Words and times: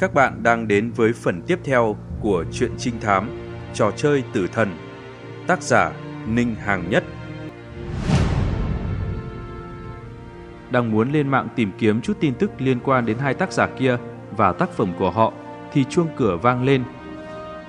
các 0.00 0.14
bạn 0.14 0.42
đang 0.42 0.68
đến 0.68 0.90
với 0.90 1.12
phần 1.12 1.42
tiếp 1.46 1.58
theo 1.64 1.96
của 2.20 2.44
truyện 2.52 2.70
trinh 2.78 3.00
thám 3.00 3.30
Trò 3.74 3.90
chơi 3.90 4.22
tử 4.32 4.46
thần 4.52 4.76
Tác 5.46 5.62
giả 5.62 5.92
Ninh 6.26 6.54
Hàng 6.54 6.90
Nhất 6.90 7.04
Đang 10.70 10.90
muốn 10.90 11.12
lên 11.12 11.28
mạng 11.28 11.48
tìm 11.56 11.70
kiếm 11.78 12.00
chút 12.00 12.16
tin 12.20 12.34
tức 12.34 12.50
liên 12.58 12.80
quan 12.84 13.06
đến 13.06 13.18
hai 13.18 13.34
tác 13.34 13.52
giả 13.52 13.66
kia 13.66 13.96
và 14.36 14.52
tác 14.52 14.70
phẩm 14.70 14.92
của 14.98 15.10
họ 15.10 15.32
thì 15.72 15.84
chuông 15.84 16.08
cửa 16.16 16.36
vang 16.36 16.64
lên. 16.64 16.84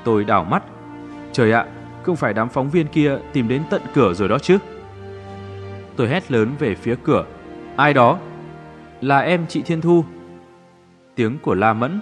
Tôi 0.03 0.23
đảo 0.23 0.43
mắt. 0.43 0.63
Trời 1.31 1.51
ạ, 1.51 1.65
không 2.03 2.15
phải 2.15 2.33
đám 2.33 2.49
phóng 2.49 2.69
viên 2.69 2.87
kia 2.87 3.17
tìm 3.33 3.47
đến 3.47 3.63
tận 3.69 3.81
cửa 3.93 4.13
rồi 4.13 4.29
đó 4.29 4.39
chứ? 4.39 4.57
Tôi 5.95 6.07
hét 6.07 6.31
lớn 6.31 6.49
về 6.59 6.75
phía 6.75 6.95
cửa. 7.03 7.25
Ai 7.75 7.93
đó? 7.93 8.19
Là 9.01 9.19
em 9.19 9.45
chị 9.47 9.61
Thiên 9.61 9.81
Thu. 9.81 10.05
Tiếng 11.15 11.39
của 11.39 11.55
La 11.55 11.73
Mẫn. 11.73 11.99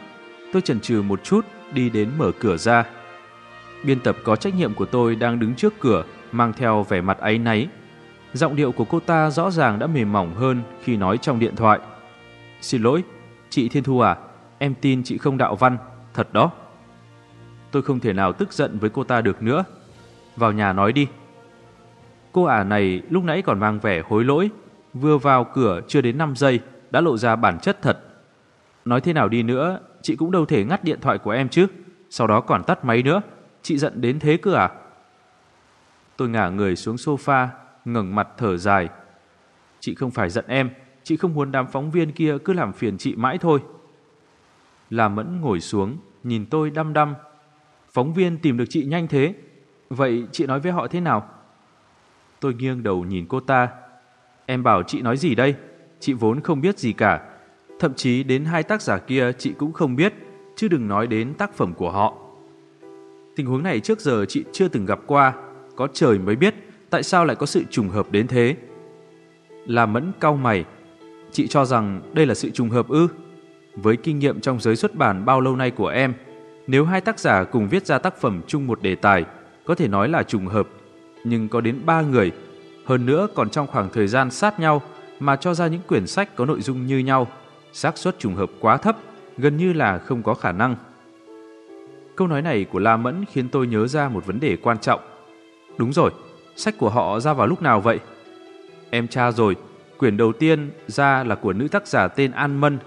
Tôi 0.53 0.61
chần 0.61 0.79
chừ 0.79 1.01
một 1.01 1.23
chút 1.23 1.45
đi 1.73 1.89
đến 1.89 2.09
mở 2.17 2.31
cửa 2.39 2.57
ra. 2.57 2.85
Biên 3.83 3.99
tập 3.99 4.17
có 4.23 4.35
trách 4.35 4.55
nhiệm 4.55 4.73
của 4.73 4.85
tôi 4.85 5.15
đang 5.15 5.39
đứng 5.39 5.55
trước 5.55 5.73
cửa 5.79 6.03
mang 6.31 6.53
theo 6.53 6.83
vẻ 6.83 7.01
mặt 7.01 7.17
áy 7.17 7.37
náy. 7.37 7.67
Giọng 8.33 8.55
điệu 8.55 8.71
của 8.71 8.85
cô 8.85 8.99
ta 8.99 9.29
rõ 9.29 9.51
ràng 9.51 9.79
đã 9.79 9.87
mềm 9.87 10.11
mỏng 10.13 10.35
hơn 10.35 10.61
khi 10.83 10.97
nói 10.97 11.17
trong 11.17 11.39
điện 11.39 11.55
thoại. 11.55 11.79
Xin 12.61 12.81
lỗi, 12.81 13.03
chị 13.49 13.69
Thiên 13.69 13.83
Thu 13.83 13.99
à, 13.99 14.17
em 14.57 14.73
tin 14.81 15.03
chị 15.03 15.17
không 15.17 15.37
đạo 15.37 15.55
văn, 15.55 15.77
thật 16.13 16.33
đó. 16.33 16.51
Tôi 17.71 17.81
không 17.81 17.99
thể 17.99 18.13
nào 18.13 18.33
tức 18.33 18.53
giận 18.53 18.79
với 18.79 18.89
cô 18.89 19.03
ta 19.03 19.21
được 19.21 19.43
nữa. 19.43 19.63
Vào 20.35 20.51
nhà 20.51 20.73
nói 20.73 20.93
đi. 20.93 21.07
Cô 22.31 22.43
ả 22.43 22.63
này 22.63 23.01
lúc 23.09 23.23
nãy 23.23 23.41
còn 23.41 23.59
mang 23.59 23.79
vẻ 23.79 24.01
hối 24.09 24.23
lỗi, 24.23 24.49
vừa 24.93 25.17
vào 25.17 25.43
cửa 25.43 25.81
chưa 25.87 26.01
đến 26.01 26.17
5 26.17 26.35
giây 26.35 26.59
đã 26.91 27.01
lộ 27.01 27.17
ra 27.17 27.35
bản 27.35 27.59
chất 27.59 27.81
thật. 27.81 27.99
Nói 28.85 29.01
thế 29.01 29.13
nào 29.13 29.29
đi 29.29 29.43
nữa, 29.43 29.79
chị 30.01 30.15
cũng 30.15 30.31
đâu 30.31 30.45
thể 30.45 30.63
ngắt 30.63 30.83
điện 30.83 30.99
thoại 31.01 31.17
của 31.17 31.31
em 31.31 31.49
chứ, 31.49 31.67
sau 32.09 32.27
đó 32.27 32.41
còn 32.41 32.63
tắt 32.63 32.85
máy 32.85 33.03
nữa. 33.03 33.21
Chị 33.61 33.77
giận 33.77 34.01
đến 34.01 34.19
thế 34.19 34.37
cơ 34.37 34.53
à? 34.53 34.69
Tôi 36.17 36.29
ngả 36.29 36.49
người 36.49 36.75
xuống 36.75 36.95
sofa, 36.95 37.47
ngẩng 37.85 38.15
mặt 38.15 38.27
thở 38.37 38.57
dài. 38.57 38.89
Chị 39.79 39.95
không 39.95 40.11
phải 40.11 40.29
giận 40.29 40.45
em, 40.47 40.69
chị 41.03 41.17
không 41.17 41.33
muốn 41.33 41.51
đám 41.51 41.67
phóng 41.67 41.91
viên 41.91 42.11
kia 42.11 42.37
cứ 42.45 42.53
làm 42.53 42.73
phiền 42.73 42.97
chị 42.97 43.15
mãi 43.15 43.37
thôi. 43.37 43.59
Là 44.89 45.07
Mẫn 45.07 45.41
ngồi 45.41 45.59
xuống, 45.59 45.97
nhìn 46.23 46.45
tôi 46.45 46.69
đăm 46.69 46.93
đăm. 46.93 47.15
Phóng 47.91 48.13
viên 48.13 48.37
tìm 48.37 48.57
được 48.57 48.65
chị 48.69 48.85
nhanh 48.85 49.07
thế, 49.07 49.33
vậy 49.89 50.27
chị 50.31 50.45
nói 50.47 50.59
với 50.59 50.71
họ 50.71 50.87
thế 50.87 50.99
nào? 50.99 51.29
Tôi 52.39 52.53
nghiêng 52.53 52.83
đầu 52.83 53.05
nhìn 53.05 53.25
cô 53.29 53.39
ta. 53.39 53.69
Em 54.45 54.63
bảo 54.63 54.83
chị 54.83 55.01
nói 55.01 55.17
gì 55.17 55.35
đây? 55.35 55.55
Chị 55.99 56.13
vốn 56.13 56.41
không 56.41 56.61
biết 56.61 56.79
gì 56.79 56.93
cả. 56.93 57.28
Thậm 57.79 57.93
chí 57.93 58.23
đến 58.23 58.45
hai 58.45 58.63
tác 58.63 58.81
giả 58.81 58.97
kia 58.97 59.31
chị 59.37 59.53
cũng 59.57 59.73
không 59.73 59.95
biết, 59.95 60.13
chứ 60.55 60.67
đừng 60.67 60.87
nói 60.87 61.07
đến 61.07 61.33
tác 61.33 61.53
phẩm 61.53 61.73
của 61.73 61.91
họ. 61.91 62.13
Tình 63.35 63.45
huống 63.45 63.63
này 63.63 63.79
trước 63.79 63.99
giờ 63.99 64.25
chị 64.25 64.43
chưa 64.51 64.67
từng 64.67 64.85
gặp 64.85 64.99
qua, 65.07 65.33
có 65.75 65.87
trời 65.93 66.19
mới 66.19 66.35
biết 66.35 66.55
tại 66.89 67.03
sao 67.03 67.25
lại 67.25 67.35
có 67.35 67.45
sự 67.45 67.63
trùng 67.69 67.89
hợp 67.89 68.11
đến 68.11 68.27
thế. 68.27 68.55
Là 69.65 69.85
Mẫn 69.85 70.11
cau 70.19 70.35
mày, 70.35 70.65
chị 71.31 71.47
cho 71.47 71.65
rằng 71.65 72.01
đây 72.13 72.25
là 72.25 72.33
sự 72.33 72.49
trùng 72.49 72.69
hợp 72.69 72.87
ư? 72.87 73.07
Với 73.75 73.97
kinh 73.97 74.19
nghiệm 74.19 74.41
trong 74.41 74.59
giới 74.59 74.75
xuất 74.75 74.95
bản 74.95 75.25
bao 75.25 75.41
lâu 75.41 75.55
nay 75.55 75.71
của 75.71 75.87
em, 75.87 76.13
nếu 76.67 76.85
hai 76.85 77.01
tác 77.01 77.19
giả 77.19 77.43
cùng 77.43 77.69
viết 77.69 77.85
ra 77.85 77.97
tác 77.97 78.21
phẩm 78.21 78.41
chung 78.47 78.67
một 78.67 78.81
đề 78.81 78.95
tài, 78.95 79.25
có 79.65 79.75
thể 79.75 79.87
nói 79.87 80.09
là 80.09 80.23
trùng 80.23 80.47
hợp, 80.47 80.67
nhưng 81.23 81.49
có 81.49 81.61
đến 81.61 81.81
ba 81.85 82.01
người, 82.01 82.31
hơn 82.85 83.05
nữa 83.05 83.27
còn 83.35 83.49
trong 83.49 83.67
khoảng 83.67 83.89
thời 83.89 84.07
gian 84.07 84.31
sát 84.31 84.59
nhau 84.59 84.81
mà 85.19 85.35
cho 85.35 85.53
ra 85.53 85.67
những 85.67 85.81
quyển 85.87 86.07
sách 86.07 86.35
có 86.35 86.45
nội 86.45 86.61
dung 86.61 86.85
như 86.85 86.97
nhau, 86.97 87.27
xác 87.73 87.97
suất 87.97 88.19
trùng 88.19 88.35
hợp 88.35 88.49
quá 88.59 88.77
thấp, 88.77 88.97
gần 89.37 89.57
như 89.57 89.73
là 89.73 89.97
không 89.97 90.23
có 90.23 90.33
khả 90.33 90.51
năng. 90.51 90.75
Câu 92.15 92.27
nói 92.27 92.41
này 92.41 92.65
của 92.71 92.79
La 92.79 92.97
Mẫn 92.97 93.25
khiến 93.25 93.49
tôi 93.49 93.67
nhớ 93.67 93.87
ra 93.87 94.09
một 94.09 94.25
vấn 94.25 94.39
đề 94.39 94.55
quan 94.55 94.77
trọng. 94.77 94.99
Đúng 95.77 95.93
rồi, 95.93 96.11
sách 96.55 96.75
của 96.77 96.89
họ 96.89 97.19
ra 97.19 97.33
vào 97.33 97.47
lúc 97.47 97.61
nào 97.61 97.81
vậy? 97.81 97.99
Em 98.89 99.07
tra 99.07 99.31
rồi, 99.31 99.55
quyển 99.97 100.17
đầu 100.17 100.33
tiên 100.33 100.71
ra 100.87 101.23
là 101.23 101.35
của 101.35 101.53
nữ 101.53 101.67
tác 101.67 101.87
giả 101.87 102.07
tên 102.07 102.31
An 102.31 102.57
Mân, 102.57 102.77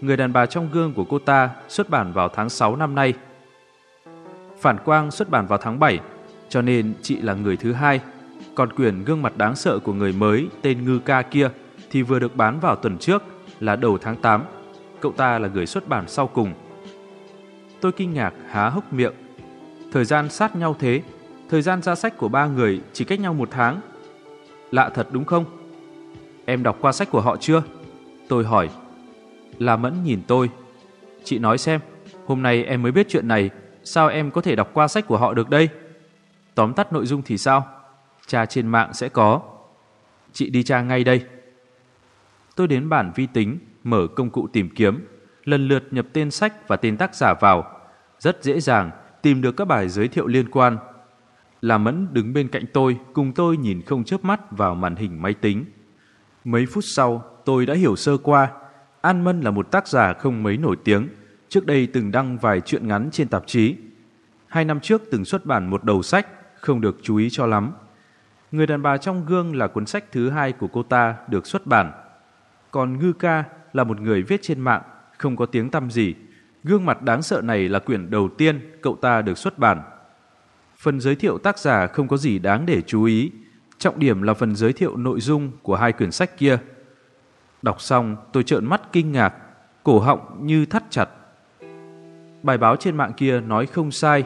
người 0.00 0.16
đàn 0.16 0.32
bà 0.32 0.46
trong 0.46 0.68
gương 0.72 0.92
của 0.92 1.04
cô 1.04 1.18
ta 1.18 1.50
xuất 1.68 1.90
bản 1.90 2.12
vào 2.12 2.28
tháng 2.28 2.48
6 2.48 2.76
năm 2.76 2.94
nay. 2.94 3.14
Phản 4.60 4.78
Quang 4.84 5.10
xuất 5.10 5.30
bản 5.30 5.46
vào 5.46 5.58
tháng 5.58 5.78
7, 5.78 6.00
cho 6.48 6.62
nên 6.62 6.94
chị 7.02 7.16
là 7.16 7.34
người 7.34 7.56
thứ 7.56 7.72
hai. 7.72 8.00
Còn 8.54 8.72
quyển 8.72 9.04
gương 9.04 9.22
mặt 9.22 9.36
đáng 9.36 9.56
sợ 9.56 9.78
của 9.78 9.92
người 9.92 10.12
mới 10.12 10.48
tên 10.62 10.84
Ngư 10.84 10.98
Ca 10.98 11.22
kia 11.22 11.50
thì 11.90 12.02
vừa 12.02 12.18
được 12.18 12.36
bán 12.36 12.60
vào 12.60 12.76
tuần 12.76 12.98
trước 12.98 13.22
là 13.60 13.76
đầu 13.76 13.98
tháng 13.98 14.16
8. 14.16 14.44
Cậu 15.00 15.12
ta 15.12 15.38
là 15.38 15.48
người 15.48 15.66
xuất 15.66 15.88
bản 15.88 16.04
sau 16.08 16.26
cùng. 16.26 16.54
Tôi 17.80 17.92
kinh 17.92 18.14
ngạc 18.14 18.34
há 18.50 18.68
hốc 18.68 18.92
miệng. 18.92 19.12
Thời 19.92 20.04
gian 20.04 20.28
sát 20.28 20.56
nhau 20.56 20.76
thế, 20.78 21.02
thời 21.48 21.62
gian 21.62 21.82
ra 21.82 21.94
sách 21.94 22.16
của 22.16 22.28
ba 22.28 22.46
người 22.46 22.80
chỉ 22.92 23.04
cách 23.04 23.20
nhau 23.20 23.34
một 23.34 23.48
tháng. 23.50 23.80
Lạ 24.70 24.90
thật 24.94 25.08
đúng 25.10 25.24
không? 25.24 25.44
Em 26.44 26.62
đọc 26.62 26.78
qua 26.80 26.92
sách 26.92 27.10
của 27.10 27.20
họ 27.20 27.36
chưa? 27.36 27.62
Tôi 28.28 28.44
hỏi. 28.44 28.70
La 29.58 29.76
Mẫn 29.76 30.04
nhìn 30.04 30.22
tôi. 30.26 30.50
Chị 31.24 31.38
nói 31.38 31.58
xem, 31.58 31.80
hôm 32.26 32.42
nay 32.42 32.64
em 32.64 32.82
mới 32.82 32.92
biết 32.92 33.06
chuyện 33.08 33.28
này, 33.28 33.50
sao 33.84 34.08
em 34.08 34.30
có 34.30 34.40
thể 34.40 34.56
đọc 34.56 34.70
qua 34.72 34.88
sách 34.88 35.06
của 35.06 35.18
họ 35.18 35.34
được 35.34 35.50
đây? 35.50 35.68
Tóm 36.54 36.74
tắt 36.74 36.92
nội 36.92 37.06
dung 37.06 37.22
thì 37.22 37.38
sao? 37.38 37.66
Tra 38.26 38.46
trên 38.46 38.66
mạng 38.66 38.94
sẽ 38.94 39.08
có. 39.08 39.40
Chị 40.32 40.50
đi 40.50 40.62
tra 40.62 40.82
ngay 40.82 41.04
đây. 41.04 41.24
Tôi 42.56 42.68
đến 42.68 42.88
bản 42.88 43.12
vi 43.14 43.26
tính, 43.26 43.58
mở 43.84 44.06
công 44.16 44.30
cụ 44.30 44.48
tìm 44.52 44.70
kiếm, 44.74 45.06
lần 45.44 45.68
lượt 45.68 45.84
nhập 45.90 46.06
tên 46.12 46.30
sách 46.30 46.68
và 46.68 46.76
tên 46.76 46.96
tác 46.96 47.14
giả 47.14 47.34
vào. 47.40 47.80
Rất 48.18 48.42
dễ 48.42 48.60
dàng 48.60 48.90
tìm 49.22 49.42
được 49.42 49.56
các 49.56 49.64
bài 49.64 49.88
giới 49.88 50.08
thiệu 50.08 50.26
liên 50.26 50.50
quan. 50.50 50.78
Là 51.60 51.78
Mẫn 51.78 52.08
đứng 52.12 52.32
bên 52.32 52.48
cạnh 52.48 52.64
tôi, 52.72 52.98
cùng 53.12 53.32
tôi 53.32 53.56
nhìn 53.56 53.82
không 53.82 54.04
chớp 54.04 54.24
mắt 54.24 54.50
vào 54.50 54.74
màn 54.74 54.96
hình 54.96 55.22
máy 55.22 55.34
tính. 55.34 55.64
Mấy 56.44 56.66
phút 56.66 56.84
sau, 56.86 57.24
tôi 57.44 57.66
đã 57.66 57.74
hiểu 57.74 57.96
sơ 57.96 58.16
qua. 58.16 58.48
An 59.00 59.24
Mân 59.24 59.40
là 59.40 59.50
một 59.50 59.70
tác 59.70 59.88
giả 59.88 60.12
không 60.12 60.42
mấy 60.42 60.56
nổi 60.56 60.76
tiếng, 60.84 61.08
trước 61.48 61.66
đây 61.66 61.86
từng 61.86 62.10
đăng 62.10 62.38
vài 62.38 62.60
truyện 62.60 62.88
ngắn 62.88 63.08
trên 63.12 63.28
tạp 63.28 63.46
chí. 63.46 63.76
Hai 64.46 64.64
năm 64.64 64.80
trước 64.80 65.02
từng 65.10 65.24
xuất 65.24 65.46
bản 65.46 65.70
một 65.70 65.84
đầu 65.84 66.02
sách, 66.02 66.26
không 66.60 66.80
được 66.80 66.98
chú 67.02 67.16
ý 67.16 67.28
cho 67.30 67.46
lắm. 67.46 67.72
Người 68.52 68.66
đàn 68.66 68.82
bà 68.82 68.96
trong 68.96 69.26
gương 69.26 69.56
là 69.56 69.66
cuốn 69.66 69.86
sách 69.86 70.04
thứ 70.12 70.30
hai 70.30 70.52
của 70.52 70.68
cô 70.68 70.82
ta 70.82 71.16
được 71.28 71.46
xuất 71.46 71.66
bản. 71.66 71.92
Còn 72.72 72.98
Ngư 72.98 73.12
Ca 73.12 73.44
là 73.72 73.84
một 73.84 74.00
người 74.00 74.22
viết 74.22 74.42
trên 74.42 74.60
mạng, 74.60 74.82
không 75.18 75.36
có 75.36 75.46
tiếng 75.46 75.70
tăm 75.70 75.90
gì. 75.90 76.14
Gương 76.64 76.84
mặt 76.84 77.02
đáng 77.02 77.22
sợ 77.22 77.40
này 77.40 77.68
là 77.68 77.78
quyển 77.78 78.10
đầu 78.10 78.28
tiên 78.38 78.60
cậu 78.82 78.96
ta 78.96 79.22
được 79.22 79.38
xuất 79.38 79.58
bản. 79.58 79.82
Phần 80.76 81.00
giới 81.00 81.14
thiệu 81.14 81.38
tác 81.38 81.58
giả 81.58 81.86
không 81.86 82.08
có 82.08 82.16
gì 82.16 82.38
đáng 82.38 82.66
để 82.66 82.82
chú 82.86 83.04
ý. 83.04 83.30
Trọng 83.78 83.98
điểm 83.98 84.22
là 84.22 84.34
phần 84.34 84.56
giới 84.56 84.72
thiệu 84.72 84.96
nội 84.96 85.20
dung 85.20 85.50
của 85.62 85.76
hai 85.76 85.92
quyển 85.92 86.12
sách 86.12 86.38
kia. 86.38 86.58
Đọc 87.62 87.80
xong 87.80 88.16
tôi 88.32 88.42
trợn 88.42 88.66
mắt 88.66 88.82
kinh 88.92 89.12
ngạc, 89.12 89.34
cổ 89.82 89.98
họng 89.98 90.46
như 90.46 90.66
thắt 90.66 90.82
chặt. 90.90 91.08
Bài 92.42 92.58
báo 92.58 92.76
trên 92.76 92.96
mạng 92.96 93.12
kia 93.16 93.40
nói 93.40 93.66
không 93.66 93.90
sai. 93.90 94.24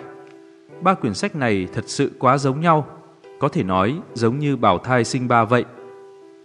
Ba 0.81 0.95
quyển 0.95 1.15
sách 1.15 1.37
này 1.37 1.69
thật 1.73 1.85
sự 1.87 2.13
quá 2.19 2.39
giống 2.39 2.61
nhau. 2.61 2.87
Có 3.41 3.49
thể 3.49 3.63
nói 3.63 4.01
giống 4.15 4.39
như 4.39 4.57
bảo 4.57 4.79
thai 4.79 5.05
sinh 5.05 5.29
ba 5.29 5.45
vậy. 5.45 5.65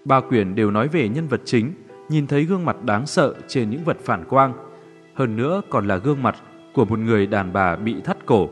Ba 0.06 0.20
quyển 0.20 0.56
đều 0.56 0.72
nói 0.72 0.88
về 0.88 1.10
nhân 1.10 1.28
vật 1.28 1.42
chính, 1.46 1.74
nhìn 2.12 2.28
thấy 2.28 2.44
gương 2.44 2.66
mặt 2.66 2.84
đáng 2.84 3.08
sợ 3.08 3.34
trên 3.48 3.70
những 3.70 3.84
vật 3.84 3.98
phản 4.04 4.26
quang. 4.26 4.54
Hơn 5.14 5.36
nữa 5.36 5.62
còn 5.70 5.88
là 5.88 5.98
gương 5.98 6.24
mặt 6.24 6.36
của 6.74 6.86
một 6.86 7.00
người 7.00 7.28
đàn 7.28 7.54
bà 7.54 7.76
bị 7.76 7.96
thắt 8.04 8.26
cổ. 8.26 8.50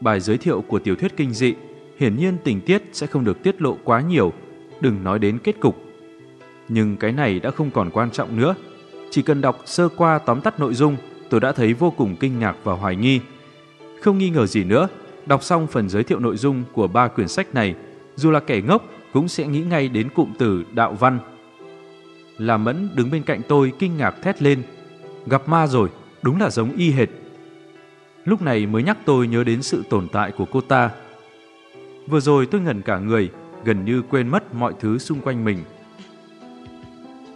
Bài 0.00 0.20
giới 0.20 0.38
thiệu 0.38 0.64
của 0.68 0.78
tiểu 0.78 0.96
thuyết 0.96 1.16
kinh 1.16 1.32
dị 1.32 1.54
hiển 1.98 2.16
nhiên 2.16 2.36
tình 2.44 2.60
tiết 2.60 2.82
sẽ 2.92 3.06
không 3.06 3.24
được 3.24 3.42
tiết 3.42 3.62
lộ 3.62 3.76
quá 3.84 4.00
nhiều, 4.00 4.32
đừng 4.80 5.04
nói 5.04 5.18
đến 5.18 5.38
kết 5.38 5.60
cục. 5.60 5.76
Nhưng 6.68 6.96
cái 6.96 7.12
này 7.12 7.40
đã 7.40 7.50
không 7.50 7.70
còn 7.70 7.90
quan 7.90 8.10
trọng 8.10 8.36
nữa. 8.36 8.54
Chỉ 9.10 9.22
cần 9.22 9.40
đọc 9.40 9.58
sơ 9.64 9.88
qua 9.88 10.18
tóm 10.18 10.40
tắt 10.40 10.60
nội 10.60 10.74
dung, 10.74 10.96
tôi 11.30 11.40
đã 11.40 11.52
thấy 11.52 11.74
vô 11.74 11.90
cùng 11.90 12.16
kinh 12.20 12.38
ngạc 12.38 12.56
và 12.64 12.72
hoài 12.74 12.96
nghi. 12.96 13.20
Không 14.02 14.18
nghi 14.18 14.30
ngờ 14.30 14.46
gì 14.46 14.64
nữa, 14.64 14.88
đọc 15.26 15.42
xong 15.42 15.66
phần 15.66 15.88
giới 15.88 16.04
thiệu 16.04 16.18
nội 16.18 16.36
dung 16.36 16.64
của 16.72 16.86
ba 16.86 17.08
quyển 17.08 17.28
sách 17.28 17.54
này, 17.54 17.74
dù 18.16 18.30
là 18.30 18.40
kẻ 18.40 18.60
ngốc 18.60 18.84
cũng 19.12 19.28
sẽ 19.28 19.46
nghĩ 19.46 19.60
ngay 19.60 19.88
đến 19.88 20.08
cụm 20.08 20.32
từ 20.38 20.64
đạo 20.72 20.92
văn. 20.92 21.18
Là 22.38 22.56
Mẫn 22.56 22.88
đứng 22.94 23.10
bên 23.10 23.22
cạnh 23.22 23.40
tôi 23.48 23.72
kinh 23.78 23.96
ngạc 23.96 24.14
thét 24.22 24.42
lên. 24.42 24.62
Gặp 25.26 25.48
ma 25.48 25.66
rồi, 25.66 25.88
đúng 26.22 26.40
là 26.40 26.50
giống 26.50 26.72
y 26.76 26.90
hệt. 26.90 27.08
Lúc 28.24 28.42
này 28.42 28.66
mới 28.66 28.82
nhắc 28.82 28.98
tôi 29.04 29.28
nhớ 29.28 29.44
đến 29.44 29.62
sự 29.62 29.82
tồn 29.90 30.08
tại 30.08 30.30
của 30.30 30.44
cô 30.44 30.60
ta. 30.60 30.90
Vừa 32.06 32.20
rồi 32.20 32.46
tôi 32.46 32.60
ngẩn 32.60 32.82
cả 32.82 32.98
người, 32.98 33.30
gần 33.64 33.84
như 33.84 34.02
quên 34.02 34.28
mất 34.28 34.54
mọi 34.54 34.74
thứ 34.80 34.98
xung 34.98 35.20
quanh 35.20 35.44
mình. 35.44 35.58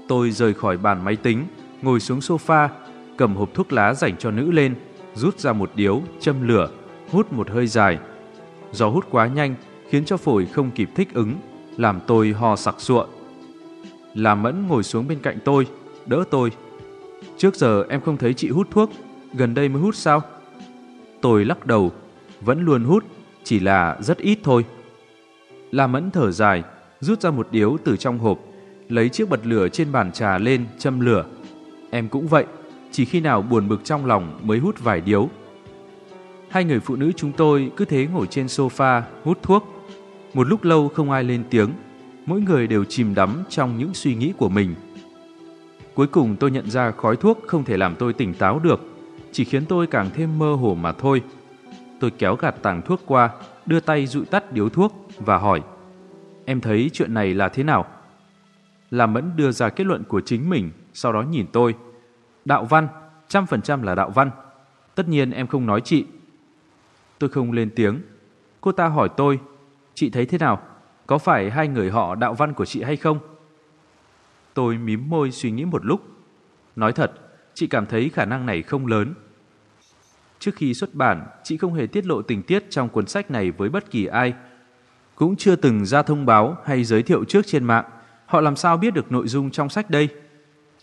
Tôi 0.09 0.31
rời 0.31 0.55
khỏi 0.55 0.77
bàn 0.77 1.05
máy 1.05 1.17
tính, 1.17 1.45
ngồi 1.83 2.01
xuống 2.01 2.19
sofa, 2.19 2.69
cầm 3.17 3.37
hộp 3.37 3.55
thuốc 3.55 3.73
lá 3.73 3.95
dành 3.95 4.17
cho 4.19 4.31
nữ 4.31 4.51
lên, 4.51 4.75
rút 5.15 5.39
ra 5.39 5.53
một 5.53 5.71
điếu, 5.75 6.03
châm 6.21 6.49
lửa, 6.49 6.71
hút 7.11 7.33
một 7.33 7.51
hơi 7.51 7.67
dài. 7.67 7.99
Do 8.73 8.89
hút 8.89 9.07
quá 9.11 9.27
nhanh 9.27 9.55
khiến 9.89 10.05
cho 10.05 10.17
phổi 10.17 10.47
không 10.47 10.71
kịp 10.71 10.91
thích 10.95 11.15
ứng, 11.15 11.35
làm 11.77 12.01
tôi 12.07 12.33
ho 12.33 12.57
sặc 12.57 12.75
sụa 12.79 13.07
là 14.15 14.35
mẫn 14.35 14.67
ngồi 14.67 14.83
xuống 14.83 15.09
bên 15.09 15.19
cạnh 15.19 15.39
tôi, 15.45 15.67
đỡ 16.07 16.25
tôi. 16.31 16.51
Trước 17.37 17.55
giờ 17.55 17.85
em 17.89 18.01
không 18.01 18.17
thấy 18.17 18.35
chị 18.35 18.51
hút 18.51 18.69
thuốc, 18.71 18.91
gần 19.35 19.55
đây 19.55 19.69
mới 19.69 19.83
hút 19.83 19.95
sao? 19.95 20.23
Tôi 21.21 21.45
lắc 21.45 21.67
đầu, 21.67 21.93
vẫn 22.41 22.65
luôn 22.65 22.85
hút, 22.85 23.05
chỉ 23.45 23.61
là 23.61 23.97
rất 24.01 24.19
ít 24.19 24.39
thôi. 24.43 24.65
La 25.71 25.87
Mẫn 25.87 26.11
thở 26.11 26.31
dài, 26.31 26.63
rút 27.01 27.21
ra 27.21 27.31
một 27.31 27.49
điếu 27.51 27.77
từ 27.85 27.97
trong 27.97 28.19
hộp, 28.19 28.39
lấy 28.89 29.09
chiếc 29.09 29.29
bật 29.29 29.47
lửa 29.47 29.69
trên 29.69 29.93
bàn 29.93 30.13
trà 30.13 30.39
lên 30.39 30.67
châm 30.79 31.01
lửa. 31.01 31.25
Em 31.91 32.09
cũng 32.09 32.29
vậy, 32.29 32.47
chỉ 32.91 33.05
khi 33.05 33.21
nào 33.21 33.43
buồn 33.43 33.69
bực 33.69 33.85
trong 33.85 34.07
lòng 34.07 34.41
mới 34.43 34.59
hút 34.59 34.81
vài 34.81 35.01
điếu. 35.01 35.29
Hai 36.49 36.65
người 36.65 36.81
phụ 36.81 36.97
nữ 36.97 37.13
chúng 37.13 37.33
tôi 37.33 37.71
cứ 37.77 37.85
thế 37.85 38.07
ngồi 38.07 38.27
trên 38.27 38.47
sofa 38.47 39.03
hút 39.25 39.39
thuốc. 39.43 39.87
Một 40.35 40.49
lúc 40.49 40.65
lâu 40.65 40.89
không 40.89 41.11
ai 41.11 41.25
lên 41.25 41.45
tiếng, 41.51 41.71
mỗi 42.27 42.41
người 42.41 42.67
đều 42.67 42.85
chìm 42.85 43.15
đắm 43.15 43.43
trong 43.49 43.79
những 43.79 43.95
suy 43.95 44.15
nghĩ 44.15 44.33
của 44.39 44.49
mình. 44.49 44.75
Cuối 45.95 46.07
cùng 46.07 46.37
tôi 46.37 46.51
nhận 46.51 46.71
ra 46.71 46.91
khói 46.91 47.17
thuốc 47.17 47.43
không 47.47 47.65
thể 47.65 47.77
làm 47.77 47.95
tôi 47.95 48.13
tỉnh 48.13 48.35
táo 48.35 48.59
được, 48.59 48.81
chỉ 49.33 49.45
khiến 49.45 49.67
tôi 49.67 49.87
càng 49.87 50.11
thêm 50.15 50.39
mơ 50.39 50.55
hồ 50.55 50.75
mà 50.75 50.93
thôi. 50.93 51.23
Tôi 52.01 52.11
kéo 52.11 52.37
gạt 52.37 52.55
tàng 52.63 52.83
thuốc 52.83 53.01
qua, 53.07 53.31
đưa 53.67 53.81
tay 53.81 54.07
dụi 54.07 54.25
tắt 54.25 54.53
điếu 54.53 54.69
thuốc 54.69 55.09
và 55.19 55.39
hỏi 55.39 55.63
Em 56.45 56.61
thấy 56.61 56.91
chuyện 56.93 57.15
này 57.15 57.35
là 57.35 57.49
thế 57.49 57.63
nào? 57.63 57.87
Làm 58.91 59.13
Mẫn 59.13 59.31
đưa 59.37 59.51
ra 59.51 59.69
kết 59.69 59.87
luận 59.87 60.05
của 60.05 60.21
chính 60.21 60.51
mình, 60.51 60.71
sau 60.93 61.13
đó 61.13 61.23
nhìn 61.23 61.47
tôi. 61.53 61.75
Đạo 62.45 62.65
văn, 62.65 62.89
trăm 63.29 63.47
phần 63.47 63.63
trăm 63.63 63.83
là 63.83 63.95
đạo 63.95 64.11
văn. 64.11 64.31
Tất 64.95 65.09
nhiên 65.09 65.31
em 65.31 65.47
không 65.47 65.67
nói 65.67 65.81
chị. 65.81 66.07
Tôi 67.19 67.31
không 67.31 67.53
lên 67.53 67.71
tiếng. 67.77 68.01
Cô 68.61 68.73
ta 68.73 68.87
hỏi 68.87 69.09
tôi, 69.17 69.41
chị 69.95 70.11
thấy 70.11 70.27
thế 70.27 70.39
nào? 70.39 70.63
Có 71.13 71.19
phải 71.19 71.51
hai 71.51 71.69
người 71.69 71.91
họ 71.91 72.15
đạo 72.15 72.35
văn 72.35 72.55
của 72.55 72.65
chị 72.65 72.83
hay 72.83 72.97
không? 72.97 73.19
Tôi 74.55 74.79
mím 74.79 75.11
môi 75.11 75.31
suy 75.31 75.51
nghĩ 75.51 75.65
một 75.65 75.85
lúc. 75.85 76.01
Nói 76.77 76.93
thật, 76.93 77.13
chị 77.55 77.67
cảm 77.67 77.87
thấy 77.87 78.09
khả 78.09 78.25
năng 78.25 78.47
này 78.47 78.63
không 78.63 78.87
lớn. 78.87 79.15
Trước 80.39 80.51
khi 80.57 80.75
xuất 80.75 80.95
bản, 80.95 81.27
chị 81.45 81.57
không 81.57 81.75
hề 81.75 81.87
tiết 81.87 82.07
lộ 82.07 82.23
tình 82.23 82.43
tiết 82.43 82.65
trong 82.71 82.89
cuốn 82.89 83.07
sách 83.07 83.31
này 83.31 83.51
với 83.51 83.69
bất 83.69 83.91
kỳ 83.91 84.07
ai. 84.07 84.35
Cũng 85.15 85.37
chưa 85.37 85.57
từng 85.57 85.87
ra 85.87 86.03
thông 86.03 86.27
báo 86.27 86.57
hay 86.65 86.85
giới 86.85 87.03
thiệu 87.03 87.25
trước 87.25 87.47
trên 87.47 87.65
mạng. 87.65 87.85
Họ 88.27 88.41
làm 88.41 88.57
sao 88.57 88.77
biết 88.77 88.95
được 88.95 89.13
nội 89.13 89.29
dung 89.29 89.51
trong 89.51 89.69
sách 89.69 89.91
đây? 89.91 90.09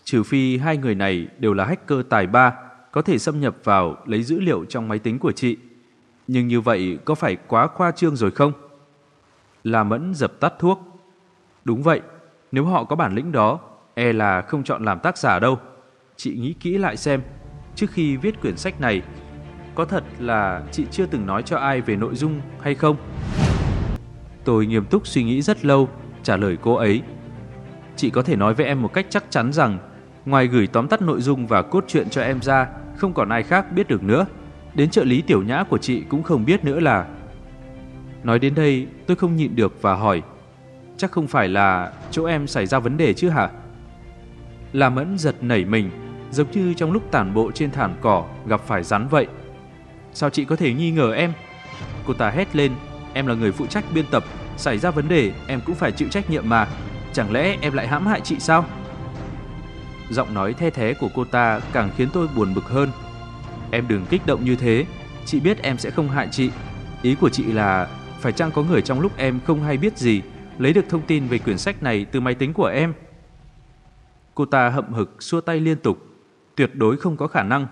Trừ 0.03 0.23
phi 0.23 0.57
hai 0.57 0.77
người 0.77 0.95
này 0.95 1.27
đều 1.39 1.53
là 1.53 1.65
hacker 1.65 1.99
tài 2.09 2.27
ba, 2.27 2.53
có 2.91 3.01
thể 3.01 3.17
xâm 3.17 3.41
nhập 3.41 3.55
vào 3.63 3.97
lấy 4.05 4.23
dữ 4.23 4.39
liệu 4.39 4.65
trong 4.65 4.87
máy 4.87 4.99
tính 4.99 5.19
của 5.19 5.31
chị. 5.31 5.57
Nhưng 6.27 6.47
như 6.47 6.61
vậy 6.61 6.99
có 7.05 7.15
phải 7.15 7.37
quá 7.47 7.67
khoa 7.67 7.91
trương 7.91 8.15
rồi 8.15 8.31
không? 8.31 8.68
La 9.63 9.83
Mẫn 9.83 10.13
dập 10.13 10.39
tắt 10.39 10.53
thuốc. 10.59 10.79
Đúng 11.65 11.83
vậy, 11.83 12.01
nếu 12.51 12.65
họ 12.65 12.83
có 12.83 12.95
bản 12.95 13.15
lĩnh 13.15 13.31
đó, 13.31 13.59
e 13.93 14.13
là 14.13 14.41
không 14.41 14.63
chọn 14.63 14.85
làm 14.85 14.99
tác 14.99 15.17
giả 15.17 15.39
đâu. 15.39 15.59
Chị 16.15 16.37
nghĩ 16.37 16.53
kỹ 16.53 16.77
lại 16.77 16.97
xem, 16.97 17.21
trước 17.75 17.87
khi 17.91 18.17
viết 18.17 18.41
quyển 18.41 18.57
sách 18.57 18.81
này, 18.81 19.01
có 19.75 19.85
thật 19.85 20.03
là 20.19 20.63
chị 20.71 20.85
chưa 20.91 21.05
từng 21.05 21.25
nói 21.25 21.43
cho 21.43 21.57
ai 21.57 21.81
về 21.81 21.95
nội 21.95 22.15
dung 22.15 22.41
hay 22.61 22.75
không? 22.75 22.95
Tôi 24.43 24.65
nghiêm 24.65 24.85
túc 24.85 25.07
suy 25.07 25.23
nghĩ 25.23 25.41
rất 25.41 25.65
lâu, 25.65 25.89
trả 26.23 26.37
lời 26.37 26.57
cô 26.61 26.73
ấy. 26.75 27.01
Chị 27.95 28.09
có 28.09 28.21
thể 28.21 28.35
nói 28.35 28.53
với 28.53 28.65
em 28.65 28.81
một 28.81 28.93
cách 28.93 29.05
chắc 29.09 29.23
chắn 29.29 29.53
rằng, 29.53 29.77
ngoài 30.25 30.47
gửi 30.47 30.67
tóm 30.67 30.87
tắt 30.87 31.01
nội 31.01 31.21
dung 31.21 31.47
và 31.47 31.61
cốt 31.61 31.83
truyện 31.87 32.09
cho 32.09 32.21
em 32.21 32.41
ra, 32.41 32.67
không 32.97 33.13
còn 33.13 33.29
ai 33.29 33.43
khác 33.43 33.71
biết 33.71 33.87
được 33.87 34.03
nữa. 34.03 34.25
Đến 34.73 34.89
trợ 34.89 35.03
lý 35.03 35.21
tiểu 35.21 35.43
nhã 35.43 35.63
của 35.63 35.77
chị 35.77 36.03
cũng 36.09 36.23
không 36.23 36.45
biết 36.45 36.65
nữa 36.65 36.79
là... 36.79 37.07
Nói 38.23 38.39
đến 38.39 38.55
đây, 38.55 38.87
tôi 39.07 39.17
không 39.17 39.35
nhịn 39.35 39.55
được 39.55 39.81
và 39.81 39.95
hỏi, 39.95 40.21
chắc 40.97 41.11
không 41.11 41.27
phải 41.27 41.47
là 41.47 41.91
chỗ 42.11 42.25
em 42.25 42.47
xảy 42.47 42.65
ra 42.65 42.79
vấn 42.79 42.97
đề 42.97 43.13
chứ 43.13 43.29
hả? 43.29 43.49
La 44.73 44.89
Mẫn 44.89 45.17
giật 45.17 45.35
nảy 45.41 45.65
mình, 45.65 45.89
giống 46.31 46.51
như 46.51 46.73
trong 46.73 46.91
lúc 46.91 47.11
tản 47.11 47.33
bộ 47.33 47.51
trên 47.51 47.71
thảm 47.71 47.93
cỏ 48.01 48.25
gặp 48.47 48.61
phải 48.67 48.83
rắn 48.83 49.07
vậy. 49.07 49.27
Sao 50.13 50.29
chị 50.29 50.45
có 50.45 50.55
thể 50.55 50.73
nghi 50.73 50.91
ngờ 50.91 51.13
em? 51.13 51.33
Cô 52.07 52.13
ta 52.13 52.29
hét 52.29 52.55
lên, 52.55 52.71
em 53.13 53.27
là 53.27 53.33
người 53.33 53.51
phụ 53.51 53.65
trách 53.65 53.83
biên 53.93 54.05
tập, 54.11 54.23
xảy 54.57 54.77
ra 54.77 54.91
vấn 54.91 55.07
đề 55.07 55.31
em 55.47 55.61
cũng 55.65 55.75
phải 55.75 55.91
chịu 55.91 56.07
trách 56.09 56.29
nhiệm 56.29 56.49
mà. 56.49 56.67
Chẳng 57.13 57.31
lẽ 57.31 57.57
em 57.61 57.73
lại 57.73 57.87
hãm 57.87 58.05
hại 58.05 58.21
chị 58.21 58.35
sao? 58.39 58.65
Giọng 60.09 60.33
nói 60.33 60.53
the 60.53 60.69
thế 60.69 60.93
của 60.93 61.09
cô 61.15 61.25
ta 61.25 61.59
càng 61.73 61.89
khiến 61.97 62.09
tôi 62.13 62.27
buồn 62.35 62.53
bực 62.53 62.63
hơn. 62.63 62.89
Em 63.71 63.87
đừng 63.87 64.05
kích 64.09 64.25
động 64.25 64.45
như 64.45 64.55
thế, 64.55 64.85
chị 65.25 65.39
biết 65.39 65.61
em 65.61 65.77
sẽ 65.77 65.89
không 65.89 66.09
hại 66.09 66.27
chị. 66.31 66.49
Ý 67.01 67.15
của 67.15 67.29
chị 67.29 67.43
là 67.43 67.87
phải 68.19 68.31
chăng 68.31 68.51
có 68.51 68.63
người 68.63 68.81
trong 68.81 68.99
lúc 68.99 69.17
em 69.17 69.39
không 69.45 69.63
hay 69.63 69.77
biết 69.77 69.97
gì 69.97 70.21
lấy 70.57 70.73
được 70.73 70.85
thông 70.89 71.01
tin 71.01 71.27
về 71.27 71.37
quyển 71.37 71.57
sách 71.57 71.83
này 71.83 72.05
từ 72.05 72.19
máy 72.19 72.35
tính 72.35 72.53
của 72.53 72.65
em? 72.65 72.93
Cô 74.35 74.45
ta 74.45 74.69
hậm 74.69 74.93
hực 74.93 75.23
xua 75.23 75.41
tay 75.41 75.59
liên 75.59 75.77
tục, 75.77 75.97
tuyệt 76.55 76.75
đối 76.75 76.97
không 76.97 77.17
có 77.17 77.27
khả 77.27 77.43
năng. 77.43 77.67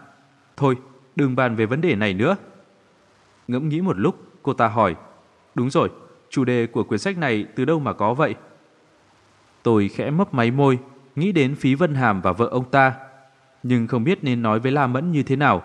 Thôi, 0.58 0.76
đừng 1.16 1.36
bàn 1.36 1.56
về 1.56 1.66
vấn 1.66 1.82
đề 1.82 1.96
này 1.96 2.14
nữa. 2.14 2.36
Ngẫm 3.48 3.70
nghĩ 3.70 3.82
một 3.82 3.98
lúc, 3.98 4.24
cô 4.44 4.54
ta 4.54 4.68
hỏi, 4.68 4.96
đúng 5.56 5.70
rồi, 5.70 5.90
chủ 6.30 6.44
đề 6.44 6.68
của 6.68 6.84
quyển 6.84 7.00
sách 7.00 7.18
này 7.18 7.46
từ 7.56 7.66
đâu 7.66 7.80
mà 7.80 7.94
có 7.94 8.14
vậy? 8.14 8.36
Tôi 9.64 9.88
khẽ 9.88 10.10
mấp 10.10 10.34
máy 10.34 10.52
môi, 10.52 10.80
nghĩ 11.16 11.32
đến 11.32 11.56
Phí 11.56 11.76
Vân 11.76 11.96
Hàm 11.96 12.22
và 12.22 12.32
vợ 12.32 12.46
ông 12.46 12.72
ta, 12.72 12.94
nhưng 13.64 13.88
không 13.88 14.04
biết 14.04 14.24
nên 14.24 14.42
nói 14.42 14.60
với 14.60 14.72
La 14.72 14.88
Mẫn 14.88 15.12
như 15.12 15.24
thế 15.24 15.36
nào. 15.36 15.64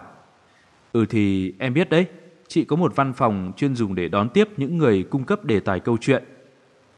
Ừ 0.93 1.07
thì 1.07 1.55
em 1.59 1.75
biết 1.75 1.91
đấy, 1.91 2.07
chị 2.53 2.65
có 2.65 2.77
một 2.77 2.97
văn 2.97 3.13
phòng 3.13 3.53
chuyên 3.57 3.75
dùng 3.75 3.95
để 3.95 4.09
đón 4.09 4.29
tiếp 4.29 4.49
những 4.57 4.79
người 4.79 5.03
cung 5.11 5.25
cấp 5.25 5.45
đề 5.45 5.61
tài 5.61 5.81
câu 5.81 5.97
chuyện. 6.01 6.25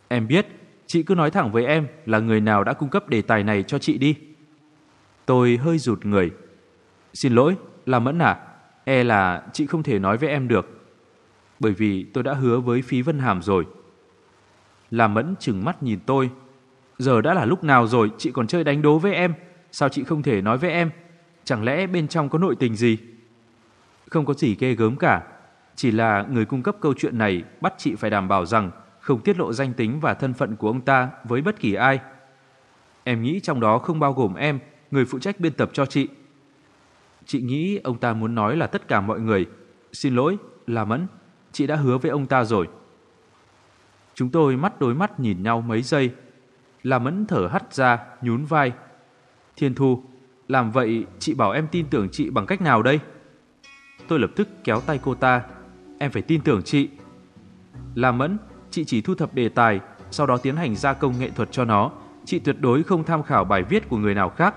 Em 0.08 0.26
biết, 0.26 0.46
chị 0.86 1.02
cứ 1.02 1.14
nói 1.14 1.30
thẳng 1.30 1.52
với 1.52 1.66
em 1.66 1.86
là 2.06 2.18
người 2.18 2.40
nào 2.40 2.64
đã 2.64 2.72
cung 2.72 2.88
cấp 2.88 3.08
đề 3.08 3.22
tài 3.22 3.44
này 3.44 3.62
cho 3.62 3.78
chị 3.78 3.98
đi. 3.98 4.14
Tôi 5.26 5.56
hơi 5.56 5.78
rụt 5.78 6.04
người. 6.04 6.30
Xin 7.12 7.34
lỗi, 7.34 7.56
là 7.86 7.98
Mẫn 7.98 8.18
à, 8.18 8.38
e 8.84 9.04
là 9.04 9.46
chị 9.52 9.66
không 9.66 9.82
thể 9.82 9.98
nói 9.98 10.16
với 10.16 10.28
em 10.28 10.48
được. 10.48 10.86
Bởi 11.60 11.72
vì 11.72 12.04
tôi 12.04 12.24
đã 12.24 12.32
hứa 12.34 12.60
với 12.60 12.82
Phí 12.82 13.02
Vân 13.02 13.18
Hàm 13.18 13.42
rồi. 13.42 13.66
Là 14.90 15.08
Mẫn 15.08 15.34
chừng 15.40 15.64
mắt 15.64 15.82
nhìn 15.82 15.98
tôi. 16.06 16.30
Giờ 16.98 17.20
đã 17.20 17.34
là 17.34 17.44
lúc 17.44 17.64
nào 17.64 17.86
rồi 17.86 18.10
chị 18.18 18.30
còn 18.30 18.46
chơi 18.46 18.64
đánh 18.64 18.82
đố 18.82 18.98
với 18.98 19.14
em? 19.14 19.34
Sao 19.72 19.88
chị 19.88 20.04
không 20.04 20.22
thể 20.22 20.40
nói 20.40 20.58
với 20.58 20.70
em? 20.70 20.90
Chẳng 21.44 21.64
lẽ 21.64 21.86
bên 21.86 22.08
trong 22.08 22.28
có 22.28 22.38
nội 22.38 22.56
tình 22.56 22.76
gì? 22.76 22.98
Không 24.10 24.24
có 24.24 24.34
gì 24.34 24.56
ghê 24.60 24.74
gớm 24.74 24.96
cả. 24.96 25.22
Chỉ 25.76 25.90
là 25.90 26.26
người 26.30 26.44
cung 26.44 26.62
cấp 26.62 26.76
câu 26.80 26.94
chuyện 26.96 27.18
này 27.18 27.44
bắt 27.60 27.74
chị 27.78 27.94
phải 27.94 28.10
đảm 28.10 28.28
bảo 28.28 28.46
rằng 28.46 28.70
không 29.00 29.20
tiết 29.20 29.38
lộ 29.38 29.52
danh 29.52 29.72
tính 29.72 30.00
và 30.00 30.14
thân 30.14 30.34
phận 30.34 30.56
của 30.56 30.68
ông 30.68 30.80
ta 30.80 31.10
với 31.24 31.42
bất 31.42 31.60
kỳ 31.60 31.74
ai. 31.74 32.00
Em 33.04 33.22
nghĩ 33.22 33.40
trong 33.40 33.60
đó 33.60 33.78
không 33.78 34.00
bao 34.00 34.12
gồm 34.12 34.34
em, 34.34 34.58
người 34.90 35.04
phụ 35.04 35.18
trách 35.18 35.40
biên 35.40 35.52
tập 35.52 35.70
cho 35.72 35.86
chị. 35.86 36.08
Chị 37.26 37.40
nghĩ 37.40 37.78
ông 37.84 37.98
ta 37.98 38.12
muốn 38.12 38.34
nói 38.34 38.56
là 38.56 38.66
tất 38.66 38.88
cả 38.88 39.00
mọi 39.00 39.20
người. 39.20 39.46
Xin 39.92 40.14
lỗi, 40.14 40.38
là 40.66 40.84
Mẫn, 40.84 41.06
chị 41.52 41.66
đã 41.66 41.76
hứa 41.76 41.98
với 41.98 42.10
ông 42.10 42.26
ta 42.26 42.44
rồi. 42.44 42.68
Chúng 44.14 44.30
tôi 44.30 44.56
mắt 44.56 44.80
đối 44.80 44.94
mắt 44.94 45.20
nhìn 45.20 45.42
nhau 45.42 45.60
mấy 45.60 45.82
giây. 45.82 46.10
Là 46.82 46.98
Mẫn 46.98 47.26
thở 47.26 47.48
hắt 47.52 47.74
ra, 47.74 47.98
nhún 48.22 48.44
vai. 48.44 48.72
Thiên 49.56 49.74
Thu, 49.74 50.02
làm 50.48 50.70
vậy 50.70 51.06
chị 51.18 51.34
bảo 51.34 51.50
em 51.50 51.68
tin 51.70 51.86
tưởng 51.90 52.08
chị 52.12 52.30
bằng 52.30 52.46
cách 52.46 52.60
nào 52.60 52.82
đây? 52.82 53.00
Tôi 54.08 54.18
lập 54.18 54.30
tức 54.36 54.48
kéo 54.64 54.80
tay 54.80 55.00
cô 55.02 55.14
ta. 55.14 55.42
Em 56.04 56.10
phải 56.10 56.22
tin 56.22 56.40
tưởng 56.40 56.62
chị. 56.62 56.88
Là 57.94 58.12
Mẫn, 58.12 58.38
chị 58.70 58.84
chỉ 58.84 59.00
thu 59.00 59.14
thập 59.14 59.34
đề 59.34 59.48
tài, 59.48 59.80
sau 60.10 60.26
đó 60.26 60.36
tiến 60.36 60.56
hành 60.56 60.76
gia 60.76 60.92
công 60.92 61.18
nghệ 61.18 61.30
thuật 61.30 61.52
cho 61.52 61.64
nó. 61.64 61.90
Chị 62.24 62.38
tuyệt 62.38 62.56
đối 62.60 62.82
không 62.82 63.04
tham 63.04 63.22
khảo 63.22 63.44
bài 63.44 63.62
viết 63.62 63.88
của 63.88 63.96
người 63.96 64.14
nào 64.14 64.30
khác. 64.30 64.54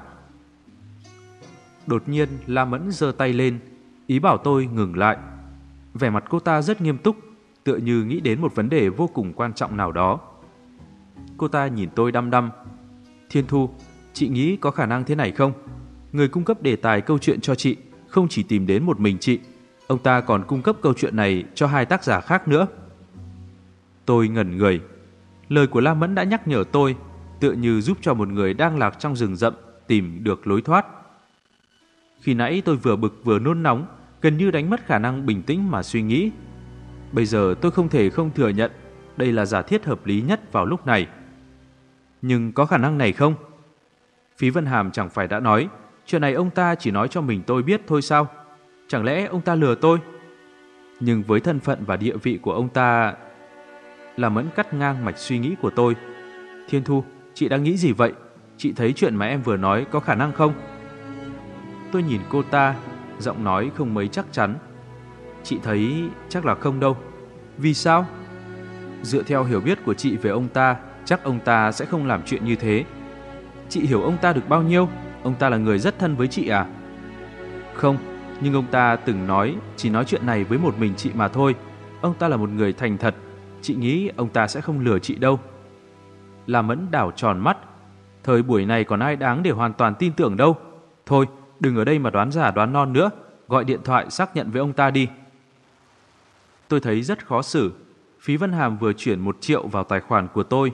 Đột 1.86 2.10
nhiên 2.10 2.30
La 2.46 2.66
Mẫn 2.66 2.92
giơ 2.92 3.12
tay 3.18 3.34
lên, 3.34 3.60
ý 4.08 4.20
bảo 4.20 4.38
tôi 4.38 4.66
ngừng 4.66 4.98
lại. 4.98 5.18
Vẻ 5.94 6.10
mặt 6.10 6.24
cô 6.30 6.40
ta 6.40 6.62
rất 6.62 6.82
nghiêm 6.82 6.98
túc, 6.98 7.16
tựa 7.64 7.78
như 7.78 8.04
nghĩ 8.04 8.20
đến 8.20 8.42
một 8.42 8.56
vấn 8.56 8.70
đề 8.70 8.90
vô 8.90 9.08
cùng 9.08 9.34
quan 9.34 9.54
trọng 9.54 9.78
nào 9.78 9.92
đó. 9.92 10.20
Cô 11.38 11.48
ta 11.48 11.68
nhìn 11.68 11.90
tôi 11.96 12.12
đăm 12.12 12.30
đăm. 12.30 12.52
Thiên 13.30 13.48
Thu, 13.48 13.70
chị 14.14 14.28
nghĩ 14.28 14.56
có 14.56 14.72
khả 14.72 14.86
năng 14.86 15.04
thế 15.04 15.16
này 15.16 15.32
không? 15.32 15.54
Người 16.12 16.28
cung 16.28 16.44
cấp 16.44 16.62
đề 16.62 16.76
tài 16.76 17.02
câu 17.02 17.18
chuyện 17.18 17.42
cho 17.42 17.56
chị 17.56 17.78
không 18.08 18.28
chỉ 18.28 18.44
tìm 18.44 18.68
đến 18.68 18.84
một 18.84 19.00
mình 19.00 19.18
chị, 19.20 19.40
ông 19.88 20.00
ta 20.00 20.22
còn 20.22 20.44
cung 20.48 20.62
cấp 20.62 20.76
câu 20.82 20.94
chuyện 20.94 21.16
này 21.16 21.44
cho 21.56 21.68
hai 21.68 21.86
tác 21.86 22.04
giả 22.04 22.22
khác 22.22 22.48
nữa. 22.48 22.68
Tôi 24.06 24.28
ngẩn 24.28 24.58
người. 24.58 24.82
Lời 25.50 25.68
của 25.68 25.82
La 25.82 25.94
Mẫn 25.94 26.16
đã 26.16 26.24
nhắc 26.24 26.48
nhở 26.48 26.64
tôi, 26.72 26.96
tựa 27.40 27.52
như 27.52 27.82
giúp 27.82 27.98
cho 28.02 28.14
một 28.14 28.28
người 28.28 28.54
đang 28.54 28.78
lạc 28.78 29.00
trong 29.00 29.16
rừng 29.16 29.36
rậm 29.36 29.54
tìm 29.88 30.24
được 30.24 30.48
lối 30.48 30.62
thoát. 30.62 30.86
Khi 32.22 32.34
nãy 32.34 32.62
tôi 32.66 32.76
vừa 32.76 32.96
bực 32.96 33.22
vừa 33.24 33.40
nôn 33.40 33.64
nóng, 33.64 33.86
gần 34.22 34.38
như 34.38 34.52
đánh 34.52 34.70
mất 34.70 34.86
khả 34.86 35.00
năng 35.00 35.26
bình 35.26 35.44
tĩnh 35.44 35.72
mà 35.72 35.84
suy 35.84 36.02
nghĩ. 36.02 36.32
Bây 37.12 37.26
giờ 37.26 37.56
tôi 37.62 37.72
không 37.72 37.90
thể 37.90 38.10
không 38.10 38.32
thừa 38.32 38.50
nhận 38.50 38.72
đây 39.18 39.32
là 39.32 39.46
giả 39.46 39.62
thiết 39.62 39.86
hợp 39.86 40.06
lý 40.06 40.22
nhất 40.22 40.52
vào 40.52 40.66
lúc 40.66 40.86
này. 40.86 41.08
Nhưng 42.22 42.52
có 42.52 42.66
khả 42.66 42.78
năng 42.78 42.98
này 42.98 43.14
không? 43.14 43.36
Phí 44.38 44.50
Vân 44.50 44.66
Hàm 44.66 44.92
chẳng 44.92 45.10
phải 45.10 45.28
đã 45.28 45.40
nói, 45.40 45.70
chuyện 46.06 46.22
này 46.22 46.34
ông 46.34 46.50
ta 46.50 46.76
chỉ 46.76 46.92
nói 46.92 47.08
cho 47.08 47.22
mình 47.22 47.44
tôi 47.48 47.64
biết 47.64 47.82
thôi 47.88 48.02
sao? 48.02 48.28
Chẳng 48.88 49.04
lẽ 49.04 49.26
ông 49.26 49.42
ta 49.42 49.56
lừa 49.56 49.76
tôi? 49.76 50.00
Nhưng 51.00 51.24
với 51.24 51.40
thân 51.40 51.60
phận 51.60 51.84
và 51.86 51.98
địa 51.98 52.18
vị 52.24 52.40
của 52.42 52.54
ông 52.54 52.70
ta 52.70 53.14
là 54.18 54.30
mẫn 54.30 54.50
cắt 54.56 54.74
ngang 54.74 55.06
mạch 55.06 55.18
suy 55.18 55.40
nghĩ 55.40 55.56
của 55.62 55.70
tôi. 55.70 55.96
Thiên 56.70 56.84
Thu, 56.84 57.04
chị 57.34 57.50
đang 57.50 57.64
nghĩ 57.64 57.78
gì 57.78 57.92
vậy? 57.92 58.14
Chị 58.58 58.74
thấy 58.74 58.94
chuyện 58.94 59.16
mà 59.16 59.26
em 59.26 59.42
vừa 59.42 59.58
nói 59.58 59.86
có 59.92 60.00
khả 60.00 60.16
năng 60.16 60.34
không? 60.34 60.54
Tôi 61.92 62.04
nhìn 62.04 62.22
cô 62.30 62.44
ta, 62.44 62.76
giọng 63.20 63.44
nói 63.44 63.72
không 63.76 63.94
mấy 63.94 64.08
chắc 64.08 64.26
chắn. 64.32 64.56
Chị 65.44 65.60
thấy 65.64 66.10
chắc 66.30 66.46
là 66.46 66.56
không 66.56 66.80
đâu. 66.80 66.98
Vì 67.58 67.74
sao? 67.74 68.06
Dựa 69.02 69.24
theo 69.24 69.44
hiểu 69.44 69.62
biết 69.62 69.80
của 69.86 69.94
chị 69.94 70.18
về 70.18 70.30
ông 70.30 70.48
ta, 70.48 70.76
chắc 71.06 71.24
ông 71.24 71.40
ta 71.40 71.72
sẽ 71.72 71.86
không 71.86 72.06
làm 72.06 72.22
chuyện 72.26 72.46
như 72.46 72.56
thế. 72.56 72.84
Chị 73.70 73.82
hiểu 73.82 74.02
ông 74.02 74.18
ta 74.22 74.34
được 74.34 74.50
bao 74.50 74.64
nhiêu? 74.64 74.90
Ông 75.24 75.36
ta 75.36 75.50
là 75.50 75.58
người 75.58 75.80
rất 75.80 76.00
thân 76.00 76.16
với 76.16 76.28
chị 76.28 76.48
à? 76.48 76.66
Không, 77.74 77.98
nhưng 78.42 78.54
ông 78.54 78.66
ta 78.72 78.96
từng 78.96 79.28
nói 79.28 79.56
chỉ 79.76 79.90
nói 79.90 80.06
chuyện 80.06 80.26
này 80.26 80.44
với 80.44 80.58
một 80.58 80.80
mình 80.80 80.94
chị 80.98 81.12
mà 81.16 81.28
thôi. 81.28 81.56
Ông 82.02 82.14
ta 82.14 82.28
là 82.28 82.38
một 82.38 82.50
người 82.50 82.74
thành 82.74 82.98
thật, 82.98 83.16
chị 83.62 83.76
nghĩ 83.76 84.10
ông 84.18 84.30
ta 84.30 84.48
sẽ 84.48 84.62
không 84.62 84.80
lừa 84.80 85.00
chị 85.00 85.16
đâu. 85.16 85.40
La 86.48 86.62
Mẫn 86.62 86.88
đảo 86.92 87.12
tròn 87.16 87.40
mắt, 87.40 87.58
thời 88.24 88.44
buổi 88.44 88.66
này 88.66 88.84
còn 88.84 89.00
ai 89.00 89.16
đáng 89.16 89.44
để 89.44 89.52
hoàn 89.52 89.74
toàn 89.74 89.96
tin 89.96 90.14
tưởng 90.14 90.38
đâu. 90.38 90.58
Thôi, 91.06 91.26
đừng 91.60 91.76
ở 91.76 91.84
đây 91.84 92.00
mà 92.00 92.10
đoán 92.10 92.32
giả 92.32 92.52
đoán 92.52 92.74
non 92.74 92.94
nữa, 92.94 93.10
gọi 93.48 93.64
điện 93.64 93.80
thoại 93.84 94.10
xác 94.10 94.36
nhận 94.36 94.52
với 94.52 94.60
ông 94.60 94.74
ta 94.74 94.92
đi. 94.92 95.08
Tôi 96.68 96.80
thấy 96.80 97.02
rất 97.02 97.26
khó 97.26 97.42
xử, 97.42 97.72
Phí 98.20 98.38
Vân 98.38 98.52
Hàm 98.52 98.78
vừa 98.78 98.94
chuyển 98.94 99.20
một 99.20 99.38
triệu 99.42 99.68
vào 99.68 99.84
tài 99.84 100.00
khoản 100.00 100.28
của 100.28 100.44
tôi. 100.44 100.74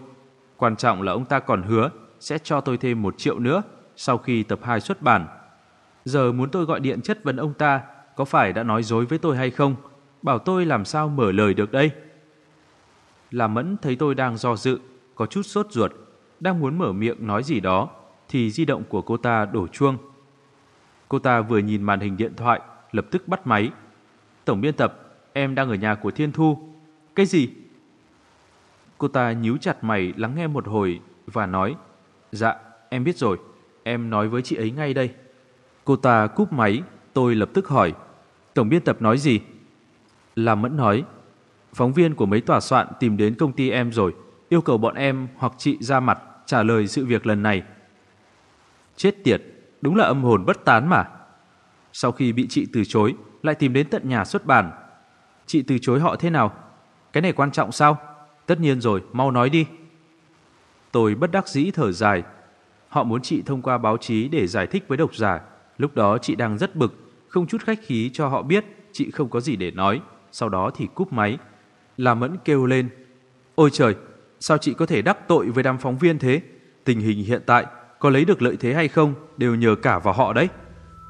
Quan 0.58 0.76
trọng 0.76 1.02
là 1.02 1.12
ông 1.12 1.26
ta 1.26 1.40
còn 1.40 1.64
hứa 1.64 1.90
sẽ 2.20 2.38
cho 2.38 2.62
tôi 2.62 2.78
thêm 2.78 3.02
một 3.02 3.18
triệu 3.18 3.40
nữa 3.40 3.64
sau 3.96 4.18
khi 4.18 4.44
tập 4.44 4.60
2 4.64 4.80
xuất 4.80 5.02
bản. 5.02 5.28
Giờ 6.06 6.32
muốn 6.32 6.50
tôi 6.50 6.66
gọi 6.66 6.80
điện 6.80 7.02
chất 7.02 7.24
vấn 7.24 7.38
ông 7.38 7.54
ta 7.54 7.82
có 8.16 8.26
phải 8.26 8.54
đã 8.54 8.64
nói 8.64 8.84
dối 8.84 9.06
với 9.06 9.20
tôi 9.20 9.38
hay 9.38 9.52
không? 9.52 9.76
Bảo 10.22 10.40
tôi 10.40 10.66
làm 10.66 10.86
sao 10.86 11.10
mở 11.10 11.32
lời 11.32 11.54
được 11.54 11.72
đây? 11.72 11.92
Làm 13.32 13.54
mẫn 13.54 13.78
thấy 13.82 13.96
tôi 13.96 14.16
đang 14.16 14.38
do 14.38 14.56
dự, 14.56 14.80
có 15.16 15.26
chút 15.26 15.42
sốt 15.42 15.68
ruột, 15.72 15.92
đang 16.40 16.60
muốn 16.60 16.78
mở 16.78 16.92
miệng 16.92 17.28
nói 17.28 17.44
gì 17.44 17.60
đó, 17.60 17.90
thì 18.30 18.52
di 18.52 18.66
động 18.66 18.84
của 18.90 19.02
cô 19.02 19.18
ta 19.18 19.46
đổ 19.46 19.68
chuông. 19.68 19.98
Cô 21.10 21.20
ta 21.20 21.42
vừa 21.42 21.58
nhìn 21.58 21.84
màn 21.84 22.00
hình 22.00 22.18
điện 22.18 22.34
thoại, 22.36 22.62
lập 22.92 23.06
tức 23.12 23.28
bắt 23.28 23.48
máy. 23.48 23.72
Tổng 24.46 24.62
biên 24.62 24.74
tập, 24.74 25.18
em 25.34 25.56
đang 25.56 25.70
ở 25.70 25.76
nhà 25.76 25.96
của 25.96 26.12
Thiên 26.12 26.32
Thu. 26.32 26.76
Cái 27.16 27.26
gì? 27.26 27.50
Cô 28.98 29.08
ta 29.08 29.32
nhíu 29.32 29.58
chặt 29.58 29.84
mày 29.84 30.14
lắng 30.18 30.36
nghe 30.36 30.48
một 30.48 30.68
hồi 30.68 31.00
và 31.28 31.46
nói, 31.46 31.76
Dạ, 32.32 32.56
em 32.90 33.04
biết 33.04 33.18
rồi, 33.18 33.38
em 33.84 34.10
nói 34.10 34.28
với 34.28 34.42
chị 34.42 34.56
ấy 34.56 34.72
ngay 34.72 34.94
đây. 34.94 35.10
Cô 35.86 35.96
ta 35.96 36.28
cúp 36.28 36.54
máy, 36.54 36.84
tôi 37.14 37.36
lập 37.36 37.50
tức 37.54 37.68
hỏi, 37.68 37.94
Tổng 38.54 38.70
biên 38.70 38.82
tập 38.82 39.02
nói 39.02 39.18
gì? 39.18 39.40
Làm 40.36 40.62
mẫn 40.62 40.78
nói, 40.78 41.04
phóng 41.74 41.94
viên 41.94 42.16
của 42.16 42.26
mấy 42.26 42.42
tòa 42.42 42.60
soạn 42.60 42.88
tìm 43.00 43.18
đến 43.18 43.36
công 43.36 43.54
ty 43.54 43.70
em 43.70 43.92
rồi, 43.92 44.14
yêu 44.50 44.62
cầu 44.62 44.78
bọn 44.78 44.96
em 44.96 45.28
hoặc 45.38 45.54
chị 45.58 45.78
ra 45.80 46.00
mặt 46.00 46.20
trả 46.46 46.64
lời 46.64 46.88
sự 46.88 47.06
việc 47.06 47.26
lần 47.28 47.44
này. 47.44 47.64
Chết 48.96 49.24
tiệt, 49.24 49.42
đúng 49.82 49.96
là 49.96 50.06
âm 50.06 50.24
hồn 50.24 50.46
bất 50.46 50.66
tán 50.66 50.90
mà. 50.90 51.06
Sau 51.94 52.12
khi 52.12 52.34
bị 52.34 52.48
chị 52.50 52.68
từ 52.74 52.84
chối, 52.86 53.16
lại 53.44 53.56
tìm 53.56 53.74
đến 53.74 53.90
tận 53.90 54.10
nhà 54.10 54.26
xuất 54.26 54.46
bản. 54.46 54.72
Chị 55.46 55.62
từ 55.62 55.78
chối 55.82 56.00
họ 56.00 56.16
thế 56.16 56.30
nào? 56.30 56.54
Cái 57.14 57.22
này 57.22 57.34
quan 57.34 57.52
trọng 57.52 57.72
sao? 57.72 57.98
Tất 58.46 58.60
nhiên 58.60 58.82
rồi, 58.82 59.02
mau 59.14 59.32
nói 59.32 59.50
đi. 59.50 59.66
Tôi 60.92 61.16
bất 61.16 61.32
đắc 61.32 61.48
dĩ 61.48 61.72
thở 61.72 61.92
dài. 61.92 62.24
Họ 62.90 63.04
muốn 63.04 63.22
chị 63.22 63.42
thông 63.46 63.62
qua 63.62 63.78
báo 63.78 63.98
chí 63.98 64.28
để 64.28 64.48
giải 64.48 64.68
thích 64.68 64.86
với 64.88 64.98
độc 64.98 65.16
giả. 65.16 65.42
Lúc 65.78 65.96
đó 65.96 66.18
chị 66.18 66.36
đang 66.36 66.58
rất 66.58 66.76
bực, 66.76 66.94
không 67.28 67.48
chút 67.48 67.62
khách 67.62 67.80
khí 67.84 68.10
cho 68.14 68.28
họ 68.28 68.42
biết 68.42 68.66
chị 68.92 69.12
không 69.12 69.30
có 69.30 69.40
gì 69.40 69.56
để 69.56 69.72
nói. 69.72 70.02
Sau 70.32 70.50
đó 70.50 70.72
thì 70.76 70.88
cúp 70.96 71.14
máy. 71.14 71.38
La 71.98 72.14
Mẫn 72.14 72.38
kêu 72.46 72.66
lên. 72.66 72.90
Ôi 73.56 73.70
trời, 73.74 73.96
sao 74.40 74.58
chị 74.58 74.74
có 74.74 74.86
thể 74.86 75.02
đắc 75.02 75.28
tội 75.28 75.50
với 75.50 75.64
đám 75.64 75.78
phóng 75.78 75.98
viên 75.98 76.20
thế? 76.20 76.42
Tình 76.84 77.00
hình 77.00 77.24
hiện 77.24 77.42
tại 77.46 77.66
có 78.00 78.10
lấy 78.10 78.26
được 78.26 78.42
lợi 78.42 78.58
thế 78.60 78.74
hay 78.74 78.88
không 78.88 79.14
đều 79.38 79.56
nhờ 79.56 79.76
cả 79.76 80.00
vào 80.00 80.14
họ 80.14 80.34
đấy. 80.34 80.50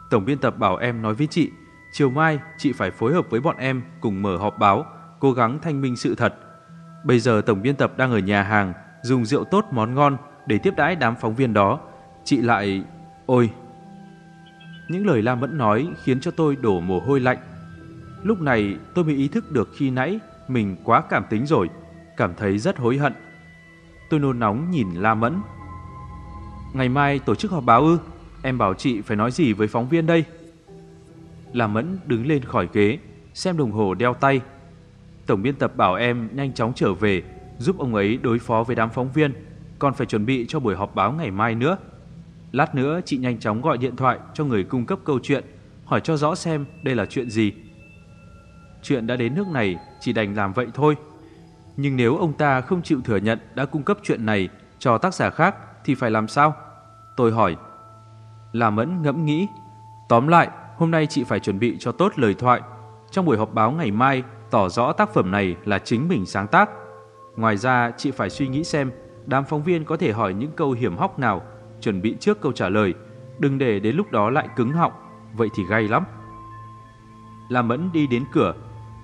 Tổng 0.10 0.25
biên 0.25 0.38
tập 0.38 0.60
bảo 0.60 0.77
em 0.77 1.01
nói 1.01 1.13
với 1.13 1.27
chị, 1.27 1.51
chiều 1.93 2.10
mai 2.10 2.39
chị 2.58 2.74
phải 2.74 2.91
phối 2.91 3.13
hợp 3.13 3.29
với 3.29 3.39
bọn 3.41 3.58
em 3.58 3.82
cùng 4.01 4.22
mở 4.22 4.38
họp 4.38 4.60
báo, 4.60 4.86
cố 5.20 5.32
gắng 5.32 5.60
thanh 5.62 5.82
minh 5.82 5.96
sự 5.96 6.15
thật. 6.15 6.36
Bây 7.05 7.20
giờ 7.20 7.41
tổng 7.46 7.62
biên 7.62 7.75
tập 7.75 7.98
đang 7.98 8.12
ở 8.12 8.20
nhà 8.20 8.43
hàng, 8.43 8.74
dùng 9.03 9.25
rượu 9.25 9.43
tốt 9.43 9.65
món 9.72 9.96
ngon 9.96 10.17
để 10.48 10.58
tiếp 10.58 10.74
đãi 10.77 10.96
đám 10.96 11.15
phóng 11.22 11.36
viên 11.36 11.53
đó. 11.53 11.79
Chị 12.24 12.38
lại... 12.38 12.84
Ôi! 13.25 13.50
Những 14.88 15.06
lời 15.08 15.22
Lam 15.22 15.40
Mẫn 15.40 15.58
nói 15.58 15.88
khiến 16.04 16.20
cho 16.20 16.32
tôi 16.32 16.56
đổ 16.56 16.80
mồ 16.80 17.00
hôi 17.00 17.20
lạnh. 17.20 17.38
Lúc 18.24 18.42
này 18.42 18.78
tôi 18.94 19.06
mới 19.06 19.16
ý 19.16 19.28
thức 19.28 19.52
được 19.52 19.70
khi 19.75 19.90
nãy 19.90 20.20
mình 20.48 20.75
quá 20.84 21.04
cảm 21.10 21.24
tính 21.30 21.46
rồi, 21.46 21.70
cảm 22.18 22.34
thấy 22.38 22.58
rất 22.58 22.78
hối 22.78 22.98
hận. 22.98 23.13
Tôi 24.10 24.20
nôn 24.20 24.40
nóng 24.40 24.72
nhìn 24.72 24.88
La 24.94 25.16
Mẫn. 25.16 25.36
Ngày 26.74 26.90
mai 26.90 27.20
tổ 27.20 27.36
chức 27.36 27.52
họp 27.52 27.63
báo 27.63 27.82
ư? 27.82 27.98
Em 28.42 28.58
bảo 28.58 28.74
chị 28.74 29.02
phải 29.02 29.18
nói 29.18 29.32
gì 29.32 29.54
với 29.54 29.68
phóng 29.68 29.90
viên 29.90 30.06
đây? 30.06 30.24
La 31.54 31.68
Mẫn 31.68 32.00
đứng 32.06 32.28
lên 32.28 32.44
khỏi 32.44 32.70
ghế, 32.74 33.00
xem 33.34 33.58
đồng 33.58 33.72
hồ 33.72 33.94
đeo 33.94 34.13
tay. 34.13 34.42
Tổng 35.25 35.42
biên 35.42 35.56
tập 35.56 35.78
bảo 35.78 35.96
em 35.96 36.30
nhanh 36.32 36.54
chóng 36.54 36.74
trở 36.75 36.94
về, 36.94 37.24
giúp 37.58 37.78
ông 37.78 37.96
ấy 37.96 38.18
đối 38.18 38.40
phó 38.40 38.63
với 38.63 38.75
đám 38.75 38.90
phóng 38.90 39.12
viên, 39.12 39.34
còn 39.80 39.94
phải 39.94 40.08
chuẩn 40.08 40.25
bị 40.25 40.46
cho 40.48 40.60
buổi 40.60 40.75
họp 40.75 40.96
báo 40.96 41.12
ngày 41.12 41.32
mai 41.32 41.56
nữa. 41.56 41.78
Lát 42.54 42.76
nữa 42.76 43.00
chị 43.06 43.18
nhanh 43.18 43.40
chóng 43.40 43.62
gọi 43.62 43.78
điện 43.78 43.96
thoại 43.96 44.20
cho 44.34 44.44
người 44.44 44.64
cung 44.64 44.86
cấp 44.86 45.00
câu 45.06 45.20
chuyện, 45.24 45.44
hỏi 45.86 46.02
cho 46.02 46.18
rõ 46.18 46.36
xem 46.36 46.66
đây 46.84 46.96
là 46.96 47.06
chuyện 47.06 47.30
gì. 47.30 47.54
Chuyện 48.84 49.08
đã 49.08 49.16
đến 49.16 49.36
nước 49.36 49.48
này, 49.48 49.76
chỉ 50.00 50.14
đành 50.14 50.36
làm 50.36 50.54
vậy 50.54 50.68
thôi. 50.74 50.96
Nhưng 51.78 51.96
nếu 51.96 52.18
ông 52.18 52.34
ta 52.34 52.62
không 52.62 52.82
chịu 52.82 53.02
thừa 53.04 53.18
nhận 53.18 53.40
đã 53.56 53.66
cung 53.66 53.84
cấp 53.84 53.98
chuyện 54.04 54.26
này 54.26 54.50
cho 54.80 54.98
tác 54.98 55.14
giả 55.14 55.30
khác 55.30 55.56
thì 55.86 55.96
phải 55.96 56.12
làm 56.12 56.28
sao? 56.28 56.56
Tôi 57.18 57.32
hỏi. 57.32 57.56
Là 58.52 58.70
Mẫn 58.70 59.02
ngẫm 59.02 59.26
nghĩ. 59.26 59.48
Tóm 60.10 60.28
lại, 60.28 60.50
hôm 60.78 60.92
nay 60.92 61.08
chị 61.08 61.24
phải 61.24 61.40
chuẩn 61.40 61.60
bị 61.60 61.78
cho 61.80 61.92
tốt 61.92 62.14
lời 62.16 62.34
thoại. 62.34 62.62
Trong 63.12 63.26
buổi 63.26 63.38
họp 63.38 63.54
báo 63.54 63.72
ngày 63.72 63.92
mai, 63.92 64.24
tỏ 64.52 64.70
rõ 64.70 64.94
tác 64.94 65.14
phẩm 65.14 65.32
này 65.32 65.56
là 65.66 65.80
chính 65.80 66.08
mình 66.08 66.26
sáng 66.26 66.48
tác. 66.48 66.70
Ngoài 67.36 67.58
ra, 67.58 67.92
chị 67.98 68.12
phải 68.12 68.30
suy 68.30 68.48
nghĩ 68.48 68.64
xem 68.64 68.92
đám 69.26 69.46
phóng 69.46 69.64
viên 69.64 69.86
có 69.86 69.98
thể 69.98 70.12
hỏi 70.12 70.34
những 70.34 70.52
câu 70.52 70.72
hiểm 70.72 70.98
hóc 70.98 71.20
nào, 71.20 71.42
chuẩn 71.84 72.02
bị 72.02 72.16
trước 72.20 72.42
câu 72.42 72.52
trả 72.52 72.70
lời, 72.70 72.94
đừng 73.40 73.58
để 73.58 73.80
đến 73.80 73.96
lúc 73.96 74.12
đó 74.12 74.30
lại 74.30 74.48
cứng 74.56 74.72
họng, 74.72 74.92
vậy 75.34 75.50
thì 75.56 75.63
gay 75.70 75.88
lắm. 75.88 76.04
La 77.50 77.62
Mẫn 77.62 77.90
đi 77.94 78.08
đến 78.08 78.24
cửa, 78.32 78.54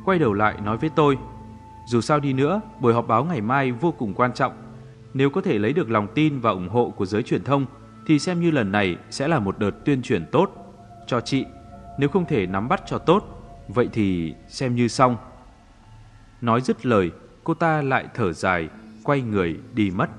quay 0.06 0.20
đầu 0.20 0.34
lại 0.34 0.56
nói 0.64 0.78
với 0.78 0.90
tôi, 0.96 1.18
dù 1.86 2.02
sao 2.02 2.20
đi 2.20 2.34
nữa, 2.34 2.62
buổi 2.80 2.94
họp 2.94 3.08
báo 3.08 3.24
ngày 3.24 3.42
mai 3.42 3.72
vô 3.72 3.92
cùng 3.92 4.14
quan 4.14 4.34
trọng. 4.34 4.54
Nếu 5.14 5.30
có 5.30 5.42
thể 5.42 5.60
lấy 5.60 5.74
được 5.74 5.90
lòng 5.90 6.08
tin 6.16 6.40
và 6.40 6.52
ủng 6.52 6.70
hộ 6.70 6.90
của 6.90 7.06
giới 7.06 7.24
truyền 7.24 7.44
thông, 7.44 7.66
thì 8.08 8.20
xem 8.20 8.42
như 8.42 8.52
lần 8.52 8.72
này 8.72 8.98
sẽ 9.10 9.28
là 9.28 9.40
một 9.40 9.60
đợt 9.60 9.72
tuyên 9.86 10.02
truyền 10.02 10.26
tốt 10.32 10.52
cho 11.08 11.22
chị. 11.22 11.46
Nếu 11.98 12.10
không 12.10 12.26
thể 12.26 12.46
nắm 12.46 12.70
bắt 12.70 12.82
cho 12.86 12.98
tốt, 12.98 13.24
vậy 13.68 13.90
thì 13.94 14.34
xem 14.48 14.76
như 14.76 14.88
xong. 14.88 15.18
Nói 16.42 16.62
dứt 16.62 16.86
lời, 16.86 17.12
cô 17.44 17.54
ta 17.54 17.82
lại 17.82 18.08
thở 18.14 18.34
dài, 18.34 18.70
quay 19.04 19.22
người 19.22 19.60
đi 19.74 19.92
mất. 19.92 20.10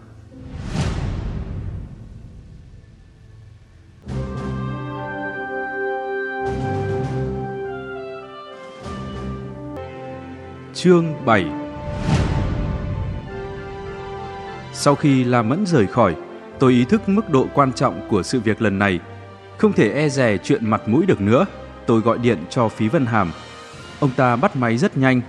Chương 10.83 11.15
7 11.25 11.47
Sau 14.73 14.95
khi 14.95 15.25
La 15.25 15.43
Mẫn 15.43 15.67
rời 15.67 15.87
khỏi, 15.87 16.17
tôi 16.59 16.73
ý 16.73 16.85
thức 16.85 17.09
mức 17.09 17.31
độ 17.31 17.47
quan 17.55 17.73
trọng 17.73 18.09
của 18.09 18.23
sự 18.23 18.41
việc 18.41 18.63
lần 18.63 18.79
này. 18.79 19.01
Không 19.59 19.73
thể 19.73 19.93
e 19.93 20.09
rè 20.09 20.37
chuyện 20.37 20.71
mặt 20.71 20.89
mũi 20.89 21.07
được 21.07 21.21
nữa. 21.21 21.47
Tôi 21.87 22.01
gọi 22.01 22.19
điện 22.19 22.39
cho 22.51 22.69
Phí 22.69 22.89
Vân 22.89 23.07
Hàm. 23.07 23.33
Ông 24.01 24.11
ta 24.17 24.37
bắt 24.37 24.57
máy 24.57 24.79
rất 24.79 24.97
nhanh. 24.99 25.21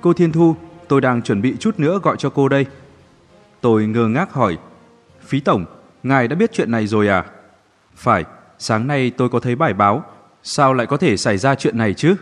Cô 0.00 0.12
Thiên 0.12 0.32
Thu, 0.32 0.56
tôi 0.88 1.00
đang 1.00 1.22
chuẩn 1.22 1.42
bị 1.42 1.56
chút 1.60 1.78
nữa 1.78 2.00
gọi 2.02 2.16
cho 2.18 2.30
cô 2.30 2.48
đây. 2.48 2.66
Tôi 3.60 3.86
ngơ 3.86 4.08
ngác 4.08 4.32
hỏi. 4.32 4.58
Phí 5.20 5.40
Tổng, 5.40 5.64
ngài 6.02 6.28
đã 6.28 6.36
biết 6.36 6.50
chuyện 6.52 6.70
này 6.70 6.86
rồi 6.86 7.08
à? 7.08 7.24
Phải, 7.96 8.24
sáng 8.58 8.86
nay 8.86 9.12
tôi 9.16 9.28
có 9.28 9.40
thấy 9.40 9.56
bài 9.56 9.72
báo. 9.72 10.04
Sao 10.42 10.74
lại 10.74 10.86
có 10.86 10.96
thể 10.96 11.16
xảy 11.16 11.38
ra 11.38 11.54
chuyện 11.54 11.78
này 11.78 11.94
chứ? 11.94 12.14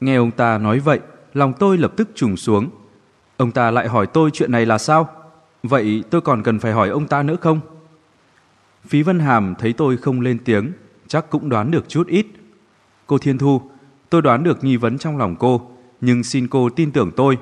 Nghe 0.00 0.16
ông 0.16 0.30
ta 0.30 0.58
nói 0.58 0.78
vậy, 0.78 1.00
lòng 1.34 1.52
tôi 1.58 1.78
lập 1.78 1.92
tức 1.96 2.08
trùng 2.14 2.36
xuống. 2.36 2.70
Ông 3.36 3.50
ta 3.50 3.70
lại 3.70 3.88
hỏi 3.88 4.06
tôi 4.06 4.30
chuyện 4.30 4.52
này 4.52 4.66
là 4.66 4.78
sao? 4.78 5.08
Vậy 5.62 6.04
tôi 6.10 6.20
còn 6.20 6.42
cần 6.42 6.58
phải 6.58 6.72
hỏi 6.72 6.88
ông 6.88 7.06
ta 7.06 7.22
nữa 7.22 7.36
không? 7.40 7.60
Phí 8.86 9.02
Vân 9.02 9.20
Hàm 9.20 9.54
thấy 9.58 9.72
tôi 9.72 9.96
không 9.96 10.20
lên 10.20 10.38
tiếng, 10.44 10.72
chắc 11.06 11.30
cũng 11.30 11.48
đoán 11.48 11.70
được 11.70 11.88
chút 11.88 12.06
ít. 12.06 12.26
Cô 13.06 13.18
Thiên 13.18 13.38
Thu, 13.38 13.62
tôi 14.10 14.22
đoán 14.22 14.42
được 14.42 14.64
nghi 14.64 14.76
vấn 14.76 14.98
trong 14.98 15.18
lòng 15.18 15.36
cô, 15.36 15.70
nhưng 16.00 16.24
xin 16.24 16.48
cô 16.48 16.68
tin 16.68 16.90
tưởng 16.90 17.10
tôi. 17.16 17.38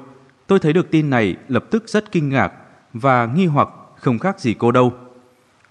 Tôi 0.46 0.58
thấy 0.58 0.72
được 0.72 0.90
tin 0.90 1.10
này 1.10 1.36
lập 1.48 1.64
tức 1.70 1.88
rất 1.88 2.12
kinh 2.12 2.28
ngạc 2.28 2.52
và 2.92 3.26
nghi 3.26 3.46
hoặc 3.46 3.68
không 3.96 4.18
khác 4.18 4.40
gì 4.40 4.54
cô 4.54 4.72
đâu. 4.72 4.92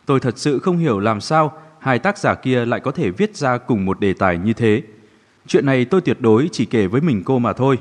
Tôi 0.06 0.20
thật 0.20 0.38
sự 0.38 0.60
không 0.60 0.78
hiểu 0.78 1.00
làm 1.00 1.22
sao 1.22 1.54
hai 1.80 2.00
tác 2.00 2.18
giả 2.18 2.36
kia 2.36 2.66
lại 2.66 2.80
có 2.80 2.92
thể 2.92 3.10
viết 3.12 3.36
ra 3.36 3.58
cùng 3.58 3.86
một 3.86 4.00
đề 4.00 4.14
tài 4.14 4.38
như 4.38 4.54
thế. 4.54 4.84
Chuyện 5.48 5.66
này 5.66 5.86
tôi 5.86 6.02
tuyệt 6.02 6.18
đối 6.22 6.50
chỉ 6.52 6.66
kể 6.66 6.88
với 6.88 7.02
mình 7.02 7.24
cô 7.26 7.40
mà 7.40 7.54
thôi. 7.54 7.80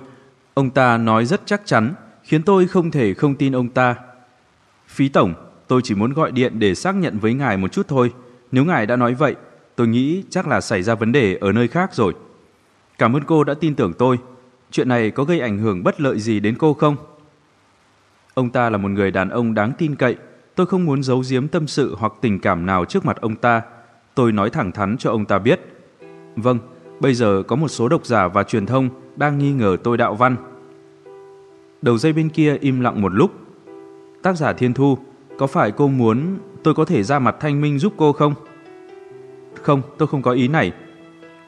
Ông 0.54 0.70
ta 0.70 0.98
nói 0.98 1.24
rất 1.24 1.40
chắc 1.46 1.62
chắn, 1.64 1.94
khiến 2.22 2.42
tôi 2.42 2.66
không 2.66 2.90
thể 2.90 3.14
không 3.14 3.34
tin 3.34 3.52
ông 3.52 3.68
ta. 3.68 3.94
Phí 4.88 5.08
Tổng, 5.08 5.34
tôi 5.68 5.80
chỉ 5.84 5.94
muốn 5.94 6.12
gọi 6.12 6.32
điện 6.32 6.58
để 6.58 6.74
xác 6.74 6.94
nhận 6.94 7.18
với 7.18 7.34
ngài 7.34 7.56
một 7.56 7.72
chút 7.72 7.88
thôi. 7.88 8.12
Nếu 8.52 8.64
ngài 8.64 8.86
đã 8.86 8.96
nói 8.96 9.14
vậy, 9.14 9.34
tôi 9.76 9.88
nghĩ 9.88 10.24
chắc 10.30 10.48
là 10.48 10.60
xảy 10.60 10.82
ra 10.82 10.94
vấn 10.94 11.12
đề 11.12 11.36
ở 11.40 11.52
nơi 11.52 11.68
khác 11.68 11.94
rồi. 11.94 12.14
Cảm 12.98 13.16
ơn 13.16 13.24
cô 13.24 13.44
đã 13.44 13.54
tin 13.54 13.74
tưởng 13.74 13.92
tôi. 13.92 14.18
Chuyện 14.70 14.88
này 14.88 15.10
có 15.10 15.24
gây 15.24 15.40
ảnh 15.40 15.58
hưởng 15.58 15.84
bất 15.84 16.00
lợi 16.00 16.20
gì 16.20 16.40
đến 16.40 16.54
cô 16.58 16.74
không? 16.74 16.96
Ông 18.34 18.50
ta 18.50 18.70
là 18.70 18.78
một 18.78 18.88
người 18.88 19.10
đàn 19.10 19.28
ông 19.28 19.54
đáng 19.54 19.72
tin 19.78 19.96
cậy. 19.96 20.16
Tôi 20.54 20.66
không 20.66 20.84
muốn 20.84 21.02
giấu 21.02 21.22
giếm 21.30 21.48
tâm 21.48 21.66
sự 21.66 21.96
hoặc 21.98 22.12
tình 22.20 22.40
cảm 22.40 22.66
nào 22.66 22.84
trước 22.84 23.04
mặt 23.04 23.16
ông 23.20 23.36
ta. 23.36 23.62
Tôi 24.14 24.32
nói 24.32 24.50
thẳng 24.50 24.72
thắn 24.72 24.96
cho 24.98 25.10
ông 25.10 25.24
ta 25.24 25.38
biết. 25.38 25.60
Vâng, 26.36 26.58
bây 27.00 27.14
giờ 27.14 27.42
có 27.48 27.56
một 27.56 27.68
số 27.68 27.88
độc 27.88 28.06
giả 28.06 28.28
và 28.28 28.42
truyền 28.42 28.66
thông 28.66 29.03
đang 29.16 29.38
nghi 29.38 29.52
ngờ 29.52 29.76
tôi 29.84 29.96
đạo 29.96 30.14
văn. 30.14 30.36
Đầu 31.82 31.98
dây 31.98 32.12
bên 32.12 32.28
kia 32.28 32.56
im 32.60 32.80
lặng 32.80 33.00
một 33.02 33.12
lúc. 33.14 33.30
Tác 34.22 34.36
giả 34.36 34.52
Thiên 34.52 34.74
Thu, 34.74 34.98
có 35.38 35.46
phải 35.46 35.72
cô 35.72 35.88
muốn 35.88 36.38
tôi 36.62 36.74
có 36.74 36.84
thể 36.84 37.02
ra 37.02 37.18
mặt 37.18 37.36
thanh 37.40 37.60
minh 37.60 37.78
giúp 37.78 37.92
cô 37.96 38.12
không? 38.12 38.34
Không, 39.62 39.82
tôi 39.98 40.08
không 40.08 40.22
có 40.22 40.30
ý 40.30 40.48
này. 40.48 40.72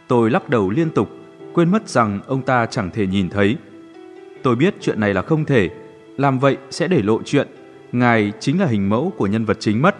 Tôi 0.08 0.30
lắc 0.30 0.48
đầu 0.48 0.70
liên 0.70 0.90
tục, 0.90 1.08
quên 1.52 1.70
mất 1.70 1.88
rằng 1.88 2.20
ông 2.26 2.42
ta 2.42 2.66
chẳng 2.66 2.90
thể 2.90 3.06
nhìn 3.06 3.28
thấy. 3.28 3.56
Tôi 4.42 4.56
biết 4.56 4.74
chuyện 4.80 5.00
này 5.00 5.14
là 5.14 5.22
không 5.22 5.44
thể, 5.44 5.70
làm 6.16 6.38
vậy 6.38 6.56
sẽ 6.70 6.88
để 6.88 7.02
lộ 7.02 7.22
chuyện. 7.24 7.48
Ngài 7.92 8.32
chính 8.40 8.60
là 8.60 8.66
hình 8.66 8.88
mẫu 8.88 9.12
của 9.16 9.26
nhân 9.26 9.44
vật 9.44 9.56
chính 9.60 9.82
mất. 9.82 9.96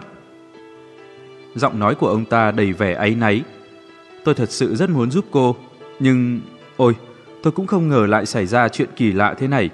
Giọng 1.55 1.79
nói 1.79 1.95
của 1.95 2.07
ông 2.07 2.25
ta 2.25 2.51
đầy 2.51 2.73
vẻ 2.73 2.93
áy 2.93 3.15
náy. 3.15 3.43
Tôi 4.23 4.35
thật 4.35 4.51
sự 4.51 4.75
rất 4.75 4.89
muốn 4.89 5.11
giúp 5.11 5.25
cô, 5.31 5.55
nhưng... 5.99 6.41
Ôi, 6.77 6.95
tôi 7.43 7.51
cũng 7.51 7.67
không 7.67 7.89
ngờ 7.89 8.05
lại 8.05 8.25
xảy 8.25 8.45
ra 8.45 8.69
chuyện 8.69 8.89
kỳ 8.95 9.11
lạ 9.11 9.35
thế 9.37 9.47
này. 9.47 9.69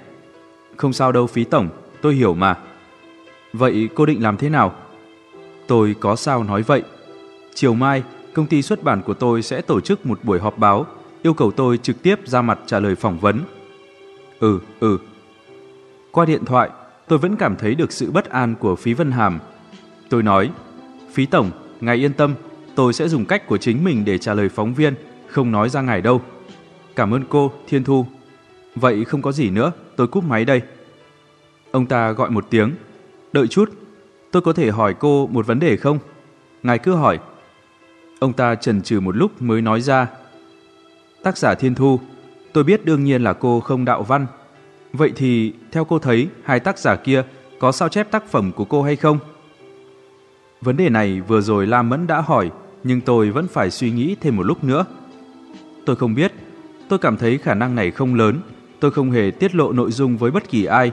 Không 0.76 0.92
sao 0.92 1.12
đâu 1.12 1.26
phí 1.26 1.44
tổng, 1.44 1.68
tôi 2.02 2.14
hiểu 2.14 2.34
mà. 2.34 2.56
Vậy 3.52 3.88
cô 3.94 4.06
định 4.06 4.22
làm 4.22 4.36
thế 4.36 4.48
nào? 4.48 4.74
Tôi 5.66 5.94
có 6.00 6.16
sao 6.16 6.44
nói 6.44 6.62
vậy. 6.62 6.82
Chiều 7.54 7.74
mai, 7.74 8.02
công 8.34 8.46
ty 8.46 8.62
xuất 8.62 8.82
bản 8.82 9.02
của 9.02 9.14
tôi 9.14 9.42
sẽ 9.42 9.60
tổ 9.60 9.80
chức 9.80 10.06
một 10.06 10.18
buổi 10.22 10.40
họp 10.40 10.58
báo, 10.58 10.86
yêu 11.22 11.34
cầu 11.34 11.50
tôi 11.50 11.78
trực 11.78 12.02
tiếp 12.02 12.20
ra 12.24 12.42
mặt 12.42 12.58
trả 12.66 12.80
lời 12.80 12.94
phỏng 12.94 13.18
vấn. 13.18 13.40
Ừ, 14.40 14.60
ừ. 14.80 14.98
Qua 16.10 16.24
điện 16.24 16.44
thoại, 16.44 16.70
tôi 17.08 17.18
vẫn 17.18 17.36
cảm 17.36 17.56
thấy 17.56 17.74
được 17.74 17.92
sự 17.92 18.10
bất 18.10 18.30
an 18.30 18.54
của 18.60 18.76
Phí 18.76 18.94
Vân 18.94 19.10
Hàm. 19.10 19.38
Tôi 20.08 20.22
nói, 20.22 20.50
Phí 21.12 21.26
Tổng, 21.26 21.50
ngài 21.80 21.96
yên 21.96 22.12
tâm, 22.12 22.34
tôi 22.74 22.92
sẽ 22.92 23.08
dùng 23.08 23.24
cách 23.24 23.46
của 23.46 23.58
chính 23.58 23.84
mình 23.84 24.04
để 24.04 24.18
trả 24.18 24.34
lời 24.34 24.48
phóng 24.48 24.74
viên, 24.74 24.94
không 25.26 25.52
nói 25.52 25.68
ra 25.68 25.80
ngài 25.80 26.00
đâu. 26.00 26.20
Cảm 26.96 27.14
ơn 27.14 27.24
cô, 27.28 27.52
Thiên 27.66 27.84
Thu. 27.84 28.06
Vậy 28.74 29.04
không 29.04 29.22
có 29.22 29.32
gì 29.32 29.50
nữa, 29.50 29.72
tôi 29.96 30.06
cúp 30.06 30.24
máy 30.24 30.44
đây. 30.44 30.62
Ông 31.70 31.86
ta 31.86 32.10
gọi 32.10 32.30
một 32.30 32.46
tiếng. 32.50 32.72
Đợi 33.32 33.48
chút, 33.48 33.70
tôi 34.30 34.42
có 34.42 34.52
thể 34.52 34.70
hỏi 34.70 34.94
cô 34.94 35.26
một 35.26 35.46
vấn 35.46 35.60
đề 35.60 35.76
không? 35.76 35.98
Ngài 36.62 36.78
cứ 36.78 36.94
hỏi. 36.94 37.18
Ông 38.20 38.32
ta 38.32 38.54
chần 38.54 38.82
chừ 38.82 39.00
một 39.00 39.16
lúc 39.16 39.42
mới 39.42 39.62
nói 39.62 39.80
ra. 39.80 40.06
Tác 41.22 41.38
giả 41.38 41.54
Thiên 41.54 41.74
Thu, 41.74 42.00
tôi 42.52 42.64
biết 42.64 42.84
đương 42.84 43.04
nhiên 43.04 43.22
là 43.22 43.32
cô 43.32 43.60
không 43.60 43.84
đạo 43.84 44.02
văn. 44.02 44.26
Vậy 44.92 45.12
thì, 45.16 45.52
theo 45.72 45.84
cô 45.84 45.98
thấy, 45.98 46.28
hai 46.42 46.60
tác 46.60 46.78
giả 46.78 46.96
kia 46.96 47.22
có 47.58 47.72
sao 47.72 47.88
chép 47.88 48.10
tác 48.10 48.28
phẩm 48.28 48.52
của 48.52 48.64
cô 48.64 48.82
hay 48.82 48.96
không? 48.96 49.18
Vấn 50.60 50.76
đề 50.76 50.88
này 50.88 51.20
vừa 51.20 51.40
rồi 51.40 51.66
Lam 51.66 51.88
Mẫn 51.88 52.06
đã 52.06 52.20
hỏi, 52.20 52.50
nhưng 52.84 53.00
tôi 53.00 53.30
vẫn 53.30 53.48
phải 53.48 53.70
suy 53.70 53.90
nghĩ 53.90 54.16
thêm 54.20 54.36
một 54.36 54.42
lúc 54.42 54.64
nữa. 54.64 54.84
Tôi 55.86 55.96
không 55.96 56.14
biết, 56.14 56.32
tôi 56.88 56.98
cảm 56.98 57.16
thấy 57.16 57.38
khả 57.38 57.54
năng 57.54 57.74
này 57.74 57.90
không 57.90 58.14
lớn, 58.14 58.40
tôi 58.80 58.90
không 58.90 59.10
hề 59.10 59.30
tiết 59.30 59.54
lộ 59.54 59.72
nội 59.72 59.90
dung 59.90 60.16
với 60.16 60.30
bất 60.30 60.48
kỳ 60.48 60.64
ai. 60.64 60.92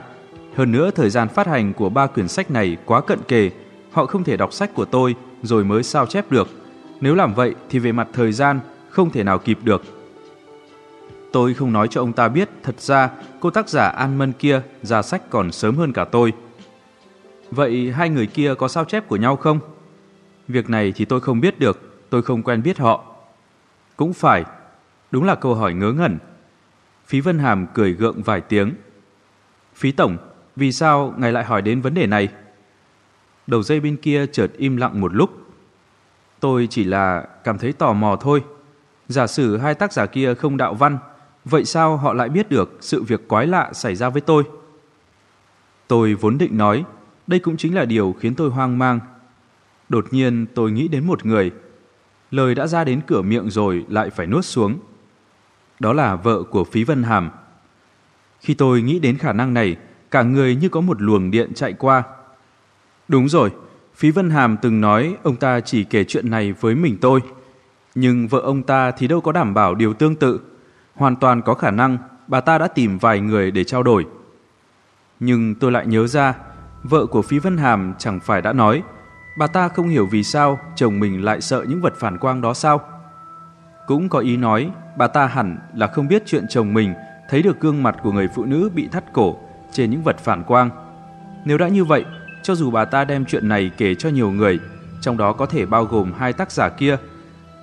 Hơn 0.54 0.72
nữa, 0.72 0.90
thời 0.90 1.10
gian 1.10 1.28
phát 1.28 1.46
hành 1.46 1.72
của 1.72 1.88
ba 1.88 2.06
quyển 2.06 2.28
sách 2.28 2.50
này 2.50 2.76
quá 2.84 3.00
cận 3.00 3.18
kề, 3.28 3.50
họ 3.92 4.06
không 4.06 4.24
thể 4.24 4.36
đọc 4.36 4.52
sách 4.52 4.74
của 4.74 4.84
tôi 4.84 5.14
rồi 5.42 5.64
mới 5.64 5.82
sao 5.82 6.06
chép 6.06 6.30
được. 6.30 6.48
Nếu 7.00 7.14
làm 7.14 7.34
vậy 7.34 7.54
thì 7.70 7.78
về 7.78 7.92
mặt 7.92 8.08
thời 8.12 8.32
gian 8.32 8.60
không 8.90 9.10
thể 9.10 9.24
nào 9.24 9.38
kịp 9.38 9.58
được. 9.62 9.82
Tôi 11.32 11.54
không 11.54 11.72
nói 11.72 11.88
cho 11.88 12.00
ông 12.00 12.12
ta 12.12 12.28
biết 12.28 12.48
thật 12.62 12.80
ra 12.80 13.10
cô 13.40 13.50
tác 13.50 13.68
giả 13.68 13.88
An 13.88 14.18
Mân 14.18 14.32
kia 14.32 14.62
ra 14.82 15.02
sách 15.02 15.30
còn 15.30 15.52
sớm 15.52 15.76
hơn 15.76 15.92
cả 15.92 16.04
tôi. 16.04 16.32
Vậy 17.50 17.92
hai 17.92 18.08
người 18.08 18.26
kia 18.26 18.54
có 18.54 18.68
sao 18.68 18.84
chép 18.84 19.08
của 19.08 19.16
nhau 19.16 19.36
không? 19.36 19.60
Việc 20.48 20.70
này 20.70 20.92
thì 20.96 21.04
tôi 21.04 21.20
không 21.20 21.40
biết 21.40 21.58
được, 21.58 22.06
tôi 22.10 22.22
không 22.22 22.42
quen 22.42 22.62
biết 22.62 22.78
họ. 22.78 23.04
Cũng 23.96 24.12
phải, 24.12 24.44
đúng 25.12 25.24
là 25.24 25.34
câu 25.34 25.54
hỏi 25.54 25.74
ngớ 25.74 25.92
ngẩn. 25.92 26.18
Phí 27.06 27.20
Vân 27.20 27.38
Hàm 27.38 27.66
cười 27.74 27.92
gượng 27.92 28.22
vài 28.22 28.40
tiếng. 28.40 28.74
Phí 29.74 29.92
Tổng, 29.92 30.16
vì 30.56 30.72
sao 30.72 31.14
ngài 31.16 31.32
lại 31.32 31.44
hỏi 31.44 31.62
đến 31.62 31.80
vấn 31.80 31.94
đề 31.94 32.06
này? 32.06 32.28
Đầu 33.46 33.62
dây 33.62 33.80
bên 33.80 33.96
kia 33.96 34.26
chợt 34.26 34.52
im 34.56 34.76
lặng 34.76 35.00
một 35.00 35.14
lúc. 35.14 35.30
Tôi 36.40 36.66
chỉ 36.70 36.84
là 36.84 37.26
cảm 37.44 37.58
thấy 37.58 37.72
tò 37.72 37.92
mò 37.92 38.16
thôi. 38.16 38.44
Giả 39.08 39.26
sử 39.26 39.56
hai 39.56 39.74
tác 39.74 39.92
giả 39.92 40.06
kia 40.06 40.34
không 40.34 40.56
đạo 40.56 40.74
văn, 40.74 40.98
vậy 41.44 41.64
sao 41.64 41.96
họ 41.96 42.12
lại 42.12 42.28
biết 42.28 42.50
được 42.50 42.78
sự 42.80 43.02
việc 43.02 43.28
quái 43.28 43.46
lạ 43.46 43.70
xảy 43.72 43.94
ra 43.94 44.08
với 44.08 44.20
tôi? 44.20 44.44
Tôi 45.88 46.14
vốn 46.14 46.38
định 46.38 46.58
nói, 46.58 46.84
đây 47.26 47.40
cũng 47.40 47.56
chính 47.56 47.74
là 47.74 47.84
điều 47.84 48.16
khiến 48.20 48.34
tôi 48.34 48.50
hoang 48.50 48.78
mang. 48.78 49.00
Đột 49.88 50.06
nhiên 50.10 50.46
tôi 50.54 50.70
nghĩ 50.70 50.88
đến 50.88 51.06
một 51.06 51.26
người. 51.26 51.50
Lời 52.30 52.54
đã 52.54 52.66
ra 52.66 52.84
đến 52.84 53.00
cửa 53.06 53.22
miệng 53.22 53.50
rồi 53.50 53.84
lại 53.88 54.10
phải 54.10 54.26
nuốt 54.26 54.44
xuống. 54.44 54.78
Đó 55.82 55.92
là 55.92 56.16
vợ 56.16 56.42
của 56.42 56.64
Phí 56.64 56.84
Vân 56.84 57.02
Hàm. 57.02 57.30
Khi 58.40 58.54
tôi 58.54 58.82
nghĩ 58.82 58.98
đến 58.98 59.18
khả 59.18 59.32
năng 59.32 59.54
này, 59.54 59.76
cả 60.10 60.22
người 60.22 60.56
như 60.56 60.68
có 60.68 60.80
một 60.80 61.02
luồng 61.02 61.30
điện 61.30 61.54
chạy 61.54 61.72
qua. 61.72 62.02
Đúng 63.08 63.28
rồi, 63.28 63.50
Phí 63.94 64.10
Vân 64.10 64.30
Hàm 64.30 64.56
từng 64.56 64.80
nói 64.80 65.16
ông 65.22 65.36
ta 65.36 65.60
chỉ 65.60 65.84
kể 65.84 66.04
chuyện 66.04 66.30
này 66.30 66.52
với 66.52 66.74
mình 66.74 66.98
tôi. 67.00 67.20
Nhưng 67.94 68.28
vợ 68.28 68.38
ông 68.38 68.62
ta 68.62 68.90
thì 68.90 69.08
đâu 69.08 69.20
có 69.20 69.32
đảm 69.32 69.54
bảo 69.54 69.74
điều 69.74 69.94
tương 69.94 70.16
tự. 70.16 70.40
Hoàn 70.94 71.16
toàn 71.16 71.42
có 71.42 71.54
khả 71.54 71.70
năng 71.70 71.98
bà 72.26 72.40
ta 72.40 72.58
đã 72.58 72.68
tìm 72.68 72.98
vài 72.98 73.20
người 73.20 73.50
để 73.50 73.64
trao 73.64 73.82
đổi. 73.82 74.06
Nhưng 75.20 75.54
tôi 75.54 75.72
lại 75.72 75.86
nhớ 75.86 76.06
ra, 76.06 76.34
vợ 76.82 77.06
của 77.06 77.22
Phí 77.22 77.38
Vân 77.38 77.56
Hàm 77.56 77.94
chẳng 77.98 78.20
phải 78.20 78.42
đã 78.42 78.52
nói 78.52 78.82
bà 79.38 79.46
ta 79.46 79.68
không 79.68 79.88
hiểu 79.88 80.06
vì 80.06 80.22
sao 80.22 80.58
chồng 80.76 81.00
mình 81.00 81.24
lại 81.24 81.40
sợ 81.40 81.64
những 81.68 81.80
vật 81.80 81.94
phản 81.96 82.18
quang 82.18 82.40
đó 82.40 82.54
sao. 82.54 82.80
Cũng 83.86 84.08
có 84.08 84.18
ý 84.18 84.36
nói 84.36 84.70
bà 84.96 85.06
ta 85.06 85.26
hẳn 85.26 85.58
là 85.74 85.86
không 85.86 86.08
biết 86.08 86.22
chuyện 86.26 86.48
chồng 86.48 86.74
mình 86.74 86.94
thấy 87.28 87.42
được 87.42 87.60
gương 87.60 87.82
mặt 87.82 87.96
của 88.02 88.12
người 88.12 88.28
phụ 88.34 88.44
nữ 88.44 88.70
bị 88.74 88.88
thắt 88.88 89.12
cổ 89.12 89.36
trên 89.72 89.90
những 89.90 90.02
vật 90.02 90.18
phản 90.18 90.44
quang. 90.44 90.70
Nếu 91.44 91.58
đã 91.58 91.68
như 91.68 91.84
vậy, 91.84 92.04
cho 92.42 92.54
dù 92.54 92.70
bà 92.70 92.84
ta 92.84 93.04
đem 93.04 93.24
chuyện 93.24 93.48
này 93.48 93.70
kể 93.76 93.94
cho 93.94 94.08
nhiều 94.08 94.30
người, 94.30 94.58
trong 95.00 95.16
đó 95.16 95.32
có 95.32 95.46
thể 95.46 95.66
bao 95.66 95.84
gồm 95.84 96.12
hai 96.12 96.32
tác 96.32 96.52
giả 96.52 96.68
kia, 96.68 96.96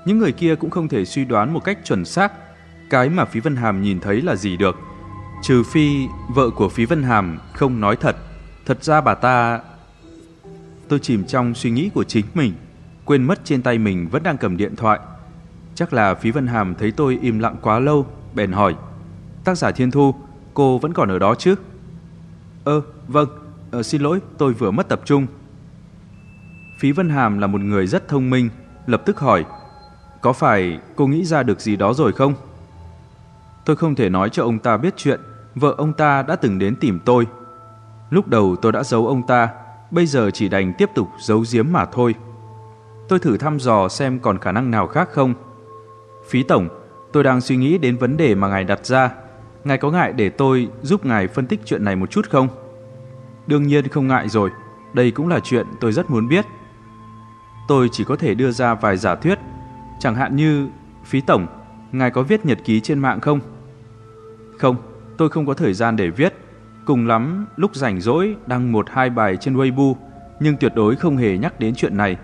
những 0.05 0.17
người 0.17 0.31
kia 0.31 0.55
cũng 0.55 0.69
không 0.69 0.87
thể 0.87 1.05
suy 1.05 1.25
đoán 1.25 1.53
một 1.53 1.63
cách 1.63 1.77
chuẩn 1.83 2.05
xác 2.05 2.31
cái 2.89 3.09
mà 3.09 3.25
Phí 3.25 3.39
Vân 3.39 3.55
Hàm 3.55 3.81
nhìn 3.81 3.99
thấy 3.99 4.21
là 4.21 4.35
gì 4.35 4.57
được. 4.57 4.75
Trừ 5.43 5.63
phi 5.63 6.07
vợ 6.35 6.49
của 6.49 6.69
Phí 6.69 6.85
Vân 6.85 7.03
Hàm 7.03 7.37
không 7.53 7.79
nói 7.79 7.95
thật, 7.95 8.15
thật 8.65 8.83
ra 8.83 9.01
bà 9.01 9.15
ta... 9.15 9.59
Tôi 10.87 10.99
chìm 10.99 11.23
trong 11.23 11.53
suy 11.53 11.71
nghĩ 11.71 11.89
của 11.93 12.03
chính 12.03 12.25
mình, 12.33 12.53
quên 13.05 13.23
mất 13.23 13.39
trên 13.43 13.61
tay 13.61 13.77
mình 13.77 14.07
vẫn 14.11 14.23
đang 14.23 14.37
cầm 14.37 14.57
điện 14.57 14.75
thoại. 14.75 14.99
Chắc 15.79 15.93
là 15.93 16.15
Phí 16.15 16.31
Vân 16.31 16.47
Hàm 16.47 16.75
thấy 16.75 16.91
tôi 16.91 17.19
im 17.21 17.39
lặng 17.39 17.55
quá 17.61 17.79
lâu, 17.79 18.05
bèn 18.35 18.51
hỏi. 18.51 18.75
Tác 19.43 19.57
giả 19.57 19.71
Thiên 19.71 19.91
Thu, 19.91 20.15
cô 20.53 20.77
vẫn 20.77 20.93
còn 20.93 21.09
ở 21.09 21.19
đó 21.19 21.35
chứ? 21.35 21.55
Ơ, 22.63 22.81
vâng, 23.07 23.29
ờ, 23.71 23.83
xin 23.83 24.01
lỗi, 24.01 24.19
tôi 24.37 24.53
vừa 24.53 24.71
mất 24.71 24.89
tập 24.89 25.01
trung. 25.05 25.27
Phí 26.79 26.91
Vân 26.91 27.09
Hàm 27.09 27.39
là 27.39 27.47
một 27.47 27.61
người 27.61 27.87
rất 27.87 28.07
thông 28.07 28.29
minh, 28.29 28.49
lập 28.85 29.01
tức 29.05 29.19
hỏi. 29.19 29.45
Có 30.21 30.33
phải 30.33 30.79
cô 30.95 31.07
nghĩ 31.07 31.25
ra 31.25 31.43
được 31.43 31.61
gì 31.61 31.75
đó 31.75 31.93
rồi 31.93 32.11
không? 32.11 32.33
Tôi 33.65 33.75
không 33.75 33.95
thể 33.95 34.09
nói 34.09 34.29
cho 34.29 34.43
ông 34.43 34.59
ta 34.59 34.77
biết 34.77 34.93
chuyện 34.97 35.19
vợ 35.55 35.75
ông 35.77 35.93
ta 35.93 36.21
đã 36.21 36.35
từng 36.35 36.59
đến 36.59 36.75
tìm 36.75 36.99
tôi. 37.05 37.27
Lúc 38.09 38.27
đầu 38.27 38.55
tôi 38.61 38.71
đã 38.71 38.83
giấu 38.83 39.07
ông 39.07 39.27
ta, 39.27 39.49
bây 39.91 40.05
giờ 40.05 40.31
chỉ 40.31 40.49
đành 40.49 40.73
tiếp 40.77 40.89
tục 40.95 41.07
giấu 41.19 41.43
giếm 41.51 41.65
mà 41.71 41.85
thôi. 41.85 42.15
Tôi 43.09 43.19
thử 43.19 43.37
thăm 43.37 43.59
dò 43.59 43.87
xem 43.87 44.19
còn 44.19 44.39
khả 44.39 44.51
năng 44.51 44.71
nào 44.71 44.87
khác 44.87 45.09
không. 45.11 45.33
Phí 46.29 46.43
tổng, 46.43 46.67
tôi 47.11 47.23
đang 47.23 47.41
suy 47.41 47.55
nghĩ 47.55 47.77
đến 47.77 47.97
vấn 47.97 48.17
đề 48.17 48.35
mà 48.35 48.47
ngài 48.47 48.63
đặt 48.63 48.85
ra. 48.85 49.11
Ngài 49.63 49.77
có 49.77 49.91
ngại 49.91 50.13
để 50.13 50.29
tôi 50.29 50.69
giúp 50.81 51.05
ngài 51.05 51.27
phân 51.27 51.47
tích 51.47 51.59
chuyện 51.65 51.85
này 51.85 51.95
một 51.95 52.11
chút 52.11 52.29
không? 52.29 52.47
Đương 53.47 53.63
nhiên 53.63 53.87
không 53.87 54.07
ngại 54.07 54.29
rồi, 54.29 54.49
đây 54.93 55.11
cũng 55.11 55.27
là 55.27 55.39
chuyện 55.39 55.67
tôi 55.79 55.91
rất 55.91 56.09
muốn 56.09 56.27
biết. 56.27 56.45
Tôi 57.67 57.89
chỉ 57.91 58.03
có 58.03 58.15
thể 58.15 58.35
đưa 58.35 58.51
ra 58.51 58.73
vài 58.73 58.97
giả 58.97 59.15
thuyết, 59.15 59.39
chẳng 59.99 60.15
hạn 60.15 60.35
như 60.35 60.69
Phí 61.05 61.21
tổng, 61.21 61.47
ngài 61.91 62.11
có 62.11 62.23
viết 62.23 62.45
nhật 62.45 62.57
ký 62.63 62.79
trên 62.79 62.99
mạng 62.99 63.19
không? 63.19 63.39
Không, 64.57 64.75
tôi 65.17 65.29
không 65.29 65.45
có 65.45 65.53
thời 65.53 65.73
gian 65.73 65.95
để 65.95 66.09
viết. 66.09 66.33
Cùng 66.85 67.07
lắm, 67.07 67.45
lúc 67.55 67.75
rảnh 67.75 68.01
rỗi 68.01 68.35
đăng 68.47 68.71
một 68.71 68.89
hai 68.89 69.09
bài 69.09 69.37
trên 69.37 69.57
Weibo, 69.57 69.95
nhưng 70.39 70.57
tuyệt 70.57 70.71
đối 70.75 70.95
không 70.95 71.17
hề 71.17 71.37
nhắc 71.37 71.59
đến 71.59 71.75
chuyện 71.75 71.97
này. 71.97 72.17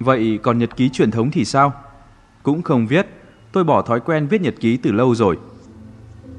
Vậy 0.00 0.38
còn 0.42 0.58
nhật 0.58 0.76
ký 0.76 0.88
truyền 0.88 1.10
thống 1.10 1.30
thì 1.30 1.44
sao? 1.44 1.72
Cũng 2.42 2.62
không 2.62 2.86
viết, 2.86 3.06
tôi 3.52 3.64
bỏ 3.64 3.82
thói 3.82 4.00
quen 4.00 4.26
viết 4.26 4.40
nhật 4.40 4.54
ký 4.60 4.76
từ 4.76 4.92
lâu 4.92 5.14
rồi. 5.14 5.38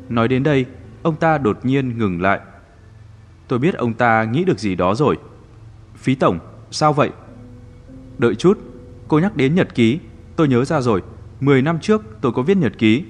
Nói 0.09 0.27
đến 0.27 0.43
đây, 0.43 0.65
ông 1.03 1.15
ta 1.15 1.37
đột 1.37 1.65
nhiên 1.65 1.97
ngừng 1.97 2.21
lại. 2.21 2.39
Tôi 3.47 3.59
biết 3.59 3.75
ông 3.75 3.93
ta 3.93 4.23
nghĩ 4.23 4.43
được 4.43 4.59
gì 4.59 4.75
đó 4.75 4.95
rồi. 4.95 5.17
Phí 5.95 6.15
tổng, 6.15 6.39
sao 6.71 6.93
vậy? 6.93 7.09
Đợi 8.17 8.35
chút, 8.35 8.59
cô 9.07 9.19
nhắc 9.19 9.35
đến 9.35 9.55
nhật 9.55 9.75
ký, 9.75 9.99
tôi 10.35 10.47
nhớ 10.47 10.65
ra 10.65 10.81
rồi, 10.81 11.01
10 11.39 11.61
năm 11.61 11.79
trước 11.79 12.01
tôi 12.21 12.31
có 12.31 12.41
viết 12.41 12.57
nhật 12.57 12.77
ký. 12.77 13.03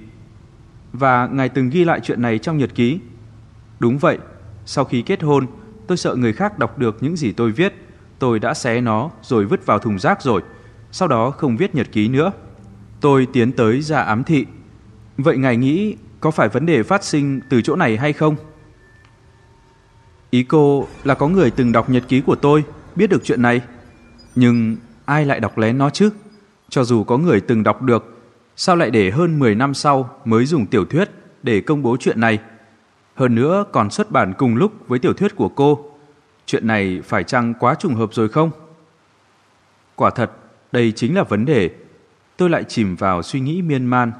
Và 0.92 1.26
ngài 1.26 1.48
từng 1.48 1.70
ghi 1.70 1.84
lại 1.84 2.00
chuyện 2.02 2.22
này 2.22 2.38
trong 2.38 2.58
nhật 2.58 2.74
ký. 2.74 2.98
Đúng 3.78 3.98
vậy, 3.98 4.18
sau 4.66 4.84
khi 4.84 5.02
kết 5.02 5.22
hôn, 5.22 5.46
tôi 5.86 5.96
sợ 5.96 6.14
người 6.14 6.32
khác 6.32 6.58
đọc 6.58 6.78
được 6.78 6.96
những 7.00 7.16
gì 7.16 7.32
tôi 7.32 7.52
viết. 7.52 7.74
Tôi 8.18 8.38
đã 8.38 8.54
xé 8.54 8.80
nó 8.80 9.10
rồi 9.22 9.44
vứt 9.44 9.66
vào 9.66 9.78
thùng 9.78 9.98
rác 9.98 10.22
rồi. 10.22 10.42
Sau 10.92 11.08
đó 11.08 11.30
không 11.30 11.56
viết 11.56 11.74
nhật 11.74 11.86
ký 11.92 12.08
nữa. 12.08 12.32
Tôi 13.04 13.26
tiến 13.32 13.52
tới 13.52 13.80
ra 13.80 14.00
ám 14.00 14.24
thị. 14.24 14.46
Vậy 15.18 15.36
ngài 15.36 15.56
nghĩ 15.56 15.96
có 16.20 16.30
phải 16.30 16.48
vấn 16.48 16.66
đề 16.66 16.82
phát 16.82 17.04
sinh 17.04 17.40
từ 17.48 17.62
chỗ 17.62 17.76
này 17.76 17.96
hay 17.96 18.12
không? 18.12 18.36
Ý 20.30 20.42
cô 20.42 20.88
là 21.04 21.14
có 21.14 21.28
người 21.28 21.50
từng 21.50 21.72
đọc 21.72 21.90
nhật 21.90 22.02
ký 22.08 22.20
của 22.20 22.34
tôi, 22.34 22.64
biết 22.96 23.10
được 23.10 23.24
chuyện 23.24 23.42
này. 23.42 23.62
Nhưng 24.34 24.76
ai 25.04 25.26
lại 25.26 25.40
đọc 25.40 25.58
lén 25.58 25.78
nó 25.78 25.90
chứ? 25.90 26.10
Cho 26.68 26.84
dù 26.84 27.04
có 27.04 27.18
người 27.18 27.40
từng 27.40 27.62
đọc 27.62 27.82
được, 27.82 28.22
sao 28.56 28.76
lại 28.76 28.90
để 28.90 29.10
hơn 29.10 29.38
10 29.38 29.54
năm 29.54 29.74
sau 29.74 30.10
mới 30.24 30.46
dùng 30.46 30.66
tiểu 30.66 30.84
thuyết 30.84 31.10
để 31.42 31.60
công 31.60 31.82
bố 31.82 31.96
chuyện 32.00 32.20
này? 32.20 32.38
Hơn 33.14 33.34
nữa 33.34 33.64
còn 33.72 33.90
xuất 33.90 34.10
bản 34.10 34.32
cùng 34.38 34.56
lúc 34.56 34.88
với 34.88 34.98
tiểu 34.98 35.12
thuyết 35.12 35.36
của 35.36 35.48
cô. 35.48 35.90
Chuyện 36.46 36.66
này 36.66 37.00
phải 37.04 37.24
chăng 37.24 37.54
quá 37.54 37.74
trùng 37.74 37.94
hợp 37.94 38.14
rồi 38.14 38.28
không? 38.28 38.50
Quả 39.94 40.10
thật, 40.10 40.30
đây 40.72 40.92
chính 40.92 41.14
là 41.14 41.22
vấn 41.22 41.44
đề. 41.44 41.70
Tôi 42.36 42.50
lại 42.50 42.64
chìm 42.64 42.96
vào 42.96 43.22
suy 43.22 43.40
nghĩ 43.40 43.62
miên 43.62 43.86
man. 43.86 44.12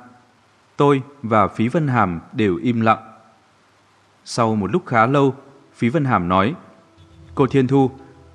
Tôi 0.77 1.03
và 1.23 1.49
Phí 1.49 1.69
Vân 1.69 1.89
Hàm 1.89 2.21
đều 2.33 2.57
im 2.57 2.81
lặng. 2.81 3.11
Sau 4.25 4.55
một 4.55 4.73
lúc 4.73 4.87
khá 4.87 5.07
lâu, 5.07 5.35
Phí 5.75 5.89
Vân 5.89 6.05
Hàm 6.05 6.29
nói 6.29 6.55
Cô 7.35 7.47
Thiên 7.47 7.67
Thu, 7.67 7.91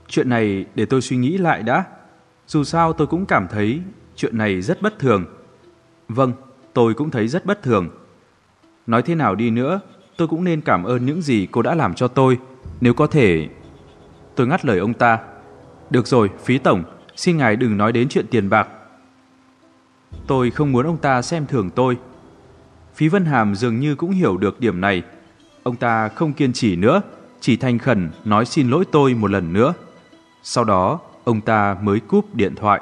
chuyện 0.07 0.29
này 0.29 0.65
để 0.75 0.85
tôi 0.85 1.01
suy 1.01 1.17
nghĩ 1.17 1.37
lại 1.37 1.63
đã. 1.63 1.83
Dù 2.47 2.63
sao 2.63 2.93
tôi 2.93 3.07
cũng 3.07 3.25
cảm 3.25 3.47
thấy 3.47 3.81
chuyện 4.15 4.37
này 4.37 4.61
rất 4.61 4.81
bất 4.81 4.99
thường. 4.99 5.25
Vâng, 6.07 6.33
tôi 6.73 6.93
cũng 6.93 7.09
thấy 7.09 7.27
rất 7.27 7.45
bất 7.45 7.63
thường. 7.63 7.89
Nói 8.87 9.01
thế 9.01 9.15
nào 9.15 9.35
đi 9.35 9.49
nữa, 9.49 9.79
tôi 10.17 10.27
cũng 10.27 10.43
nên 10.43 10.61
cảm 10.61 10.83
ơn 10.83 11.05
những 11.05 11.21
gì 11.21 11.47
cô 11.51 11.61
đã 11.61 11.75
làm 11.75 11.93
cho 11.93 12.07
tôi. 12.07 12.39
Nếu 12.81 12.93
có 12.93 13.07
thể... 13.07 13.49
Tôi 14.35 14.47
ngắt 14.47 14.65
lời 14.65 14.79
ông 14.79 14.93
ta. 14.93 15.19
Được 15.89 16.07
rồi, 16.07 16.29
phí 16.43 16.57
tổng, 16.57 16.83
xin 17.15 17.37
ngài 17.37 17.55
đừng 17.55 17.77
nói 17.77 17.91
đến 17.91 18.09
chuyện 18.09 18.25
tiền 18.31 18.49
bạc. 18.49 18.67
Tôi 20.27 20.51
không 20.51 20.71
muốn 20.71 20.85
ông 20.85 20.97
ta 20.97 21.21
xem 21.21 21.45
thường 21.45 21.69
tôi. 21.69 21.97
Phí 22.95 23.07
Vân 23.07 23.25
Hàm 23.25 23.55
dường 23.55 23.79
như 23.79 23.95
cũng 23.95 24.11
hiểu 24.11 24.37
được 24.37 24.59
điểm 24.59 24.81
này. 24.81 25.03
Ông 25.63 25.75
ta 25.75 26.07
không 26.07 26.33
kiên 26.33 26.53
trì 26.53 26.75
nữa, 26.75 27.01
chỉ 27.39 27.57
thành 27.57 27.77
khẩn 27.77 28.09
nói 28.25 28.45
xin 28.45 28.69
lỗi 28.69 28.85
tôi 28.91 29.13
một 29.13 29.31
lần 29.31 29.53
nữa. 29.53 29.73
Sau 30.43 30.63
đó, 30.63 30.99
ông 31.23 31.41
ta 31.41 31.77
mới 31.81 31.99
cúp 31.99 32.35
điện 32.35 32.55
thoại. 32.55 32.81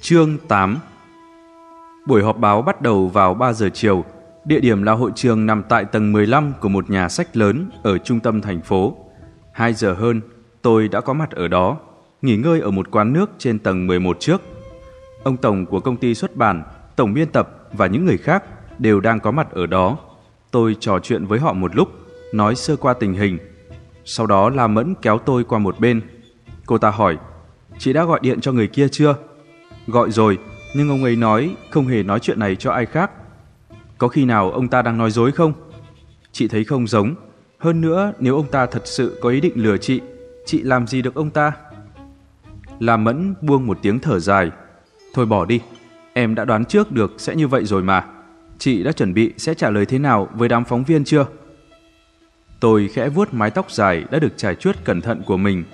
Chương 0.00 0.38
8 0.48 0.78
Buổi 2.06 2.22
họp 2.22 2.38
báo 2.38 2.62
bắt 2.62 2.82
đầu 2.82 3.08
vào 3.08 3.34
3 3.34 3.52
giờ 3.52 3.68
chiều. 3.74 4.04
Địa 4.44 4.60
điểm 4.60 4.82
là 4.82 4.92
hội 4.92 5.10
trường 5.14 5.46
nằm 5.46 5.62
tại 5.68 5.84
tầng 5.84 6.12
15 6.12 6.52
của 6.60 6.68
một 6.68 6.90
nhà 6.90 7.08
sách 7.08 7.36
lớn 7.36 7.70
ở 7.82 7.98
trung 7.98 8.20
tâm 8.20 8.40
thành 8.40 8.60
phố. 8.60 8.96
2 9.52 9.74
giờ 9.74 9.94
hơn, 9.94 10.20
tôi 10.62 10.88
đã 10.88 11.00
có 11.00 11.12
mặt 11.12 11.30
ở 11.30 11.48
đó, 11.48 11.76
nghỉ 12.24 12.36
ngơi 12.36 12.60
ở 12.60 12.70
một 12.70 12.90
quán 12.90 13.12
nước 13.12 13.30
trên 13.38 13.58
tầng 13.58 13.86
11 13.86 14.16
trước. 14.20 14.42
Ông 15.22 15.36
tổng 15.36 15.66
của 15.66 15.80
công 15.80 15.96
ty 15.96 16.14
xuất 16.14 16.36
bản, 16.36 16.62
tổng 16.96 17.14
biên 17.14 17.28
tập 17.28 17.68
và 17.72 17.86
những 17.86 18.04
người 18.04 18.18
khác 18.18 18.44
đều 18.78 19.00
đang 19.00 19.20
có 19.20 19.30
mặt 19.30 19.50
ở 19.50 19.66
đó. 19.66 19.98
Tôi 20.50 20.76
trò 20.80 20.98
chuyện 20.98 21.26
với 21.26 21.38
họ 21.38 21.52
một 21.52 21.76
lúc, 21.76 21.88
nói 22.32 22.54
sơ 22.54 22.76
qua 22.76 22.94
tình 22.94 23.14
hình. 23.14 23.38
Sau 24.04 24.26
đó 24.26 24.50
La 24.50 24.66
Mẫn 24.66 24.94
kéo 25.02 25.18
tôi 25.18 25.44
qua 25.44 25.58
một 25.58 25.80
bên. 25.80 26.00
Cô 26.66 26.78
ta 26.78 26.90
hỏi, 26.90 27.16
chị 27.78 27.92
đã 27.92 28.04
gọi 28.04 28.20
điện 28.22 28.40
cho 28.40 28.52
người 28.52 28.66
kia 28.66 28.88
chưa? 28.88 29.16
Gọi 29.86 30.10
rồi, 30.10 30.38
nhưng 30.76 30.88
ông 30.88 31.04
ấy 31.04 31.16
nói 31.16 31.56
không 31.70 31.86
hề 31.86 32.02
nói 32.02 32.20
chuyện 32.20 32.38
này 32.38 32.56
cho 32.56 32.72
ai 32.72 32.86
khác. 32.86 33.10
Có 33.98 34.08
khi 34.08 34.24
nào 34.24 34.50
ông 34.50 34.68
ta 34.68 34.82
đang 34.82 34.98
nói 34.98 35.10
dối 35.10 35.32
không? 35.32 35.52
Chị 36.32 36.48
thấy 36.48 36.64
không 36.64 36.86
giống. 36.86 37.14
Hơn 37.58 37.80
nữa, 37.80 38.12
nếu 38.18 38.36
ông 38.36 38.50
ta 38.50 38.66
thật 38.66 38.82
sự 38.84 39.18
có 39.22 39.28
ý 39.28 39.40
định 39.40 39.52
lừa 39.56 39.76
chị, 39.76 40.00
chị 40.46 40.62
làm 40.62 40.86
gì 40.86 41.02
được 41.02 41.14
ông 41.14 41.30
ta? 41.30 41.52
La 42.78 42.96
Mẫn 42.96 43.34
buông 43.40 43.66
một 43.66 43.78
tiếng 43.82 43.98
thở 43.98 44.18
dài. 44.18 44.50
Thôi 45.14 45.26
bỏ 45.26 45.44
đi, 45.44 45.60
em 46.12 46.34
đã 46.34 46.44
đoán 46.44 46.64
trước 46.64 46.92
được 46.92 47.14
sẽ 47.18 47.34
như 47.34 47.48
vậy 47.48 47.64
rồi 47.64 47.82
mà. 47.82 48.04
Chị 48.58 48.82
đã 48.82 48.92
chuẩn 48.92 49.14
bị 49.14 49.32
sẽ 49.36 49.54
trả 49.54 49.70
lời 49.70 49.86
thế 49.86 49.98
nào 49.98 50.28
với 50.34 50.48
đám 50.48 50.64
phóng 50.64 50.84
viên 50.84 51.04
chưa? 51.04 51.26
Tôi 52.60 52.88
khẽ 52.88 53.08
vuốt 53.08 53.34
mái 53.34 53.50
tóc 53.50 53.70
dài 53.70 54.04
đã 54.10 54.18
được 54.18 54.32
trải 54.36 54.54
chuốt 54.54 54.76
cẩn 54.84 55.00
thận 55.00 55.22
của 55.26 55.36
mình. 55.36 55.64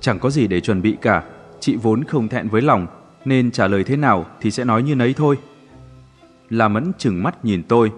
Chẳng 0.00 0.18
có 0.18 0.30
gì 0.30 0.46
để 0.46 0.60
chuẩn 0.60 0.82
bị 0.82 0.96
cả, 1.00 1.24
chị 1.60 1.76
vốn 1.76 2.04
không 2.04 2.28
thẹn 2.28 2.48
với 2.48 2.62
lòng, 2.62 2.86
nên 3.24 3.50
trả 3.50 3.68
lời 3.68 3.84
thế 3.84 3.96
nào 3.96 4.26
thì 4.40 4.50
sẽ 4.50 4.64
nói 4.64 4.82
như 4.82 4.94
nấy 4.94 5.14
thôi. 5.16 5.38
La 6.50 6.68
Mẫn 6.68 6.92
chừng 6.98 7.22
mắt 7.22 7.44
nhìn 7.44 7.62
tôi. 7.62 7.92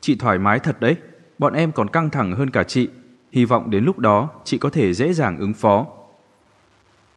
Chị 0.00 0.16
thoải 0.16 0.38
mái 0.38 0.58
thật 0.58 0.80
đấy, 0.80 0.96
bọn 1.38 1.52
em 1.52 1.72
còn 1.72 1.88
căng 1.88 2.10
thẳng 2.10 2.32
hơn 2.32 2.50
cả 2.50 2.64
chị. 2.64 2.88
Hy 3.32 3.44
vọng 3.44 3.70
đến 3.70 3.84
lúc 3.84 3.98
đó 3.98 4.30
chị 4.44 4.58
có 4.58 4.70
thể 4.70 4.92
dễ 4.94 5.12
dàng 5.12 5.38
ứng 5.38 5.54
phó. 5.54 5.86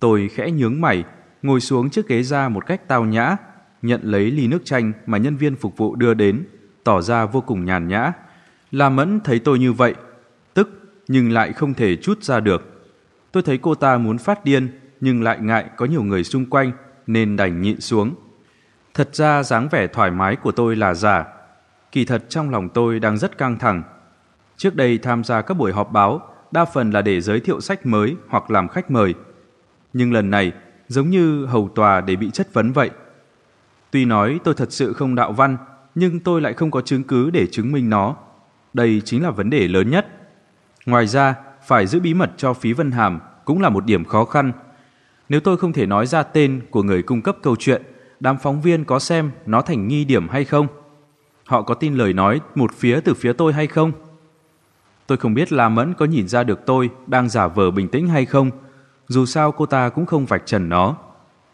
Tôi 0.06 0.30
khẽ 0.34 0.52
nhướng 0.52 0.82
mày, 0.82 1.04
ngồi 1.42 1.60
xuống 1.60 1.90
chiếc 1.90 2.08
ghế 2.08 2.24
ra 2.24 2.50
một 2.50 2.66
cách 2.66 2.88
tao 2.88 3.06
nhã, 3.06 3.38
nhận 3.82 4.02
lấy 4.04 4.32
ly 4.32 4.48
nước 4.48 4.66
chanh 4.66 4.92
mà 5.06 5.18
nhân 5.18 5.38
viên 5.38 5.56
phục 5.56 5.78
vụ 5.78 5.96
đưa 5.96 6.14
đến, 6.14 6.46
tỏ 6.84 7.02
ra 7.02 7.26
vô 7.26 7.42
cùng 7.42 7.66
nhàn 7.66 7.88
nhã. 7.88 8.14
La 8.72 8.90
Mẫn 8.90 9.20
thấy 9.24 9.40
tôi 9.40 9.60
như 9.60 9.74
vậy, 9.74 9.96
tức 10.54 10.70
nhưng 11.08 11.32
lại 11.32 11.54
không 11.54 11.74
thể 11.74 11.96
chút 11.96 12.24
ra 12.24 12.40
được. 12.40 12.88
Tôi 13.32 13.44
thấy 13.44 13.58
cô 13.58 13.76
ta 13.76 13.98
muốn 13.98 14.18
phát 14.18 14.46
điên, 14.46 14.68
nhưng 15.02 15.24
lại 15.24 15.38
ngại 15.42 15.66
có 15.78 15.86
nhiều 15.86 16.04
người 16.04 16.24
xung 16.24 16.46
quanh, 16.46 16.72
nên 17.08 17.36
đành 17.36 17.62
nhịn 17.62 17.82
xuống. 17.82 18.16
Thật 18.94 19.16
ra 19.16 19.44
dáng 19.44 19.68
vẻ 19.72 19.88
thoải 19.88 20.12
mái 20.12 20.36
của 20.36 20.52
tôi 20.52 20.76
là 20.76 20.94
giả. 20.94 21.26
Kỳ 21.92 22.06
thật 22.06 22.24
trong 22.30 22.50
lòng 22.50 22.70
tôi 22.70 23.00
đang 23.00 23.18
rất 23.18 23.38
căng 23.38 23.60
thẳng. 23.60 23.84
Trước 24.58 24.76
đây 24.76 24.98
tham 24.98 25.24
gia 25.24 25.42
các 25.42 25.54
buổi 25.54 25.72
họp 25.72 25.92
báo, 25.92 26.22
đa 26.52 26.66
phần 26.66 26.92
là 26.92 27.02
để 27.02 27.22
giới 27.22 27.40
thiệu 27.40 27.62
sách 27.62 27.86
mới 27.86 28.16
hoặc 28.28 28.52
làm 28.52 28.68
khách 28.68 28.92
mời. 28.92 29.14
Nhưng 29.98 30.14
lần 30.14 30.30
này, 30.30 30.52
giống 30.88 31.10
như 31.10 31.46
hầu 31.46 31.70
tòa 31.76 32.02
để 32.02 32.16
bị 32.16 32.30
chất 32.34 32.54
vấn 32.54 32.72
vậy. 32.72 32.90
Tuy 33.92 34.06
nói 34.06 34.40
tôi 34.44 34.54
thật 34.54 34.72
sự 34.72 34.94
không 34.94 35.16
đạo 35.16 35.32
văn, 35.32 35.58
nhưng 35.96 36.20
tôi 36.20 36.42
lại 36.42 36.54
không 36.54 36.72
có 36.72 36.82
chứng 36.82 37.04
cứ 37.04 37.30
để 37.30 37.48
chứng 37.52 37.72
minh 37.72 37.90
nó. 37.90 38.16
Đây 38.74 39.02
chính 39.06 39.24
là 39.24 39.32
vấn 39.32 39.50
đề 39.50 39.68
lớn 39.68 39.90
nhất. 39.90 40.08
Ngoài 40.86 41.08
ra, 41.08 41.36
phải 41.66 41.88
giữ 41.88 42.00
bí 42.00 42.14
mật 42.14 42.32
cho 42.38 42.54
phí 42.54 42.74
Vân 42.74 42.92
Hàm 42.92 43.20
cũng 43.46 43.62
là 43.62 43.70
một 43.70 43.86
điểm 43.86 44.06
khó 44.06 44.26
khăn. 44.26 44.52
Nếu 45.30 45.40
tôi 45.40 45.58
không 45.58 45.74
thể 45.74 45.86
nói 45.86 46.06
ra 46.06 46.24
tên 46.24 46.62
của 46.70 46.84
người 46.84 47.04
cung 47.04 47.22
cấp 47.22 47.38
câu 47.44 47.56
chuyện, 47.60 47.82
đám 48.20 48.38
phóng 48.38 48.62
viên 48.62 48.86
có 48.86 49.00
xem 49.00 49.32
nó 49.46 49.62
thành 49.62 49.88
nghi 49.88 50.06
điểm 50.06 50.28
hay 50.30 50.46
không? 50.46 50.68
Họ 51.46 51.62
có 51.62 51.74
tin 51.74 51.96
lời 51.96 52.14
nói 52.14 52.42
một 52.56 52.74
phía 52.74 53.00
từ 53.00 53.14
phía 53.14 53.34
tôi 53.34 53.54
hay 53.54 53.68
không? 53.68 53.92
Tôi 55.08 55.18
không 55.18 55.34
biết 55.34 55.52
La 55.52 55.70
Mẫn 55.70 55.94
có 55.94 56.06
nhìn 56.06 56.28
ra 56.28 56.44
được 56.44 56.66
tôi 56.66 56.90
đang 57.08 57.30
giả 57.30 57.48
vờ 57.48 57.72
bình 57.72 57.88
tĩnh 57.88 58.08
hay 58.08 58.26
không. 58.26 58.52
Dù 59.08 59.26
sao 59.26 59.52
cô 59.52 59.66
ta 59.66 59.90
cũng 59.90 60.06
không 60.06 60.26
vạch 60.26 60.46
trần 60.46 60.70
nó. 60.70 60.96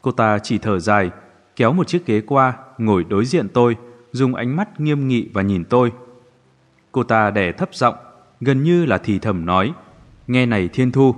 Cô 0.01 0.11
ta 0.11 0.39
chỉ 0.39 0.57
thở 0.57 0.79
dài, 0.79 1.09
kéo 1.55 1.73
một 1.73 1.87
chiếc 1.87 2.05
ghế 2.05 2.21
qua, 2.21 2.53
ngồi 2.77 3.03
đối 3.03 3.25
diện 3.25 3.47
tôi, 3.49 3.75
dùng 4.11 4.35
ánh 4.35 4.55
mắt 4.55 4.79
nghiêm 4.79 5.07
nghị 5.07 5.29
và 5.33 5.41
nhìn 5.41 5.63
tôi. 5.65 5.91
Cô 6.91 7.03
ta 7.03 7.31
đè 7.31 7.51
thấp 7.51 7.69
giọng, 7.73 7.95
gần 8.39 8.63
như 8.63 8.85
là 8.85 8.97
thì 8.97 9.19
thầm 9.19 9.45
nói, 9.45 9.73
nghe 10.27 10.45
này 10.45 10.69
Thiên 10.73 10.91
Thu, 10.91 11.15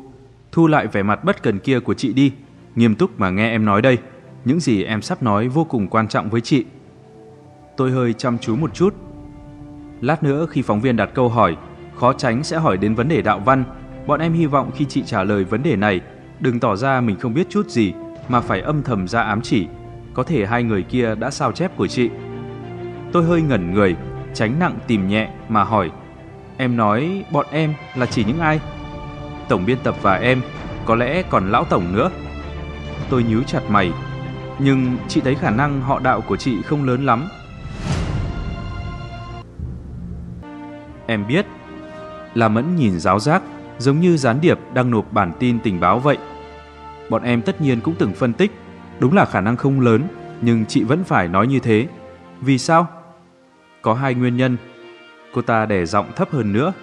thu 0.52 0.68
lại 0.68 0.88
vẻ 0.88 1.04
mặt 1.04 1.24
bất 1.24 1.44
cần 1.44 1.60
kia 1.60 1.80
của 1.80 1.94
chị 1.94 2.14
đi, 2.14 2.32
nghiêm 2.76 2.96
túc 2.96 3.20
mà 3.20 3.30
nghe 3.30 3.50
em 3.50 3.66
nói 3.66 3.82
đây, 3.82 3.98
những 4.46 4.60
gì 4.60 4.84
em 4.84 5.02
sắp 5.02 5.24
nói 5.24 5.48
vô 5.48 5.64
cùng 5.64 5.88
quan 5.88 6.08
trọng 6.08 6.30
với 6.30 6.42
chị. 6.42 6.66
Tôi 7.78 7.92
hơi 7.92 8.14
chăm 8.14 8.38
chú 8.38 8.56
một 8.56 8.74
chút. 8.74 8.96
Lát 10.02 10.24
nữa 10.24 10.48
khi 10.50 10.62
phóng 10.62 10.82
viên 10.82 10.96
đặt 10.96 11.10
câu 11.14 11.30
hỏi, 11.30 11.58
khó 11.96 12.14
tránh 12.14 12.44
sẽ 12.44 12.58
hỏi 12.58 12.78
đến 12.78 12.96
vấn 12.96 13.08
đề 13.08 13.22
đạo 13.22 13.40
văn, 13.40 13.64
bọn 14.08 14.20
em 14.20 14.34
hy 14.34 14.46
vọng 14.46 14.72
khi 14.76 14.86
chị 14.86 15.04
trả 15.06 15.24
lời 15.24 15.44
vấn 15.44 15.64
đề 15.64 15.76
này, 15.76 16.02
đừng 16.44 16.60
tỏ 16.60 16.76
ra 16.76 17.02
mình 17.02 17.20
không 17.20 17.34
biết 17.34 17.48
chút 17.50 17.70
gì 17.70 17.94
mà 18.28 18.40
phải 18.42 18.62
âm 18.62 18.84
thầm 18.84 19.08
ra 19.08 19.22
ám 19.22 19.42
chỉ 19.42 19.68
có 20.14 20.24
thể 20.24 20.46
hai 20.46 20.64
người 20.64 20.84
kia 20.84 21.16
đã 21.16 21.32
sao 21.32 21.52
chép 21.52 21.78
của 21.78 21.88
chị. 21.88 22.10
Tôi 23.12 23.24
hơi 23.24 23.42
ngẩn 23.42 23.74
người, 23.74 23.96
tránh 24.34 24.60
nặng 24.60 24.78
tìm 24.88 25.08
nhẹ 25.08 25.30
mà 25.50 25.64
hỏi. 25.64 25.92
Em 26.58 26.78
nói 26.78 27.26
bọn 27.32 27.46
em 27.52 27.74
là 27.96 28.06
chỉ 28.06 28.24
những 28.24 28.40
ai? 28.40 28.60
Tổng 29.50 29.66
biên 29.66 29.78
tập 29.84 29.96
và 30.02 30.16
em, 30.16 30.42
có 30.86 30.96
lẽ 30.96 31.24
còn 31.30 31.52
lão 31.52 31.66
tổng 31.66 31.96
nữa. 31.96 32.10
Tôi 33.10 33.24
nhíu 33.24 33.44
chặt 33.44 33.62
mày, 33.70 33.92
nhưng 34.60 34.98
chị 35.08 35.22
thấy 35.22 35.36
khả 35.36 35.50
năng 35.50 35.82
họ 35.82 36.00
đạo 36.00 36.22
của 36.22 36.38
chị 36.38 36.62
không 36.62 36.84
lớn 36.84 37.06
lắm. 37.06 37.28
Em 41.08 41.28
biết, 41.28 41.46
là 42.34 42.48
Mẫn 42.48 42.76
nhìn 42.76 43.00
giáo 43.00 43.20
giác, 43.20 43.42
giống 43.78 44.00
như 44.00 44.18
gián 44.18 44.42
điệp 44.42 44.60
đang 44.74 44.92
nộp 44.92 45.14
bản 45.14 45.32
tin 45.40 45.60
tình 45.60 45.80
báo 45.80 46.00
vậy. 46.00 46.18
Bọn 47.14 47.24
em 47.24 47.42
tất 47.42 47.62
nhiên 47.62 47.82
cũng 47.82 47.96
từng 48.00 48.14
phân 48.14 48.34
tích 48.34 48.52
Đúng 49.00 49.14
là 49.14 49.26
khả 49.26 49.42
năng 49.42 49.58
không 49.58 49.80
lớn, 49.80 50.04
nhưng 50.42 50.66
chị 50.66 50.84
vẫn 50.84 51.04
phải 51.04 51.28
nói 51.28 51.48
như 51.48 51.60
thế. 51.60 51.88
Vì 52.42 52.58
sao? 52.58 52.88
Có 53.82 53.94
hai 53.94 54.16
nguyên 54.16 54.38
nhân. 54.38 54.58
Cô 55.34 55.42
ta 55.42 55.66
để 55.66 55.86
giọng 55.86 56.12
thấp 56.16 56.32
hơn 56.32 56.54
nữa. 56.54 56.74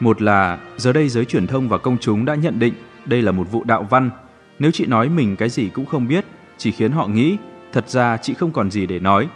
Một 0.00 0.22
là 0.22 0.58
giờ 0.76 0.92
đây 0.92 1.08
giới 1.08 1.24
truyền 1.24 1.46
thông 1.46 1.68
và 1.68 1.78
công 1.78 1.98
chúng 1.98 2.24
đã 2.24 2.34
nhận 2.34 2.58
định 2.58 2.74
đây 3.04 3.22
là 3.22 3.32
một 3.32 3.44
vụ 3.50 3.64
đạo 3.64 3.86
văn. 3.90 4.10
Nếu 4.58 4.70
chị 4.70 4.86
nói 4.86 5.08
mình 5.08 5.36
cái 5.36 5.48
gì 5.48 5.68
cũng 5.68 5.86
không 5.86 6.08
biết, 6.08 6.24
chỉ 6.56 6.70
khiến 6.70 6.92
họ 6.92 7.06
nghĩ 7.06 7.36
thật 7.72 7.88
ra 7.88 8.16
chị 8.16 8.34
không 8.34 8.52
còn 8.52 8.70
gì 8.70 8.86
để 8.86 8.98
nói. 8.98 9.28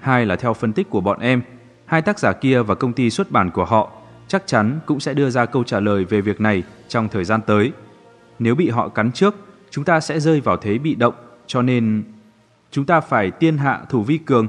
Hai 0.00 0.26
là 0.26 0.36
theo 0.36 0.54
phân 0.54 0.72
tích 0.72 0.90
của 0.90 1.00
bọn 1.00 1.20
em, 1.20 1.42
hai 1.84 2.02
tác 2.02 2.18
giả 2.18 2.32
kia 2.32 2.62
và 2.62 2.74
công 2.74 2.92
ty 2.92 3.10
xuất 3.10 3.30
bản 3.30 3.50
của 3.50 3.64
họ 3.64 3.90
chắc 4.28 4.46
chắn 4.46 4.80
cũng 4.86 5.00
sẽ 5.00 5.14
đưa 5.14 5.30
ra 5.30 5.46
câu 5.46 5.64
trả 5.64 5.80
lời 5.80 6.04
về 6.04 6.20
việc 6.20 6.40
này 6.40 6.62
trong 6.88 7.08
thời 7.08 7.24
gian 7.24 7.40
tới. 7.46 7.72
Nếu 8.38 8.54
bị 8.54 8.68
họ 8.68 8.88
cắn 8.88 9.12
trước, 9.12 9.34
chúng 9.70 9.84
ta 9.84 10.00
sẽ 10.00 10.20
rơi 10.20 10.40
vào 10.40 10.56
thế 10.56 10.78
bị 10.78 10.94
động, 10.94 11.14
cho 11.46 11.62
nên 11.62 12.04
chúng 12.70 12.86
ta 12.86 13.00
phải 13.00 13.30
tiên 13.30 13.58
hạ 13.58 13.82
thủ 13.88 14.02
vi 14.02 14.18
cường. 14.18 14.48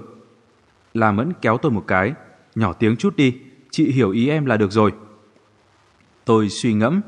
La 0.93 1.11
Mẫn 1.11 1.33
kéo 1.41 1.57
tôi 1.57 1.71
một 1.71 1.83
cái, 1.87 2.13
nhỏ 2.55 2.73
tiếng 2.73 2.95
chút 2.95 3.15
đi, 3.15 3.37
chị 3.71 3.91
hiểu 3.91 4.11
ý 4.11 4.29
em 4.29 4.45
là 4.45 4.57
được 4.57 4.71
rồi. 4.71 4.93
Tôi 6.25 6.49
suy 6.49 6.73
ngẫm, 6.73 7.01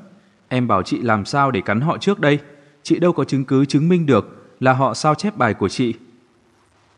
em 0.48 0.68
bảo 0.68 0.84
chị 0.84 1.02
làm 1.02 1.26
sao 1.26 1.52
để 1.52 1.62
cắn 1.62 1.82
họ 1.82 1.98
trước 1.98 2.20
đây, 2.20 2.40
chị 2.84 3.00
đâu 3.00 3.14
có 3.14 3.24
chứng 3.24 3.46
cứ 3.46 3.66
chứng 3.66 3.90
minh 3.90 4.06
được 4.06 4.56
là 4.60 4.74
họ 4.74 4.94
sao 4.94 5.16
chép 5.16 5.38
bài 5.38 5.54
của 5.54 5.70
chị. 5.70 5.94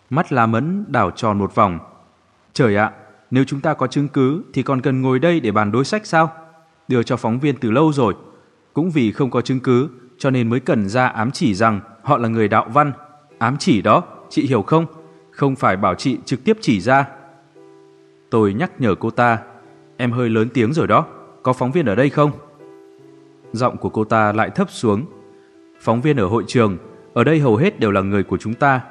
Mắt 0.09 0.31
La 0.31 0.45
Mẫn 0.45 0.85
đảo 0.87 1.11
tròn 1.11 1.37
một 1.37 1.55
vòng. 1.55 1.79
Trời 2.53 2.75
ạ, 2.75 2.91
nếu 3.31 3.43
chúng 3.43 3.61
ta 3.61 3.73
có 3.73 3.87
chứng 3.87 4.07
cứ 4.07 4.43
thì 4.53 4.63
còn 4.63 4.81
cần 4.81 5.01
ngồi 5.01 5.19
đây 5.19 5.39
để 5.39 5.51
bàn 5.51 5.71
đối 5.71 5.85
sách 5.85 6.05
sao? 6.05 6.31
Đưa 6.87 7.03
cho 7.03 7.17
phóng 7.17 7.39
viên 7.39 7.55
từ 7.55 7.71
lâu 7.71 7.93
rồi. 7.93 8.13
Cũng 8.73 8.91
vì 8.91 9.11
không 9.11 9.29
có 9.29 9.41
chứng 9.41 9.59
cứ 9.59 9.89
cho 10.17 10.29
nên 10.29 10.49
mới 10.49 10.59
cần 10.59 10.89
ra 10.89 11.07
ám 11.07 11.31
chỉ 11.31 11.53
rằng 11.53 11.79
họ 12.03 12.17
là 12.17 12.27
người 12.27 12.47
đạo 12.47 12.67
văn. 12.73 12.91
Ám 13.37 13.57
chỉ 13.59 13.81
đó, 13.81 14.03
chị 14.29 14.47
hiểu 14.47 14.61
không? 14.61 14.85
Không 15.31 15.55
phải 15.55 15.77
bảo 15.77 15.95
chị 15.95 16.17
trực 16.25 16.43
tiếp 16.43 16.57
chỉ 16.61 16.79
ra. 16.79 17.05
Tôi 18.29 18.53
nhắc 18.53 18.71
nhở 18.81 18.95
cô 18.95 19.09
ta, 19.09 19.39
em 19.97 20.11
hơi 20.11 20.29
lớn 20.29 20.47
tiếng 20.53 20.73
rồi 20.73 20.87
đó, 20.87 21.05
có 21.43 21.53
phóng 21.53 21.71
viên 21.71 21.85
ở 21.85 21.95
đây 21.95 22.09
không? 22.09 22.31
Giọng 23.53 23.77
của 23.77 23.89
cô 23.89 24.03
ta 24.03 24.33
lại 24.33 24.49
thấp 24.49 24.71
xuống. 24.71 25.05
Phóng 25.81 26.01
viên 26.01 26.17
ở 26.17 26.27
hội 26.27 26.43
trường, 26.47 26.77
ở 27.13 27.23
đây 27.23 27.39
hầu 27.39 27.55
hết 27.55 27.79
đều 27.79 27.91
là 27.91 28.01
người 28.01 28.23
của 28.23 28.37
chúng 28.37 28.53
ta, 28.53 28.81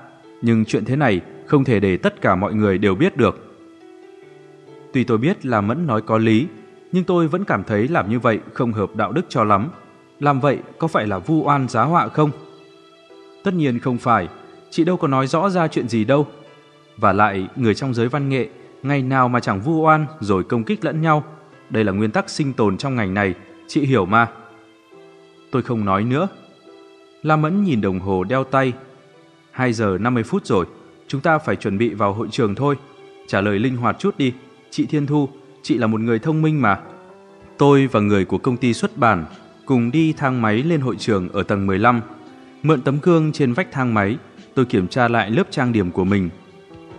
nhưng 0.43 0.65
chuyện 0.65 0.85
thế 0.85 0.97
này 0.97 1.21
không 1.47 1.65
thể 1.65 1.81
để 1.81 1.97
tất 1.97 2.21
cả 2.21 2.37
mọi 2.37 2.55
người 2.55 2.79
đều 2.79 2.95
biết 2.95 3.17
được. 3.17 3.57
Tuy 4.93 5.05
tôi 5.05 5.19
biết 5.19 5.47
là 5.47 5.61
Mẫn 5.61 5.87
nói 5.87 6.03
có 6.03 6.19
lý, 6.19 6.47
nhưng 6.93 7.05
tôi 7.05 7.29
vẫn 7.29 7.45
cảm 7.45 7.65
thấy 7.65 7.89
làm 7.89 8.11
như 8.11 8.19
vậy 8.19 8.41
không 8.55 8.73
hợp 8.73 8.97
đạo 8.97 9.13
đức 9.13 9.23
cho 9.29 9.45
lắm. 9.45 9.69
Làm 10.21 10.41
vậy 10.41 10.59
có 10.79 10.89
phải 10.89 11.07
là 11.07 11.19
vu 11.19 11.43
oan 11.45 11.69
giá 11.69 11.83
họa 11.83 12.09
không? 12.09 12.31
Tất 13.45 13.55
nhiên 13.55 13.79
không 13.79 13.99
phải, 13.99 14.29
chị 14.71 14.85
đâu 14.85 14.97
có 14.97 15.09
nói 15.09 15.27
rõ 15.27 15.51
ra 15.51 15.69
chuyện 15.69 15.89
gì 15.89 16.05
đâu. 16.05 16.27
Và 16.97 17.13
lại, 17.13 17.49
người 17.57 17.75
trong 17.75 17.95
giới 17.95 18.09
văn 18.09 18.29
nghệ, 18.29 18.49
ngày 18.83 19.03
nào 19.03 19.29
mà 19.29 19.41
chẳng 19.41 19.61
vu 19.61 19.81
oan 19.81 20.07
rồi 20.21 20.45
công 20.45 20.65
kích 20.65 20.85
lẫn 20.85 21.03
nhau. 21.03 21.25
Đây 21.71 21.85
là 21.85 21.93
nguyên 21.93 22.11
tắc 22.11 22.31
sinh 22.31 22.53
tồn 22.53 22.77
trong 22.77 22.95
ngành 22.95 23.15
này, 23.15 23.35
chị 23.69 23.87
hiểu 23.87 24.07
mà. 24.07 24.29
Tôi 25.51 25.63
không 25.63 25.85
nói 25.85 26.05
nữa. 26.05 26.29
La 27.23 27.37
Mẫn 27.37 27.65
nhìn 27.65 27.81
đồng 27.81 28.01
hồ 28.01 28.25
đeo 28.25 28.45
tay. 28.45 28.73
2 29.51 29.73
giờ 29.73 29.99
50 30.01 30.23
phút 30.23 30.47
rồi, 30.47 30.67
chúng 31.09 31.21
ta 31.21 31.39
phải 31.39 31.57
chuẩn 31.57 31.79
bị 31.79 31.95
vào 31.95 32.13
hội 32.13 32.29
trường 32.31 32.55
thôi. 32.55 32.77
Trả 33.27 33.41
lời 33.41 33.59
linh 33.59 33.77
hoạt 33.77 33.97
chút 33.99 34.19
đi. 34.19 34.33
Chị 34.71 34.87
Thiên 34.87 35.07
Thu, 35.07 35.29
chị 35.63 35.79
là 35.79 35.87
một 35.87 36.01
người 36.01 36.19
thông 36.19 36.43
minh 36.43 36.63
mà. 36.63 36.81
Tôi 37.59 37.87
và 37.87 38.01
người 38.01 38.25
của 38.25 38.39
công 38.39 38.57
ty 38.57 38.75
xuất 38.75 38.97
bản 38.97 39.25
cùng 39.67 39.91
đi 39.91 40.13
thang 40.13 40.43
máy 40.43 40.63
lên 40.63 40.81
hội 40.81 40.97
trường 40.99 41.29
ở 41.29 41.43
tầng 41.43 41.67
15. 41.67 42.01
Mượn 42.63 42.83
tấm 42.83 42.99
gương 43.03 43.33
trên 43.33 43.53
vách 43.53 43.73
thang 43.73 43.95
máy, 43.95 44.17
tôi 44.55 44.65
kiểm 44.65 44.89
tra 44.89 45.09
lại 45.09 45.31
lớp 45.31 45.45
trang 45.51 45.73
điểm 45.73 45.91
của 45.91 46.05
mình. 46.05 46.31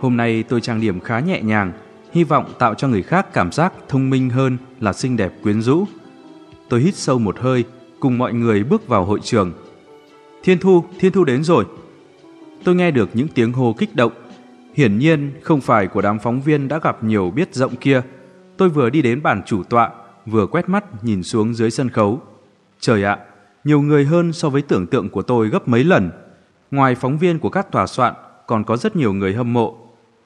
Hôm 0.00 0.16
nay 0.16 0.42
tôi 0.42 0.60
trang 0.60 0.80
điểm 0.80 1.00
khá 1.00 1.20
nhẹ 1.20 1.42
nhàng, 1.42 1.72
hy 2.12 2.24
vọng 2.24 2.52
tạo 2.58 2.74
cho 2.74 2.88
người 2.88 3.02
khác 3.02 3.32
cảm 3.32 3.52
giác 3.52 3.72
thông 3.88 4.10
minh 4.10 4.30
hơn 4.30 4.56
là 4.80 4.92
xinh 4.92 5.16
đẹp 5.16 5.32
quyến 5.42 5.62
rũ. 5.62 5.84
Tôi 6.68 6.80
hít 6.80 6.94
sâu 6.94 7.18
một 7.18 7.38
hơi, 7.38 7.64
cùng 8.00 8.18
mọi 8.18 8.32
người 8.32 8.64
bước 8.64 8.88
vào 8.88 9.04
hội 9.04 9.20
trường. 9.22 9.52
Thiên 10.42 10.58
Thu, 10.58 10.84
Thiên 10.98 11.12
Thu 11.12 11.24
đến 11.24 11.44
rồi. 11.44 11.64
Tôi 12.64 12.74
nghe 12.74 12.90
được 12.90 13.10
những 13.14 13.28
tiếng 13.28 13.52
hô 13.52 13.72
kích 13.78 13.94
động. 13.94 14.12
Hiển 14.74 14.98
nhiên 14.98 15.32
không 15.42 15.60
phải 15.60 15.86
của 15.86 16.02
đám 16.02 16.18
phóng 16.18 16.40
viên 16.40 16.68
đã 16.68 16.78
gặp 16.78 17.04
nhiều 17.04 17.30
biết 17.30 17.54
rộng 17.54 17.76
kia. 17.76 18.02
Tôi 18.56 18.68
vừa 18.68 18.90
đi 18.90 19.02
đến 19.02 19.22
bàn 19.22 19.42
chủ 19.46 19.62
tọa, 19.62 19.90
vừa 20.26 20.46
quét 20.46 20.68
mắt 20.68 21.04
nhìn 21.04 21.22
xuống 21.22 21.54
dưới 21.54 21.70
sân 21.70 21.90
khấu. 21.90 22.20
Trời 22.80 23.04
ạ, 23.04 23.18
nhiều 23.64 23.80
người 23.80 24.04
hơn 24.04 24.32
so 24.32 24.48
với 24.48 24.62
tưởng 24.62 24.86
tượng 24.86 25.08
của 25.08 25.22
tôi 25.22 25.48
gấp 25.48 25.68
mấy 25.68 25.84
lần. 25.84 26.10
Ngoài 26.70 26.94
phóng 26.94 27.18
viên 27.18 27.38
của 27.38 27.50
các 27.50 27.72
tòa 27.72 27.86
soạn, 27.86 28.14
còn 28.46 28.64
có 28.64 28.76
rất 28.76 28.96
nhiều 28.96 29.12
người 29.12 29.34
hâm 29.34 29.52
mộ. 29.52 29.76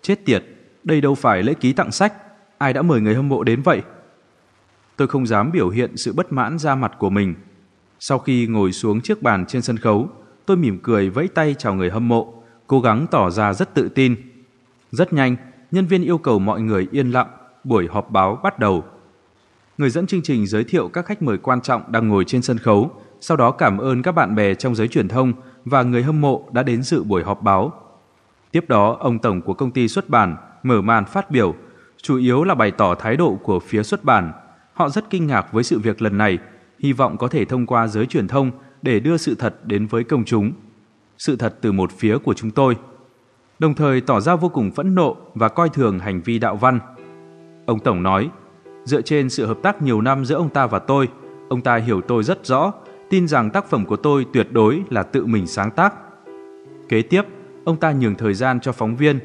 Chết 0.03 0.25
tiệt, 0.25 0.45
đây 0.85 1.01
đâu 1.01 1.15
phải 1.15 1.43
lễ 1.43 1.55
ký 1.55 1.73
tặng 1.73 1.93
sách, 1.93 2.13
ai 2.59 2.73
đã 2.73 2.83
mời 2.83 3.01
người 3.01 3.15
hâm 3.15 3.29
mộ 3.29 3.45
đến 3.45 3.63
vậy? 3.63 3.83
Tôi 4.97 5.09
không 5.09 5.27
dám 5.27 5.53
biểu 5.53 5.69
hiện 5.69 5.97
sự 5.97 6.13
bất 6.13 6.33
mãn 6.33 6.59
ra 6.59 6.75
mặt 6.75 6.93
của 6.99 7.11
mình. 7.11 7.35
Sau 7.99 8.19
khi 8.19 8.47
ngồi 8.47 8.73
xuống 8.73 9.01
chiếc 9.01 9.23
bàn 9.23 9.45
trên 9.47 9.63
sân 9.63 9.77
khấu, 9.77 10.09
tôi 10.47 10.57
mỉm 10.57 10.79
cười 10.83 11.11
vẫy 11.11 11.29
tay 11.29 11.55
chào 11.59 11.75
người 11.75 11.91
hâm 11.91 12.09
mộ, 12.09 12.43
cố 12.67 12.81
gắng 12.81 13.07
tỏ 13.11 13.31
ra 13.31 13.53
rất 13.53 13.75
tự 13.75 13.89
tin. 13.89 14.17
Rất 14.91 15.13
nhanh, 15.13 15.37
nhân 15.71 15.87
viên 15.87 16.05
yêu 16.05 16.19
cầu 16.19 16.39
mọi 16.39 16.61
người 16.61 16.89
yên 16.91 17.11
lặng, 17.11 17.29
buổi 17.67 17.89
họp 17.91 18.11
báo 18.11 18.41
bắt 18.43 18.59
đầu. 18.59 18.85
Người 19.79 19.91
dẫn 19.91 20.07
chương 20.07 20.23
trình 20.23 20.47
giới 20.47 20.65
thiệu 20.65 20.89
các 20.89 21.07
khách 21.07 21.23
mời 21.23 21.39
quan 21.39 21.61
trọng 21.61 21.93
đang 21.93 22.09
ngồi 22.09 22.25
trên 22.25 22.43
sân 22.43 22.59
khấu, 22.59 22.91
sau 23.21 23.37
đó 23.37 23.51
cảm 23.51 23.79
ơn 23.79 24.03
các 24.03 24.13
bạn 24.13 24.35
bè 24.35 24.55
trong 24.55 24.75
giới 24.75 24.89
truyền 24.89 25.09
thông 25.09 25.33
và 25.65 25.83
người 25.83 26.03
hâm 26.03 26.21
mộ 26.21 26.49
đã 26.53 26.63
đến 26.63 26.83
dự 26.83 27.05
buổi 27.05 27.23
họp 27.25 27.43
báo. 27.43 27.73
Tiếp 28.51 28.65
đó, 28.69 28.97
ông 29.01 29.19
tổng 29.19 29.43
của 29.43 29.55
công 29.55 29.71
ty 29.71 29.89
xuất 29.89 30.09
bản 30.09 30.37
mở 30.63 30.83
màn 30.83 31.05
phát 31.05 31.31
biểu, 31.31 31.55
chủ 32.03 32.17
yếu 32.17 32.45
là 32.45 32.55
bày 32.55 32.71
tỏ 32.71 32.95
thái 32.95 33.17
độ 33.17 33.39
của 33.43 33.61
phía 33.61 33.83
xuất 33.83 34.05
bản. 34.05 34.33
Họ 34.75 34.89
rất 34.89 35.11
kinh 35.11 35.27
ngạc 35.27 35.53
với 35.53 35.65
sự 35.65 35.79
việc 35.79 36.03
lần 36.03 36.19
này, 36.19 36.39
hy 36.79 36.93
vọng 36.93 37.17
có 37.17 37.29
thể 37.29 37.45
thông 37.45 37.67
qua 37.67 37.87
giới 37.87 38.07
truyền 38.07 38.29
thông 38.29 38.51
để 38.83 39.01
đưa 39.01 39.17
sự 39.17 39.35
thật 39.35 39.55
đến 39.65 39.87
với 39.87 40.05
công 40.05 40.25
chúng. 40.25 40.53
Sự 41.19 41.37
thật 41.37 41.59
từ 41.61 41.73
một 41.73 41.93
phía 41.93 42.19
của 42.19 42.35
chúng 42.35 42.51
tôi. 42.51 42.77
Đồng 43.59 43.75
thời 43.75 44.01
tỏ 44.01 44.21
ra 44.21 44.37
vô 44.37 44.49
cùng 44.49 44.71
phẫn 44.71 44.95
nộ 44.95 45.17
và 45.35 45.49
coi 45.49 45.69
thường 45.69 45.99
hành 45.99 46.21
vi 46.21 46.39
đạo 46.39 46.57
văn. 46.57 46.81
Ông 47.67 47.79
Tổng 47.79 48.03
nói, 48.03 48.31
dựa 48.85 49.01
trên 49.01 49.31
sự 49.31 49.47
hợp 49.47 49.59
tác 49.63 49.83
nhiều 49.83 50.01
năm 50.01 50.25
giữa 50.25 50.37
ông 50.37 50.49
ta 50.49 50.67
và 50.67 50.79
tôi, 50.79 51.09
ông 51.49 51.61
ta 51.61 51.77
hiểu 51.77 52.01
tôi 52.01 52.23
rất 52.23 52.47
rõ, 52.47 52.73
tin 53.11 53.29
rằng 53.29 53.51
tác 53.51 53.71
phẩm 53.71 53.85
của 53.85 53.97
tôi 53.97 54.27
tuyệt 54.33 54.47
đối 54.53 54.83
là 54.91 55.03
tự 55.03 55.27
mình 55.27 55.47
sáng 55.47 55.71
tác. 55.71 55.95
Kế 56.89 57.03
tiếp, 57.03 57.23
ông 57.65 57.77
ta 57.77 57.93
nhường 57.93 58.15
thời 58.15 58.35
gian 58.35 58.61
cho 58.61 58.73
phóng 58.73 58.97
viên, 58.97 59.19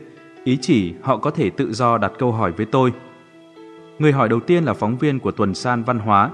ý 0.43 0.57
chỉ 0.61 0.93
họ 1.01 1.17
có 1.17 1.31
thể 1.31 1.49
tự 1.49 1.73
do 1.73 1.97
đặt 1.97 2.11
câu 2.19 2.31
hỏi 2.31 2.51
với 2.51 2.65
tôi. 2.65 2.93
Người 3.99 4.11
hỏi 4.11 4.29
đầu 4.29 4.39
tiên 4.39 4.63
là 4.63 4.73
phóng 4.73 4.97
viên 4.97 5.19
của 5.19 5.31
tuần 5.31 5.53
san 5.53 5.83
văn 5.83 5.99
hóa. 5.99 6.29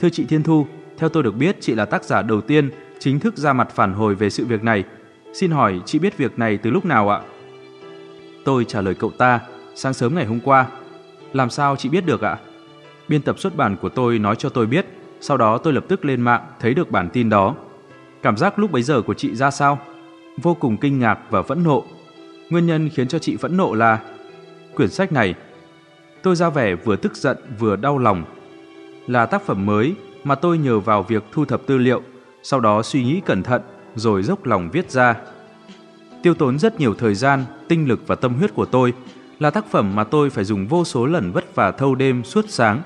Thưa 0.00 0.08
chị 0.08 0.24
Thiên 0.24 0.42
Thu, 0.42 0.66
theo 0.98 1.08
tôi 1.08 1.22
được 1.22 1.34
biết 1.36 1.56
chị 1.60 1.74
là 1.74 1.84
tác 1.84 2.04
giả 2.04 2.22
đầu 2.22 2.40
tiên 2.40 2.70
chính 2.98 3.20
thức 3.20 3.36
ra 3.36 3.52
mặt 3.52 3.68
phản 3.74 3.92
hồi 3.92 4.14
về 4.14 4.30
sự 4.30 4.44
việc 4.44 4.64
này. 4.64 4.84
Xin 5.32 5.50
hỏi 5.50 5.80
chị 5.84 5.98
biết 5.98 6.16
việc 6.16 6.38
này 6.38 6.56
từ 6.56 6.70
lúc 6.70 6.84
nào 6.84 7.08
ạ? 7.08 7.20
Tôi 8.44 8.64
trả 8.64 8.80
lời 8.80 8.94
cậu 8.94 9.10
ta, 9.10 9.40
sáng 9.74 9.94
sớm 9.94 10.14
ngày 10.14 10.26
hôm 10.26 10.40
qua. 10.40 10.66
Làm 11.36 11.50
sao 11.50 11.76
chị 11.76 11.88
biết 11.88 12.06
được 12.06 12.22
ạ? 12.22 12.38
Biên 13.08 13.22
tập 13.22 13.38
xuất 13.38 13.56
bản 13.56 13.76
của 13.76 13.88
tôi 13.88 14.18
nói 14.18 14.36
cho 14.36 14.48
tôi 14.48 14.66
biết, 14.66 14.86
sau 15.20 15.36
đó 15.36 15.58
tôi 15.58 15.72
lập 15.72 15.84
tức 15.88 16.04
lên 16.04 16.20
mạng 16.20 16.46
thấy 16.60 16.74
được 16.74 16.90
bản 16.90 17.08
tin 17.12 17.28
đó. 17.28 17.54
Cảm 18.22 18.36
giác 18.36 18.58
lúc 18.58 18.70
bấy 18.70 18.82
giờ 18.82 19.02
của 19.02 19.14
chị 19.14 19.34
ra 19.34 19.50
sao? 19.50 19.78
Vô 20.36 20.54
cùng 20.54 20.76
kinh 20.76 20.98
ngạc 20.98 21.18
và 21.30 21.42
phẫn 21.42 21.62
nộ. 21.62 21.84
Nguyên 22.50 22.66
nhân 22.66 22.90
khiến 22.94 23.08
cho 23.08 23.18
chị 23.18 23.36
phẫn 23.36 23.56
nộ 23.56 23.74
là 23.74 23.98
quyển 24.74 24.90
sách 24.90 25.12
này. 25.12 25.34
Tôi 26.22 26.36
ra 26.36 26.48
vẻ 26.48 26.74
vừa 26.74 26.96
tức 26.96 27.16
giận 27.16 27.36
vừa 27.58 27.76
đau 27.76 27.98
lòng. 27.98 28.24
Là 29.06 29.26
tác 29.26 29.42
phẩm 29.42 29.66
mới 29.66 29.94
mà 30.24 30.34
tôi 30.34 30.58
nhờ 30.58 30.80
vào 30.80 31.02
việc 31.02 31.24
thu 31.32 31.44
thập 31.44 31.66
tư 31.66 31.78
liệu, 31.78 32.02
sau 32.42 32.60
đó 32.60 32.82
suy 32.82 33.04
nghĩ 33.04 33.20
cẩn 33.26 33.42
thận 33.42 33.62
rồi 33.94 34.22
dốc 34.22 34.46
lòng 34.46 34.68
viết 34.72 34.90
ra. 34.90 35.14
Tiêu 36.22 36.34
tốn 36.34 36.58
rất 36.58 36.80
nhiều 36.80 36.94
thời 36.94 37.14
gian, 37.14 37.44
tinh 37.68 37.88
lực 37.88 38.00
và 38.06 38.14
tâm 38.14 38.34
huyết 38.34 38.54
của 38.54 38.64
tôi 38.64 38.92
là 39.38 39.50
tác 39.50 39.70
phẩm 39.70 39.96
mà 39.96 40.04
tôi 40.04 40.30
phải 40.30 40.44
dùng 40.44 40.66
vô 40.66 40.84
số 40.84 41.06
lần 41.06 41.32
vất 41.32 41.54
vả 41.54 41.70
thâu 41.70 41.94
đêm 41.94 42.24
suốt 42.24 42.44
sáng 42.48 42.82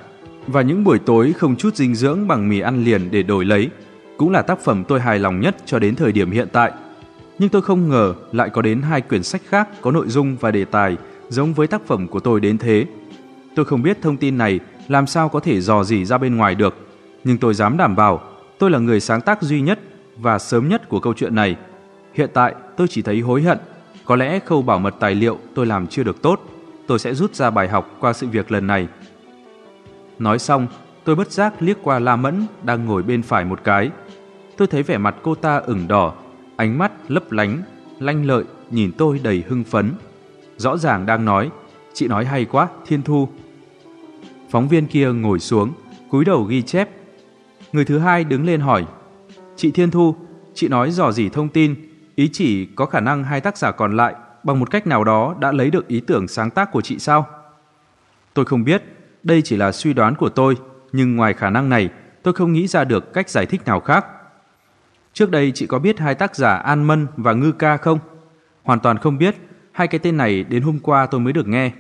và 0.46 0.62
những 0.62 0.84
buổi 0.84 0.98
tối 0.98 1.32
không 1.32 1.56
chút 1.56 1.76
dinh 1.76 1.94
dưỡng 1.94 2.28
bằng 2.28 2.48
mì 2.48 2.60
ăn 2.60 2.84
liền 2.84 3.10
để 3.10 3.22
đổi 3.22 3.44
lấy, 3.44 3.70
cũng 4.16 4.30
là 4.30 4.42
tác 4.42 4.60
phẩm 4.60 4.84
tôi 4.88 5.00
hài 5.00 5.18
lòng 5.18 5.40
nhất 5.40 5.56
cho 5.66 5.78
đến 5.78 5.94
thời 5.94 6.12
điểm 6.12 6.30
hiện 6.30 6.48
tại. 6.52 6.72
Nhưng 7.38 7.48
tôi 7.48 7.62
không 7.62 7.88
ngờ 7.88 8.14
lại 8.32 8.50
có 8.50 8.62
đến 8.62 8.82
hai 8.82 9.00
quyển 9.00 9.22
sách 9.22 9.42
khác 9.48 9.68
có 9.80 9.90
nội 9.90 10.08
dung 10.08 10.36
và 10.40 10.50
đề 10.50 10.64
tài 10.64 10.96
giống 11.28 11.54
với 11.54 11.66
tác 11.66 11.86
phẩm 11.86 12.08
của 12.08 12.20
tôi 12.20 12.40
đến 12.40 12.58
thế. 12.58 12.86
Tôi 13.54 13.64
không 13.64 13.82
biết 13.82 14.02
thông 14.02 14.16
tin 14.16 14.38
này 14.38 14.60
làm 14.88 15.06
sao 15.06 15.28
có 15.28 15.40
thể 15.40 15.60
dò 15.60 15.84
dỉ 15.84 16.04
ra 16.04 16.18
bên 16.18 16.36
ngoài 16.36 16.54
được, 16.54 16.74
nhưng 17.24 17.38
tôi 17.38 17.54
dám 17.54 17.76
đảm 17.76 17.96
bảo 17.96 18.20
tôi 18.58 18.70
là 18.70 18.78
người 18.78 19.00
sáng 19.00 19.20
tác 19.20 19.42
duy 19.42 19.60
nhất 19.60 19.78
và 20.16 20.38
sớm 20.38 20.68
nhất 20.68 20.88
của 20.88 21.00
câu 21.00 21.14
chuyện 21.14 21.34
này. 21.34 21.56
Hiện 22.14 22.30
tại 22.34 22.54
tôi 22.76 22.88
chỉ 22.88 23.02
thấy 23.02 23.20
hối 23.20 23.42
hận, 23.42 23.58
có 24.10 24.16
lẽ 24.16 24.38
khâu 24.38 24.62
bảo 24.62 24.78
mật 24.78 24.94
tài 25.00 25.14
liệu 25.14 25.38
tôi 25.54 25.66
làm 25.66 25.86
chưa 25.86 26.02
được 26.02 26.22
tốt, 26.22 26.40
tôi 26.86 26.98
sẽ 26.98 27.14
rút 27.14 27.34
ra 27.34 27.50
bài 27.50 27.68
học 27.68 27.96
qua 28.00 28.12
sự 28.12 28.26
việc 28.26 28.52
lần 28.52 28.66
này. 28.66 28.88
Nói 30.18 30.38
xong, 30.38 30.66
tôi 31.04 31.16
bất 31.16 31.32
giác 31.32 31.54
liếc 31.62 31.76
qua 31.82 31.98
La 31.98 32.16
Mẫn 32.16 32.46
đang 32.62 32.84
ngồi 32.84 33.02
bên 33.02 33.22
phải 33.22 33.44
một 33.44 33.60
cái. 33.64 33.90
Tôi 34.56 34.68
thấy 34.68 34.82
vẻ 34.82 34.98
mặt 34.98 35.16
cô 35.22 35.34
ta 35.34 35.56
ửng 35.56 35.88
đỏ, 35.88 36.14
ánh 36.56 36.78
mắt 36.78 36.92
lấp 37.08 37.32
lánh, 37.32 37.62
lanh 37.98 38.26
lợi 38.26 38.44
nhìn 38.70 38.92
tôi 38.98 39.20
đầy 39.22 39.44
hưng 39.48 39.64
phấn. 39.64 39.92
Rõ 40.56 40.76
ràng 40.76 41.06
đang 41.06 41.24
nói, 41.24 41.50
chị 41.92 42.08
nói 42.08 42.24
hay 42.24 42.44
quá, 42.44 42.68
Thiên 42.86 43.02
Thu. 43.02 43.28
Phóng 44.50 44.68
viên 44.68 44.86
kia 44.86 45.12
ngồi 45.12 45.38
xuống, 45.38 45.72
cúi 46.10 46.24
đầu 46.24 46.44
ghi 46.44 46.62
chép. 46.62 46.88
Người 47.72 47.84
thứ 47.84 47.98
hai 47.98 48.24
đứng 48.24 48.46
lên 48.46 48.60
hỏi, 48.60 48.84
chị 49.56 49.70
Thiên 49.70 49.90
Thu, 49.90 50.14
chị 50.54 50.68
nói 50.68 50.90
dò 50.90 51.12
dỉ 51.12 51.28
thông 51.28 51.48
tin, 51.48 51.74
ý 52.20 52.28
chỉ 52.32 52.66
có 52.66 52.86
khả 52.86 53.00
năng 53.00 53.24
hai 53.24 53.40
tác 53.40 53.58
giả 53.58 53.70
còn 53.70 53.96
lại 53.96 54.14
bằng 54.42 54.60
một 54.60 54.70
cách 54.70 54.86
nào 54.86 55.04
đó 55.04 55.34
đã 55.38 55.52
lấy 55.52 55.70
được 55.70 55.88
ý 55.88 56.00
tưởng 56.00 56.28
sáng 56.28 56.50
tác 56.50 56.72
của 56.72 56.80
chị 56.80 56.98
sao? 56.98 57.26
Tôi 58.34 58.44
không 58.44 58.64
biết, 58.64 58.82
đây 59.22 59.42
chỉ 59.42 59.56
là 59.56 59.72
suy 59.72 59.92
đoán 59.92 60.14
của 60.14 60.28
tôi, 60.28 60.56
nhưng 60.92 61.16
ngoài 61.16 61.34
khả 61.34 61.50
năng 61.50 61.68
này, 61.68 61.88
tôi 62.22 62.34
không 62.34 62.52
nghĩ 62.52 62.66
ra 62.66 62.84
được 62.84 63.12
cách 63.12 63.30
giải 63.30 63.46
thích 63.46 63.64
nào 63.64 63.80
khác. 63.80 64.06
Trước 65.12 65.30
đây 65.30 65.52
chị 65.54 65.66
có 65.66 65.78
biết 65.78 65.98
hai 65.98 66.14
tác 66.14 66.36
giả 66.36 66.54
An 66.54 66.84
Mân 66.84 67.06
và 67.16 67.32
Ngư 67.32 67.52
Ca 67.52 67.76
không? 67.76 67.98
Hoàn 68.62 68.80
toàn 68.80 68.98
không 68.98 69.18
biết, 69.18 69.36
hai 69.72 69.88
cái 69.88 69.98
tên 69.98 70.16
này 70.16 70.44
đến 70.44 70.62
hôm 70.62 70.78
qua 70.78 71.06
tôi 71.06 71.20
mới 71.20 71.32
được 71.32 71.48
nghe. 71.48 71.72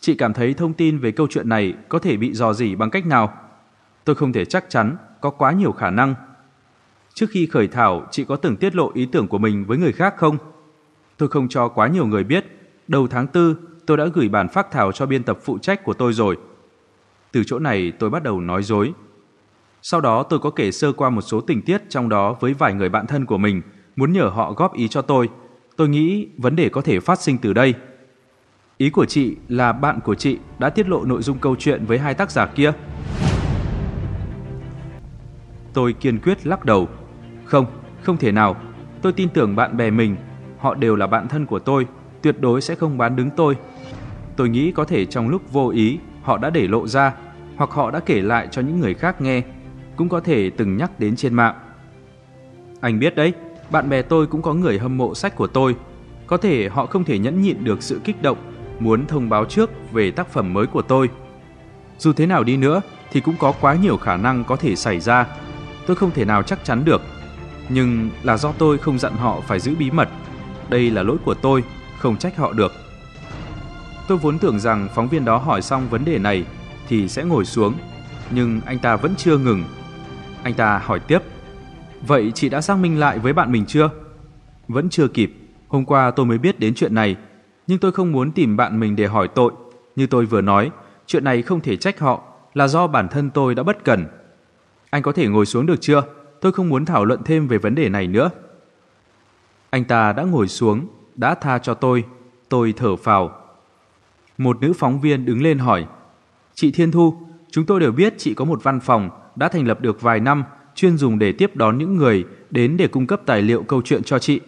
Chị 0.00 0.14
cảm 0.14 0.32
thấy 0.32 0.54
thông 0.54 0.72
tin 0.72 0.98
về 0.98 1.12
câu 1.12 1.26
chuyện 1.30 1.48
này 1.48 1.74
có 1.88 1.98
thể 1.98 2.16
bị 2.16 2.32
dò 2.32 2.52
dỉ 2.52 2.74
bằng 2.74 2.90
cách 2.90 3.06
nào? 3.06 3.32
Tôi 4.04 4.16
không 4.16 4.32
thể 4.32 4.44
chắc 4.44 4.64
chắn, 4.68 4.96
có 5.20 5.30
quá 5.30 5.52
nhiều 5.52 5.72
khả 5.72 5.90
năng. 5.90 6.14
Trước 7.18 7.30
khi 7.30 7.46
khởi 7.46 7.68
thảo, 7.68 8.06
chị 8.10 8.24
có 8.24 8.36
từng 8.36 8.56
tiết 8.56 8.74
lộ 8.74 8.90
ý 8.94 9.06
tưởng 9.06 9.28
của 9.28 9.38
mình 9.38 9.64
với 9.64 9.78
người 9.78 9.92
khác 9.92 10.14
không? 10.16 10.38
Tôi 11.16 11.28
không 11.28 11.48
cho 11.48 11.68
quá 11.68 11.88
nhiều 11.88 12.06
người 12.06 12.24
biết. 12.24 12.44
Đầu 12.88 13.06
tháng 13.06 13.26
tư, 13.26 13.56
tôi 13.86 13.96
đã 13.96 14.06
gửi 14.06 14.28
bản 14.28 14.48
phác 14.48 14.70
thảo 14.70 14.92
cho 14.92 15.06
biên 15.06 15.22
tập 15.22 15.38
phụ 15.44 15.58
trách 15.58 15.84
của 15.84 15.94
tôi 15.94 16.12
rồi. 16.12 16.36
Từ 17.32 17.42
chỗ 17.46 17.58
này 17.58 17.92
tôi 17.98 18.10
bắt 18.10 18.22
đầu 18.22 18.40
nói 18.40 18.62
dối. 18.62 18.92
Sau 19.82 20.00
đó 20.00 20.22
tôi 20.22 20.38
có 20.38 20.50
kể 20.50 20.72
sơ 20.72 20.92
qua 20.92 21.10
một 21.10 21.20
số 21.20 21.40
tình 21.40 21.62
tiết 21.62 21.82
trong 21.88 22.08
đó 22.08 22.36
với 22.40 22.54
vài 22.54 22.74
người 22.74 22.88
bạn 22.88 23.06
thân 23.06 23.26
của 23.26 23.38
mình, 23.38 23.62
muốn 23.96 24.12
nhờ 24.12 24.24
họ 24.24 24.52
góp 24.52 24.74
ý 24.74 24.88
cho 24.88 25.02
tôi. 25.02 25.28
Tôi 25.76 25.88
nghĩ 25.88 26.28
vấn 26.36 26.56
đề 26.56 26.68
có 26.68 26.80
thể 26.80 27.00
phát 27.00 27.20
sinh 27.20 27.38
từ 27.38 27.52
đây. 27.52 27.74
Ý 28.76 28.90
của 28.90 29.04
chị 29.04 29.36
là 29.48 29.72
bạn 29.72 30.00
của 30.04 30.14
chị 30.14 30.38
đã 30.58 30.70
tiết 30.70 30.88
lộ 30.88 31.04
nội 31.04 31.22
dung 31.22 31.38
câu 31.38 31.56
chuyện 31.58 31.84
với 31.86 31.98
hai 31.98 32.14
tác 32.14 32.30
giả 32.30 32.46
kia. 32.46 32.72
Tôi 35.72 35.92
kiên 35.92 36.18
quyết 36.18 36.46
lắc 36.46 36.64
đầu. 36.64 36.88
Không, 37.48 37.66
không 38.02 38.16
thể 38.16 38.32
nào. 38.32 38.56
Tôi 39.02 39.12
tin 39.12 39.28
tưởng 39.28 39.56
bạn 39.56 39.76
bè 39.76 39.90
mình, 39.90 40.16
họ 40.58 40.74
đều 40.74 40.96
là 40.96 41.06
bạn 41.06 41.28
thân 41.28 41.46
của 41.46 41.58
tôi, 41.58 41.86
tuyệt 42.22 42.40
đối 42.40 42.60
sẽ 42.60 42.74
không 42.74 42.98
bán 42.98 43.16
đứng 43.16 43.30
tôi. 43.30 43.56
Tôi 44.36 44.48
nghĩ 44.48 44.72
có 44.72 44.84
thể 44.84 45.06
trong 45.06 45.28
lúc 45.28 45.52
vô 45.52 45.68
ý 45.68 45.98
họ 46.22 46.38
đã 46.38 46.50
để 46.50 46.68
lộ 46.68 46.86
ra, 46.86 47.14
hoặc 47.56 47.70
họ 47.70 47.90
đã 47.90 48.00
kể 48.00 48.22
lại 48.22 48.48
cho 48.50 48.62
những 48.62 48.80
người 48.80 48.94
khác 48.94 49.20
nghe, 49.20 49.42
cũng 49.96 50.08
có 50.08 50.20
thể 50.20 50.50
từng 50.50 50.76
nhắc 50.76 51.00
đến 51.00 51.16
trên 51.16 51.34
mạng. 51.34 51.54
Anh 52.80 52.98
biết 52.98 53.16
đấy, 53.16 53.32
bạn 53.70 53.88
bè 53.88 54.02
tôi 54.02 54.26
cũng 54.26 54.42
có 54.42 54.54
người 54.54 54.78
hâm 54.78 54.96
mộ 54.96 55.14
sách 55.14 55.36
của 55.36 55.46
tôi, 55.46 55.76
có 56.26 56.36
thể 56.36 56.68
họ 56.68 56.86
không 56.86 57.04
thể 57.04 57.18
nhẫn 57.18 57.42
nhịn 57.42 57.64
được 57.64 57.82
sự 57.82 58.00
kích 58.04 58.22
động, 58.22 58.38
muốn 58.78 59.06
thông 59.06 59.28
báo 59.28 59.44
trước 59.44 59.70
về 59.92 60.10
tác 60.10 60.28
phẩm 60.28 60.54
mới 60.54 60.66
của 60.66 60.82
tôi. 60.82 61.10
Dù 61.98 62.12
thế 62.12 62.26
nào 62.26 62.44
đi 62.44 62.56
nữa 62.56 62.80
thì 63.10 63.20
cũng 63.20 63.34
có 63.38 63.52
quá 63.60 63.74
nhiều 63.74 63.96
khả 63.96 64.16
năng 64.16 64.44
có 64.44 64.56
thể 64.56 64.76
xảy 64.76 65.00
ra. 65.00 65.26
Tôi 65.86 65.96
không 65.96 66.10
thể 66.10 66.24
nào 66.24 66.42
chắc 66.42 66.64
chắn 66.64 66.84
được. 66.84 67.02
Nhưng 67.68 68.10
là 68.22 68.36
do 68.36 68.52
tôi 68.52 68.78
không 68.78 68.98
dặn 68.98 69.12
họ 69.12 69.40
phải 69.40 69.60
giữ 69.60 69.74
bí 69.74 69.90
mật. 69.90 70.08
Đây 70.68 70.90
là 70.90 71.02
lỗi 71.02 71.16
của 71.24 71.34
tôi, 71.34 71.64
không 71.98 72.16
trách 72.16 72.36
họ 72.36 72.52
được. 72.52 72.72
Tôi 74.08 74.18
vốn 74.18 74.38
tưởng 74.38 74.60
rằng 74.60 74.88
phóng 74.94 75.08
viên 75.08 75.24
đó 75.24 75.36
hỏi 75.36 75.62
xong 75.62 75.88
vấn 75.88 76.04
đề 76.04 76.18
này 76.18 76.44
thì 76.88 77.08
sẽ 77.08 77.24
ngồi 77.24 77.44
xuống, 77.44 77.74
nhưng 78.30 78.60
anh 78.66 78.78
ta 78.78 78.96
vẫn 78.96 79.14
chưa 79.16 79.38
ngừng. 79.38 79.64
Anh 80.42 80.54
ta 80.54 80.78
hỏi 80.84 81.00
tiếp, 81.00 81.18
vậy 82.06 82.32
chị 82.34 82.48
đã 82.48 82.60
xác 82.60 82.78
minh 82.78 83.00
lại 83.00 83.18
với 83.18 83.32
bạn 83.32 83.52
mình 83.52 83.66
chưa? 83.66 83.90
Vẫn 84.68 84.88
chưa 84.88 85.08
kịp, 85.08 85.34
hôm 85.68 85.84
qua 85.84 86.10
tôi 86.10 86.26
mới 86.26 86.38
biết 86.38 86.60
đến 86.60 86.74
chuyện 86.74 86.94
này, 86.94 87.16
nhưng 87.66 87.78
tôi 87.78 87.92
không 87.92 88.12
muốn 88.12 88.32
tìm 88.32 88.56
bạn 88.56 88.80
mình 88.80 88.96
để 88.96 89.06
hỏi 89.06 89.28
tội. 89.28 89.52
Như 89.96 90.06
tôi 90.06 90.26
vừa 90.26 90.40
nói, 90.40 90.70
chuyện 91.06 91.24
này 91.24 91.42
không 91.42 91.60
thể 91.60 91.76
trách 91.76 92.00
họ, 92.00 92.22
là 92.54 92.68
do 92.68 92.86
bản 92.86 93.08
thân 93.08 93.30
tôi 93.30 93.54
đã 93.54 93.62
bất 93.62 93.84
cẩn. 93.84 94.06
Anh 94.90 95.02
có 95.02 95.12
thể 95.12 95.26
ngồi 95.26 95.46
xuống 95.46 95.66
được 95.66 95.80
chưa? 95.80 96.02
Tôi 96.40 96.52
không 96.52 96.68
muốn 96.68 96.84
thảo 96.84 97.04
luận 97.04 97.20
thêm 97.24 97.48
về 97.48 97.58
vấn 97.58 97.74
đề 97.74 97.88
này 97.88 98.06
nữa. 98.06 98.30
Anh 99.70 99.84
ta 99.84 100.12
đã 100.12 100.22
ngồi 100.22 100.48
xuống, 100.48 100.86
đã 101.14 101.34
tha 101.34 101.58
cho 101.58 101.74
tôi. 101.74 102.04
Tôi 102.48 102.74
thở 102.76 102.96
phào. 102.96 103.40
Một 104.38 104.60
nữ 104.60 104.72
phóng 104.72 105.00
viên 105.00 105.24
đứng 105.24 105.42
lên 105.42 105.58
hỏi. 105.58 105.86
Chị 106.54 106.70
Thiên 106.70 106.90
Thu, 106.90 107.16
chúng 107.50 107.66
tôi 107.66 107.80
đều 107.80 107.92
biết 107.92 108.14
chị 108.18 108.34
có 108.34 108.44
một 108.44 108.62
văn 108.62 108.80
phòng 108.80 109.10
đã 109.36 109.48
thành 109.48 109.66
lập 109.66 109.80
được 109.80 110.00
vài 110.00 110.20
năm 110.20 110.44
chuyên 110.74 110.96
dùng 110.96 111.18
để 111.18 111.32
tiếp 111.32 111.56
đón 111.56 111.78
những 111.78 111.96
người 111.96 112.24
đến 112.50 112.76
để 112.76 112.88
cung 112.88 113.06
cấp 113.06 113.20
tài 113.26 113.42
liệu 113.42 113.62
câu 113.62 113.82
chuyện 113.82 114.02
cho 114.02 114.18
chị. 114.18 114.40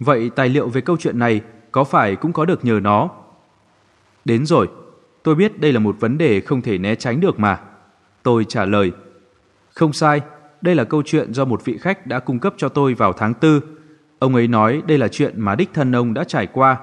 Vậy 0.00 0.30
tài 0.30 0.48
liệu 0.48 0.68
về 0.68 0.80
câu 0.80 0.96
chuyện 0.96 1.18
này 1.18 1.40
có 1.72 1.84
phải 1.84 2.16
cũng 2.16 2.32
có 2.32 2.44
được 2.44 2.64
nhờ 2.64 2.80
nó? 2.82 3.10
Đến 4.24 4.46
rồi, 4.46 4.68
tôi 5.22 5.34
biết 5.34 5.60
đây 5.60 5.72
là 5.72 5.78
một 5.78 5.96
vấn 6.00 6.18
đề 6.18 6.40
không 6.40 6.62
thể 6.62 6.78
né 6.78 6.94
tránh 6.94 7.20
được 7.20 7.38
mà. 7.38 7.60
Tôi 8.22 8.44
trả 8.44 8.64
lời, 8.64 8.92
không 9.74 9.92
sai, 9.92 10.20
đây 10.64 10.74
là 10.74 10.84
câu 10.84 11.02
chuyện 11.02 11.34
do 11.34 11.44
một 11.44 11.64
vị 11.64 11.78
khách 11.78 12.06
đã 12.06 12.20
cung 12.20 12.38
cấp 12.38 12.54
cho 12.56 12.68
tôi 12.68 12.94
vào 12.94 13.12
tháng 13.12 13.34
tư. 13.34 13.60
Ông 14.18 14.34
ấy 14.34 14.48
nói 14.48 14.82
đây 14.86 14.98
là 14.98 15.08
chuyện 15.08 15.40
mà 15.40 15.54
đích 15.54 15.70
thân 15.74 15.92
ông 15.92 16.14
đã 16.14 16.24
trải 16.24 16.46
qua. 16.46 16.76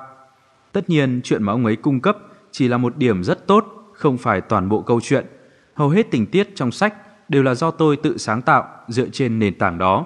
Tất 0.71 0.89
nhiên, 0.89 1.21
chuyện 1.23 1.43
mà 1.43 1.53
ông 1.53 1.65
ấy 1.65 1.75
cung 1.75 1.99
cấp 1.99 2.17
chỉ 2.51 2.67
là 2.67 2.77
một 2.77 2.97
điểm 2.97 3.23
rất 3.23 3.47
tốt, 3.47 3.65
không 3.93 4.17
phải 4.17 4.41
toàn 4.41 4.69
bộ 4.69 4.81
câu 4.81 5.01
chuyện. 5.01 5.25
Hầu 5.73 5.89
hết 5.89 6.11
tình 6.11 6.25
tiết 6.25 6.55
trong 6.55 6.71
sách 6.71 6.93
đều 7.29 7.43
là 7.43 7.55
do 7.55 7.71
tôi 7.71 7.97
tự 7.97 8.17
sáng 8.17 8.41
tạo 8.41 8.67
dựa 8.87 9.09
trên 9.09 9.39
nền 9.39 9.57
tảng 9.57 9.77
đó. 9.77 10.05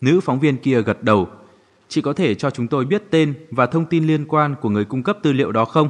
Nữ 0.00 0.20
phóng 0.20 0.40
viên 0.40 0.56
kia 0.56 0.82
gật 0.82 1.02
đầu. 1.02 1.28
Chị 1.88 2.00
có 2.02 2.12
thể 2.12 2.34
cho 2.34 2.50
chúng 2.50 2.68
tôi 2.68 2.84
biết 2.84 3.02
tên 3.10 3.34
và 3.50 3.66
thông 3.66 3.84
tin 3.84 4.06
liên 4.06 4.24
quan 4.28 4.54
của 4.60 4.68
người 4.68 4.84
cung 4.84 5.02
cấp 5.02 5.18
tư 5.22 5.32
liệu 5.32 5.52
đó 5.52 5.64
không? 5.64 5.88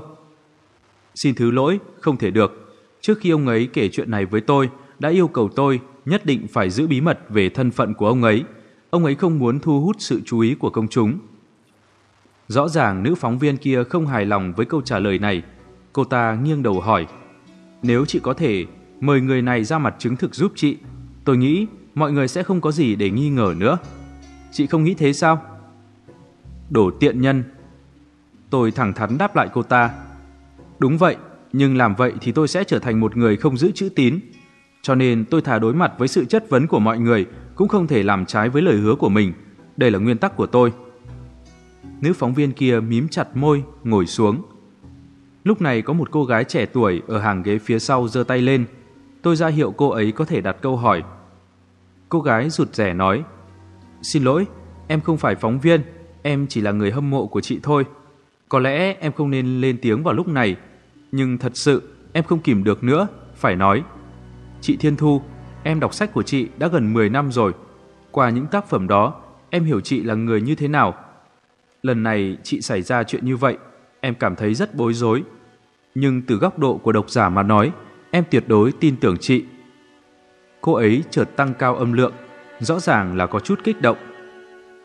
Xin 1.14 1.34
thứ 1.34 1.50
lỗi, 1.50 1.80
không 2.00 2.16
thể 2.16 2.30
được. 2.30 2.74
Trước 3.00 3.18
khi 3.20 3.30
ông 3.30 3.46
ấy 3.46 3.68
kể 3.72 3.88
chuyện 3.88 4.10
này 4.10 4.26
với 4.26 4.40
tôi, 4.40 4.70
đã 4.98 5.08
yêu 5.08 5.28
cầu 5.28 5.50
tôi 5.56 5.80
nhất 6.06 6.26
định 6.26 6.46
phải 6.48 6.70
giữ 6.70 6.86
bí 6.86 7.00
mật 7.00 7.18
về 7.28 7.48
thân 7.48 7.70
phận 7.70 7.94
của 7.94 8.08
ông 8.08 8.22
ấy. 8.22 8.44
Ông 8.90 9.04
ấy 9.04 9.14
không 9.14 9.38
muốn 9.38 9.60
thu 9.60 9.80
hút 9.80 9.96
sự 9.98 10.20
chú 10.26 10.40
ý 10.40 10.54
của 10.54 10.70
công 10.70 10.88
chúng. 10.88 11.18
Rõ 12.48 12.68
ràng 12.68 13.02
nữ 13.02 13.14
phóng 13.14 13.38
viên 13.38 13.56
kia 13.56 13.84
không 13.84 14.06
hài 14.06 14.26
lòng 14.26 14.52
với 14.52 14.66
câu 14.66 14.82
trả 14.82 14.98
lời 14.98 15.18
này. 15.18 15.42
Cô 15.92 16.04
ta 16.04 16.38
nghiêng 16.44 16.62
đầu 16.62 16.80
hỏi, 16.80 17.06
nếu 17.82 18.04
chị 18.04 18.20
có 18.22 18.34
thể 18.34 18.66
mời 19.00 19.20
người 19.20 19.42
này 19.42 19.64
ra 19.64 19.78
mặt 19.78 19.94
chứng 19.98 20.16
thực 20.16 20.34
giúp 20.34 20.52
chị, 20.56 20.76
tôi 21.24 21.36
nghĩ 21.36 21.66
mọi 21.94 22.12
người 22.12 22.28
sẽ 22.28 22.42
không 22.42 22.60
có 22.60 22.72
gì 22.72 22.96
để 22.96 23.10
nghi 23.10 23.30
ngờ 23.30 23.54
nữa. 23.56 23.78
Chị 24.52 24.66
không 24.66 24.84
nghĩ 24.84 24.94
thế 24.94 25.12
sao? 25.12 25.42
Đổ 26.70 26.90
tiện 27.00 27.20
nhân. 27.20 27.44
Tôi 28.50 28.70
thẳng 28.70 28.92
thắn 28.92 29.18
đáp 29.18 29.36
lại 29.36 29.48
cô 29.52 29.62
ta. 29.62 29.90
Đúng 30.78 30.98
vậy, 30.98 31.16
nhưng 31.52 31.76
làm 31.76 31.94
vậy 31.94 32.12
thì 32.20 32.32
tôi 32.32 32.48
sẽ 32.48 32.64
trở 32.64 32.78
thành 32.78 33.00
một 33.00 33.16
người 33.16 33.36
không 33.36 33.56
giữ 33.56 33.72
chữ 33.74 33.88
tín. 33.96 34.20
Cho 34.82 34.94
nên 34.94 35.24
tôi 35.24 35.42
thà 35.42 35.58
đối 35.58 35.74
mặt 35.74 35.92
với 35.98 36.08
sự 36.08 36.24
chất 36.24 36.50
vấn 36.50 36.66
của 36.66 36.78
mọi 36.78 36.98
người 36.98 37.26
cũng 37.54 37.68
không 37.68 37.86
thể 37.86 38.02
làm 38.02 38.26
trái 38.26 38.48
với 38.48 38.62
lời 38.62 38.76
hứa 38.76 38.94
của 38.94 39.08
mình. 39.08 39.32
Đây 39.76 39.90
là 39.90 39.98
nguyên 39.98 40.18
tắc 40.18 40.36
của 40.36 40.46
tôi. 40.46 40.72
Nữ 42.00 42.12
phóng 42.12 42.34
viên 42.34 42.52
kia 42.52 42.80
mím 42.80 43.08
chặt 43.08 43.36
môi, 43.36 43.64
ngồi 43.84 44.06
xuống. 44.06 44.42
Lúc 45.44 45.60
này 45.60 45.82
có 45.82 45.92
một 45.92 46.10
cô 46.10 46.24
gái 46.24 46.44
trẻ 46.44 46.66
tuổi 46.66 47.02
ở 47.08 47.18
hàng 47.18 47.42
ghế 47.42 47.58
phía 47.58 47.78
sau 47.78 48.08
giơ 48.08 48.24
tay 48.24 48.42
lên. 48.42 48.64
Tôi 49.22 49.36
ra 49.36 49.48
hiệu 49.48 49.74
cô 49.76 49.88
ấy 49.88 50.12
có 50.12 50.24
thể 50.24 50.40
đặt 50.40 50.56
câu 50.62 50.76
hỏi. 50.76 51.02
Cô 52.08 52.20
gái 52.20 52.50
rụt 52.50 52.74
rẻ 52.74 52.94
nói, 52.94 53.24
Xin 54.02 54.24
lỗi, 54.24 54.46
em 54.88 55.00
không 55.00 55.16
phải 55.16 55.34
phóng 55.34 55.60
viên, 55.60 55.82
em 56.22 56.46
chỉ 56.46 56.60
là 56.60 56.72
người 56.72 56.90
hâm 56.90 57.10
mộ 57.10 57.26
của 57.26 57.40
chị 57.40 57.60
thôi. 57.62 57.84
Có 58.48 58.58
lẽ 58.58 58.96
em 59.00 59.12
không 59.12 59.30
nên 59.30 59.60
lên 59.60 59.78
tiếng 59.82 60.02
vào 60.02 60.14
lúc 60.14 60.28
này, 60.28 60.56
nhưng 61.12 61.38
thật 61.38 61.56
sự 61.56 61.82
em 62.12 62.24
không 62.24 62.38
kìm 62.38 62.64
được 62.64 62.84
nữa, 62.84 63.08
phải 63.34 63.56
nói. 63.56 63.82
Chị 64.62 64.76
Thiên 64.76 64.96
Thu, 64.96 65.22
em 65.62 65.80
đọc 65.80 65.94
sách 65.94 66.12
của 66.12 66.22
chị 66.22 66.48
đã 66.58 66.68
gần 66.68 66.92
10 66.92 67.08
năm 67.08 67.32
rồi. 67.32 67.52
Qua 68.10 68.30
những 68.30 68.46
tác 68.46 68.68
phẩm 68.68 68.88
đó, 68.88 69.14
em 69.50 69.64
hiểu 69.64 69.80
chị 69.80 70.02
là 70.02 70.14
người 70.14 70.40
như 70.40 70.54
thế 70.54 70.68
nào. 70.68 70.94
Lần 71.82 72.02
này 72.02 72.36
chị 72.42 72.60
xảy 72.60 72.82
ra 72.82 73.04
chuyện 73.04 73.24
như 73.24 73.36
vậy, 73.36 73.56
em 74.00 74.14
cảm 74.14 74.36
thấy 74.36 74.54
rất 74.54 74.74
bối 74.74 74.94
rối. 74.94 75.22
Nhưng 75.94 76.22
từ 76.22 76.36
góc 76.36 76.58
độ 76.58 76.76
của 76.76 76.92
độc 76.92 77.10
giả 77.10 77.28
mà 77.28 77.42
nói, 77.42 77.72
em 78.10 78.24
tuyệt 78.30 78.44
đối 78.46 78.72
tin 78.72 78.96
tưởng 78.96 79.16
chị. 79.18 79.44
Cô 80.60 80.72
ấy 80.72 81.02
chợt 81.10 81.24
tăng 81.24 81.54
cao 81.54 81.76
âm 81.76 81.92
lượng, 81.92 82.12
rõ 82.58 82.78
ràng 82.78 83.16
là 83.16 83.26
có 83.26 83.40
chút 83.40 83.60
kích 83.64 83.82
động. 83.82 83.96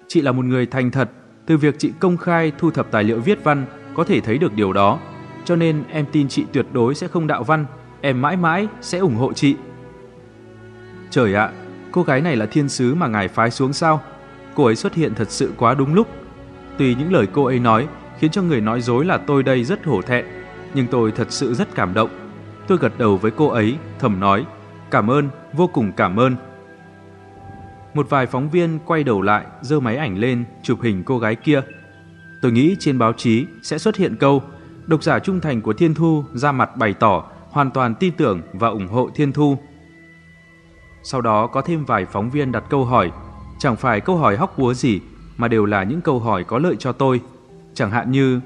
Chị 0.07 0.21
là 0.21 0.32
một 0.32 0.45
người 0.45 0.65
thành 0.65 0.91
thật, 0.91 1.11
từ 1.45 1.57
việc 1.57 1.75
chị 1.80 1.91
công 1.99 2.17
khai 2.17 2.51
thu 2.57 2.71
thập 2.71 2.91
tài 2.91 3.03
liệu 3.03 3.19
viết 3.19 3.43
văn 3.43 3.65
có 3.93 4.03
thể 4.03 4.21
thấy 4.21 4.38
được 4.38 4.53
điều 4.53 4.73
đó. 4.73 4.99
Cho 5.45 5.55
nên 5.55 5.84
em 5.89 6.05
tin 6.11 6.28
chị 6.28 6.45
tuyệt 6.53 6.65
đối 6.73 6.95
sẽ 6.95 7.07
không 7.07 7.28
đạo 7.28 7.43
văn, 7.43 7.65
em 8.01 8.21
mãi 8.21 8.38
mãi 8.38 8.67
sẽ 8.82 8.97
ủng 8.97 9.15
hộ 9.15 9.34
chị. 9.34 9.55
Trời 11.10 11.34
ạ, 11.34 11.51
cô 11.91 12.03
gái 12.03 12.22
này 12.22 12.36
là 12.36 12.45
thiên 12.45 12.70
sứ 12.70 12.95
mà 12.95 13.08
ngài 13.08 13.28
phái 13.28 13.51
xuống 13.51 13.74
sao? 13.74 14.01
Cô 14.55 14.66
ấy 14.66 14.76
xuất 14.76 14.93
hiện 14.93 15.14
thật 15.16 15.32
sự 15.32 15.53
quá 15.58 15.74
đúng 15.74 15.93
lúc. 15.93 16.08
Tùy 16.78 16.95
những 16.95 17.14
lời 17.14 17.28
cô 17.34 17.45
ấy 17.45 17.60
nói 17.60 17.88
khiến 18.20 18.32
cho 18.32 18.41
người 18.41 18.62
nói 18.62 18.82
dối 18.82 19.05
là 19.05 19.18
tôi 19.18 19.43
đây 19.43 19.64
rất 19.64 19.86
hổ 19.86 20.01
thẹn, 20.01 20.26
nhưng 20.74 20.88
tôi 20.88 21.12
thật 21.12 21.28
sự 21.30 21.53
rất 21.53 21.76
cảm 21.76 21.93
động. 21.93 22.10
Tôi 22.68 22.78
gật 22.78 22.97
đầu 22.97 23.18
với 23.18 23.32
cô 23.32 23.47
ấy, 23.47 23.78
thầm 23.99 24.20
nói, 24.20 24.45
cảm 24.91 25.12
ơn, 25.12 25.30
vô 25.53 25.68
cùng 25.68 25.91
cảm 25.91 26.20
ơn. 26.20 26.36
Một 27.93 28.10
vài 28.10 28.26
phóng 28.26 28.49
viên 28.49 28.80
quay 28.86 29.03
đầu 29.03 29.22
lại, 29.22 29.45
giơ 29.62 29.80
máy 29.80 29.97
ảnh 29.97 30.18
lên, 30.18 30.45
chụp 30.64 30.82
hình 30.82 31.03
cô 31.03 31.20
gái 31.20 31.36
kia. 31.36 31.62
Tôi 32.41 32.51
nghĩ 32.51 32.76
trên 32.80 32.97
báo 32.97 33.14
chí 33.14 33.45
sẽ 33.62 33.78
xuất 33.78 33.95
hiện 33.95 34.16
câu 34.16 34.43
độc 34.88 35.03
giả 35.03 35.20
trung 35.20 35.39
thành 35.39 35.62
của 35.62 35.74
Thiên 35.74 35.93
Thu 35.93 36.24
ra 36.34 36.51
mặt 36.51 36.78
bày 36.78 36.93
tỏ 36.93 37.24
hoàn 37.49 37.72
toàn 37.72 37.95
tin 37.95 38.14
tưởng 38.18 38.41
và 38.53 38.68
ủng 38.68 38.88
hộ 38.88 39.10
Thiên 39.16 39.34
Thu. 39.34 39.58
Sau 41.10 41.22
đó 41.22 41.47
có 41.47 41.62
thêm 41.62 41.86
vài 41.86 42.05
phóng 42.05 42.30
viên 42.30 42.51
đặt 42.51 42.64
câu 42.70 42.86
hỏi, 42.86 43.12
Chẳng 43.60 43.76
phải 43.76 44.01
câu 44.01 44.18
hỏi 44.18 44.38
hóc 44.38 44.58
búa 44.58 44.74
gì, 44.74 44.99
mà 45.38 45.47
đều 45.47 45.66
là 45.66 45.84
những 45.84 46.01
câu 46.01 46.20
hỏi 46.20 46.43
có 46.43 46.60
lợi 46.60 46.76
cho 46.80 46.91
tôi. 46.91 47.22
Chẳng 47.74 47.91
hạn 47.91 48.12
như 48.12 48.39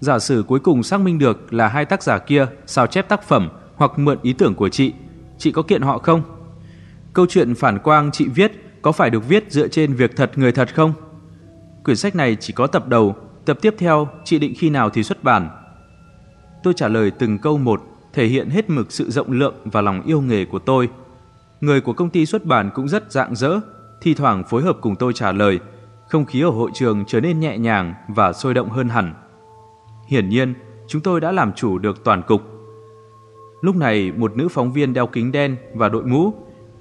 Giả 0.00 0.18
sử 0.18 0.44
cuối 0.48 0.60
cùng 0.60 0.82
xác 0.82 1.00
minh 1.00 1.18
được 1.18 1.52
là 1.52 1.68
hai 1.68 1.84
tác 1.84 2.02
giả 2.02 2.18
kia 2.18 2.46
sao 2.66 2.86
chép 2.86 3.08
tác 3.08 3.22
phẩm 3.22 3.48
hoặc 3.76 3.98
mượn 3.98 4.18
ý 4.22 4.32
tưởng 4.32 4.54
của 4.54 4.68
chị, 4.68 4.92
chị 5.38 5.52
có 5.52 5.62
kiện 5.62 5.82
họ 5.82 5.98
không? 5.98 6.22
Câu 7.12 7.26
chuyện 7.28 7.54
phản 7.54 7.78
quang 7.78 8.10
chị 8.12 8.28
viết 8.28 8.52
có 8.82 8.92
phải 8.92 9.10
được 9.10 9.28
viết 9.28 9.44
dựa 9.48 9.68
trên 9.68 9.94
việc 9.94 10.16
thật 10.16 10.38
người 10.38 10.52
thật 10.52 10.74
không? 10.74 10.92
Quyển 11.84 11.96
sách 11.96 12.16
này 12.16 12.36
chỉ 12.40 12.52
có 12.52 12.66
tập 12.66 12.88
đầu, 12.88 13.16
tập 13.44 13.58
tiếp 13.60 13.74
theo 13.78 14.08
chị 14.24 14.38
định 14.38 14.54
khi 14.58 14.70
nào 14.70 14.90
thì 14.90 15.02
xuất 15.02 15.24
bản? 15.24 15.48
Tôi 16.62 16.74
trả 16.76 16.88
lời 16.88 17.10
từng 17.10 17.38
câu 17.38 17.58
một, 17.58 17.82
thể 18.12 18.26
hiện 18.26 18.50
hết 18.50 18.70
mực 18.70 18.92
sự 18.92 19.10
rộng 19.10 19.32
lượng 19.32 19.54
và 19.64 19.80
lòng 19.80 20.02
yêu 20.02 20.20
nghề 20.20 20.44
của 20.44 20.58
tôi. 20.58 20.88
Người 21.60 21.80
của 21.80 21.92
công 21.92 22.10
ty 22.10 22.26
xuất 22.26 22.44
bản 22.44 22.70
cũng 22.74 22.88
rất 22.88 23.12
dạng 23.12 23.34
dỡ, 23.34 23.60
thi 24.00 24.14
thoảng 24.14 24.44
phối 24.44 24.62
hợp 24.62 24.76
cùng 24.80 24.96
tôi 24.96 25.12
trả 25.12 25.32
lời. 25.32 25.60
Không 26.08 26.24
khí 26.24 26.42
ở 26.42 26.50
hội 26.50 26.70
trường 26.74 27.04
trở 27.06 27.20
nên 27.20 27.40
nhẹ 27.40 27.58
nhàng 27.58 27.94
và 28.08 28.32
sôi 28.32 28.54
động 28.54 28.70
hơn 28.70 28.88
hẳn. 28.88 29.14
Hiển 30.08 30.28
nhiên, 30.28 30.54
chúng 30.88 31.02
tôi 31.02 31.20
đã 31.20 31.32
làm 31.32 31.52
chủ 31.52 31.78
được 31.78 32.04
toàn 32.04 32.22
cục. 32.22 32.42
Lúc 33.60 33.76
này, 33.76 34.12
một 34.16 34.36
nữ 34.36 34.48
phóng 34.48 34.72
viên 34.72 34.92
đeo 34.92 35.06
kính 35.06 35.32
đen 35.32 35.56
và 35.74 35.88
đội 35.88 36.04
mũ 36.04 36.34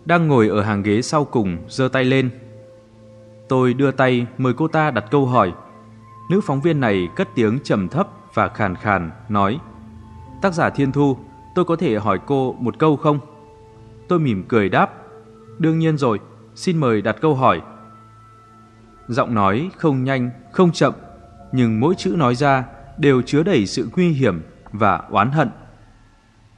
đang 0.05 0.27
ngồi 0.27 0.47
ở 0.47 0.61
hàng 0.61 0.84
ghế 0.84 1.01
sau 1.01 1.25
cùng 1.25 1.57
giơ 1.67 1.88
tay 1.88 2.05
lên. 2.05 2.30
Tôi 3.49 3.73
đưa 3.73 3.91
tay 3.91 4.27
mời 4.38 4.53
cô 4.53 4.67
ta 4.67 4.91
đặt 4.91 5.05
câu 5.11 5.25
hỏi. 5.25 5.53
Nữ 6.32 6.41
phóng 6.41 6.61
viên 6.61 6.80
này 6.80 7.07
cất 7.15 7.27
tiếng 7.36 7.59
trầm 7.63 7.88
thấp 7.88 8.07
và 8.34 8.47
khàn 8.47 8.75
khàn 8.75 9.11
nói: 9.30 9.59
"Tác 10.41 10.53
giả 10.53 10.69
Thiên 10.69 10.91
Thu, 10.91 11.17
tôi 11.55 11.65
có 11.65 11.75
thể 11.75 11.97
hỏi 11.97 12.19
cô 12.25 12.55
một 12.59 12.80
câu 12.80 12.97
không?" 12.97 13.19
Tôi 14.10 14.20
mỉm 14.20 14.43
cười 14.47 14.70
đáp: 14.70 14.91
"Đương 15.60 15.80
nhiên 15.80 15.97
rồi, 15.97 16.20
xin 16.55 16.78
mời 16.78 17.01
đặt 17.01 17.16
câu 17.22 17.36
hỏi." 17.36 17.62
Giọng 19.07 19.34
nói 19.34 19.70
không 19.78 20.03
nhanh, 20.03 20.30
không 20.51 20.72
chậm, 20.72 20.93
nhưng 21.51 21.80
mỗi 21.80 21.95
chữ 21.97 22.16
nói 22.18 22.36
ra 22.36 22.64
đều 22.97 23.22
chứa 23.22 23.43
đầy 23.43 23.66
sự 23.66 23.89
nguy 23.95 24.10
hiểm 24.10 24.41
và 24.72 24.97
oán 25.10 25.32
hận. 25.32 25.49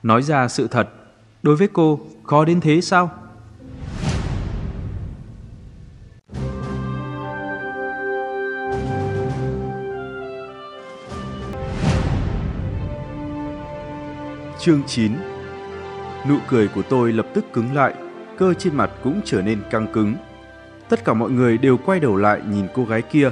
Nói 0.03 0.21
ra 0.21 0.47
sự 0.47 0.67
thật, 0.67 0.89
đối 1.43 1.55
với 1.55 1.67
cô 1.73 1.99
khó 2.23 2.45
đến 2.45 2.61
thế 2.61 2.81
sao? 2.81 3.09
Chương 14.59 14.81
9 14.87 15.30
Nụ 16.29 16.37
cười 16.47 16.67
của 16.67 16.81
tôi 16.89 17.13
lập 17.13 17.27
tức 17.33 17.45
cứng 17.53 17.73
lại, 17.75 17.93
cơ 18.37 18.53
trên 18.53 18.75
mặt 18.75 18.91
cũng 19.03 19.21
trở 19.25 19.41
nên 19.41 19.61
căng 19.69 19.87
cứng. 19.93 20.15
Tất 20.89 21.05
cả 21.05 21.13
mọi 21.13 21.31
người 21.31 21.57
đều 21.57 21.77
quay 21.77 21.99
đầu 21.99 22.15
lại 22.15 22.41
nhìn 22.49 22.67
cô 22.73 22.85
gái 22.85 23.01
kia. 23.01 23.31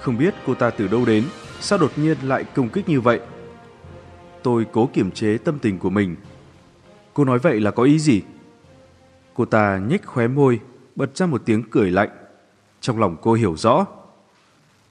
Không 0.00 0.18
biết 0.18 0.34
cô 0.46 0.54
ta 0.54 0.70
từ 0.70 0.88
đâu 0.88 1.04
đến, 1.04 1.24
sao 1.60 1.78
đột 1.78 1.90
nhiên 1.96 2.16
lại 2.22 2.44
công 2.44 2.68
kích 2.68 2.88
như 2.88 3.00
vậy? 3.00 3.20
Tôi 4.42 4.66
cố 4.72 4.90
kiềm 4.92 5.10
chế 5.10 5.38
tâm 5.38 5.58
tình 5.58 5.78
của 5.78 5.90
mình. 5.90 6.16
Cô 7.14 7.24
nói 7.24 7.38
vậy 7.38 7.60
là 7.60 7.70
có 7.70 7.82
ý 7.82 7.98
gì? 7.98 8.22
Cô 9.34 9.44
ta 9.44 9.78
nhếch 9.88 10.06
khóe 10.06 10.28
môi, 10.28 10.60
bật 10.96 11.16
ra 11.16 11.26
một 11.26 11.42
tiếng 11.44 11.62
cười 11.70 11.90
lạnh. 11.90 12.10
Trong 12.80 12.98
lòng 12.98 13.16
cô 13.22 13.32
hiểu 13.32 13.56
rõ. 13.56 13.86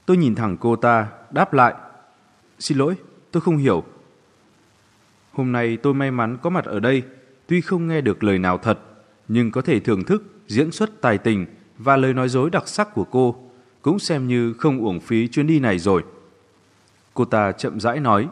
Tôi 0.06 0.16
nhìn 0.16 0.34
thẳng 0.34 0.56
cô 0.60 0.76
ta, 0.76 1.08
đáp 1.30 1.52
lại. 1.52 1.74
Xin 2.58 2.78
lỗi, 2.78 2.94
tôi 3.30 3.40
không 3.40 3.56
hiểu. 3.56 3.84
Hôm 5.36 5.52
nay 5.52 5.76
tôi 5.76 5.94
may 5.94 6.10
mắn 6.10 6.36
có 6.42 6.50
mặt 6.50 6.64
ở 6.64 6.80
đây, 6.80 7.02
tuy 7.46 7.60
không 7.60 7.88
nghe 7.88 8.00
được 8.00 8.24
lời 8.24 8.38
nào 8.38 8.58
thật, 8.58 8.78
nhưng 9.28 9.50
có 9.50 9.62
thể 9.62 9.80
thưởng 9.80 10.04
thức 10.04 10.22
diễn 10.46 10.72
xuất 10.72 11.00
tài 11.00 11.18
tình 11.18 11.46
và 11.78 11.96
lời 11.96 12.14
nói 12.14 12.28
dối 12.28 12.50
đặc 12.50 12.68
sắc 12.68 12.94
của 12.94 13.04
cô, 13.04 13.36
cũng 13.82 13.98
xem 13.98 14.28
như 14.28 14.52
không 14.52 14.80
uổng 14.80 15.00
phí 15.00 15.28
chuyến 15.28 15.46
đi 15.46 15.60
này 15.60 15.78
rồi. 15.78 16.04
Cô 17.14 17.24
ta 17.24 17.52
chậm 17.52 17.80
rãi 17.80 18.00
nói. 18.00 18.28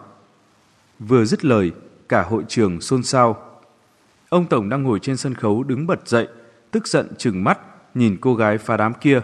Vừa 0.99 1.25
dứt 1.25 1.45
lời, 1.45 1.73
cả 2.09 2.23
hội 2.23 2.45
trường 2.49 2.81
xôn 2.81 3.03
xao. 3.03 3.37
Ông 4.29 4.47
Tổng 4.47 4.69
đang 4.69 4.83
ngồi 4.83 4.99
trên 4.99 5.17
sân 5.17 5.35
khấu 5.35 5.63
đứng 5.63 5.87
bật 5.87 6.09
dậy, 6.09 6.29
tức 6.71 6.89
giận 6.89 7.09
chừng 7.19 7.45
mắt, 7.45 7.59
nhìn 7.95 8.17
cô 8.21 8.35
gái 8.35 8.59
phá 8.59 8.77
đám 8.77 8.95
kia. 8.95 9.21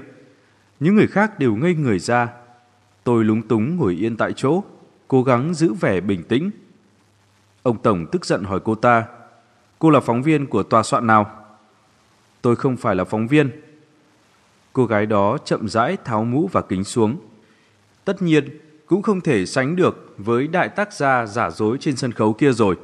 Những 0.80 0.94
người 0.94 1.06
khác 1.06 1.38
đều 1.38 1.56
ngây 1.56 1.74
người 1.74 1.98
ra. 1.98 2.28
Tôi 3.04 3.24
lúng 3.24 3.42
túng 3.42 3.76
ngồi 3.76 3.94
yên 3.94 4.16
tại 4.16 4.32
chỗ, 4.36 4.62
cố 5.08 5.22
gắng 5.22 5.54
giữ 5.54 5.72
vẻ 5.72 6.00
bình 6.00 6.22
tĩnh. 6.22 6.50
Ông 7.62 7.82
Tổng 7.82 8.06
tức 8.12 8.26
giận 8.26 8.44
hỏi 8.44 8.60
cô 8.64 8.74
ta, 8.74 9.04
cô 9.78 9.90
là 9.90 10.00
phóng 10.00 10.22
viên 10.22 10.46
của 10.46 10.62
tòa 10.62 10.82
soạn 10.82 11.06
nào? 11.06 11.30
Tôi 12.42 12.56
không 12.56 12.76
phải 12.76 12.94
là 12.94 13.04
phóng 13.04 13.26
viên. 13.26 13.50
Cô 14.72 14.86
gái 14.86 15.06
đó 15.06 15.38
chậm 15.44 15.68
rãi 15.68 15.96
tháo 16.04 16.24
mũ 16.24 16.48
và 16.52 16.60
kính 16.60 16.84
xuống. 16.84 17.16
Tất 18.04 18.22
nhiên, 18.22 18.60
cũng 18.86 19.02
không 19.02 19.20
thể 19.20 19.46
sánh 19.46 19.76
được 19.76 20.14
với 20.18 20.46
đại 20.46 20.68
tác 20.68 20.92
gia 20.92 21.26
giả 21.26 21.50
dối 21.50 21.76
trên 21.80 21.96
sân 21.96 22.12
khấu 22.12 22.32
kia 22.32 22.52
rồi. 22.52 22.76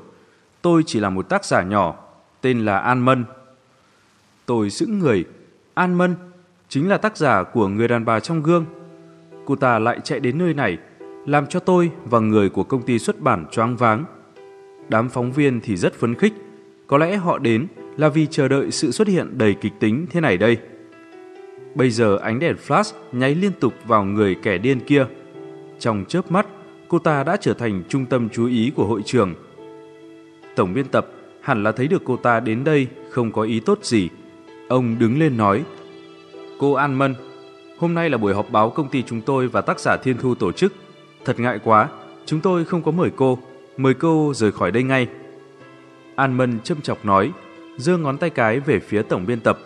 Tôi 0.63 0.83
chỉ 0.87 1.01
là 1.01 1.11
một 1.11 1.29
tác 1.29 1.45
giả 1.45 1.63
nhỏ, 1.63 1.97
tên 2.41 2.65
là 2.65 2.79
An 2.79 3.01
Mân. 3.01 3.25
Tôi 4.47 4.71
sững 4.71 4.99
người, 4.99 5.25
An 5.75 5.95
Mân 5.95 6.17
chính 6.69 6.89
là 6.89 6.99
tác 6.99 7.17
giả 7.17 7.43
của 7.43 7.69
Người 7.69 7.89
đàn 7.89 8.05
bà 8.05 8.21
trong 8.21 8.43
gương. 8.43 8.65
Cô 9.45 9.57
ta 9.57 9.79
lại 9.79 10.01
chạy 10.05 10.21
đến 10.21 10.39
nơi 10.39 10.55
này, 10.55 10.79
làm 11.27 11.47
cho 11.47 11.61
tôi 11.61 11.91
và 12.05 12.19
người 12.19 12.49
của 12.49 12.65
công 12.65 12.83
ty 12.83 12.99
xuất 12.99 13.21
bản 13.21 13.47
choáng 13.51 13.77
váng. 13.77 14.05
Đám 14.89 15.09
phóng 15.09 15.33
viên 15.33 15.61
thì 15.61 15.77
rất 15.77 15.95
phấn 15.95 16.15
khích, 16.15 16.33
có 16.87 16.99
lẽ 16.99 17.17
họ 17.17 17.39
đến 17.39 17.67
là 17.97 18.09
vì 18.09 18.27
chờ 18.27 18.49
đợi 18.49 18.71
sự 18.71 18.91
xuất 18.91 19.09
hiện 19.09 19.39
đầy 19.39 19.55
kịch 19.55 19.73
tính 19.81 20.07
thế 20.11 20.21
này 20.21 20.37
đây. 20.37 20.57
Bây 21.75 21.91
giờ 21.91 22.19
ánh 22.23 22.39
đèn 22.39 22.57
flash 22.67 22.93
nháy 23.13 23.35
liên 23.35 23.53
tục 23.61 23.75
vào 23.87 24.05
người 24.05 24.37
kẻ 24.43 24.59
điên 24.59 24.81
kia. 24.81 25.07
Trong 25.79 26.05
chớp 26.09 26.31
mắt, 26.31 26.47
cô 26.89 26.99
ta 26.99 27.25
đã 27.25 27.37
trở 27.37 27.55
thành 27.55 27.83
trung 27.89 28.07
tâm 28.07 28.29
chú 28.29 28.47
ý 28.47 28.73
của 28.77 28.87
hội 28.87 29.03
trường. 29.05 29.35
Tổng 30.57 30.75
biên 30.75 30.87
tập 30.87 31.11
hẳn 31.41 31.63
là 31.63 31.73
thấy 31.73 31.89
được 31.89 32.03
cô 32.05 32.17
ta 32.17 32.41
đến 32.41 32.65
đây 32.65 32.87
không 33.11 33.33
có 33.33 33.43
ý 33.43 33.61
tốt 33.61 33.85
gì. 33.85 34.09
Ông 34.69 34.97
đứng 34.99 35.19
lên 35.19 35.37
nói, 35.37 35.65
Cô 36.59 36.73
An 36.73 36.95
Mân, 36.95 37.15
hôm 37.79 37.95
nay 37.95 38.11
là 38.11 38.19
buổi 38.19 38.35
họp 38.35 38.51
báo 38.51 38.71
công 38.71 38.89
ty 38.89 39.03
chúng 39.03 39.21
tôi 39.21 39.49
và 39.49 39.61
tác 39.61 39.81
giả 39.81 39.97
Thiên 39.97 40.17
Thu 40.19 40.35
tổ 40.35 40.53
chức. 40.53 40.73
Thật 41.25 41.41
ngại 41.41 41.59
quá, 41.65 41.89
chúng 42.27 42.41
tôi 42.41 42.65
không 42.65 42.83
có 42.83 42.91
mời 42.91 43.11
cô, 43.17 43.39
mời 43.77 43.95
cô 43.95 44.33
rời 44.35 44.53
khỏi 44.53 44.71
đây 44.71 44.83
ngay. 44.83 45.09
An 46.17 46.37
Mân 46.37 46.61
châm 46.61 46.81
chọc 46.81 47.05
nói, 47.05 47.33
giơ 47.77 47.99
ngón 47.99 48.19
tay 48.19 48.31
cái 48.31 48.61
về 48.61 48.81
phía 48.81 49.03
tổng 49.03 49.27
biên 49.27 49.41
tập. 49.41 49.59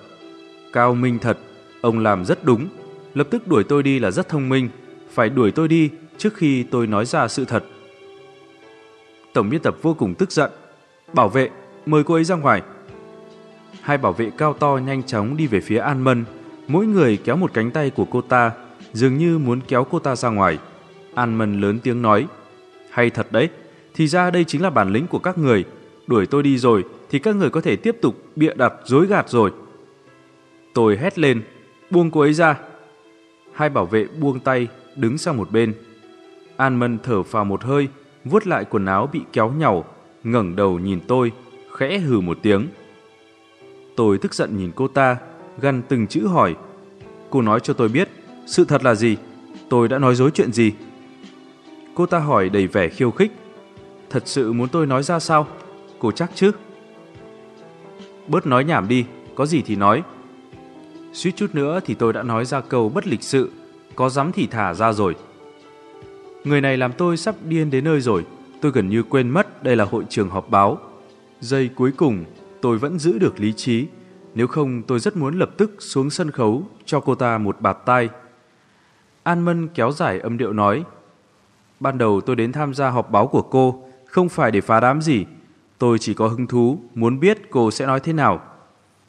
Cao 0.72 0.94
minh 0.94 1.18
thật, 1.18 1.38
ông 1.80 1.98
làm 1.98 2.24
rất 2.24 2.44
đúng, 2.44 2.68
lập 3.14 3.26
tức 3.30 3.48
đuổi 3.48 3.64
tôi 3.64 3.82
đi 3.82 3.98
là 3.98 4.10
rất 4.10 4.28
thông 4.28 4.48
minh, 4.48 4.68
phải 5.10 5.28
đuổi 5.28 5.50
tôi 5.50 5.68
đi 5.68 5.90
trước 6.18 6.34
khi 6.34 6.62
tôi 6.62 6.86
nói 6.86 7.04
ra 7.04 7.28
sự 7.28 7.44
thật. 7.44 7.64
Tổng 9.32 9.50
biên 9.50 9.60
tập 9.60 9.76
vô 9.82 9.94
cùng 9.94 10.14
tức 10.14 10.32
giận. 10.32 10.50
Bảo 11.12 11.28
vệ, 11.28 11.50
mời 11.86 12.04
cô 12.04 12.14
ấy 12.14 12.24
ra 12.24 12.36
ngoài. 12.36 12.62
Hai 13.80 13.98
bảo 13.98 14.12
vệ 14.12 14.30
cao 14.38 14.52
to 14.52 14.80
nhanh 14.86 15.02
chóng 15.02 15.36
đi 15.36 15.46
về 15.46 15.60
phía 15.60 15.78
An 15.78 16.04
Mân, 16.04 16.24
mỗi 16.68 16.86
người 16.86 17.16
kéo 17.24 17.36
một 17.36 17.50
cánh 17.54 17.70
tay 17.70 17.90
của 17.90 18.04
cô 18.10 18.20
ta, 18.20 18.52
dường 18.92 19.18
như 19.18 19.38
muốn 19.38 19.60
kéo 19.68 19.84
cô 19.84 19.98
ta 19.98 20.16
ra 20.16 20.28
ngoài. 20.28 20.58
An 21.14 21.38
Mân 21.38 21.60
lớn 21.60 21.78
tiếng 21.82 22.02
nói, 22.02 22.26
hay 22.90 23.10
thật 23.10 23.26
đấy, 23.30 23.48
thì 24.00 24.06
ra 24.06 24.30
đây 24.30 24.44
chính 24.44 24.62
là 24.62 24.70
bản 24.70 24.92
lĩnh 24.92 25.06
của 25.06 25.18
các 25.18 25.38
người, 25.38 25.64
đuổi 26.06 26.26
tôi 26.26 26.42
đi 26.42 26.58
rồi 26.58 26.84
thì 27.10 27.18
các 27.18 27.36
người 27.36 27.50
có 27.50 27.60
thể 27.60 27.76
tiếp 27.76 27.96
tục 28.02 28.14
bịa 28.36 28.54
đặt 28.54 28.72
dối 28.84 29.06
gạt 29.06 29.28
rồi. 29.28 29.52
Tôi 30.74 30.96
hét 30.96 31.18
lên, 31.18 31.42
buông 31.90 32.10
cô 32.10 32.20
ấy 32.20 32.32
ra. 32.32 32.58
Hai 33.52 33.68
bảo 33.68 33.86
vệ 33.86 34.06
buông 34.20 34.40
tay, 34.40 34.68
đứng 34.96 35.18
sang 35.18 35.36
một 35.36 35.50
bên. 35.50 35.74
An 36.56 36.76
Mân 36.78 36.98
thở 37.02 37.22
phào 37.22 37.44
một 37.44 37.64
hơi, 37.64 37.88
vuốt 38.24 38.46
lại 38.46 38.64
quần 38.64 38.86
áo 38.86 39.08
bị 39.12 39.20
kéo 39.32 39.50
nhàu, 39.50 39.84
ngẩng 40.24 40.56
đầu 40.56 40.78
nhìn 40.78 41.00
tôi, 41.08 41.32
khẽ 41.76 41.98
hừ 41.98 42.20
một 42.20 42.38
tiếng. 42.42 42.66
Tôi 43.96 44.18
tức 44.18 44.34
giận 44.34 44.56
nhìn 44.56 44.70
cô 44.76 44.88
ta, 44.88 45.16
gằn 45.60 45.82
từng 45.88 46.06
chữ 46.06 46.26
hỏi. 46.26 46.56
Cô 47.30 47.42
nói 47.42 47.60
cho 47.60 47.74
tôi 47.74 47.88
biết, 47.88 48.08
sự 48.46 48.64
thật 48.64 48.84
là 48.84 48.94
gì? 48.94 49.16
Tôi 49.68 49.88
đã 49.88 49.98
nói 49.98 50.14
dối 50.14 50.30
chuyện 50.34 50.52
gì? 50.52 50.72
Cô 51.94 52.06
ta 52.06 52.18
hỏi 52.18 52.48
đầy 52.48 52.66
vẻ 52.66 52.88
khiêu 52.88 53.10
khích. 53.10 53.32
Thật 54.10 54.22
sự 54.26 54.52
muốn 54.52 54.68
tôi 54.68 54.86
nói 54.86 55.02
ra 55.02 55.20
sao? 55.20 55.46
Cô 55.98 56.12
chắc 56.12 56.30
chứ? 56.34 56.50
Bớt 58.26 58.46
nói 58.46 58.64
nhảm 58.64 58.88
đi, 58.88 59.04
có 59.34 59.46
gì 59.46 59.62
thì 59.62 59.76
nói. 59.76 60.02
Suýt 61.12 61.32
chút 61.36 61.54
nữa 61.54 61.80
thì 61.84 61.94
tôi 61.94 62.12
đã 62.12 62.22
nói 62.22 62.44
ra 62.44 62.60
câu 62.60 62.88
bất 62.88 63.06
lịch 63.06 63.22
sự, 63.22 63.50
có 63.94 64.08
dám 64.08 64.32
thì 64.32 64.46
thả 64.46 64.74
ra 64.74 64.92
rồi. 64.92 65.16
Người 66.44 66.60
này 66.60 66.76
làm 66.76 66.92
tôi 66.92 67.16
sắp 67.16 67.34
điên 67.44 67.70
đến 67.70 67.84
nơi 67.84 68.00
rồi, 68.00 68.26
tôi 68.60 68.72
gần 68.72 68.88
như 68.88 69.02
quên 69.02 69.30
mất 69.30 69.62
đây 69.62 69.76
là 69.76 69.84
hội 69.84 70.04
trường 70.08 70.28
họp 70.28 70.50
báo. 70.50 70.78
Giây 71.40 71.70
cuối 71.74 71.92
cùng, 71.96 72.24
tôi 72.60 72.78
vẫn 72.78 72.98
giữ 72.98 73.18
được 73.18 73.40
lý 73.40 73.52
trí, 73.52 73.86
nếu 74.34 74.46
không 74.46 74.82
tôi 74.82 74.98
rất 74.98 75.16
muốn 75.16 75.38
lập 75.38 75.50
tức 75.56 75.74
xuống 75.78 76.10
sân 76.10 76.30
khấu 76.30 76.62
cho 76.84 77.00
cô 77.00 77.14
ta 77.14 77.38
một 77.38 77.60
bạt 77.60 77.78
tay. 77.86 78.08
An 79.22 79.44
Mân 79.44 79.68
kéo 79.68 79.92
dài 79.92 80.20
âm 80.20 80.38
điệu 80.38 80.52
nói, 80.52 80.84
Ban 81.80 81.98
đầu 81.98 82.20
tôi 82.20 82.36
đến 82.36 82.52
tham 82.52 82.74
gia 82.74 82.90
họp 82.90 83.10
báo 83.10 83.26
của 83.26 83.42
cô, 83.42 83.84
không 84.10 84.28
phải 84.28 84.50
để 84.50 84.60
phá 84.60 84.80
đám 84.80 85.02
gì, 85.02 85.26
tôi 85.78 85.98
chỉ 85.98 86.14
có 86.14 86.28
hứng 86.28 86.46
thú 86.46 86.78
muốn 86.94 87.20
biết 87.20 87.50
cô 87.50 87.70
sẽ 87.70 87.86
nói 87.86 88.00
thế 88.00 88.12
nào. 88.12 88.40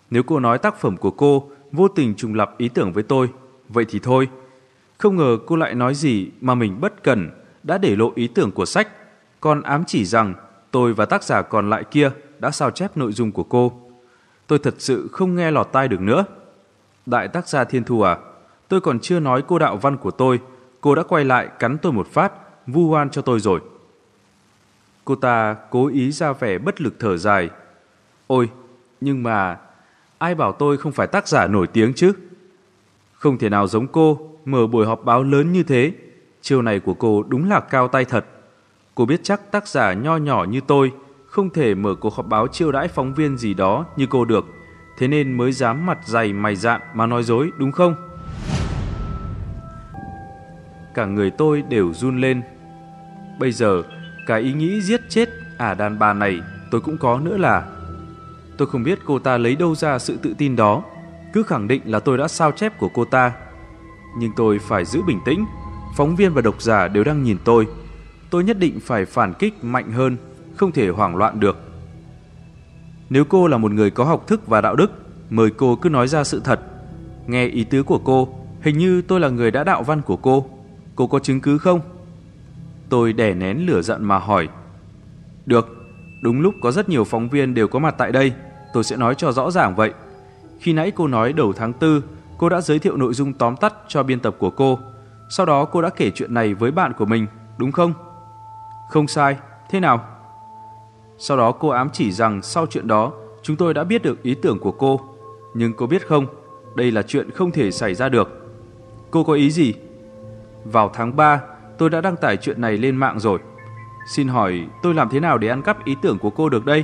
Nếu 0.09 0.23
cô 0.23 0.39
nói 0.39 0.57
tác 0.57 0.79
phẩm 0.79 0.97
của 0.97 1.11
cô 1.11 1.49
vô 1.71 1.87
tình 1.87 2.15
trùng 2.15 2.33
lập 2.33 2.55
ý 2.57 2.69
tưởng 2.69 2.93
với 2.93 3.03
tôi. 3.03 3.29
Vậy 3.69 3.85
thì 3.89 3.99
thôi. 3.99 4.29
Không 4.97 5.15
ngờ 5.15 5.37
cô 5.47 5.55
lại 5.55 5.75
nói 5.75 5.95
gì 5.95 6.29
mà 6.41 6.55
mình 6.55 6.81
bất 6.81 7.03
cần 7.03 7.29
đã 7.63 7.77
để 7.77 7.95
lộ 7.95 8.11
ý 8.15 8.27
tưởng 8.27 8.51
của 8.51 8.65
sách, 8.65 8.87
còn 9.39 9.61
ám 9.61 9.83
chỉ 9.87 10.05
rằng 10.05 10.33
tôi 10.71 10.93
và 10.93 11.05
tác 11.05 11.23
giả 11.23 11.41
còn 11.41 11.69
lại 11.69 11.83
kia 11.83 12.11
đã 12.39 12.51
sao 12.51 12.71
chép 12.71 12.97
nội 12.97 13.11
dung 13.11 13.31
của 13.31 13.43
cô. 13.43 13.71
Tôi 14.47 14.59
thật 14.59 14.75
sự 14.77 15.09
không 15.11 15.35
nghe 15.35 15.51
lọt 15.51 15.69
tai 15.71 15.87
được 15.87 16.01
nữa. 16.01 16.25
Đại 17.05 17.27
tác 17.27 17.47
gia 17.47 17.63
Thiên 17.63 17.83
Thu 17.83 18.01
à, 18.01 18.17
tôi 18.67 18.81
còn 18.81 18.99
chưa 18.99 19.19
nói 19.19 19.43
cô 19.47 19.59
đạo 19.59 19.77
văn 19.77 19.97
của 19.97 20.11
tôi, 20.11 20.39
cô 20.81 20.95
đã 20.95 21.03
quay 21.03 21.25
lại 21.25 21.49
cắn 21.59 21.77
tôi 21.77 21.91
một 21.91 22.07
phát, 22.07 22.33
vu 22.67 22.89
oan 22.89 23.09
cho 23.09 23.21
tôi 23.21 23.39
rồi. 23.39 23.59
Cô 25.05 25.15
ta 25.15 25.55
cố 25.69 25.87
ý 25.87 26.11
ra 26.11 26.33
vẻ 26.33 26.57
bất 26.57 26.81
lực 26.81 26.95
thở 26.99 27.17
dài. 27.17 27.49
Ôi, 28.27 28.49
nhưng 29.01 29.23
mà 29.23 29.57
ai 30.17 30.35
bảo 30.35 30.51
tôi 30.51 30.77
không 30.77 30.91
phải 30.91 31.07
tác 31.07 31.27
giả 31.27 31.47
nổi 31.47 31.67
tiếng 31.67 31.93
chứ? 31.93 32.11
Không 33.13 33.37
thể 33.37 33.49
nào 33.49 33.67
giống 33.67 33.87
cô 33.87 34.19
mở 34.45 34.67
buổi 34.67 34.85
họp 34.85 35.05
báo 35.05 35.23
lớn 35.23 35.51
như 35.51 35.63
thế. 35.63 35.93
Chiều 36.41 36.61
này 36.61 36.79
của 36.79 36.93
cô 36.93 37.23
đúng 37.23 37.49
là 37.49 37.59
cao 37.59 37.87
tay 37.87 38.05
thật. 38.05 38.25
Cô 38.95 39.05
biết 39.05 39.19
chắc 39.23 39.51
tác 39.51 39.67
giả 39.67 39.93
nho 39.93 40.17
nhỏ 40.17 40.45
như 40.49 40.61
tôi 40.67 40.91
không 41.25 41.49
thể 41.49 41.75
mở 41.75 41.95
cuộc 41.95 42.13
họp 42.13 42.27
báo 42.27 42.47
chiêu 42.47 42.71
đãi 42.71 42.87
phóng 42.87 43.13
viên 43.13 43.37
gì 43.37 43.53
đó 43.53 43.85
như 43.95 44.07
cô 44.09 44.25
được. 44.25 44.45
Thế 44.97 45.07
nên 45.07 45.37
mới 45.37 45.51
dám 45.51 45.85
mặt 45.85 45.99
dày 46.05 46.33
mày 46.33 46.55
dạn 46.55 46.81
mà 46.93 47.05
nói 47.05 47.23
dối 47.23 47.51
đúng 47.57 47.71
không? 47.71 47.95
Cả 50.93 51.05
người 51.05 51.31
tôi 51.31 51.61
đều 51.61 51.93
run 51.93 52.21
lên. 52.21 52.41
Bây 53.39 53.51
giờ, 53.51 53.83
cả 54.27 54.35
ý 54.35 54.53
nghĩ 54.53 54.81
giết 54.81 55.01
chết 55.09 55.29
ả 55.57 55.73
đàn 55.73 55.99
bà 55.99 56.13
này 56.13 56.41
tôi 56.71 56.81
cũng 56.81 56.97
có 56.97 57.19
nữa 57.19 57.37
là. 57.37 57.63
Tôi 58.57 58.67
không 58.67 58.83
biết 58.83 58.99
cô 59.05 59.19
ta 59.19 59.37
lấy 59.37 59.55
đâu 59.55 59.75
ra 59.75 59.99
sự 59.99 60.17
tự 60.21 60.35
tin 60.37 60.55
đó. 60.55 60.83
Cứ 61.33 61.43
khẳng 61.43 61.67
định 61.67 61.81
là 61.85 61.99
tôi 61.99 62.17
đã 62.17 62.27
sao 62.27 62.51
chép 62.51 62.79
của 62.79 62.89
cô 62.93 63.05
ta. 63.05 63.33
Nhưng 64.17 64.31
tôi 64.35 64.59
phải 64.59 64.85
giữ 64.85 65.01
bình 65.07 65.19
tĩnh. 65.25 65.45
Phóng 65.97 66.15
viên 66.15 66.33
và 66.33 66.41
độc 66.41 66.61
giả 66.61 66.87
đều 66.87 67.03
đang 67.03 67.23
nhìn 67.23 67.37
tôi. 67.43 67.67
Tôi 68.29 68.43
nhất 68.43 68.59
định 68.59 68.79
phải 68.79 69.05
phản 69.05 69.33
kích 69.33 69.63
mạnh 69.63 69.91
hơn, 69.91 70.17
Không 70.55 70.71
thể 70.71 70.89
hoảng 70.89 71.15
loạn 71.15 71.39
được. 71.39 71.57
Nếu 73.09 73.25
cô 73.25 73.47
là 73.47 73.57
một 73.57 73.71
người 73.71 73.89
có 73.89 74.03
học 74.03 74.27
thức 74.27 74.47
và 74.47 74.61
đạo 74.61 74.75
đức, 74.75 74.91
Mời 75.29 75.49
cô 75.57 75.75
cứ 75.75 75.89
nói 75.89 76.07
ra 76.07 76.23
sự 76.23 76.41
thật. 76.43 76.59
Nghe 77.27 77.45
ý 77.45 77.63
tứ 77.63 77.83
của 77.83 77.99
cô, 78.03 78.35
Hình 78.61 78.77
như 78.77 79.01
tôi 79.01 79.19
là 79.19 79.29
người 79.29 79.51
đã 79.51 79.63
đạo 79.63 79.83
văn 79.83 80.01
của 80.01 80.17
cô. 80.17 80.45
Cô 80.95 81.07
có 81.07 81.19
chứng 81.19 81.41
cứ 81.41 81.57
không? 81.57 81.81
Tôi 82.91 83.13
đè 83.13 83.33
nén 83.33 83.65
lửa 83.65 83.81
giận 83.81 84.05
mà 84.05 84.17
hỏi 84.17 84.47
Được 85.45 85.67
Đúng 86.21 86.41
lúc 86.41 86.53
có 86.61 86.71
rất 86.71 86.89
nhiều 86.89 87.03
phóng 87.03 87.29
viên 87.29 87.53
đều 87.53 87.67
có 87.67 87.79
mặt 87.79 87.95
tại 87.97 88.11
đây 88.11 88.33
Tôi 88.73 88.83
sẽ 88.83 88.95
nói 88.97 89.15
cho 89.15 89.31
rõ 89.31 89.51
ràng 89.51 89.75
vậy 89.75 89.93
Khi 90.59 90.73
nãy 90.73 90.91
cô 90.91 91.07
nói 91.07 91.33
đầu 91.33 91.53
tháng 91.53 91.73
4 91.81 92.01
Cô 92.37 92.49
đã 92.49 92.61
giới 92.61 92.79
thiệu 92.79 92.97
nội 92.97 93.13
dung 93.13 93.33
tóm 93.33 93.55
tắt 93.55 93.73
cho 93.87 94.03
biên 94.03 94.19
tập 94.19 94.35
của 94.39 94.49
cô 94.49 94.79
Sau 95.29 95.45
đó 95.45 95.65
cô 95.65 95.81
đã 95.81 95.89
kể 95.89 96.11
chuyện 96.11 96.33
này 96.33 96.53
với 96.53 96.71
bạn 96.71 96.93
của 96.97 97.05
mình 97.05 97.27
Đúng 97.57 97.71
không? 97.71 97.93
Không 98.89 99.07
sai, 99.07 99.37
thế 99.69 99.79
nào? 99.79 100.05
Sau 101.17 101.37
đó 101.37 101.51
cô 101.51 101.69
ám 101.69 101.89
chỉ 101.93 102.11
rằng 102.11 102.41
sau 102.41 102.65
chuyện 102.65 102.87
đó 102.87 103.11
Chúng 103.43 103.55
tôi 103.55 103.73
đã 103.73 103.83
biết 103.83 104.03
được 104.03 104.23
ý 104.23 104.35
tưởng 104.35 104.59
của 104.59 104.71
cô 104.71 105.01
Nhưng 105.53 105.73
cô 105.73 105.87
biết 105.87 106.07
không 106.07 106.25
Đây 106.75 106.91
là 106.91 107.01
chuyện 107.01 107.31
không 107.31 107.51
thể 107.51 107.71
xảy 107.71 107.95
ra 107.95 108.09
được 108.09 108.51
Cô 109.11 109.23
có 109.23 109.33
ý 109.33 109.51
gì? 109.51 109.73
Vào 110.65 110.91
tháng 110.93 111.15
3 111.15 111.41
tôi 111.81 111.89
đã 111.89 112.01
đăng 112.01 112.15
tải 112.15 112.37
chuyện 112.37 112.61
này 112.61 112.77
lên 112.77 112.95
mạng 112.95 113.19
rồi 113.19 113.39
Xin 114.05 114.27
hỏi 114.27 114.67
tôi 114.83 114.93
làm 114.93 115.09
thế 115.09 115.19
nào 115.19 115.37
để 115.37 115.47
ăn 115.47 115.61
cắp 115.61 115.85
ý 115.85 115.95
tưởng 116.01 116.17
của 116.19 116.29
cô 116.29 116.49
được 116.49 116.65
đây? 116.65 116.83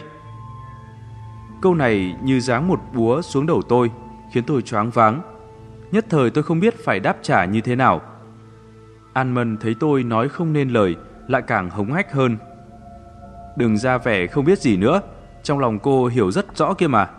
Câu 1.61 1.75
này 1.75 2.15
như 2.23 2.39
giáng 2.39 2.67
một 2.67 2.79
búa 2.93 3.21
xuống 3.21 3.45
đầu 3.45 3.61
tôi, 3.61 3.91
khiến 4.31 4.43
tôi 4.47 4.61
choáng 4.61 4.89
váng. 4.89 5.21
Nhất 5.91 6.05
thời 6.09 6.29
tôi 6.29 6.43
không 6.43 6.59
biết 6.59 6.85
phải 6.85 6.99
đáp 6.99 7.17
trả 7.21 7.45
như 7.45 7.61
thế 7.61 7.75
nào. 7.75 8.01
An 9.13 9.33
Mân 9.33 9.57
thấy 9.57 9.75
tôi 9.79 10.03
nói 10.03 10.29
không 10.29 10.53
nên 10.53 10.69
lời, 10.69 10.95
lại 11.27 11.41
càng 11.41 11.69
hống 11.69 11.93
hách 11.93 12.13
hơn. 12.13 12.37
Đừng 13.57 13.77
ra 13.77 13.97
vẻ 13.97 14.27
không 14.27 14.45
biết 14.45 14.59
gì 14.59 14.77
nữa, 14.77 15.01
trong 15.43 15.59
lòng 15.59 15.79
cô 15.79 16.07
hiểu 16.07 16.31
rất 16.31 16.57
rõ 16.57 16.73
kia 16.73 16.87
mà. 16.87 17.09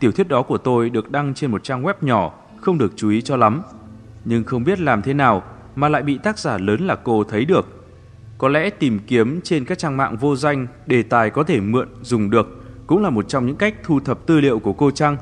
Tiểu 0.00 0.12
thuyết 0.12 0.28
đó 0.28 0.42
của 0.42 0.58
tôi 0.58 0.90
được 0.90 1.10
đăng 1.10 1.34
trên 1.34 1.50
một 1.50 1.64
trang 1.64 1.82
web 1.82 1.94
nhỏ, 2.00 2.32
không 2.60 2.78
được 2.78 2.92
chú 2.96 3.10
ý 3.10 3.22
cho 3.22 3.36
lắm. 3.36 3.62
Nhưng 4.24 4.44
không 4.44 4.64
biết 4.64 4.80
làm 4.80 5.02
thế 5.02 5.14
nào 5.14 5.42
mà 5.76 5.88
lại 5.88 6.02
bị 6.02 6.18
tác 6.18 6.38
giả 6.38 6.58
lớn 6.58 6.86
là 6.86 6.96
cô 6.96 7.24
thấy 7.24 7.44
được. 7.44 7.84
Có 8.38 8.48
lẽ 8.48 8.70
tìm 8.70 8.98
kiếm 9.06 9.40
trên 9.40 9.64
các 9.64 9.78
trang 9.78 9.96
mạng 9.96 10.16
vô 10.16 10.36
danh 10.36 10.66
đề 10.86 11.02
tài 11.02 11.30
có 11.30 11.42
thể 11.42 11.60
mượn 11.60 11.88
dùng 12.02 12.30
được 12.30 12.62
cũng 12.86 13.02
là 13.02 13.10
một 13.10 13.28
trong 13.28 13.46
những 13.46 13.56
cách 13.56 13.74
thu 13.82 14.00
thập 14.00 14.26
tư 14.26 14.40
liệu 14.40 14.58
của 14.58 14.72
cô 14.72 14.90
Trăng. 14.90 15.16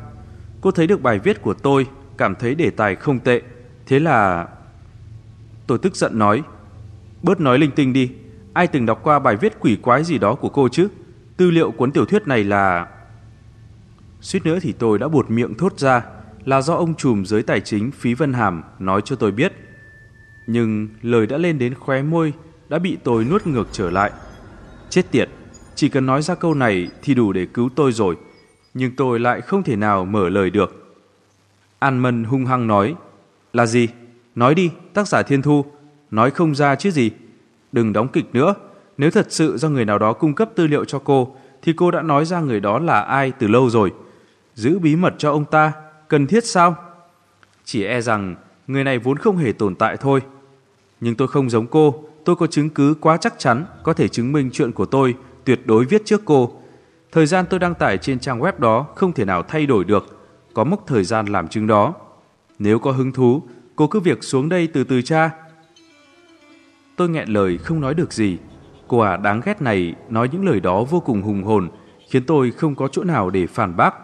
Cô 0.61 0.71
thấy 0.71 0.87
được 0.87 1.03
bài 1.03 1.19
viết 1.19 1.43
của 1.43 1.55
tôi, 1.55 1.87
cảm 2.17 2.35
thấy 2.35 2.55
đề 2.55 2.71
tài 2.71 2.95
không 2.97 3.19
tệ. 3.19 3.43
Thế 3.87 3.99
là... 3.99 4.49
Tôi 5.67 5.79
tức 5.79 5.97
giận 5.97 6.19
nói, 6.19 6.43
bớt 7.23 7.41
nói 7.41 7.59
linh 7.59 7.71
tinh 7.71 7.93
đi, 7.93 8.11
ai 8.53 8.67
từng 8.67 8.87
đọc 8.87 9.01
qua 9.03 9.19
bài 9.19 9.37
viết 9.37 9.61
quỷ 9.61 9.77
quái 9.83 10.05
gì 10.05 10.19
đó 10.19 10.35
của 10.35 10.49
cô 10.49 10.69
chứ? 10.69 10.89
Tư 11.37 11.51
liệu 11.51 11.71
cuốn 11.71 11.93
tiểu 11.93 12.05
thuyết 12.05 12.27
này 12.27 12.45
là... 12.45 12.89
Suýt 14.21 14.47
nữa 14.47 14.59
thì 14.63 14.73
tôi 14.73 14.99
đã 14.99 15.09
buột 15.09 15.31
miệng 15.31 15.55
thốt 15.55 15.79
ra 15.79 16.03
là 16.45 16.61
do 16.61 16.75
ông 16.75 16.95
trùm 16.95 17.25
giới 17.25 17.43
tài 17.43 17.61
chính 17.61 17.91
Phí 17.91 18.15
Vân 18.15 18.33
Hàm 18.33 18.63
nói 18.79 19.01
cho 19.05 19.17
tôi 19.17 19.31
biết. 19.31 19.53
Nhưng 20.47 20.89
lời 21.03 21.27
đã 21.27 21.39
lên 21.39 21.59
đến 21.59 21.75
khóe 21.75 22.03
môi 22.03 22.33
đã 22.69 22.79
bị 22.79 22.99
tôi 23.05 23.25
nuốt 23.25 23.47
ngược 23.47 23.69
trở 23.73 23.91
lại. 23.91 24.11
Chết 24.91 25.11
tiệt, 25.11 25.29
chỉ 25.75 25.89
cần 25.89 26.07
nói 26.07 26.23
ra 26.23 26.35
câu 26.35 26.55
này 26.55 26.89
thì 27.03 27.15
đủ 27.15 27.33
để 27.33 27.47
cứu 27.47 27.69
tôi 27.75 27.93
rồi, 27.93 28.17
nhưng 28.75 28.97
tôi 28.97 29.21
lại 29.21 29.41
không 29.41 29.63
thể 29.63 29.77
nào 29.77 30.05
mở 30.05 30.29
lời 30.29 30.51
được. 30.51 30.97
An 31.79 31.99
Mân 31.99 32.25
hung 32.25 32.47
hăng 32.47 32.67
nói, 32.67 32.95
là 33.53 33.67
gì? 33.67 33.89
Nói 34.35 34.55
đi, 34.55 34.71
tác 34.95 35.09
giả 35.09 35.23
Thiên 35.23 35.43
Thu, 35.43 35.65
nói 36.11 36.31
không 36.31 36.55
ra 36.55 36.75
chứ 36.75 36.91
gì. 36.91 37.11
Đừng 37.73 37.93
đóng 37.93 38.09
kịch 38.09 38.27
nữa, 38.33 38.55
nếu 38.99 39.11
thật 39.11 39.27
sự 39.31 39.57
do 39.57 39.69
người 39.69 39.85
nào 39.85 39.99
đó 39.99 40.13
cung 40.13 40.35
cấp 40.35 40.51
tư 40.55 40.67
liệu 40.67 40.85
cho 40.85 40.99
cô, 40.99 41.37
thì 41.63 41.73
cô 41.77 41.91
đã 41.91 42.03
nói 42.03 42.25
ra 42.25 42.41
người 42.41 42.61
đó 42.61 42.79
là 42.79 43.01
ai 43.01 43.33
từ 43.39 43.47
lâu 43.47 43.71
rồi. 43.71 43.93
Giữ 44.55 44.79
bí 44.79 44.97
mật 44.97 45.15
cho 45.19 45.31
ông 45.31 45.45
ta, 45.45 45.73
cần 46.09 46.27
thiết 46.27 46.45
sao? 46.45 46.77
Chỉ 47.65 47.85
e 47.85 48.01
rằng 48.01 48.35
người 48.67 48.85
này 48.85 48.99
vốn 48.99 49.17
không 49.17 49.37
hề 49.37 49.53
tồn 49.53 49.75
tại 49.75 49.97
thôi. 49.97 50.21
Nhưng 51.05 51.15
tôi 51.15 51.29
không 51.29 51.51
giống 51.51 51.67
cô, 51.67 51.95
tôi 52.25 52.37
có 52.37 52.47
chứng 52.47 52.71
cứ 52.71 52.95
quá 53.01 53.17
chắc 53.17 53.39
chắn 53.39 53.65
có 53.83 53.93
thể 53.93 54.09
chứng 54.09 54.33
minh 54.33 54.51
chuyện 54.53 54.73
của 54.73 54.87
tôi 54.87 55.15
tuyệt 55.45 55.61
đối 55.67 55.85
viết 55.85 56.03
trước 56.05 56.23
cô. 56.25 56.53
Thời 57.13 57.27
gian 57.27 57.45
tôi 57.51 57.61
đăng 57.61 57.75
tải 57.75 57.99
trên 57.99 58.19
trang 58.19 58.41
web 58.41 58.53
đó 58.59 58.87
không 58.95 59.13
thể 59.13 59.25
nào 59.25 59.43
thay 59.43 59.67
đổi 59.67 59.85
được, 59.85 60.19
có 60.55 60.65
mốc 60.65 60.87
thời 60.87 61.05
gian 61.05 61.27
làm 61.27 61.49
chứng 61.49 61.67
đó. 61.67 61.95
Nếu 62.59 62.79
có 62.79 62.93
hứng 62.93 63.13
thú, 63.13 63.43
cô 63.77 63.87
cứ 63.87 64.01
việc 64.01 64.25
xuống 64.25 64.49
đây 64.49 64.67
từ 64.67 64.85
từ 64.85 65.03
cha. 65.03 65.31
Tôi 66.97 67.09
nghẹn 67.09 67.29
lời 67.29 67.59
không 67.59 67.81
nói 67.81 67.95
được 67.95 68.13
gì. 68.13 68.39
Cô 68.89 68.99
à 68.99 69.17
đáng 69.17 69.41
ghét 69.45 69.63
này 69.63 69.95
nói 70.09 70.29
những 70.33 70.45
lời 70.45 70.61
đó 70.61 70.85
vô 70.85 71.01
cùng 71.01 71.23
hùng 71.23 71.43
hồn, 71.43 71.69
khiến 72.11 72.25
tôi 72.27 72.51
không 72.51 72.75
có 72.75 72.89
chỗ 72.89 73.05
nào 73.05 73.31
để 73.31 73.47
phản 73.47 73.77
bác. 73.77 73.95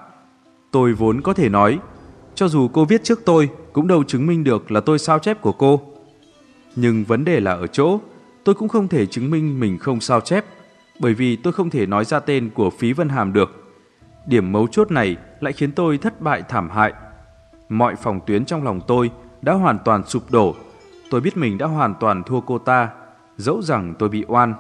Tôi 0.71 0.93
vốn 0.93 1.21
có 1.21 1.33
thể 1.33 1.49
nói, 1.49 1.79
cho 2.35 2.49
dù 2.49 2.69
cô 2.69 2.85
viết 2.85 3.05
trước 3.05 3.21
tôi, 3.25 3.49
cũng 3.73 3.87
đâu 3.89 4.05
chứng 4.05 4.27
minh 4.27 4.45
được 4.45 4.71
là 4.71 4.81
tôi 4.81 4.99
sao 4.99 5.19
chép 5.19 5.43
của 5.43 5.53
cô. 5.53 5.90
Nhưng 6.77 7.05
vấn 7.05 7.25
đề 7.25 7.41
là 7.41 7.53
ở 7.53 7.67
chỗ, 7.67 8.01
tôi 8.45 8.55
cũng 8.55 8.69
không 8.69 8.89
thể 8.89 9.07
chứng 9.07 9.31
minh 9.31 9.61
mình 9.61 9.79
không 9.79 10.01
sao 10.01 10.21
chép, 10.21 10.45
bởi 10.99 11.15
vì 11.15 11.37
tôi 11.37 11.53
không 11.53 11.71
thể 11.71 11.87
nói 11.87 12.05
ra 12.05 12.21
tên 12.21 12.51
của 12.55 12.71
Phí 12.71 12.93
Vân 12.93 13.09
Hàm 13.09 13.33
được. 13.33 13.75
Điểm 14.27 14.53
mấu 14.53 14.67
chốt 14.67 14.91
này 14.91 15.17
lại 15.41 15.53
khiến 15.53 15.73
tôi 15.73 15.99
thất 15.99 16.21
bại 16.21 16.43
thảm 16.49 16.71
hại. 16.71 16.93
Mọi 17.69 17.97
phòng 17.97 18.21
tuyến 18.27 18.45
trong 18.45 18.65
lòng 18.65 18.81
tôi 18.87 19.11
đã 19.43 19.53
hoàn 19.53 19.79
toàn 19.85 20.07
sụp 20.07 20.31
đổ. 20.31 20.55
Tôi 21.11 21.21
biết 21.21 21.37
mình 21.37 21.59
đã 21.59 21.67
hoàn 21.67 21.95
toàn 22.01 22.23
thua 22.23 22.41
cô 22.41 22.59
ta, 22.59 22.89
dẫu 23.37 23.63
rằng 23.63 23.95
tôi 23.99 24.09
bị 24.09 24.25
oan. 24.29 24.55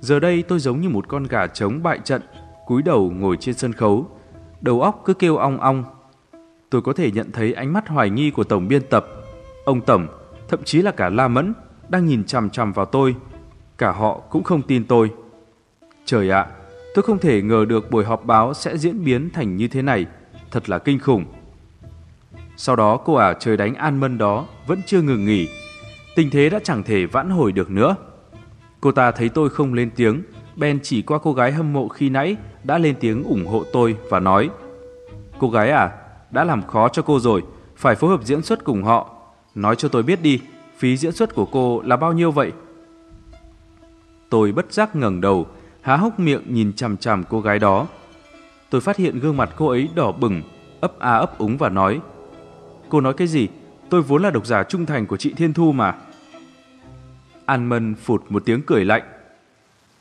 Giờ 0.00 0.20
đây 0.20 0.42
tôi 0.42 0.58
giống 0.58 0.80
như 0.80 0.88
một 0.88 1.08
con 1.08 1.24
gà 1.24 1.46
trống 1.46 1.82
bại 1.82 1.98
trận, 2.04 2.22
cúi 2.66 2.82
đầu 2.82 3.12
ngồi 3.16 3.36
trên 3.36 3.54
sân 3.54 3.72
khấu, 3.72 4.06
đầu 4.60 4.80
óc 4.80 5.02
cứ 5.04 5.14
kêu 5.14 5.36
ong 5.36 5.60
ong. 5.60 5.84
Tôi 6.70 6.82
có 6.82 6.92
thể 6.92 7.10
nhận 7.10 7.32
thấy 7.32 7.52
ánh 7.52 7.72
mắt 7.72 7.88
hoài 7.88 8.10
nghi 8.10 8.30
của 8.30 8.44
tổng 8.44 8.68
biên 8.68 8.82
tập, 8.90 9.06
ông 9.64 9.80
tổng 9.80 10.06
thậm 10.52 10.64
chí 10.64 10.82
là 10.82 10.90
cả 10.90 11.08
La 11.08 11.28
Mẫn, 11.28 11.54
đang 11.88 12.06
nhìn 12.06 12.24
chằm 12.24 12.50
chằm 12.50 12.72
vào 12.72 12.86
tôi. 12.86 13.16
Cả 13.78 13.92
họ 13.92 14.20
cũng 14.30 14.42
không 14.42 14.62
tin 14.62 14.84
tôi. 14.84 15.10
Trời 16.04 16.30
ạ, 16.30 16.46
tôi 16.94 17.02
không 17.02 17.18
thể 17.18 17.42
ngờ 17.42 17.64
được 17.68 17.90
buổi 17.90 18.04
họp 18.04 18.24
báo 18.24 18.54
sẽ 18.54 18.76
diễn 18.76 19.04
biến 19.04 19.30
thành 19.30 19.56
như 19.56 19.68
thế 19.68 19.82
này. 19.82 20.06
Thật 20.50 20.68
là 20.70 20.78
kinh 20.78 20.98
khủng. 20.98 21.24
Sau 22.56 22.76
đó 22.76 22.96
cô 22.96 23.14
ả 23.14 23.32
trời 23.32 23.56
đánh 23.56 23.74
an 23.74 24.00
mân 24.00 24.18
đó 24.18 24.46
vẫn 24.66 24.80
chưa 24.86 25.02
ngừng 25.02 25.24
nghỉ. 25.24 25.48
Tình 26.16 26.30
thế 26.30 26.50
đã 26.50 26.58
chẳng 26.64 26.82
thể 26.82 27.06
vãn 27.06 27.30
hồi 27.30 27.52
được 27.52 27.70
nữa. 27.70 27.96
Cô 28.80 28.92
ta 28.92 29.10
thấy 29.10 29.28
tôi 29.28 29.50
không 29.50 29.74
lên 29.74 29.90
tiếng, 29.96 30.22
Ben 30.56 30.78
chỉ 30.82 31.02
qua 31.02 31.18
cô 31.22 31.32
gái 31.32 31.52
hâm 31.52 31.72
mộ 31.72 31.88
khi 31.88 32.10
nãy 32.10 32.36
đã 32.64 32.78
lên 32.78 32.94
tiếng 33.00 33.24
ủng 33.24 33.46
hộ 33.46 33.64
tôi 33.72 33.96
và 34.10 34.20
nói 34.20 34.50
Cô 35.38 35.50
gái 35.50 35.70
à, 35.70 35.90
đã 36.30 36.44
làm 36.44 36.62
khó 36.62 36.88
cho 36.88 37.02
cô 37.02 37.20
rồi, 37.20 37.42
phải 37.76 37.94
phối 37.94 38.10
hợp 38.10 38.24
diễn 38.24 38.42
xuất 38.42 38.64
cùng 38.64 38.82
họ 38.82 39.21
Nói 39.54 39.76
cho 39.76 39.88
tôi 39.88 40.02
biết 40.02 40.22
đi, 40.22 40.40
phí 40.76 40.96
diễn 40.96 41.12
xuất 41.12 41.34
của 41.34 41.46
cô 41.46 41.82
là 41.82 41.96
bao 41.96 42.12
nhiêu 42.12 42.30
vậy? 42.30 42.52
Tôi 44.28 44.52
bất 44.52 44.72
giác 44.72 44.96
ngẩng 44.96 45.20
đầu, 45.20 45.46
há 45.80 45.96
hốc 45.96 46.20
miệng 46.20 46.42
nhìn 46.46 46.72
chằm 46.72 46.96
chằm 46.96 47.24
cô 47.24 47.40
gái 47.40 47.58
đó. 47.58 47.86
Tôi 48.70 48.80
phát 48.80 48.96
hiện 48.96 49.20
gương 49.20 49.36
mặt 49.36 49.50
cô 49.56 49.68
ấy 49.68 49.88
đỏ 49.94 50.12
bừng, 50.12 50.42
ấp 50.80 50.98
a 50.98 51.12
ấp 51.12 51.38
úng 51.38 51.56
và 51.56 51.68
nói 51.68 52.00
Cô 52.92 53.00
nói 53.00 53.14
cái 53.14 53.26
gì? 53.26 53.48
Tôi 53.88 54.02
vốn 54.02 54.22
là 54.22 54.30
độc 54.30 54.46
giả 54.46 54.64
trung 54.64 54.86
thành 54.86 55.06
của 55.06 55.16
chị 55.16 55.32
Thiên 55.36 55.52
Thu 55.52 55.72
mà. 55.72 55.94
An 57.44 57.66
Mân 57.66 57.94
phụt 57.94 58.22
một 58.28 58.44
tiếng 58.44 58.62
cười 58.62 58.84
lạnh. 58.84 59.02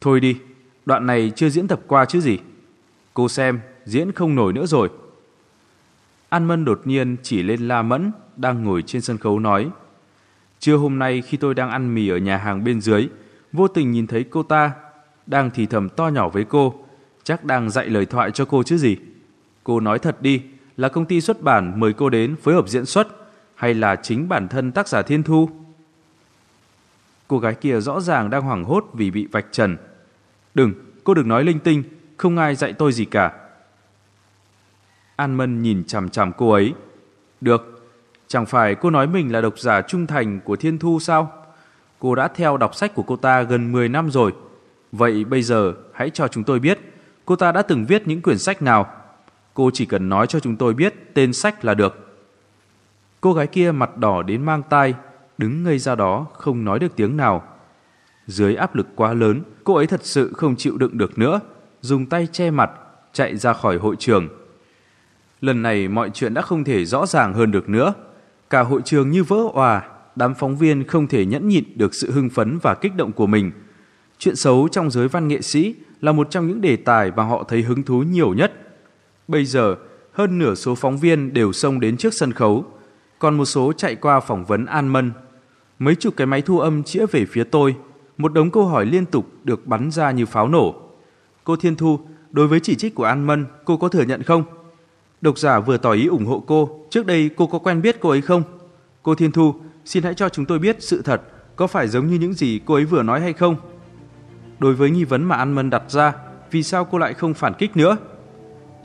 Thôi 0.02 0.20
đi, 0.20 0.38
đoạn 0.86 1.06
này 1.06 1.32
chưa 1.36 1.50
diễn 1.50 1.68
tập 1.68 1.80
qua 1.88 2.06
chứ 2.06 2.22
gì. 2.22 2.40
Cô 3.14 3.30
xem, 3.30 3.60
diễn 3.86 4.12
không 4.12 4.36
nổi 4.36 4.54
nữa 4.54 4.66
rồi. 4.66 4.90
An 6.30 6.46
Mân 6.46 6.66
đột 6.66 6.82
nhiên 6.86 7.16
chỉ 7.24 7.44
lên 7.44 7.68
La 7.68 7.82
Mẫn 7.82 8.12
đang 8.42 8.64
ngồi 8.64 8.82
trên 8.82 9.02
sân 9.02 9.18
khấu 9.18 9.40
nói. 9.40 9.70
Trưa 10.60 10.76
hôm 10.76 11.00
nay 11.00 11.22
khi 11.22 11.38
tôi 11.38 11.54
đang 11.54 11.70
ăn 11.70 11.96
mì 11.96 12.10
ở 12.10 12.18
nhà 12.18 12.38
hàng 12.38 12.64
bên 12.64 12.82
dưới, 12.82 13.08
vô 13.52 13.68
tình 13.68 13.92
nhìn 13.92 14.08
thấy 14.08 14.26
cô 14.30 14.44
ta 14.44 14.72
đang 15.28 15.50
thì 15.54 15.66
thầm 15.66 15.90
to 15.90 16.08
nhỏ 16.08 16.30
với 16.30 16.44
cô, 16.44 16.86
chắc 17.24 17.44
đang 17.44 17.70
dạy 17.70 17.90
lời 17.90 18.06
thoại 18.06 18.32
cho 18.32 18.46
cô 18.46 18.64
chứ 18.64 18.78
gì. 18.78 18.98
Cô 19.64 19.80
nói 19.80 20.00
thật 20.00 20.22
đi, 20.22 20.42
là 20.78 20.90
công 20.90 21.06
ty 21.06 21.22
xuất 21.22 21.42
bản 21.42 21.80
mời 21.80 21.94
cô 21.94 22.10
đến 22.10 22.36
phối 22.36 22.54
hợp 22.54 22.68
diễn 22.68 22.86
xuất 22.86 23.08
hay 23.56 23.74
là 23.74 23.96
chính 23.96 24.30
bản 24.30 24.48
thân 24.48 24.72
tác 24.72 24.88
giả 24.88 25.02
Thiên 25.02 25.24
Thu? 25.24 25.50
Cô 27.28 27.40
gái 27.40 27.54
kia 27.54 27.80
rõ 27.80 28.02
ràng 28.02 28.30
đang 28.30 28.42
hoảng 28.42 28.64
hốt 28.64 28.86
vì 28.94 29.12
bị 29.12 29.28
vạch 29.32 29.46
trần. 29.52 29.78
Đừng, 30.54 30.74
cô 31.04 31.14
đừng 31.14 31.28
nói 31.28 31.44
linh 31.44 31.60
tinh, 31.60 31.84
không 32.18 32.38
ai 32.38 32.56
dạy 32.56 32.74
tôi 32.74 32.94
gì 32.94 33.06
cả. 33.06 33.34
An 35.16 35.36
Mân 35.36 35.62
nhìn 35.62 35.84
chằm 35.84 36.10
chằm 36.10 36.34
cô 36.34 36.52
ấy. 36.52 36.74
Được, 37.42 37.81
chẳng 38.32 38.46
phải 38.46 38.76
cô 38.76 38.90
nói 38.90 39.08
mình 39.08 39.32
là 39.32 39.42
độc 39.42 39.60
giả 39.60 39.82
trung 39.82 40.08
thành 40.08 40.40
của 40.40 40.56
Thiên 40.56 40.80
Thu 40.80 41.00
sao? 41.00 41.32
Cô 42.00 42.16
đã 42.16 42.28
theo 42.28 42.58
đọc 42.58 42.76
sách 42.76 42.96
của 42.96 43.04
cô 43.04 43.16
ta 43.16 43.42
gần 43.42 43.72
10 43.72 43.90
năm 43.90 44.12
rồi. 44.12 44.34
Vậy 44.92 45.26
bây 45.26 45.42
giờ 45.42 45.74
hãy 45.94 46.10
cho 46.10 46.28
chúng 46.28 46.44
tôi 46.44 46.60
biết 46.60 46.80
cô 47.26 47.36
ta 47.36 47.52
đã 47.52 47.62
từng 47.62 47.86
viết 47.86 48.08
những 48.08 48.22
quyển 48.22 48.38
sách 48.38 48.62
nào. 48.62 48.88
Cô 49.54 49.72
chỉ 49.74 49.86
cần 49.86 50.10
nói 50.10 50.28
cho 50.28 50.40
chúng 50.40 50.56
tôi 50.56 50.74
biết 50.74 51.14
tên 51.14 51.34
sách 51.34 51.66
là 51.66 51.74
được. 51.74 52.20
Cô 53.22 53.34
gái 53.34 53.48
kia 53.48 53.72
mặt 53.72 53.98
đỏ 53.98 54.22
đến 54.22 54.46
mang 54.46 54.64
tai, 54.70 54.94
đứng 55.38 55.64
ngây 55.64 55.80
ra 55.80 55.96
đó 55.96 56.28
không 56.34 56.66
nói 56.66 56.80
được 56.80 56.96
tiếng 56.96 57.18
nào. 57.18 57.44
Dưới 58.28 58.56
áp 58.56 58.76
lực 58.76 58.88
quá 58.96 59.14
lớn, 59.14 59.42
cô 59.64 59.76
ấy 59.76 59.88
thật 59.88 60.02
sự 60.04 60.34
không 60.34 60.56
chịu 60.56 60.78
đựng 60.78 60.98
được 60.98 61.18
nữa, 61.18 61.40
dùng 61.82 62.06
tay 62.06 62.28
che 62.32 62.52
mặt, 62.52 62.72
chạy 63.14 63.38
ra 63.38 63.54
khỏi 63.54 63.78
hội 63.78 63.96
trường. 64.00 64.28
Lần 65.42 65.62
này 65.62 65.88
mọi 65.88 66.10
chuyện 66.10 66.34
đã 66.34 66.42
không 66.42 66.64
thể 66.64 66.86
rõ 66.86 67.06
ràng 67.06 67.34
hơn 67.34 67.52
được 67.52 67.70
nữa. 67.70 67.94
Cả 68.52 68.62
hội 68.62 68.82
trường 68.86 69.12
như 69.12 69.24
vỡ 69.24 69.38
òa, 69.54 69.84
đám 70.16 70.36
phóng 70.36 70.58
viên 70.58 70.88
không 70.88 71.08
thể 71.08 71.26
nhẫn 71.26 71.48
nhịn 71.48 71.64
được 71.76 71.94
sự 71.94 72.12
hưng 72.12 72.30
phấn 72.30 72.60
và 72.62 72.76
kích 72.76 72.96
động 72.96 73.12
của 73.12 73.28
mình. 73.28 73.52
Chuyện 74.18 74.36
xấu 74.36 74.68
trong 74.72 74.92
giới 74.92 75.08
văn 75.08 75.28
nghệ 75.28 75.42
sĩ 75.42 75.76
là 76.02 76.12
một 76.12 76.28
trong 76.30 76.48
những 76.48 76.62
đề 76.62 76.76
tài 76.76 77.12
mà 77.12 77.24
họ 77.24 77.44
thấy 77.44 77.62
hứng 77.62 77.84
thú 77.84 78.04
nhiều 78.04 78.34
nhất. 78.34 78.54
Bây 79.28 79.46
giờ, 79.46 79.76
hơn 80.14 80.40
nửa 80.40 80.56
số 80.56 80.76
phóng 80.76 80.98
viên 80.98 81.34
đều 81.34 81.54
xông 81.54 81.80
đến 81.80 81.98
trước 81.98 82.14
sân 82.14 82.34
khấu, 82.34 82.66
còn 83.20 83.38
một 83.38 83.46
số 83.46 83.74
chạy 83.74 83.96
qua 83.96 84.20
phỏng 84.20 84.46
vấn 84.46 84.66
An 84.66 84.88
Mân. 84.88 85.12
Mấy 85.80 85.96
chục 85.96 86.14
cái 86.18 86.28
máy 86.28 86.42
thu 86.42 86.60
âm 86.60 86.84
chĩa 86.84 87.06
về 87.06 87.26
phía 87.26 87.44
tôi, 87.44 87.76
một 88.18 88.34
đống 88.34 88.52
câu 88.52 88.66
hỏi 88.66 88.86
liên 88.86 89.06
tục 89.06 89.26
được 89.44 89.68
bắn 89.68 89.92
ra 89.92 90.12
như 90.12 90.26
pháo 90.26 90.48
nổ. 90.48 90.76
Cô 91.44 91.56
Thiên 91.56 91.76
Thu, 91.76 92.00
đối 92.32 92.48
với 92.48 92.60
chỉ 92.60 92.76
trích 92.76 92.96
của 92.96 93.04
An 93.04 93.28
Mân, 93.28 93.46
cô 93.66 93.78
có 93.78 93.88
thừa 93.88 94.04
nhận 94.04 94.24
không? 94.24 94.44
Độc 95.22 95.38
giả 95.38 95.60
vừa 95.60 95.78
tỏ 95.78 95.92
ý 95.92 96.08
ủng 96.08 96.26
hộ 96.26 96.44
cô, 96.48 96.70
trước 96.90 97.06
đây 97.06 97.30
cô 97.38 97.48
có 97.48 97.60
quen 97.60 97.82
biết 97.82 97.98
cô 98.00 98.10
ấy 98.10 98.22
không? 98.22 98.44
Cô 99.04 99.16
Thiên 99.16 99.32
Thu, 99.32 99.56
xin 99.86 100.04
hãy 100.04 100.14
cho 100.14 100.30
chúng 100.30 100.46
tôi 100.46 100.60
biết 100.60 100.78
sự 100.80 101.02
thật 101.02 101.22
có 101.56 101.68
phải 101.68 101.88
giống 101.88 102.08
như 102.08 102.16
những 102.16 102.34
gì 102.34 102.60
cô 102.66 102.74
ấy 102.74 102.86
vừa 102.86 103.04
nói 103.04 103.22
hay 103.22 103.34
không? 103.34 103.56
Đối 104.60 104.74
với 104.74 104.90
nghi 104.90 105.04
vấn 105.04 105.24
mà 105.24 105.36
An 105.36 105.52
Mân 105.52 105.70
đặt 105.70 105.84
ra, 105.88 106.14
vì 106.52 106.64
sao 106.64 106.86
cô 106.86 106.98
lại 106.98 107.14
không 107.14 107.34
phản 107.34 107.54
kích 107.54 107.78
nữa? 107.78 107.98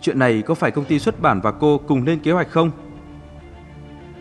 Chuyện 0.00 0.18
này 0.18 0.42
có 0.42 0.54
phải 0.54 0.70
công 0.70 0.84
ty 0.84 0.98
xuất 0.98 1.20
bản 1.20 1.40
và 1.40 1.52
cô 1.52 1.78
cùng 1.78 2.04
lên 2.04 2.18
kế 2.18 2.32
hoạch 2.32 2.50
không? 2.50 2.70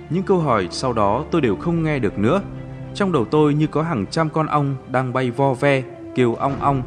Những 0.09 0.23
câu 0.23 0.39
hỏi 0.39 0.67
sau 0.71 0.93
đó 0.93 1.25
tôi 1.31 1.41
đều 1.41 1.55
không 1.55 1.83
nghe 1.83 1.99
được 1.99 2.17
nữa. 2.17 2.41
Trong 2.93 3.11
đầu 3.11 3.25
tôi 3.25 3.53
như 3.53 3.67
có 3.67 3.81
hàng 3.81 4.05
trăm 4.11 4.29
con 4.29 4.47
ong 4.47 4.75
đang 4.91 5.13
bay 5.13 5.31
vo 5.31 5.53
ve, 5.53 5.83
kêu 6.15 6.35
ong 6.35 6.59
ong. 6.59 6.83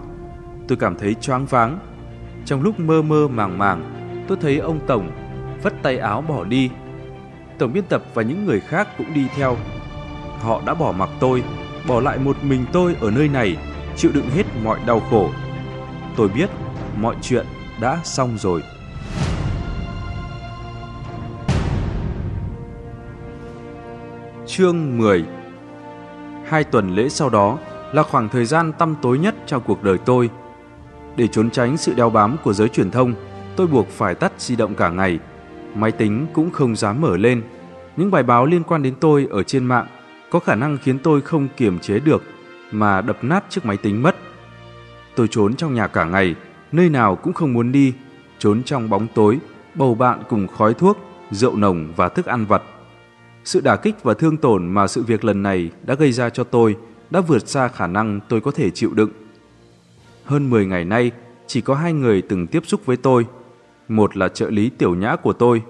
Tôi 0.68 0.78
cảm 0.78 0.96
thấy 0.98 1.14
choáng 1.14 1.46
váng. 1.46 1.78
Trong 2.44 2.62
lúc 2.62 2.80
mơ 2.80 3.02
mơ 3.02 3.28
màng 3.28 3.58
màng, 3.58 3.97
tôi 4.28 4.38
thấy 4.40 4.58
ông 4.58 4.80
Tổng 4.86 5.10
vất 5.62 5.72
tay 5.82 5.98
áo 5.98 6.24
bỏ 6.28 6.44
đi. 6.44 6.70
Tổng 7.58 7.72
biên 7.72 7.84
tập 7.84 8.02
và 8.14 8.22
những 8.22 8.46
người 8.46 8.60
khác 8.60 8.88
cũng 8.98 9.14
đi 9.14 9.26
theo. 9.36 9.56
Họ 10.40 10.62
đã 10.66 10.74
bỏ 10.74 10.92
mặc 10.92 11.08
tôi, 11.20 11.42
bỏ 11.88 12.00
lại 12.00 12.18
một 12.18 12.36
mình 12.42 12.64
tôi 12.72 12.96
ở 13.00 13.10
nơi 13.10 13.28
này, 13.28 13.56
chịu 13.96 14.10
đựng 14.14 14.30
hết 14.30 14.42
mọi 14.64 14.78
đau 14.86 15.00
khổ. 15.10 15.30
Tôi 16.16 16.28
biết 16.28 16.50
mọi 16.96 17.16
chuyện 17.22 17.46
đã 17.80 17.98
xong 18.04 18.38
rồi. 18.38 18.62
Chương 24.46 24.98
10 24.98 25.24
Hai 26.46 26.64
tuần 26.64 26.94
lễ 26.94 27.08
sau 27.08 27.30
đó 27.30 27.58
là 27.92 28.02
khoảng 28.02 28.28
thời 28.28 28.44
gian 28.44 28.72
tăm 28.72 28.94
tối 29.02 29.18
nhất 29.18 29.34
trong 29.46 29.62
cuộc 29.66 29.82
đời 29.82 29.98
tôi. 29.98 30.30
Để 31.16 31.28
trốn 31.28 31.50
tránh 31.50 31.76
sự 31.76 31.94
đeo 31.94 32.10
bám 32.10 32.36
của 32.44 32.52
giới 32.52 32.68
truyền 32.68 32.90
thông, 32.90 33.14
tôi 33.58 33.66
buộc 33.66 33.88
phải 33.88 34.14
tắt 34.14 34.32
di 34.38 34.56
động 34.56 34.74
cả 34.74 34.90
ngày. 34.90 35.18
Máy 35.74 35.92
tính 35.92 36.26
cũng 36.32 36.50
không 36.50 36.76
dám 36.76 37.00
mở 37.00 37.16
lên. 37.16 37.42
Những 37.96 38.10
bài 38.10 38.22
báo 38.22 38.46
liên 38.46 38.62
quan 38.62 38.82
đến 38.82 38.94
tôi 39.00 39.26
ở 39.30 39.42
trên 39.42 39.64
mạng 39.64 39.86
có 40.30 40.38
khả 40.38 40.54
năng 40.54 40.78
khiến 40.78 40.98
tôi 40.98 41.20
không 41.20 41.48
kiềm 41.56 41.78
chế 41.78 41.98
được 41.98 42.22
mà 42.72 43.00
đập 43.00 43.24
nát 43.24 43.44
chiếc 43.48 43.66
máy 43.66 43.76
tính 43.76 44.02
mất. 44.02 44.16
Tôi 45.16 45.28
trốn 45.28 45.54
trong 45.54 45.74
nhà 45.74 45.86
cả 45.86 46.04
ngày, 46.04 46.34
nơi 46.72 46.88
nào 46.88 47.16
cũng 47.16 47.32
không 47.32 47.52
muốn 47.52 47.72
đi, 47.72 47.92
trốn 48.38 48.62
trong 48.62 48.90
bóng 48.90 49.06
tối, 49.14 49.38
bầu 49.74 49.94
bạn 49.94 50.22
cùng 50.28 50.46
khói 50.46 50.74
thuốc, 50.74 50.98
rượu 51.30 51.56
nồng 51.56 51.92
và 51.96 52.08
thức 52.08 52.26
ăn 52.26 52.46
vặt. 52.46 52.62
Sự 53.44 53.60
đả 53.60 53.76
kích 53.76 54.02
và 54.02 54.14
thương 54.14 54.36
tổn 54.36 54.66
mà 54.66 54.86
sự 54.86 55.02
việc 55.02 55.24
lần 55.24 55.42
này 55.42 55.70
đã 55.82 55.94
gây 55.94 56.12
ra 56.12 56.30
cho 56.30 56.44
tôi 56.44 56.76
đã 57.10 57.20
vượt 57.20 57.48
xa 57.48 57.68
khả 57.68 57.86
năng 57.86 58.20
tôi 58.28 58.40
có 58.40 58.50
thể 58.50 58.70
chịu 58.70 58.90
đựng. 58.94 59.10
Hơn 60.24 60.50
10 60.50 60.66
ngày 60.66 60.84
nay, 60.84 61.10
chỉ 61.46 61.60
có 61.60 61.74
hai 61.74 61.92
người 61.92 62.22
từng 62.22 62.46
tiếp 62.46 62.62
xúc 62.66 62.86
với 62.86 62.96
tôi. 62.96 63.26
Một 63.88 64.16
là 64.16 64.28
trợ 64.28 64.50
lý 64.50 64.70
tiểu 64.70 64.94
nhã 64.94 65.16
của 65.16 65.32
tôi. 65.32 65.62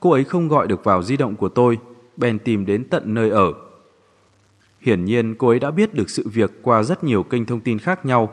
Cô 0.00 0.10
ấy 0.10 0.24
không 0.24 0.48
gọi 0.48 0.66
được 0.66 0.84
vào 0.84 1.02
di 1.02 1.16
động 1.16 1.36
của 1.36 1.48
tôi, 1.48 1.78
bèn 2.16 2.38
tìm 2.38 2.66
đến 2.66 2.84
tận 2.90 3.14
nơi 3.14 3.30
ở. 3.30 3.52
Hiển 4.80 5.04
nhiên 5.04 5.34
cô 5.34 5.48
ấy 5.48 5.58
đã 5.58 5.70
biết 5.70 5.94
được 5.94 6.10
sự 6.10 6.28
việc 6.28 6.50
qua 6.62 6.82
rất 6.82 7.04
nhiều 7.04 7.22
kênh 7.22 7.44
thông 7.44 7.60
tin 7.60 7.78
khác 7.78 8.06
nhau. 8.06 8.32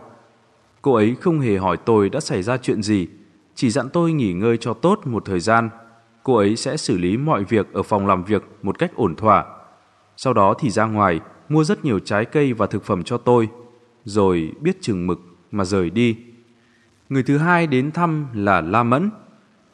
Cô 0.82 0.94
ấy 0.94 1.16
không 1.22 1.40
hề 1.40 1.58
hỏi 1.58 1.78
tôi 1.78 2.10
đã 2.10 2.20
xảy 2.20 2.44
ra 2.44 2.58
chuyện 2.58 2.84
gì, 2.84 3.08
chỉ 3.56 3.70
dặn 3.70 3.90
tôi 3.90 4.14
nghỉ 4.14 4.34
ngơi 4.34 4.58
cho 4.58 4.74
tốt 4.74 5.00
một 5.06 5.26
thời 5.26 5.40
gian– 5.40 5.70
cô 6.24 6.36
ấy 6.36 6.56
sẽ 6.56 6.78
xử 6.78 6.98
lý 6.98 7.18
mọi 7.18 7.44
việc 7.44 7.74
ở 7.74 7.84
phòng 7.84 8.08
làm 8.08 8.24
việc 8.24 8.44
một 8.62 8.80
cách 8.80 8.92
ổn 8.96 9.16
thỏa. 9.16 9.46
Sau 10.18 10.34
đó 10.34 10.54
thì 10.60 10.70
ra 10.70 10.86
ngoài, 10.86 11.20
mua 11.50 11.64
rất 11.64 11.86
nhiều 11.86 12.00
trái 12.00 12.26
cây 12.26 12.54
và 12.54 12.68
thực 12.68 12.84
phẩm 12.84 13.04
cho 13.04 13.18
tôi, 13.18 13.50
rồi 14.06 14.52
biết 14.62 14.78
chừng 14.82 15.08
mực 15.08 15.20
mà 15.52 15.66
rời 15.66 15.90
đi. 15.90 16.18
Người 17.10 17.24
thứ 17.24 17.38
hai 17.38 17.68
đến 17.68 17.92
thăm 17.92 18.28
là 18.34 18.62
La 18.62 18.84
Mẫn. 18.84 19.10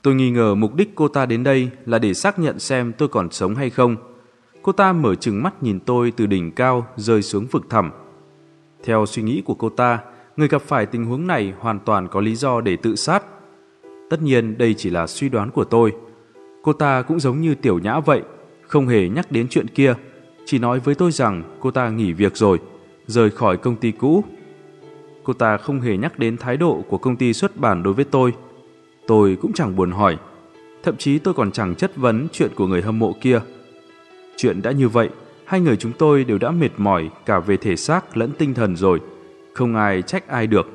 Tôi 0.02 0.16
nghi 0.16 0.32
ngờ 0.32 0.56
mục 0.56 0.76
đích 0.76 0.96
cô 0.96 1.08
ta 1.08 1.26
đến 1.26 1.44
đây 1.44 1.70
là 1.86 2.00
để 2.00 2.14
xác 2.14 2.40
nhận 2.40 2.60
xem 2.60 2.94
tôi 2.98 3.08
còn 3.08 3.32
sống 3.32 3.56
hay 3.56 3.70
không. 3.70 3.96
Cô 4.62 4.72
ta 4.72 4.94
mở 4.94 5.16
chừng 5.16 5.44
mắt 5.44 5.64
nhìn 5.64 5.80
tôi 5.80 6.12
từ 6.12 6.26
đỉnh 6.26 6.52
cao 6.52 6.88
rơi 6.96 7.22
xuống 7.22 7.48
vực 7.48 7.70
thẳm. 7.70 7.92
Theo 8.84 9.06
suy 9.06 9.24
nghĩ 9.24 9.42
của 9.46 9.54
cô 9.54 9.70
ta, 9.70 10.00
người 10.38 10.48
gặp 10.48 10.62
phải 10.62 10.86
tình 10.86 11.06
huống 11.06 11.28
này 11.28 11.54
hoàn 11.60 11.80
toàn 11.80 12.08
có 12.08 12.22
lý 12.22 12.36
do 12.36 12.62
để 12.62 12.76
tự 12.76 12.96
sát. 12.96 13.24
Tất 14.10 14.22
nhiên 14.22 14.58
đây 14.58 14.74
chỉ 14.74 14.90
là 14.90 15.08
suy 15.08 15.30
đoán 15.30 15.52
của 15.52 15.64
tôi. 15.64 15.94
Cô 16.64 16.74
ta 16.74 17.02
cũng 17.02 17.20
giống 17.20 17.42
như 17.42 17.56
tiểu 17.56 17.80
nhã 17.80 18.00
vậy, 18.00 18.22
không 18.68 18.88
hề 18.88 19.10
nhắc 19.10 19.32
đến 19.32 19.48
chuyện 19.50 19.68
kia, 19.68 19.94
chỉ 20.46 20.60
nói 20.60 20.80
với 20.80 20.96
tôi 20.96 21.12
rằng 21.12 21.44
cô 21.60 21.72
ta 21.72 21.90
nghỉ 21.90 22.14
việc 22.14 22.38
rồi, 22.38 22.60
rời 23.08 23.30
khỏi 23.30 23.58
công 23.58 23.76
ty 23.76 23.92
cũ. 23.92 24.24
Cô 25.24 25.34
ta 25.34 25.58
không 25.58 25.82
hề 25.82 25.98
nhắc 25.98 26.20
đến 26.20 26.38
thái 26.38 26.58
độ 26.58 26.84
của 26.90 26.98
công 26.98 27.16
ty 27.16 27.34
xuất 27.34 27.58
bản 27.58 27.84
đối 27.84 27.94
với 27.94 28.06
tôi. 28.06 28.34
Tôi 29.10 29.38
cũng 29.42 29.54
chẳng 29.54 29.76
buồn 29.76 29.92
hỏi, 29.92 30.18
thậm 30.84 30.98
chí 30.98 31.20
tôi 31.20 31.34
còn 31.34 31.52
chẳng 31.52 31.76
chất 31.76 31.96
vấn 31.96 32.28
chuyện 32.32 32.52
của 32.56 32.68
người 32.68 32.82
hâm 32.82 33.00
mộ 33.00 33.16
kia. 33.22 33.42
Chuyện 34.38 34.62
đã 34.62 34.72
như 34.72 34.90
vậy, 34.90 35.10
hai 35.46 35.62
người 35.62 35.78
chúng 35.78 35.92
tôi 35.92 36.24
đều 36.24 36.38
đã 36.38 36.52
mệt 36.52 36.70
mỏi 36.78 37.10
cả 37.26 37.40
về 37.40 37.58
thể 37.58 37.76
xác 37.76 38.18
lẫn 38.18 38.32
tinh 38.38 38.54
thần 38.54 38.76
rồi, 38.76 39.00
không 39.54 39.76
ai 39.76 40.02
trách 40.02 40.28
ai 40.28 40.48
được. 40.48 40.68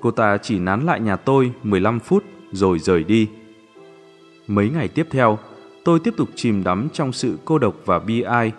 Cô 0.00 0.10
ta 0.10 0.38
chỉ 0.38 0.58
nán 0.58 0.86
lại 0.86 1.00
nhà 1.00 1.16
tôi 1.16 1.52
15 1.62 2.00
phút 2.00 2.24
rồi 2.52 2.78
rời 2.78 3.04
đi. 3.04 3.28
Mấy 4.46 4.70
ngày 4.70 4.88
tiếp 4.88 5.06
theo, 5.10 5.38
tôi 5.84 6.00
tiếp 6.00 6.14
tục 6.16 6.28
chìm 6.34 6.64
đắm 6.64 6.88
trong 6.92 7.12
sự 7.12 7.38
cô 7.44 7.58
độc 7.58 7.74
và 7.84 7.98
bi 7.98 8.20
ai. 8.20 8.52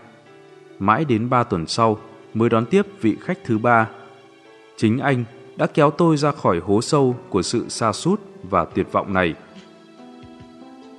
Mãi 0.79 1.05
đến 1.05 1.29
ba 1.29 1.43
tuần 1.43 1.67
sau 1.67 1.97
mới 2.33 2.49
đón 2.49 2.65
tiếp 2.65 2.85
vị 3.01 3.17
khách 3.21 3.39
thứ 3.45 3.57
ba. 3.57 3.89
Chính 4.77 4.99
anh 4.99 5.23
đã 5.59 5.67
kéo 5.67 5.91
tôi 5.91 6.17
ra 6.17 6.31
khỏi 6.31 6.59
hố 6.59 6.81
sâu 6.81 7.15
của 7.29 7.41
sự 7.41 7.69
xa 7.69 7.93
sút 7.93 8.21
và 8.43 8.65
tuyệt 8.65 8.91
vọng 8.91 9.13
này. 9.13 9.33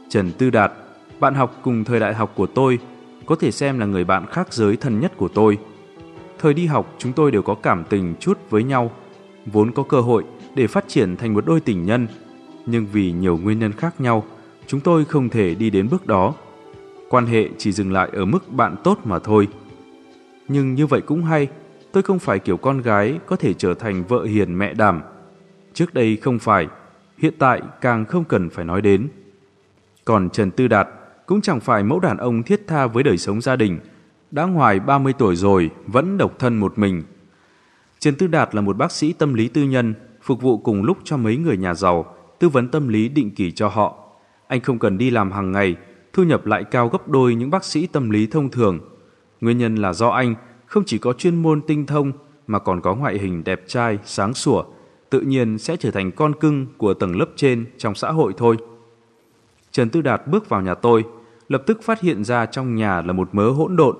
Trần 0.09 0.33
Tư 0.33 0.51
Đạt, 0.51 0.73
bạn 1.21 1.35
học 1.35 1.59
cùng 1.63 1.85
thời 1.85 2.01
đại 2.01 2.15
học 2.15 2.33
của 2.35 2.47
tôi, 2.47 2.79
có 3.27 3.35
thể 3.35 3.51
xem 3.51 3.79
là 3.79 3.87
người 3.87 4.05
bạn 4.05 4.27
khác 4.27 4.53
giới 4.53 4.77
thân 4.77 5.01
nhất 5.01 5.13
của 5.17 5.29
tôi. 5.29 5.59
Thời 6.39 6.55
đi 6.55 6.67
học 6.67 6.95
chúng 6.99 7.13
tôi 7.13 7.31
đều 7.31 7.43
có 7.43 7.55
cảm 7.55 7.85
tình 7.85 8.15
chút 8.21 8.39
với 8.51 8.63
nhau, 8.63 8.91
vốn 9.47 9.73
có 9.73 9.83
cơ 9.83 10.01
hội 10.01 10.25
để 10.55 10.67
phát 10.67 10.85
triển 10.89 11.17
thành 11.17 11.35
một 11.35 11.47
đôi 11.47 11.61
tình 11.61 11.87
nhân, 11.87 12.07
nhưng 12.67 12.87
vì 12.93 13.13
nhiều 13.13 13.39
nguyên 13.39 13.59
nhân 13.59 13.73
khác 13.73 14.01
nhau, 14.01 14.25
chúng 14.67 14.81
tôi 14.81 15.05
không 15.05 15.29
thể 15.29 15.55
đi 15.55 15.71
đến 15.71 15.89
bước 15.91 16.07
đó. 16.07 16.35
Quan 17.09 17.27
hệ 17.27 17.49
chỉ 17.59 17.73
dừng 17.73 17.93
lại 17.93 18.11
ở 18.13 18.25
mức 18.25 18.53
bạn 18.53 18.77
tốt 18.85 18.99
mà 19.05 19.19
thôi. 19.19 19.49
Nhưng 20.49 20.75
như 20.75 20.87
vậy 20.87 21.01
cũng 21.01 21.25
hay, 21.25 21.49
tôi 21.93 22.03
không 22.03 22.18
phải 22.18 22.38
kiểu 22.38 22.57
con 22.57 22.82
gái 22.82 23.18
có 23.26 23.36
thể 23.36 23.55
trở 23.55 23.74
thành 23.74 24.05
vợ 24.05 24.24
hiền 24.24 24.59
mẹ 24.59 24.74
đảm. 24.74 25.03
Trước 25.74 25.95
đây 25.95 26.16
không 26.16 26.38
phải, 26.38 26.68
hiện 27.18 27.34
tại 27.38 27.62
càng 27.80 28.05
không 28.05 28.24
cần 28.24 28.51
phải 28.51 28.64
nói 28.64 28.82
đến. 28.82 29.09
Còn 30.05 30.30
Trần 30.30 30.51
Tư 30.51 30.68
Đạt 30.68 30.88
cũng 31.26 31.41
chẳng 31.41 31.61
phải 31.61 31.82
mẫu 31.84 32.01
đàn 32.01 32.16
ông 32.16 32.43
thiết 32.43 32.66
tha 32.66 32.86
với 32.86 33.03
đời 33.03 33.18
sống 33.18 33.41
gia 33.41 33.57
đình, 33.57 33.78
đã 34.30 34.45
ngoài 34.45 34.80
30 34.80 35.12
tuổi 35.12 35.36
rồi 35.36 35.70
vẫn 35.86 36.18
độc 36.18 36.38
thân 36.38 36.57
một 36.57 36.78
mình. 36.78 37.03
Trần 37.99 38.14
Tư 38.14 38.26
Đạt 38.26 38.55
là 38.55 38.61
một 38.61 38.76
bác 38.76 38.93
sĩ 38.93 39.12
tâm 39.12 39.34
lý 39.34 39.49
tư 39.49 39.62
nhân, 39.62 39.95
phục 40.22 40.43
vụ 40.43 40.59
cùng 40.59 40.82
lúc 40.82 40.99
cho 41.05 41.16
mấy 41.16 41.36
người 41.36 41.57
nhà 41.57 41.74
giàu, 41.74 42.16
tư 42.38 42.49
vấn 42.49 42.68
tâm 42.68 42.88
lý 42.88 43.09
định 43.09 43.30
kỳ 43.30 43.51
cho 43.51 43.68
họ. 43.68 43.99
Anh 44.47 44.61
không 44.61 44.78
cần 44.78 44.99
đi 44.99 45.11
làm 45.11 45.32
hàng 45.32 45.53
ngày, 45.53 45.76
thu 46.12 46.22
nhập 46.22 46.47
lại 46.47 46.64
cao 46.64 46.88
gấp 46.88 47.09
đôi 47.09 47.34
những 47.34 47.51
bác 47.51 47.64
sĩ 47.64 47.86
tâm 47.86 48.11
lý 48.11 48.26
thông 48.26 48.49
thường. 48.49 48.78
Nguyên 49.41 49.59
nhân 49.59 49.76
là 49.76 49.93
do 49.93 50.09
anh 50.09 50.34
không 50.71 50.85
chỉ 50.87 50.99
có 50.99 51.12
chuyên 51.12 51.43
môn 51.43 51.62
tinh 51.62 51.87
thông 51.87 52.12
mà 52.47 52.59
còn 52.59 52.81
có 52.81 52.95
ngoại 52.95 53.18
hình 53.18 53.45
đẹp 53.45 53.62
trai, 53.66 53.99
sáng 54.05 54.35
sủa, 54.35 54.64
tự 55.11 55.21
nhiên 55.21 55.59
sẽ 55.59 55.77
trở 55.77 55.91
thành 55.91 56.12
con 56.12 56.35
cưng 56.41 56.66
của 56.79 56.95
tầng 56.95 57.16
lớp 57.16 57.27
trên 57.37 57.66
trong 57.79 57.95
xã 57.95 58.11
hội 58.11 58.35
thôi. 58.37 58.57
Trần 59.73 59.91
Tư 59.91 60.03
Đạt 60.03 60.27
bước 60.27 60.49
vào 60.49 60.61
nhà 60.61 60.75
tôi, 60.75 61.05
lập 61.49 61.62
tức 61.66 61.83
phát 61.83 62.01
hiện 62.01 62.25
ra 62.25 62.47
trong 62.47 62.75
nhà 62.75 63.03
là 63.03 63.12
một 63.12 63.29
mớ 63.33 63.51
hỗn 63.51 63.77
độn, 63.77 63.97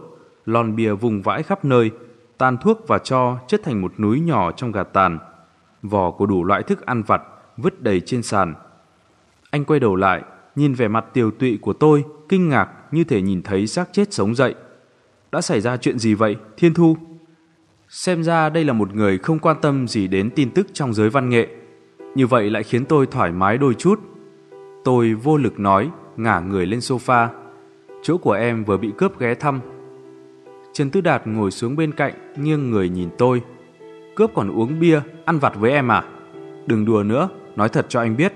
lon 0.47 0.77
bia 0.77 0.93
vùng 0.93 1.23
vãi 1.23 1.43
khắp 1.43 1.65
nơi, 1.65 1.91
tàn 2.39 2.57
thuốc 2.57 2.85
và 2.89 2.99
cho 2.99 3.39
chất 3.49 3.61
thành 3.65 3.81
một 3.81 4.01
núi 4.01 4.21
nhỏ 4.21 4.53
trong 4.53 4.73
gạt 4.73 4.89
tàn, 4.93 5.19
vỏ 5.83 6.11
của 6.11 6.27
đủ 6.27 6.45
loại 6.45 6.63
thức 6.63 6.87
ăn 6.87 7.03
vặt 7.03 7.23
vứt 7.57 7.83
đầy 7.83 8.01
trên 8.01 8.23
sàn. 8.23 8.55
Anh 9.51 9.65
quay 9.65 9.81
đầu 9.81 9.97
lại, 9.97 10.23
nhìn 10.57 10.75
vẻ 10.75 10.89
mặt 10.89 11.05
tiều 11.13 11.31
tụy 11.31 11.59
của 11.61 11.73
tôi, 11.73 12.05
kinh 12.29 12.49
ngạc 12.49 12.69
như 12.91 13.05
thể 13.05 13.23
nhìn 13.23 13.43
thấy 13.43 13.67
xác 13.67 13.89
chết 13.93 14.13
sống 14.13 14.35
dậy. 14.35 14.55
Đã 15.33 15.41
xảy 15.41 15.61
ra 15.61 15.77
chuyện 15.77 15.99
gì 15.99 16.15
vậy, 16.15 16.37
Thiên 16.57 16.75
Thu? 16.75 16.97
Xem 17.89 18.23
ra 18.23 18.49
đây 18.49 18.65
là 18.65 18.73
một 18.73 18.95
người 18.95 19.19
không 19.19 19.39
quan 19.39 19.57
tâm 19.63 19.89
gì 19.89 20.09
đến 20.09 20.31
tin 20.31 20.51
tức 20.51 20.67
trong 20.73 20.95
giới 20.95 21.11
văn 21.11 21.29
nghệ. 21.29 21.49
Như 22.15 22.27
vậy 22.27 22.51
lại 22.51 22.63
khiến 22.63 22.85
tôi 22.85 23.07
thoải 23.07 23.33
mái 23.33 23.59
đôi 23.59 23.75
chút. 23.75 24.01
Tôi 24.85 25.15
vô 25.15 25.37
lực 25.37 25.61
nói, 25.61 25.91
ngả 26.17 26.41
người 26.41 26.67
lên 26.67 26.79
sofa. 26.79 27.29
Chỗ 28.03 28.19
của 28.19 28.33
em 28.33 28.65
vừa 28.65 28.77
bị 28.77 28.93
cướp 28.99 29.19
ghé 29.19 29.35
thăm. 29.35 29.61
Trần 30.73 30.91
Tư 30.91 31.01
Đạt 31.01 31.27
ngồi 31.27 31.51
xuống 31.51 31.77
bên 31.77 31.93
cạnh, 31.93 32.13
nghiêng 32.37 32.71
người 32.71 32.89
nhìn 32.89 33.09
tôi. 33.19 33.43
Cướp 34.17 34.31
còn 34.35 34.51
uống 34.59 34.81
bia, 34.81 35.01
ăn 35.25 35.39
vặt 35.39 35.53
với 35.57 35.71
em 35.71 35.93
à? 35.93 36.05
Đừng 36.67 36.85
đùa 36.85 37.03
nữa, 37.03 37.29
nói 37.57 37.69
thật 37.69 37.87
cho 37.89 38.01
anh 38.01 38.17
biết. 38.17 38.33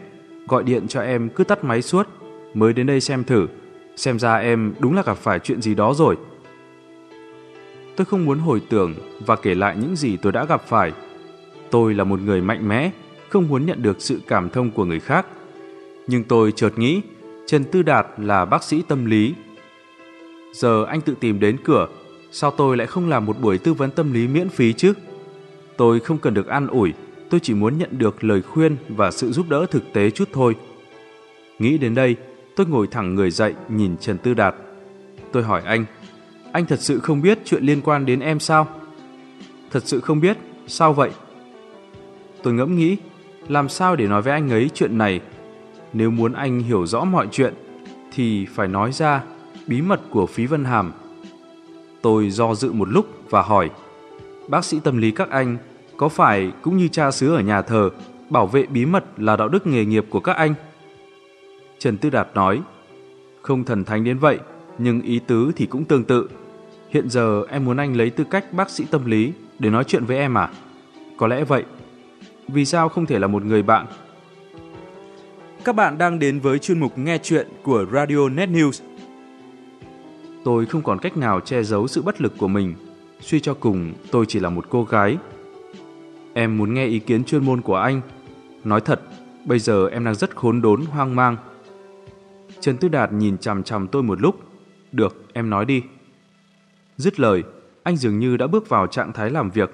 Gọi 0.49 0.63
điện 0.63 0.89
cho 0.89 1.01
em 1.01 1.29
cứ 1.29 1.45
tắt 1.45 1.65
máy 1.65 1.83
suốt. 1.83 2.09
Mới 2.55 2.73
đến 2.73 2.87
đây 2.87 3.01
xem 3.01 3.25
thử. 3.25 3.47
Xem 3.97 4.19
ra 4.19 4.35
em 4.35 4.75
đúng 4.79 4.95
là 4.95 5.03
gặp 5.03 5.17
phải 5.17 5.39
chuyện 5.39 5.63
gì 5.63 5.75
đó 5.75 5.95
rồi. 5.95 6.17
Tôi 7.97 8.05
không 8.05 8.25
muốn 8.25 8.39
hồi 8.39 8.63
tưởng 8.69 8.95
và 9.27 9.37
kể 9.37 9.55
lại 9.55 9.77
những 9.81 9.97
gì 9.97 10.17
tôi 10.17 10.33
đã 10.33 10.45
gặp 10.45 10.63
phải. 10.69 10.93
Tôi 11.71 11.95
là 11.95 12.05
một 12.05 12.21
người 12.21 12.41
mạnh 12.41 12.69
mẽ, 12.69 12.91
không 13.29 13.49
muốn 13.49 13.67
nhận 13.67 13.83
được 13.83 13.97
sự 14.01 14.21
cảm 14.29 14.51
thông 14.51 14.71
của 14.71 14.85
người 14.85 15.01
khác. 15.01 15.27
Nhưng 16.07 16.25
tôi 16.25 16.53
chợt 16.53 16.79
nghĩ, 16.79 17.01
Trần 17.47 17.65
Tư 17.65 17.83
Đạt 17.83 18.07
là 18.19 18.45
bác 18.45 18.63
sĩ 18.63 18.83
tâm 18.89 19.05
lý. 19.05 19.35
Giờ 20.53 20.85
anh 20.85 21.01
tự 21.01 21.15
tìm 21.21 21.41
đến 21.41 21.57
cửa, 21.65 21.89
sao 22.31 22.51
tôi 22.51 22.77
lại 22.77 22.87
không 22.87 23.09
làm 23.09 23.27
một 23.27 23.41
buổi 23.41 23.59
tư 23.59 23.73
vấn 23.73 23.91
tâm 23.91 24.13
lý 24.13 24.29
miễn 24.29 24.49
phí 24.49 24.73
chứ? 24.73 24.93
Tôi 25.77 26.01
không 26.01 26.19
cần 26.19 26.35
được 26.35 26.47
an 26.47 26.67
ủi, 26.67 26.93
tôi 27.31 27.41
chỉ 27.41 27.55
muốn 27.55 27.79
nhận 27.79 27.99
được 27.99 28.25
lời 28.25 28.43
khuyên 28.43 28.77
và 28.89 29.11
sự 29.11 29.33
giúp 29.33 29.47
đỡ 29.49 29.67
thực 29.71 29.93
tế 29.93 30.11
chút 30.11 30.29
thôi. 30.33 30.57
Nghĩ 31.59 31.79
đến 31.79 31.95
đây, 31.95 32.17
tôi 32.57 32.67
ngồi 32.67 32.87
thẳng 32.87 33.15
người 33.15 33.31
dậy 33.31 33.55
nhìn 33.69 33.97
Trần 33.97 34.19
Tư 34.19 34.35
Đạt. 34.35 34.55
Tôi 35.33 35.43
hỏi 35.43 35.63
anh, 35.65 35.85
anh 36.55 36.67
thật 36.67 36.81
sự 36.81 37.01
không 37.01 37.23
biết 37.23 37.39
chuyện 37.45 37.65
liên 37.65 37.81
quan 37.81 38.07
đến 38.07 38.21
em 38.21 38.41
sao? 38.41 38.67
Thật 39.71 39.83
sự 39.87 40.01
không 40.01 40.21
biết, 40.21 40.39
sao 40.67 40.93
vậy? 40.93 41.11
Tôi 42.43 42.55
ngẫm 42.55 42.77
nghĩ, 42.77 42.97
làm 43.49 43.69
sao 43.69 43.97
để 43.97 44.07
nói 44.07 44.23
với 44.23 44.33
anh 44.33 44.51
ấy 44.51 44.71
chuyện 44.75 44.99
này? 44.99 45.21
Nếu 45.93 46.11
muốn 46.11 46.33
anh 46.33 46.61
hiểu 46.61 46.87
rõ 46.87 47.05
mọi 47.05 47.29
chuyện, 47.33 47.55
thì 48.13 48.47
phải 48.47 48.69
nói 48.69 48.93
ra 48.93 49.23
bí 49.67 49.83
mật 49.83 50.01
của 50.11 50.27
Phí 50.27 50.47
Vân 50.47 50.65
Hàm. 50.65 50.93
Tôi 52.03 52.31
do 52.31 52.55
dự 52.55 52.73
một 52.73 52.89
lúc 52.89 53.07
và 53.31 53.43
hỏi, 53.43 53.71
bác 54.49 54.65
sĩ 54.65 54.81
tâm 54.85 54.99
lý 54.99 55.11
các 55.11 55.31
anh 55.31 55.57
có 55.97 56.09
phải 56.09 56.53
cũng 56.63 56.77
như 56.77 56.89
cha 56.89 57.11
xứ 57.11 57.35
ở 57.35 57.41
nhà 57.41 57.63
thờ 57.63 57.91
bảo 58.31 58.47
vệ 58.47 58.67
bí 58.67 58.87
mật 58.87 59.05
là 59.17 59.37
đạo 59.37 59.49
đức 59.49 59.67
nghề 59.67 59.85
nghiệp 59.85 60.07
của 60.11 60.21
các 60.21 60.37
anh? 60.37 60.55
Trần 61.79 61.97
Tư 61.97 62.11
Đạt 62.11 62.29
nói, 62.35 62.63
không 63.43 63.65
thần 63.65 63.85
thánh 63.85 64.05
đến 64.05 64.19
vậy, 64.19 64.39
nhưng 64.79 65.01
ý 65.01 65.19
tứ 65.19 65.53
thì 65.57 65.67
cũng 65.67 65.85
tương 65.85 66.05
tự. 66.05 66.29
Hiện 66.95 67.11
giờ 67.11 67.43
em 67.51 67.65
muốn 67.65 67.77
anh 67.77 67.97
lấy 67.97 68.11
tư 68.11 68.25
cách 68.25 68.53
bác 68.53 68.71
sĩ 68.71 68.85
tâm 68.91 69.07
lý 69.07 69.33
để 69.59 69.71
nói 69.71 69.85
chuyện 69.85 70.05
với 70.05 70.17
em 70.17 70.39
à? 70.39 70.51
Có 71.17 71.27
lẽ 71.27 71.45
vậy. 71.45 71.65
Vì 72.49 72.65
sao 72.65 72.89
không 72.89 73.07
thể 73.07 73.19
là 73.19 73.27
một 73.27 73.45
người 73.45 73.63
bạn? 73.63 73.87
Các 75.65 75.77
bạn 75.77 75.99
đang 75.99 76.19
đến 76.19 76.41
với 76.41 76.59
chuyên 76.59 76.81
mục 76.81 76.99
nghe 76.99 77.19
chuyện 77.19 77.49
của 77.63 77.87
Radio 77.93 78.29
Net 78.29 78.49
News. 78.49 78.83
Tôi 80.45 80.67
không 80.67 80.83
còn 80.83 80.99
cách 80.99 81.17
nào 81.17 81.41
che 81.41 81.63
giấu 81.63 81.87
sự 81.87 82.03
bất 82.03 82.21
lực 82.21 82.33
của 82.39 82.49
mình. 82.49 82.75
Suy 83.21 83.41
cho 83.41 83.55
cùng, 83.55 83.93
tôi 84.11 84.27
chỉ 84.29 84.41
là 84.41 84.51
một 84.51 84.67
cô 84.71 84.85
gái. 84.85 85.19
Em 86.35 86.59
muốn 86.59 86.75
nghe 86.75 86.87
ý 86.87 86.99
kiến 86.99 87.25
chuyên 87.25 87.45
môn 87.45 87.61
của 87.61 87.77
anh. 87.77 88.01
Nói 88.65 88.81
thật, 88.81 89.01
bây 89.45 89.59
giờ 89.59 89.89
em 89.89 90.05
đang 90.05 90.15
rất 90.15 90.37
khốn 90.37 90.63
đốn, 90.63 90.85
hoang 90.85 91.17
mang. 91.17 91.37
Trần 92.61 92.77
Tư 92.77 92.89
Đạt 92.89 93.13
nhìn 93.13 93.39
chằm 93.39 93.63
chằm 93.63 93.89
tôi 93.89 94.03
một 94.03 94.21
lúc. 94.21 94.41
Được, 94.93 95.25
em 95.33 95.51
nói 95.51 95.65
đi. 95.65 95.83
Dứt 96.97 97.21
lời, 97.21 97.43
anh 97.83 97.97
dường 97.97 98.19
như 98.19 98.37
đã 98.37 98.47
bước 98.47 98.69
vào 98.69 98.87
trạng 98.87 99.13
thái 99.13 99.31
làm 99.31 99.51
việc. 99.51 99.71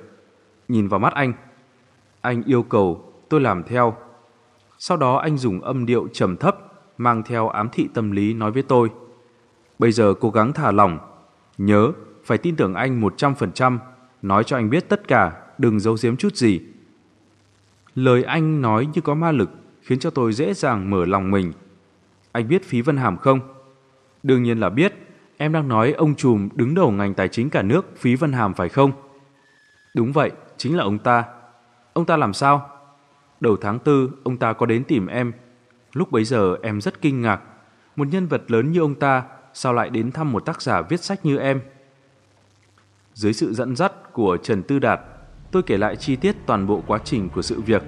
Nhìn 0.69 0.89
vào 0.89 1.01
mắt 1.01 1.15
anh. 1.15 1.33
Anh 2.21 2.43
yêu 2.43 2.63
cầu, 2.63 3.13
tôi 3.29 3.41
làm 3.41 3.63
theo. 3.63 3.97
Sau 4.79 4.97
đó 4.97 5.17
anh 5.17 5.39
dùng 5.39 5.61
âm 5.61 5.87
điệu 5.87 6.09
trầm 6.13 6.37
thấp, 6.37 6.57
mang 6.99 7.23
theo 7.23 7.49
ám 7.49 7.69
thị 7.73 7.89
tâm 7.95 8.11
lý 8.11 8.35
nói 8.35 8.51
với 8.51 8.63
tôi. 8.63 8.91
Bây 9.79 9.93
giờ 9.93 10.15
cố 10.21 10.31
gắng 10.31 10.53
thả 10.53 10.71
lỏng. 10.71 10.99
Nhớ, 11.59 11.93
phải 12.25 12.39
tin 12.39 12.57
tưởng 12.57 12.75
anh 12.75 13.01
100%, 13.01 13.79
nói 14.23 14.45
cho 14.45 14.57
anh 14.57 14.71
biết 14.71 14.89
tất 14.89 15.09
cả, 15.09 15.33
đừng 15.59 15.81
giấu 15.81 15.97
giếm 16.03 16.17
chút 16.17 16.37
gì. 16.37 16.61
Lời 17.95 18.23
anh 18.23 18.63
nói 18.63 18.89
như 18.95 19.01
có 19.01 19.15
ma 19.15 19.33
lực, 19.33 19.51
khiến 19.83 19.99
cho 19.99 20.11
tôi 20.11 20.33
dễ 20.33 20.55
dàng 20.55 20.91
mở 20.91 21.05
lòng 21.05 21.31
mình. 21.31 21.53
Anh 22.33 22.49
biết 22.49 22.65
Phí 22.65 22.83
Vân 22.83 22.97
Hàm 22.97 23.17
không? 23.17 23.41
Đương 24.23 24.43
nhiên 24.43 24.61
là 24.61 24.69
biết, 24.69 24.95
em 25.43 25.53
đang 25.53 25.69
nói 25.69 25.93
ông 25.93 26.15
trùm 26.15 26.49
đứng 26.55 26.75
đầu 26.75 26.91
ngành 26.91 27.15
tài 27.15 27.29
chính 27.29 27.51
cả 27.51 27.63
nước 27.63 27.87
Phí 27.97 28.15
Văn 28.15 28.33
Hàm 28.33 28.55
phải 28.55 28.69
không? 28.69 28.93
Đúng 29.95 30.13
vậy, 30.13 30.31
chính 30.57 30.77
là 30.77 30.85
ông 30.85 30.99
ta. 30.99 31.25
Ông 31.93 32.05
ta 32.05 32.17
làm 32.17 32.33
sao? 32.33 32.69
Đầu 33.41 33.57
tháng 33.61 33.79
tư, 33.79 34.11
ông 34.25 34.37
ta 34.37 34.53
có 34.53 34.67
đến 34.67 34.85
tìm 34.85 35.07
em. 35.07 35.33
Lúc 35.93 36.13
bấy 36.13 36.25
giờ 36.25 36.57
em 36.63 36.81
rất 36.81 37.01
kinh 37.01 37.23
ngạc. 37.23 37.41
Một 37.97 38.09
nhân 38.11 38.27
vật 38.27 38.51
lớn 38.51 38.73
như 38.73 38.81
ông 38.81 38.95
ta 38.95 39.23
sao 39.55 39.73
lại 39.73 39.91
đến 39.91 40.13
thăm 40.13 40.33
một 40.33 40.47
tác 40.47 40.63
giả 40.63 40.83
viết 40.83 41.01
sách 41.01 41.27
như 41.27 41.39
em? 41.39 41.61
Dưới 43.15 43.33
sự 43.33 43.55
dẫn 43.55 43.77
dắt 43.77 44.13
của 44.13 44.37
Trần 44.43 44.63
Tư 44.63 44.79
Đạt, 44.79 45.01
tôi 45.53 45.63
kể 45.63 45.77
lại 45.77 45.97
chi 45.97 46.17
tiết 46.17 46.37
toàn 46.47 46.67
bộ 46.67 46.83
quá 46.87 46.99
trình 47.05 47.29
của 47.29 47.43
sự 47.43 47.61
việc. 47.61 47.83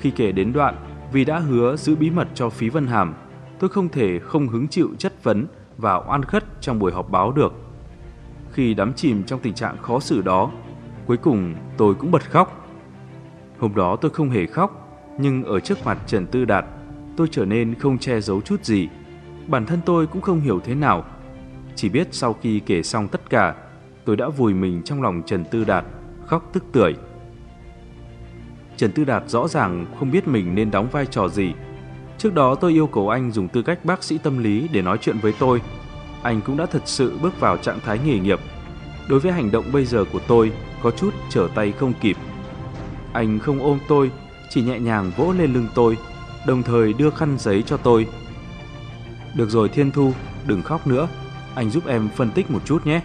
Khi 0.00 0.10
kể 0.10 0.32
đến 0.32 0.52
đoạn, 0.52 0.76
vì 1.12 1.24
đã 1.24 1.38
hứa 1.38 1.76
giữ 1.76 1.96
bí 1.96 2.10
mật 2.10 2.28
cho 2.34 2.48
Phí 2.48 2.68
Vân 2.68 2.86
Hàm, 2.86 3.14
tôi 3.58 3.70
không 3.70 3.88
thể 3.88 4.18
không 4.18 4.48
hứng 4.48 4.68
chịu 4.68 4.90
chất 4.98 5.24
vấn 5.24 5.46
và 5.78 5.94
oan 6.08 6.22
khất 6.22 6.44
trong 6.60 6.78
buổi 6.78 6.92
họp 6.92 7.10
báo 7.10 7.32
được. 7.32 7.52
Khi 8.52 8.74
đắm 8.74 8.92
chìm 8.92 9.24
trong 9.24 9.40
tình 9.40 9.54
trạng 9.54 9.76
khó 9.82 10.00
xử 10.00 10.22
đó, 10.22 10.50
cuối 11.06 11.16
cùng 11.16 11.54
tôi 11.76 11.94
cũng 11.94 12.10
bật 12.10 12.30
khóc. 12.30 12.66
Hôm 13.58 13.74
đó 13.74 13.96
tôi 13.96 14.10
không 14.10 14.30
hề 14.30 14.46
khóc, 14.46 15.00
nhưng 15.18 15.44
ở 15.44 15.60
trước 15.60 15.78
mặt 15.84 15.98
Trần 16.06 16.26
Tư 16.26 16.44
Đạt, 16.44 16.64
tôi 17.16 17.28
trở 17.30 17.44
nên 17.44 17.74
không 17.74 17.98
che 17.98 18.20
giấu 18.20 18.40
chút 18.40 18.64
gì. 18.64 18.88
Bản 19.46 19.66
thân 19.66 19.80
tôi 19.86 20.06
cũng 20.06 20.22
không 20.22 20.40
hiểu 20.40 20.60
thế 20.64 20.74
nào. 20.74 21.04
Chỉ 21.74 21.88
biết 21.88 22.08
sau 22.10 22.32
khi 22.32 22.60
kể 22.60 22.82
xong 22.82 23.08
tất 23.08 23.30
cả, 23.30 23.54
tôi 24.04 24.16
đã 24.16 24.28
vùi 24.28 24.54
mình 24.54 24.82
trong 24.84 25.02
lòng 25.02 25.22
Trần 25.26 25.44
Tư 25.44 25.64
Đạt, 25.64 25.84
khóc 26.26 26.50
tức 26.52 26.64
tưởi. 26.72 26.94
Trần 28.76 28.92
Tư 28.92 29.04
Đạt 29.04 29.22
rõ 29.26 29.48
ràng 29.48 29.86
không 29.98 30.10
biết 30.10 30.28
mình 30.28 30.54
nên 30.54 30.70
đóng 30.70 30.88
vai 30.92 31.06
trò 31.06 31.28
gì. 31.28 31.52
Trước 32.18 32.34
đó 32.34 32.54
tôi 32.54 32.72
yêu 32.72 32.86
cầu 32.86 33.08
anh 33.08 33.32
dùng 33.32 33.48
tư 33.48 33.62
cách 33.62 33.84
bác 33.84 34.04
sĩ 34.04 34.18
tâm 34.18 34.38
lý 34.38 34.68
để 34.72 34.82
nói 34.82 34.98
chuyện 35.00 35.18
với 35.18 35.34
tôi. 35.38 35.62
Anh 36.22 36.40
cũng 36.40 36.56
đã 36.56 36.66
thật 36.66 36.82
sự 36.84 37.18
bước 37.22 37.40
vào 37.40 37.56
trạng 37.56 37.80
thái 37.80 37.98
nghề 38.04 38.18
nghiệp. 38.18 38.40
Đối 39.08 39.20
với 39.20 39.32
hành 39.32 39.50
động 39.50 39.64
bây 39.72 39.84
giờ 39.84 40.04
của 40.12 40.20
tôi, 40.28 40.52
có 40.82 40.90
chút 40.90 41.14
trở 41.30 41.48
tay 41.54 41.72
không 41.72 41.92
kịp. 42.00 42.16
Anh 43.12 43.38
không 43.38 43.58
ôm 43.58 43.78
tôi, 43.88 44.10
chỉ 44.50 44.62
nhẹ 44.62 44.78
nhàng 44.78 45.10
vỗ 45.16 45.32
lên 45.38 45.52
lưng 45.52 45.66
tôi, 45.74 45.96
đồng 46.46 46.62
thời 46.62 46.92
đưa 46.92 47.10
khăn 47.10 47.36
giấy 47.38 47.62
cho 47.62 47.76
tôi. 47.76 48.08
Được 49.34 49.50
rồi 49.50 49.68
Thiên 49.68 49.90
Thu, 49.90 50.12
đừng 50.46 50.62
khóc 50.62 50.86
nữa, 50.86 51.08
anh 51.54 51.70
giúp 51.70 51.86
em 51.86 52.08
phân 52.16 52.30
tích 52.30 52.50
một 52.50 52.60
chút 52.64 52.86
nhé. 52.86 53.00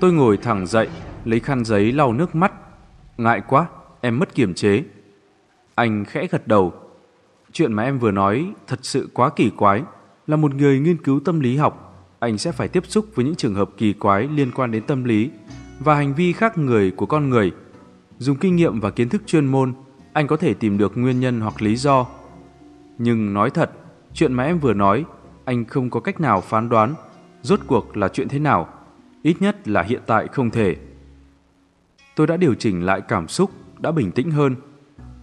Tôi 0.00 0.12
ngồi 0.12 0.36
thẳng 0.36 0.66
dậy, 0.66 0.88
lấy 1.24 1.40
khăn 1.40 1.64
giấy 1.64 1.92
lau 1.92 2.12
nước 2.12 2.34
mắt. 2.34 2.52
Ngại 3.16 3.42
quá, 3.48 3.66
em 4.00 4.18
mất 4.18 4.34
kiềm 4.34 4.54
chế. 4.54 4.82
Anh 5.74 6.04
khẽ 6.04 6.26
gật 6.30 6.46
đầu. 6.46 6.72
Chuyện 7.52 7.72
mà 7.72 7.82
em 7.82 7.98
vừa 7.98 8.10
nói 8.10 8.52
thật 8.66 8.78
sự 8.82 9.08
quá 9.14 9.30
kỳ 9.36 9.50
quái. 9.50 9.82
Là 10.26 10.36
một 10.36 10.54
người 10.54 10.80
nghiên 10.80 11.02
cứu 11.02 11.20
tâm 11.20 11.40
lý 11.40 11.56
học, 11.56 12.06
anh 12.18 12.38
sẽ 12.38 12.52
phải 12.52 12.68
tiếp 12.68 12.86
xúc 12.86 13.06
với 13.14 13.24
những 13.24 13.34
trường 13.34 13.54
hợp 13.54 13.70
kỳ 13.76 13.92
quái 13.92 14.28
liên 14.28 14.50
quan 14.52 14.70
đến 14.70 14.82
tâm 14.86 15.04
lý 15.04 15.30
và 15.80 15.94
hành 15.94 16.14
vi 16.14 16.32
khác 16.32 16.58
người 16.58 16.90
của 16.90 17.06
con 17.06 17.30
người. 17.30 17.52
Dùng 18.18 18.36
kinh 18.36 18.56
nghiệm 18.56 18.80
và 18.80 18.90
kiến 18.90 19.08
thức 19.08 19.22
chuyên 19.26 19.46
môn, 19.46 19.72
anh 20.12 20.26
có 20.26 20.36
thể 20.36 20.54
tìm 20.54 20.78
được 20.78 20.92
nguyên 20.96 21.20
nhân 21.20 21.40
hoặc 21.40 21.62
lý 21.62 21.76
do. 21.76 22.06
Nhưng 22.98 23.34
nói 23.34 23.50
thật, 23.50 23.70
chuyện 24.14 24.32
mà 24.32 24.44
em 24.44 24.58
vừa 24.58 24.74
nói, 24.74 25.04
anh 25.44 25.64
không 25.64 25.90
có 25.90 26.00
cách 26.00 26.20
nào 26.20 26.40
phán 26.40 26.68
đoán 26.68 26.94
rốt 27.42 27.60
cuộc 27.66 27.96
là 27.96 28.08
chuyện 28.08 28.28
thế 28.28 28.38
nào. 28.38 28.68
Ít 29.22 29.36
nhất 29.40 29.68
là 29.68 29.82
hiện 29.82 30.00
tại 30.06 30.28
không 30.28 30.50
thể. 30.50 30.76
Tôi 32.16 32.26
đã 32.26 32.36
điều 32.36 32.54
chỉnh 32.54 32.86
lại 32.86 33.00
cảm 33.00 33.28
xúc, 33.28 33.50
đã 33.78 33.92
bình 33.92 34.12
tĩnh 34.12 34.30
hơn. 34.30 34.56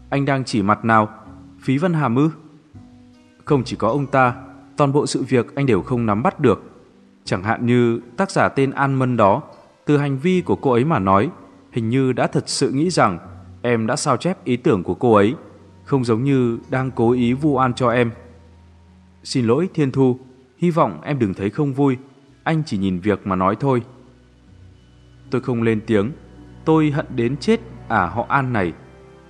Anh 0.09 0.25
đang 0.25 0.43
chỉ 0.43 0.61
mặt 0.61 0.85
nào? 0.85 1.24
Phí 1.65 1.77
Văn 1.77 1.93
Hàm 1.93 2.15
ư? 2.15 2.29
Không 3.45 3.63
chỉ 3.63 3.75
có 3.75 3.89
ông 3.89 4.07
ta, 4.07 4.35
toàn 4.77 4.91
bộ 4.91 5.05
sự 5.05 5.23
việc 5.23 5.55
anh 5.55 5.65
đều 5.65 5.81
không 5.81 6.05
nắm 6.05 6.23
bắt 6.23 6.39
được. 6.39 6.63
Chẳng 7.23 7.43
hạn 7.43 7.65
như 7.65 7.99
tác 8.17 8.31
giả 8.31 8.49
tên 8.49 8.71
An 8.71 8.93
Mân 8.93 9.17
đó, 9.17 9.41
từ 9.85 9.97
hành 9.97 10.17
vi 10.17 10.41
của 10.41 10.55
cô 10.55 10.71
ấy 10.71 10.85
mà 10.85 10.99
nói, 10.99 11.29
hình 11.71 11.89
như 11.89 12.13
đã 12.13 12.27
thật 12.27 12.49
sự 12.49 12.71
nghĩ 12.71 12.89
rằng 12.89 13.19
em 13.61 13.87
đã 13.87 13.95
sao 13.95 14.17
chép 14.17 14.43
ý 14.43 14.57
tưởng 14.57 14.83
của 14.83 14.93
cô 14.93 15.13
ấy, 15.13 15.35
không 15.83 16.03
giống 16.03 16.23
như 16.23 16.59
đang 16.69 16.91
cố 16.91 17.11
ý 17.11 17.33
vu 17.33 17.51
oan 17.51 17.73
cho 17.73 17.89
em. 17.89 18.11
Xin 19.23 19.45
lỗi 19.45 19.69
Thiên 19.73 19.91
Thu, 19.91 20.19
hy 20.57 20.71
vọng 20.71 21.01
em 21.01 21.19
đừng 21.19 21.33
thấy 21.33 21.49
không 21.49 21.73
vui, 21.73 21.97
anh 22.43 22.63
chỉ 22.65 22.77
nhìn 22.77 22.99
việc 22.99 23.27
mà 23.27 23.35
nói 23.35 23.55
thôi. 23.59 23.81
Tôi 25.31 25.41
không 25.41 25.61
lên 25.61 25.81
tiếng, 25.87 26.11
tôi 26.65 26.91
hận 26.91 27.05
đến 27.15 27.37
chết 27.37 27.59
à 27.87 28.05
họ 28.07 28.25
An 28.29 28.53
này, 28.53 28.73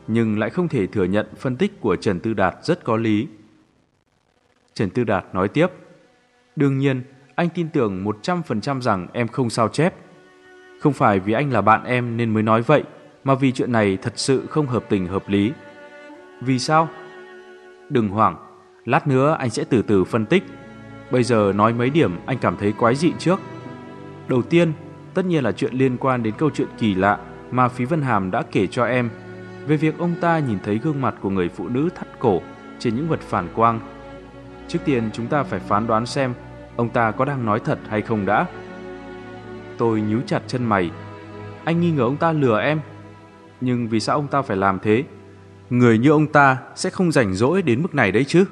nhưng 0.08 0.40
lại 0.40 0.50
không 0.50 0.68
thể 0.68 0.88
thừa 0.88 1.04
nhận 1.04 1.26
phân 1.38 1.56
tích 1.56 1.82
của 1.82 1.96
Trần 1.96 2.20
Tư 2.20 2.34
Đạt 2.34 2.56
rất 2.64 2.84
có 2.84 2.98
lý. 2.98 3.28
Trần 4.74 4.90
Tư 4.90 5.04
Đạt 5.04 5.26
nói 5.34 5.48
tiếp, 5.48 5.68
đương 6.56 6.78
nhiên 6.78 7.04
anh 7.36 7.50
tin 7.50 7.70
tưởng 7.70 8.06
100% 8.24 8.82
rằng 8.82 9.08
em 9.14 9.28
không 9.28 9.50
sao 9.50 9.68
chép. 9.68 9.94
Không 10.80 10.94
phải 10.94 11.20
vì 11.20 11.34
anh 11.34 11.54
là 11.54 11.62
bạn 11.62 11.84
em 11.84 12.18
nên 12.18 12.34
mới 12.34 12.44
nói 12.44 12.62
vậy, 12.62 12.84
mà 13.24 13.36
vì 13.36 13.52
chuyện 13.52 13.72
này 13.72 13.98
thật 14.02 14.14
sự 14.16 14.46
không 14.48 14.68
hợp 14.68 14.86
tình 14.90 15.08
hợp 15.08 15.30
lý. 15.30 15.52
Vì 16.42 16.60
sao? 16.60 16.90
Đừng 17.90 18.10
hoảng, 18.10 18.36
lát 18.86 19.08
nữa 19.08 19.36
anh 19.40 19.50
sẽ 19.50 19.64
từ 19.70 19.82
từ 19.82 20.04
phân 20.04 20.26
tích. 20.26 20.44
Bây 21.12 21.24
giờ 21.24 21.54
nói 21.56 21.74
mấy 21.74 21.90
điểm 21.90 22.12
anh 22.26 22.38
cảm 22.38 22.58
thấy 22.58 22.72
quái 22.72 22.96
dị 22.96 23.12
trước. 23.20 23.40
Đầu 24.28 24.42
tiên, 24.42 24.74
tất 25.14 25.26
nhiên 25.26 25.44
là 25.44 25.52
chuyện 25.52 25.74
liên 25.74 25.98
quan 25.98 26.24
đến 26.24 26.34
câu 26.38 26.50
chuyện 26.50 26.68
kỳ 26.78 26.96
lạ 26.96 27.20
mà 27.52 27.68
Phí 27.68 27.86
Vân 27.86 28.02
Hàm 28.02 28.32
đã 28.32 28.44
kể 28.52 28.68
cho 28.68 28.86
em 28.86 29.10
về 29.68 29.78
việc 29.78 29.98
ông 29.98 30.16
ta 30.22 30.40
nhìn 30.40 30.58
thấy 30.64 30.78
gương 30.78 31.02
mặt 31.02 31.16
của 31.22 31.30
người 31.30 31.50
phụ 31.50 31.68
nữ 31.68 31.90
thắt 31.96 32.20
cổ 32.20 32.42
trên 32.80 32.96
những 32.96 33.08
vật 33.08 33.20
phản 33.22 33.48
quang. 33.56 33.80
Trước 34.68 34.80
tiên 34.86 35.10
chúng 35.14 35.28
ta 35.28 35.44
phải 35.44 35.60
phán 35.60 35.88
đoán 35.88 36.06
xem 36.06 36.34
ông 36.76 36.90
ta 36.90 37.12
có 37.12 37.26
đang 37.26 37.46
nói 37.46 37.60
thật 37.60 37.80
hay 37.90 38.02
không 38.02 38.26
đã. 38.26 38.46
Tôi 39.78 40.02
nhíu 40.02 40.22
chặt 40.26 40.42
chân 40.48 40.64
mày. 40.64 40.92
Anh 41.64 41.82
nghi 41.82 41.92
ngờ 41.92 42.04
ông 42.04 42.18
ta 42.18 42.32
lừa 42.32 42.62
em. 42.62 42.80
Nhưng 43.62 43.88
vì 43.88 44.00
sao 44.00 44.16
ông 44.16 44.28
ta 44.28 44.42
phải 44.42 44.58
làm 44.58 44.80
thế? 44.80 45.04
Người 45.70 45.98
như 45.98 46.10
ông 46.10 46.28
ta 46.28 46.58
sẽ 46.76 46.90
không 46.90 47.12
rảnh 47.12 47.34
rỗi 47.34 47.62
đến 47.62 47.82
mức 47.82 47.96
này 47.96 48.12
đấy 48.12 48.24
chứ. 48.24 48.46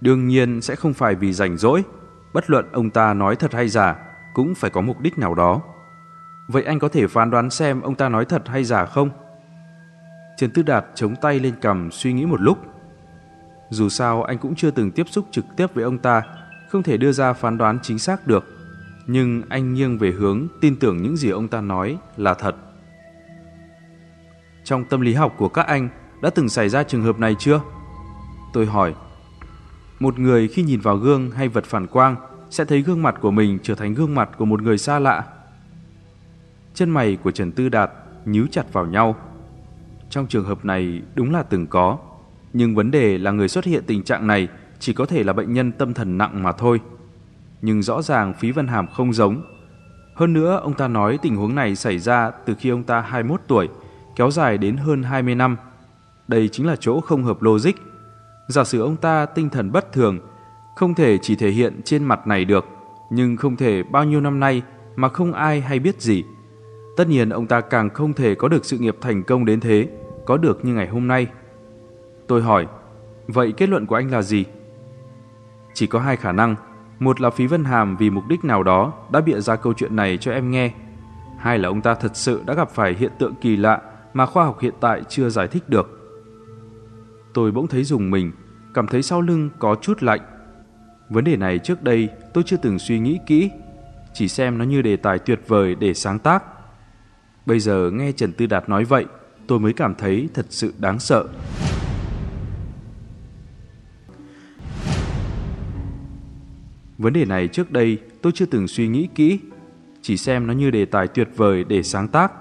Đương 0.00 0.28
nhiên 0.28 0.60
sẽ 0.60 0.76
không 0.76 0.94
phải 0.94 1.14
vì 1.14 1.32
rảnh 1.32 1.56
rỗi. 1.56 1.84
Bất 2.32 2.50
luận 2.50 2.66
ông 2.72 2.90
ta 2.90 3.14
nói 3.14 3.36
thật 3.36 3.52
hay 3.52 3.68
giả, 3.68 3.96
cũng 4.34 4.54
phải 4.54 4.70
có 4.70 4.80
mục 4.80 5.00
đích 5.00 5.18
nào 5.18 5.34
đó. 5.34 5.62
Vậy 6.48 6.62
anh 6.62 6.78
có 6.78 6.88
thể 6.88 7.06
phán 7.06 7.30
đoán 7.30 7.50
xem 7.50 7.80
ông 7.80 7.94
ta 7.94 8.08
nói 8.08 8.24
thật 8.24 8.48
hay 8.48 8.64
giả 8.64 8.86
không? 8.86 9.10
Trần 10.38 10.50
Tư 10.50 10.62
Đạt 10.62 10.86
chống 10.94 11.16
tay 11.16 11.40
lên 11.40 11.54
cầm 11.60 11.90
suy 11.90 12.12
nghĩ 12.12 12.26
một 12.26 12.40
lúc. 12.40 12.58
Dù 13.70 13.88
sao 13.88 14.22
anh 14.22 14.38
cũng 14.38 14.54
chưa 14.54 14.70
từng 14.70 14.90
tiếp 14.90 15.06
xúc 15.10 15.26
trực 15.30 15.44
tiếp 15.56 15.74
với 15.74 15.84
ông 15.84 15.98
ta, 15.98 16.22
không 16.68 16.82
thể 16.82 16.96
đưa 16.96 17.12
ra 17.12 17.32
phán 17.32 17.58
đoán 17.58 17.78
chính 17.82 17.98
xác 17.98 18.26
được. 18.26 18.44
Nhưng 19.06 19.42
anh 19.48 19.74
nghiêng 19.74 19.98
về 19.98 20.10
hướng 20.10 20.48
tin 20.60 20.76
tưởng 20.76 21.02
những 21.02 21.16
gì 21.16 21.30
ông 21.30 21.48
ta 21.48 21.60
nói 21.60 21.98
là 22.16 22.34
thật. 22.34 22.56
Trong 24.64 24.84
tâm 24.84 25.00
lý 25.00 25.14
học 25.14 25.34
của 25.38 25.48
các 25.48 25.66
anh 25.66 25.88
đã 26.22 26.30
từng 26.30 26.48
xảy 26.48 26.68
ra 26.68 26.82
trường 26.82 27.02
hợp 27.02 27.18
này 27.18 27.36
chưa? 27.38 27.60
Tôi 28.52 28.66
hỏi. 28.66 28.94
Một 30.00 30.18
người 30.18 30.48
khi 30.48 30.62
nhìn 30.62 30.80
vào 30.80 30.96
gương 30.96 31.30
hay 31.30 31.48
vật 31.48 31.64
phản 31.64 31.86
quang 31.86 32.16
sẽ 32.50 32.64
thấy 32.64 32.82
gương 32.82 33.02
mặt 33.02 33.14
của 33.20 33.30
mình 33.30 33.58
trở 33.62 33.74
thành 33.74 33.94
gương 33.94 34.14
mặt 34.14 34.30
của 34.38 34.44
một 34.44 34.62
người 34.62 34.78
xa 34.78 34.98
lạ. 34.98 35.24
Chân 36.74 36.90
mày 36.90 37.16
của 37.16 37.30
Trần 37.30 37.52
Tư 37.52 37.68
Đạt 37.68 37.90
nhíu 38.24 38.46
chặt 38.50 38.72
vào 38.72 38.86
nhau. 38.86 39.16
Trong 40.10 40.26
trường 40.26 40.44
hợp 40.44 40.64
này 40.64 41.02
đúng 41.14 41.32
là 41.32 41.42
từng 41.42 41.66
có, 41.66 41.98
nhưng 42.52 42.74
vấn 42.74 42.90
đề 42.90 43.18
là 43.18 43.30
người 43.30 43.48
xuất 43.48 43.64
hiện 43.64 43.84
tình 43.86 44.02
trạng 44.02 44.26
này 44.26 44.48
chỉ 44.78 44.92
có 44.92 45.06
thể 45.06 45.24
là 45.24 45.32
bệnh 45.32 45.52
nhân 45.52 45.72
tâm 45.72 45.94
thần 45.94 46.18
nặng 46.18 46.42
mà 46.42 46.52
thôi. 46.52 46.80
Nhưng 47.62 47.82
rõ 47.82 48.02
ràng 48.02 48.34
Phí 48.34 48.50
Văn 48.52 48.68
Hàm 48.68 48.86
không 48.86 49.12
giống. 49.12 49.42
Hơn 50.14 50.32
nữa, 50.32 50.60
ông 50.62 50.74
ta 50.74 50.88
nói 50.88 51.18
tình 51.22 51.36
huống 51.36 51.54
này 51.54 51.76
xảy 51.76 51.98
ra 51.98 52.30
từ 52.30 52.54
khi 52.54 52.68
ông 52.68 52.82
ta 52.82 53.00
21 53.00 53.40
tuổi, 53.46 53.68
kéo 54.16 54.30
dài 54.30 54.58
đến 54.58 54.76
hơn 54.76 55.02
20 55.02 55.34
năm. 55.34 55.56
Đây 56.28 56.48
chính 56.48 56.66
là 56.66 56.76
chỗ 56.80 57.00
không 57.00 57.24
hợp 57.24 57.42
logic. 57.42 57.72
Giả 58.48 58.64
sử 58.64 58.80
ông 58.80 58.96
ta 58.96 59.26
tinh 59.26 59.50
thần 59.50 59.72
bất 59.72 59.92
thường, 59.92 60.18
không 60.76 60.94
thể 60.94 61.18
chỉ 61.18 61.36
thể 61.36 61.50
hiện 61.50 61.80
trên 61.84 62.04
mặt 62.04 62.26
này 62.26 62.44
được, 62.44 62.64
nhưng 63.10 63.36
không 63.36 63.56
thể 63.56 63.82
bao 63.82 64.04
nhiêu 64.04 64.20
năm 64.20 64.40
nay 64.40 64.62
mà 64.96 65.08
không 65.08 65.32
ai 65.32 65.60
hay 65.60 65.78
biết 65.78 66.00
gì. 66.00 66.24
Tất 66.98 67.08
nhiên 67.08 67.28
ông 67.28 67.46
ta 67.46 67.60
càng 67.60 67.90
không 67.90 68.12
thể 68.12 68.34
có 68.34 68.48
được 68.48 68.64
sự 68.64 68.78
nghiệp 68.78 68.96
thành 69.00 69.22
công 69.22 69.44
đến 69.44 69.60
thế, 69.60 69.88
có 70.24 70.36
được 70.36 70.64
như 70.64 70.74
ngày 70.74 70.88
hôm 70.88 71.08
nay. 71.08 71.26
Tôi 72.26 72.42
hỏi, 72.42 72.66
vậy 73.26 73.52
kết 73.56 73.68
luận 73.68 73.86
của 73.86 73.94
anh 73.94 74.10
là 74.10 74.22
gì? 74.22 74.44
Chỉ 75.74 75.86
có 75.86 76.00
hai 76.00 76.16
khả 76.16 76.32
năng, 76.32 76.54
một 76.98 77.20
là 77.20 77.30
Phí 77.30 77.46
Vân 77.46 77.64
Hàm 77.64 77.96
vì 77.96 78.10
mục 78.10 78.24
đích 78.28 78.44
nào 78.44 78.62
đó 78.62 78.92
đã 79.12 79.20
bịa 79.20 79.40
ra 79.40 79.56
câu 79.56 79.72
chuyện 79.72 79.96
này 79.96 80.18
cho 80.18 80.32
em 80.32 80.50
nghe. 80.50 80.72
Hai 81.38 81.58
là 81.58 81.68
ông 81.68 81.80
ta 81.80 81.94
thật 81.94 82.16
sự 82.16 82.42
đã 82.46 82.54
gặp 82.54 82.70
phải 82.70 82.94
hiện 82.94 83.12
tượng 83.18 83.34
kỳ 83.40 83.56
lạ 83.56 83.82
mà 84.14 84.26
khoa 84.26 84.44
học 84.44 84.58
hiện 84.60 84.74
tại 84.80 85.02
chưa 85.08 85.28
giải 85.28 85.48
thích 85.48 85.68
được. 85.68 86.00
Tôi 87.34 87.50
bỗng 87.50 87.66
thấy 87.66 87.84
dùng 87.84 88.10
mình, 88.10 88.32
cảm 88.74 88.86
thấy 88.86 89.02
sau 89.02 89.20
lưng 89.20 89.50
có 89.58 89.74
chút 89.74 90.02
lạnh. 90.02 90.20
Vấn 91.08 91.24
đề 91.24 91.36
này 91.36 91.58
trước 91.58 91.82
đây 91.82 92.08
tôi 92.34 92.44
chưa 92.46 92.56
từng 92.56 92.78
suy 92.78 92.98
nghĩ 92.98 93.18
kỹ, 93.26 93.50
chỉ 94.12 94.28
xem 94.28 94.58
nó 94.58 94.64
như 94.64 94.82
đề 94.82 94.96
tài 94.96 95.18
tuyệt 95.18 95.40
vời 95.46 95.74
để 95.74 95.94
sáng 95.94 96.18
tác. 96.18 96.42
Bây 97.48 97.60
giờ 97.60 97.90
nghe 97.94 98.12
Trần 98.12 98.32
Tư 98.32 98.46
Đạt 98.46 98.68
nói 98.68 98.84
vậy, 98.84 99.06
tôi 99.46 99.60
mới 99.60 99.72
cảm 99.72 99.94
thấy 99.94 100.28
thật 100.34 100.46
sự 100.48 100.72
đáng 100.78 100.98
sợ. 100.98 101.24
Vấn 106.98 107.12
đề 107.12 107.24
này 107.24 107.48
trước 107.48 107.70
đây 107.70 107.98
tôi 108.22 108.32
chưa 108.32 108.46
từng 108.46 108.68
suy 108.68 108.88
nghĩ 108.88 109.08
kỹ, 109.14 109.38
chỉ 110.02 110.16
xem 110.16 110.46
nó 110.46 110.52
như 110.52 110.70
đề 110.70 110.84
tài 110.84 111.08
tuyệt 111.08 111.28
vời 111.36 111.64
để 111.64 111.82
sáng 111.82 112.08
tác. 112.08 112.32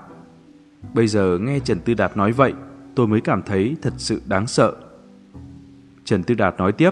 Bây 0.93 1.08
giờ 1.08 1.38
nghe 1.41 1.60
Trần 1.60 1.80
Tư 1.80 1.93
Đạt 1.93 2.18
nói 2.18 2.32
vậy, 2.32 2.53
tôi 2.95 3.08
mới 3.08 3.22
cảm 3.22 3.41
thấy 3.41 3.76
thật 3.82 3.93
sự 3.97 4.22
đáng 4.26 4.47
sợ. 4.47 4.74
Trần 6.05 6.24
Tư 6.24 6.36
Đạt 6.36 6.58
nói 6.58 6.72
tiếp, 6.72 6.91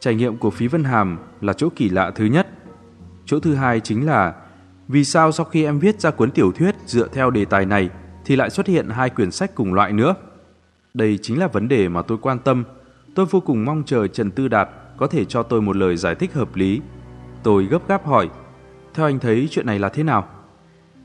trải 0.00 0.14
nghiệm 0.14 0.36
của 0.36 0.50
Phí 0.50 0.66
Vân 0.66 0.84
Hàm 0.84 1.18
là 1.40 1.52
chỗ 1.52 1.68
kỳ 1.76 1.88
lạ 1.88 2.10
thứ 2.14 2.24
nhất. 2.24 2.48
Chỗ 3.26 3.40
thứ 3.40 3.54
hai 3.54 3.80
chính 3.80 4.06
là 4.06 4.34
vì 4.88 5.04
sao 5.04 5.32
sau 5.32 5.46
khi 5.46 5.64
em 5.64 5.78
viết 5.78 6.00
ra 6.00 6.10
cuốn 6.10 6.30
tiểu 6.30 6.52
thuyết 6.52 6.74
dựa 6.86 7.08
theo 7.08 7.30
đề 7.30 7.44
tài 7.44 7.66
này 7.66 7.90
thì 8.24 8.36
lại 8.36 8.50
xuất 8.50 8.66
hiện 8.66 8.88
hai 8.88 9.10
quyển 9.10 9.30
sách 9.30 9.54
cùng 9.54 9.74
loại 9.74 9.92
nữa? 9.92 10.14
Đây 10.94 11.18
chính 11.22 11.38
là 11.38 11.46
vấn 11.46 11.68
đề 11.68 11.88
mà 11.88 12.02
tôi 12.02 12.18
quan 12.18 12.38
tâm. 12.38 12.64
Tôi 13.14 13.26
vô 13.26 13.40
cùng 13.40 13.64
mong 13.64 13.82
chờ 13.86 14.06
Trần 14.06 14.30
Tư 14.30 14.48
Đạt 14.48 14.68
có 14.96 15.06
thể 15.06 15.24
cho 15.24 15.42
tôi 15.42 15.62
một 15.62 15.76
lời 15.76 15.96
giải 15.96 16.14
thích 16.14 16.34
hợp 16.34 16.56
lý. 16.56 16.80
Tôi 17.42 17.64
gấp 17.64 17.88
gáp 17.88 18.06
hỏi, 18.06 18.30
theo 18.94 19.06
anh 19.06 19.18
thấy 19.18 19.48
chuyện 19.50 19.66
này 19.66 19.78
là 19.78 19.88
thế 19.88 20.02
nào? 20.02 20.28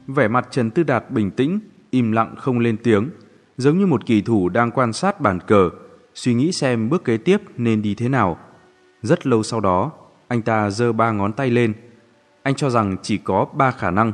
Vẻ 0.08 0.28
mặt 0.28 0.48
Trần 0.52 0.72
Tư 0.72 0.84
Đạt 0.84 1.12
bình 1.12 1.32
tĩnh, 1.32 1.60
im 1.90 2.12
lặng 2.12 2.36
không 2.38 2.60
lên 2.60 2.78
tiếng, 2.84 3.10
giống 3.58 3.80
như 3.80 3.86
một 3.86 4.06
kỳ 4.06 4.22
thủ 4.22 4.50
đang 4.50 4.72
quan 4.72 4.94
sát 4.94 5.22
bàn 5.22 5.40
cờ, 5.48 5.70
suy 6.14 6.34
nghĩ 6.34 6.52
xem 6.52 6.90
bước 6.90 7.04
kế 7.04 7.18
tiếp 7.18 7.42
nên 7.58 7.82
đi 7.82 7.96
thế 7.96 8.10
nào. 8.10 8.38
Rất 9.02 9.28
lâu 9.28 9.44
sau 9.44 9.60
đó, 9.60 9.92
anh 10.28 10.42
ta 10.42 10.70
giơ 10.70 10.94
ba 10.94 11.12
ngón 11.12 11.34
tay 11.34 11.50
lên. 11.50 11.74
Anh 12.50 12.56
cho 12.56 12.70
rằng 12.70 12.96
chỉ 13.02 13.18
có 13.18 13.46
ba 13.54 13.72
khả 13.72 13.92
năng. 13.92 14.14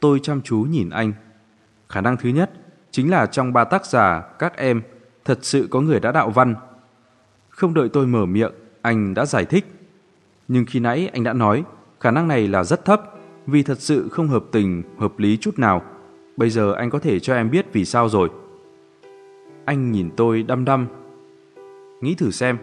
Tôi 0.00 0.20
chăm 0.22 0.40
chú 0.42 0.56
nhìn 0.56 0.90
anh. 0.90 1.12
Khả 1.88 2.00
năng 2.00 2.16
thứ 2.16 2.28
nhất 2.28 2.50
chính 2.90 3.10
là 3.10 3.26
trong 3.26 3.52
ba 3.52 3.64
tác 3.64 3.86
giả, 3.86 4.22
các 4.38 4.56
em, 4.56 4.82
thật 5.24 5.38
sự 5.42 5.68
có 5.70 5.80
người 5.80 6.00
đã 6.00 6.12
đạo 6.12 6.30
văn. 6.30 6.54
Không 7.48 7.74
đợi 7.74 7.88
tôi 7.88 8.06
mở 8.06 8.26
miệng, 8.26 8.52
anh 8.82 9.14
đã 9.14 9.26
giải 9.26 9.44
thích. 9.44 9.66
Nhưng 10.48 10.64
khi 10.66 10.80
nãy 10.80 11.10
anh 11.12 11.24
đã 11.24 11.32
nói, 11.32 11.64
khả 12.00 12.10
năng 12.10 12.28
này 12.28 12.48
là 12.48 12.64
rất 12.64 12.84
thấp, 12.84 13.02
vì 13.46 13.62
thật 13.62 13.80
sự 13.80 14.08
không 14.08 14.28
hợp 14.28 14.44
tình, 14.52 14.82
hợp 14.98 15.18
lý 15.18 15.36
chút 15.36 15.58
nào. 15.58 15.82
Bây 16.36 16.50
giờ 16.50 16.72
anh 16.72 16.90
có 16.90 16.98
thể 16.98 17.20
cho 17.20 17.34
em 17.34 17.50
biết 17.50 17.66
vì 17.72 17.84
sao 17.84 18.08
rồi. 18.08 18.30
Anh 19.64 19.92
nhìn 19.92 20.10
tôi 20.16 20.42
đăm 20.42 20.64
đăm. 20.64 20.86
Nghĩ 22.00 22.14
thử 22.14 22.30
xem, 22.30 22.58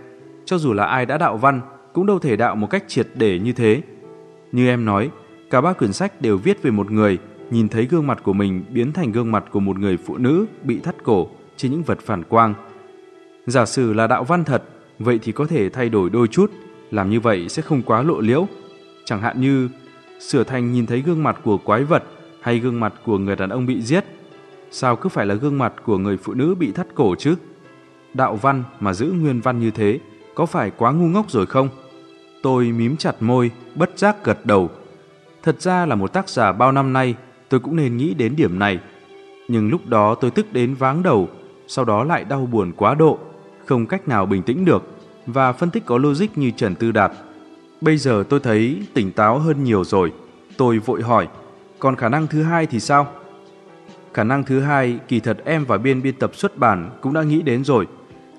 cho 0.45 0.57
dù 0.57 0.73
là 0.73 0.85
ai 0.85 1.05
đã 1.05 1.17
đạo 1.17 1.37
văn, 1.37 1.61
cũng 1.93 2.05
đâu 2.05 2.19
thể 2.19 2.35
đạo 2.35 2.55
một 2.55 2.69
cách 2.69 2.83
triệt 2.87 3.07
để 3.15 3.39
như 3.39 3.53
thế. 3.53 3.81
Như 4.51 4.67
em 4.67 4.85
nói, 4.85 5.09
cả 5.49 5.61
ba 5.61 5.73
quyển 5.73 5.93
sách 5.93 6.21
đều 6.21 6.37
viết 6.37 6.63
về 6.63 6.71
một 6.71 6.91
người 6.91 7.17
nhìn 7.51 7.69
thấy 7.69 7.85
gương 7.85 8.07
mặt 8.07 8.19
của 8.23 8.33
mình 8.33 8.63
biến 8.69 8.91
thành 8.91 9.11
gương 9.11 9.31
mặt 9.31 9.45
của 9.51 9.59
một 9.59 9.79
người 9.79 9.97
phụ 9.97 10.17
nữ 10.17 10.45
bị 10.63 10.79
thắt 10.79 11.03
cổ 11.03 11.29
trên 11.57 11.71
những 11.71 11.83
vật 11.83 11.99
phản 12.01 12.23
quang. 12.23 12.53
Giả 13.45 13.65
sử 13.65 13.93
là 13.93 14.07
đạo 14.07 14.23
văn 14.23 14.43
thật, 14.43 14.63
vậy 14.99 15.19
thì 15.21 15.31
có 15.31 15.45
thể 15.45 15.69
thay 15.69 15.89
đổi 15.89 16.09
đôi 16.09 16.27
chút, 16.27 16.51
làm 16.91 17.09
như 17.09 17.19
vậy 17.19 17.49
sẽ 17.49 17.61
không 17.61 17.81
quá 17.81 18.01
lộ 18.01 18.19
liễu. 18.19 18.47
Chẳng 19.05 19.21
hạn 19.21 19.41
như 19.41 19.69
sửa 20.19 20.43
thành 20.43 20.71
nhìn 20.71 20.85
thấy 20.85 21.01
gương 21.01 21.23
mặt 21.23 21.39
của 21.43 21.57
quái 21.57 21.83
vật 21.83 22.03
hay 22.41 22.59
gương 22.59 22.79
mặt 22.79 22.93
của 23.05 23.17
người 23.17 23.35
đàn 23.35 23.49
ông 23.49 23.65
bị 23.65 23.81
giết. 23.81 24.05
Sao 24.71 24.95
cứ 24.95 25.09
phải 25.09 25.25
là 25.25 25.35
gương 25.35 25.57
mặt 25.57 25.73
của 25.85 25.97
người 25.97 26.17
phụ 26.17 26.33
nữ 26.33 26.55
bị 26.55 26.71
thắt 26.71 26.87
cổ 26.95 27.15
chứ? 27.15 27.35
Đạo 28.13 28.35
văn 28.35 28.63
mà 28.79 28.93
giữ 28.93 29.11
nguyên 29.11 29.41
văn 29.41 29.59
như 29.59 29.71
thế, 29.71 29.99
có 30.35 30.45
phải 30.45 30.71
quá 30.77 30.91
ngu 30.91 31.07
ngốc 31.07 31.31
rồi 31.31 31.45
không? 31.45 31.69
Tôi 32.43 32.65
mím 32.65 32.97
chặt 32.97 33.15
môi, 33.19 33.51
bất 33.75 33.89
giác 33.95 34.23
gật 34.23 34.45
đầu. 34.45 34.69
Thật 35.43 35.61
ra 35.61 35.85
là 35.85 35.95
một 35.95 36.13
tác 36.13 36.29
giả 36.29 36.51
bao 36.51 36.71
năm 36.71 36.93
nay, 36.93 37.15
tôi 37.49 37.59
cũng 37.59 37.75
nên 37.75 37.97
nghĩ 37.97 38.13
đến 38.13 38.35
điểm 38.35 38.59
này. 38.59 38.79
Nhưng 39.47 39.69
lúc 39.69 39.87
đó 39.87 40.15
tôi 40.15 40.31
tức 40.31 40.53
đến 40.53 40.73
váng 40.75 41.03
đầu, 41.03 41.29
sau 41.67 41.85
đó 41.85 42.03
lại 42.03 42.23
đau 42.23 42.45
buồn 42.45 42.71
quá 42.77 42.93
độ, 42.93 43.19
không 43.65 43.85
cách 43.85 44.07
nào 44.07 44.25
bình 44.25 44.43
tĩnh 44.43 44.65
được, 44.65 44.83
và 45.25 45.53
phân 45.53 45.69
tích 45.69 45.85
có 45.85 45.97
logic 45.97 46.37
như 46.37 46.51
Trần 46.51 46.75
Tư 46.75 46.91
Đạt. 46.91 47.11
Bây 47.81 47.97
giờ 47.97 48.23
tôi 48.29 48.39
thấy 48.39 48.81
tỉnh 48.93 49.11
táo 49.11 49.39
hơn 49.39 49.63
nhiều 49.63 49.83
rồi. 49.83 50.13
Tôi 50.57 50.79
vội 50.79 51.01
hỏi, 51.01 51.27
còn 51.79 51.95
khả 51.95 52.09
năng 52.09 52.27
thứ 52.27 52.43
hai 52.43 52.65
thì 52.65 52.79
sao? 52.79 53.07
Khả 54.13 54.23
năng 54.23 54.43
thứ 54.43 54.59
hai, 54.59 54.99
kỳ 55.07 55.19
thật 55.19 55.37
em 55.45 55.65
và 55.65 55.77
biên 55.77 56.01
biên 56.01 56.15
tập 56.15 56.35
xuất 56.35 56.57
bản 56.57 56.89
cũng 57.01 57.13
đã 57.13 57.23
nghĩ 57.23 57.41
đến 57.41 57.63
rồi. 57.63 57.87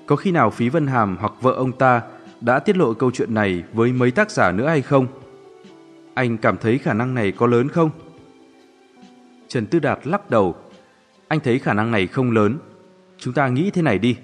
Có 0.05 0.15
khi 0.15 0.31
nào 0.31 0.49
Phí 0.49 0.69
Vân 0.69 0.87
Hàm 0.87 1.17
hoặc 1.19 1.33
vợ 1.41 1.51
ông 1.51 1.71
ta 1.71 2.01
đã 2.41 2.59
tiết 2.59 2.77
lộ 2.77 2.93
câu 2.93 3.11
chuyện 3.11 3.33
này 3.33 3.63
với 3.73 3.93
mấy 3.93 4.11
tác 4.11 4.31
giả 4.31 4.51
nữa 4.51 4.67
hay 4.67 4.81
không? 4.81 5.07
Anh 6.13 6.37
cảm 6.37 6.57
thấy 6.57 6.77
khả 6.77 6.93
năng 6.93 7.13
này 7.13 7.31
có 7.31 7.47
lớn 7.47 7.69
không? 7.69 7.89
Trần 9.47 9.65
Tư 9.65 9.79
Đạt 9.79 10.07
lắc 10.07 10.29
đầu. 10.29 10.55
Anh 11.27 11.39
thấy 11.39 11.59
khả 11.59 11.73
năng 11.73 11.91
này 11.91 12.07
không 12.07 12.31
lớn. 12.31 12.57
Chúng 13.17 13.33
ta 13.33 13.47
nghĩ 13.47 13.71
thế 13.71 13.81
này 13.81 13.99
đi. 13.99 14.17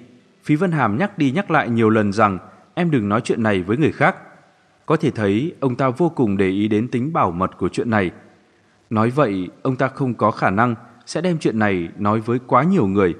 Phí 0.43 0.55
Vân 0.55 0.71
Hàm 0.71 0.97
nhắc 0.97 1.17
đi 1.17 1.31
nhắc 1.31 1.51
lại 1.51 1.69
nhiều 1.69 1.89
lần 1.89 2.13
rằng 2.13 2.37
em 2.73 2.91
đừng 2.91 3.09
nói 3.09 3.21
chuyện 3.21 3.43
này 3.43 3.61
với 3.61 3.77
người 3.77 3.91
khác. 3.91 4.15
Có 4.85 4.95
thể 4.95 5.11
thấy 5.11 5.53
ông 5.59 5.75
ta 5.75 5.89
vô 5.89 6.09
cùng 6.09 6.37
để 6.37 6.49
ý 6.49 6.67
đến 6.67 6.87
tính 6.87 7.13
bảo 7.13 7.31
mật 7.31 7.57
của 7.57 7.69
chuyện 7.69 7.89
này. 7.89 8.11
Nói 8.89 9.09
vậy, 9.09 9.49
ông 9.61 9.75
ta 9.75 9.87
không 9.87 10.13
có 10.13 10.31
khả 10.31 10.49
năng 10.49 10.75
sẽ 11.05 11.21
đem 11.21 11.37
chuyện 11.39 11.59
này 11.59 11.89
nói 11.97 12.19
với 12.19 12.39
quá 12.47 12.63
nhiều 12.63 12.87
người. 12.87 13.13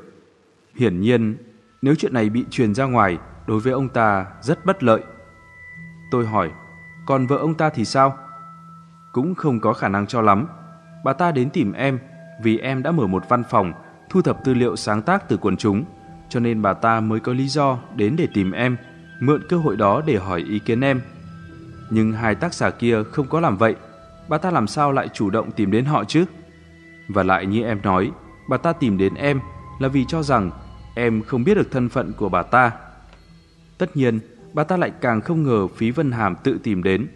Hiển 0.76 1.02
nhiên, 1.02 1.38
nếu 1.82 1.96
chuyện 1.96 2.14
này 2.14 2.30
bị 2.30 2.46
truyền 2.50 2.74
ra 2.74 2.86
ngoài, 2.86 3.18
đối 3.48 3.60
với 3.60 3.74
ông 3.74 3.90
ta 3.90 4.26
rất 4.42 4.66
bất 4.66 4.84
lợi. 4.84 5.04
Tôi 6.12 6.26
hỏi, 6.26 6.52
còn 7.06 7.28
vợ 7.28 7.38
ông 7.38 7.56
ta 7.56 7.70
thì 7.70 7.86
sao? 7.86 8.18
Cũng 9.12 9.36
không 9.36 9.60
có 9.60 9.74
khả 9.74 9.88
năng 9.88 10.08
cho 10.08 10.22
lắm. 10.22 10.48
Bà 11.04 11.14
ta 11.14 11.32
đến 11.32 11.50
tìm 11.50 11.74
em 11.74 12.00
vì 12.44 12.58
em 12.58 12.84
đã 12.84 12.92
mở 12.92 13.08
một 13.08 13.24
văn 13.30 13.44
phòng 13.50 13.74
thu 14.10 14.22
thập 14.22 14.44
tư 14.44 14.54
liệu 14.54 14.76
sáng 14.76 15.02
tác 15.02 15.30
từ 15.30 15.38
quần 15.38 15.58
chúng, 15.58 15.84
cho 16.30 16.40
nên 16.40 16.62
bà 16.62 16.74
ta 16.74 17.00
mới 17.00 17.20
có 17.20 17.34
lý 17.34 17.48
do 17.48 17.80
đến 17.96 18.16
để 18.16 18.28
tìm 18.34 18.52
em, 18.52 18.78
mượn 19.20 19.42
cơ 19.50 19.58
hội 19.58 19.78
đó 19.78 20.02
để 20.06 20.18
hỏi 20.18 20.40
ý 20.40 20.60
kiến 20.60 20.82
em. 20.82 21.02
Nhưng 21.90 22.12
hai 22.12 22.36
tác 22.36 22.54
giả 22.54 22.70
kia 22.70 23.04
không 23.04 23.28
có 23.28 23.40
làm 23.40 23.58
vậy, 23.58 23.76
bà 24.28 24.38
ta 24.38 24.52
làm 24.52 24.68
sao 24.68 24.92
lại 24.92 25.10
chủ 25.14 25.30
động 25.30 25.52
tìm 25.52 25.72
đến 25.72 25.86
họ 25.86 26.04
chứ? 26.04 26.26
Và 27.08 27.24
lại 27.24 27.46
như 27.46 27.64
em 27.64 27.82
nói, 27.84 28.12
bà 28.50 28.58
ta 28.58 28.74
tìm 28.74 28.98
đến 28.98 29.14
em 29.16 29.40
là 29.80 29.88
vì 29.88 30.06
cho 30.08 30.24
rằng 30.24 30.52
em 30.96 31.22
không 31.22 31.44
biết 31.44 31.56
được 31.56 31.72
thân 31.72 31.90
phận 31.90 32.14
của 32.14 32.30
bà 32.30 32.44
ta. 32.44 32.72
Tất 33.78 33.98
nhiên, 33.98 34.20
bà 34.54 34.64
ta 34.64 34.78
lại 34.78 34.92
càng 35.02 35.22
không 35.22 35.44
ngờ 35.44 35.68
Phí 35.68 35.92
Vân 35.92 36.12
Hàm 36.12 36.36
tự 36.44 36.60
tìm 36.64 36.84
đến. 36.84 37.08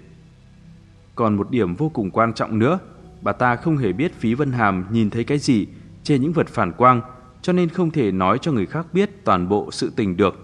Còn 1.16 1.36
một 1.36 1.52
điểm 1.52 1.76
vô 1.76 1.90
cùng 1.90 2.12
quan 2.12 2.34
trọng 2.34 2.60
nữa, 2.60 2.80
bà 3.22 3.32
ta 3.32 3.56
không 3.56 3.78
hề 3.78 3.94
biết 3.94 4.14
Phí 4.20 4.34
Vân 4.34 4.52
Hàm 4.52 4.86
nhìn 4.92 5.10
thấy 5.10 5.24
cái 5.24 5.38
gì 5.38 5.68
trên 6.04 6.22
những 6.22 6.34
vật 6.34 6.48
phản 6.48 6.72
quang, 6.72 7.02
cho 7.42 7.54
nên 7.54 7.70
không 7.70 7.92
thể 7.92 8.12
nói 8.12 8.38
cho 8.42 8.52
người 8.52 8.66
khác 8.66 8.86
biết 8.94 9.26
toàn 9.26 9.50
bộ 9.50 9.72
sự 9.72 9.92
tình 9.96 10.18
được. 10.18 10.36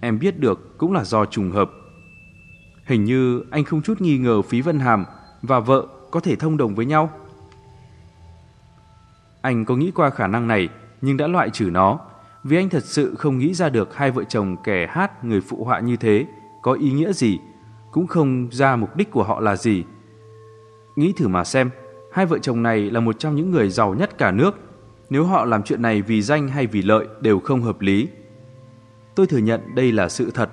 Em 0.00 0.18
biết 0.18 0.40
được 0.40 0.78
cũng 0.78 0.92
là 0.92 1.04
do 1.04 1.24
trùng 1.24 1.50
hợp. 1.50 1.70
Hình 2.84 3.04
như 3.04 3.44
anh 3.50 3.64
không 3.64 3.82
chút 3.82 4.00
nghi 4.00 4.18
ngờ 4.18 4.42
Phí 4.42 4.60
Vân 4.60 4.78
Hàm 4.78 5.04
và 5.42 5.60
vợ 5.60 5.86
có 6.10 6.20
thể 6.20 6.36
thông 6.36 6.56
đồng 6.56 6.74
với 6.74 6.86
nhau. 6.86 7.10
Anh 9.40 9.64
có 9.64 9.76
nghĩ 9.76 9.90
qua 9.90 10.10
khả 10.10 10.26
năng 10.26 10.48
này 10.48 10.68
nhưng 11.00 11.16
đã 11.16 11.26
loại 11.26 11.50
trừ 11.50 11.70
nó 11.70 12.00
vì 12.44 12.56
anh 12.56 12.68
thật 12.68 12.84
sự 12.84 13.14
không 13.14 13.38
nghĩ 13.38 13.54
ra 13.54 13.68
được 13.68 13.96
hai 13.96 14.10
vợ 14.10 14.24
chồng 14.24 14.56
kẻ 14.64 14.86
hát 14.90 15.24
người 15.24 15.40
phụ 15.40 15.64
họa 15.64 15.80
như 15.80 15.96
thế 15.96 16.26
có 16.62 16.72
ý 16.72 16.92
nghĩa 16.92 17.12
gì, 17.12 17.38
cũng 17.90 18.06
không 18.06 18.48
ra 18.52 18.76
mục 18.76 18.96
đích 18.96 19.10
của 19.10 19.22
họ 19.22 19.40
là 19.40 19.56
gì. 19.56 19.84
Nghĩ 20.96 21.12
thử 21.16 21.28
mà 21.28 21.44
xem, 21.44 21.70
hai 22.12 22.26
vợ 22.26 22.38
chồng 22.38 22.62
này 22.62 22.90
là 22.90 23.00
một 23.00 23.18
trong 23.18 23.36
những 23.36 23.50
người 23.50 23.68
giàu 23.68 23.94
nhất 23.94 24.18
cả 24.18 24.30
nước. 24.30 24.58
Nếu 25.10 25.24
họ 25.24 25.44
làm 25.44 25.62
chuyện 25.62 25.82
này 25.82 26.02
vì 26.02 26.22
danh 26.22 26.48
hay 26.48 26.66
vì 26.66 26.82
lợi 26.82 27.06
đều 27.20 27.40
không 27.40 27.62
hợp 27.62 27.80
lý. 27.80 28.08
Tôi 29.14 29.26
thừa 29.26 29.38
nhận 29.38 29.74
đây 29.74 29.92
là 29.92 30.08
sự 30.08 30.30
thật. 30.30 30.50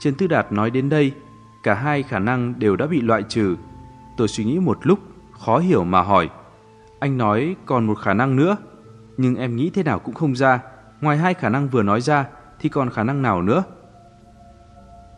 trên 0.00 0.14
Tư 0.14 0.26
Đạt 0.26 0.52
nói 0.52 0.70
đến 0.70 0.88
đây, 0.88 1.12
cả 1.62 1.74
hai 1.74 2.02
khả 2.02 2.18
năng 2.18 2.58
đều 2.58 2.76
đã 2.76 2.86
bị 2.86 3.00
loại 3.00 3.22
trừ. 3.22 3.56
Tôi 4.16 4.28
suy 4.28 4.44
nghĩ 4.44 4.58
một 4.58 4.78
lúc, 4.82 4.98
khó 5.32 5.58
hiểu 5.58 5.84
mà 5.84 6.00
hỏi. 6.02 6.30
Anh 6.98 7.18
nói 7.18 7.56
còn 7.66 7.86
một 7.86 7.98
khả 7.98 8.14
năng 8.14 8.36
nữa, 8.36 8.56
nhưng 9.16 9.36
em 9.36 9.56
nghĩ 9.56 9.70
thế 9.70 9.82
nào 9.82 9.98
cũng 9.98 10.14
không 10.14 10.36
ra. 10.36 10.60
Ngoài 11.04 11.18
hai 11.18 11.34
khả 11.34 11.48
năng 11.48 11.68
vừa 11.68 11.82
nói 11.82 12.00
ra 12.00 12.26
thì 12.58 12.68
còn 12.68 12.90
khả 12.90 13.02
năng 13.02 13.22
nào 13.22 13.42
nữa? 13.42 13.64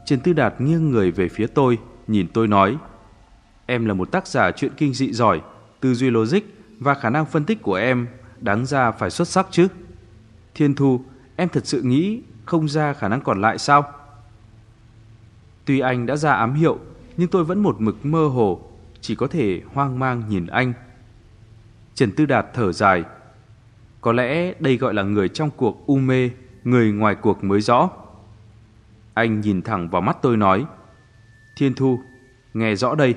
Trần 0.07 0.21
Tư 0.21 0.33
Đạt 0.33 0.61
nghiêng 0.61 0.91
người 0.91 1.11
về 1.11 1.29
phía 1.29 1.47
tôi, 1.47 1.79
nhìn 2.07 2.27
tôi 2.35 2.49
nói 2.49 2.77
Em 3.67 3.87
là 3.87 3.95
một 3.95 4.13
tác 4.13 4.27
giả 4.27 4.51
chuyện 4.51 4.73
kinh 4.77 4.95
dị 4.95 5.13
giỏi, 5.13 5.41
tư 5.81 5.95
duy 5.95 6.11
logic 6.11 6.41
và 6.79 6.95
khả 6.95 7.11
năng 7.11 7.27
phân 7.27 7.45
tích 7.45 7.63
của 7.63 7.75
em 7.75 8.09
đáng 8.41 8.67
ra 8.67 8.91
phải 8.91 9.11
xuất 9.11 9.29
sắc 9.29 9.47
chứ. 9.51 9.69
Thiên 10.55 10.75
Thu, 10.75 11.01
em 11.37 11.49
thật 11.49 11.67
sự 11.67 11.83
nghĩ 11.83 12.23
không 12.45 12.69
ra 12.69 12.93
khả 12.93 13.09
năng 13.09 13.21
còn 13.21 13.41
lại 13.41 13.59
sao? 13.59 13.93
Tuy 15.65 15.81
anh 15.81 16.07
đã 16.07 16.17
ra 16.17 16.33
ám 16.33 16.55
hiệu, 16.55 16.79
nhưng 17.17 17.29
tôi 17.29 17.45
vẫn 17.45 17.59
một 17.63 17.77
mực 17.81 18.07
mơ 18.07 18.27
hồ, 18.27 18.61
chỉ 19.01 19.15
có 19.15 19.27
thể 19.27 19.61
hoang 19.75 19.99
mang 19.99 20.23
nhìn 20.29 20.47
anh. 20.47 20.73
Trần 21.95 22.13
Tư 22.13 22.27
Đạt 22.27 22.47
thở 22.55 22.73
dài, 22.73 23.05
có 24.07 24.13
lẽ 24.13 24.55
đây 24.59 24.77
gọi 24.77 24.95
là 24.95 25.03
người 25.03 25.29
trong 25.29 25.51
cuộc 25.57 25.87
u 25.87 25.97
mê, 25.97 26.31
người 26.65 26.93
ngoài 26.93 27.15
cuộc 27.15 27.45
mới 27.45 27.61
rõ. 27.61 27.91
Anh 29.15 29.41
nhìn 29.41 29.63
thẳng 29.63 29.89
vào 29.89 30.03
mắt 30.03 30.17
tôi 30.23 30.37
nói, 30.37 30.65
Thiên 31.57 31.75
Thu, 31.75 32.01
nghe 32.55 32.75
rõ 32.75 32.95
đây, 32.95 33.15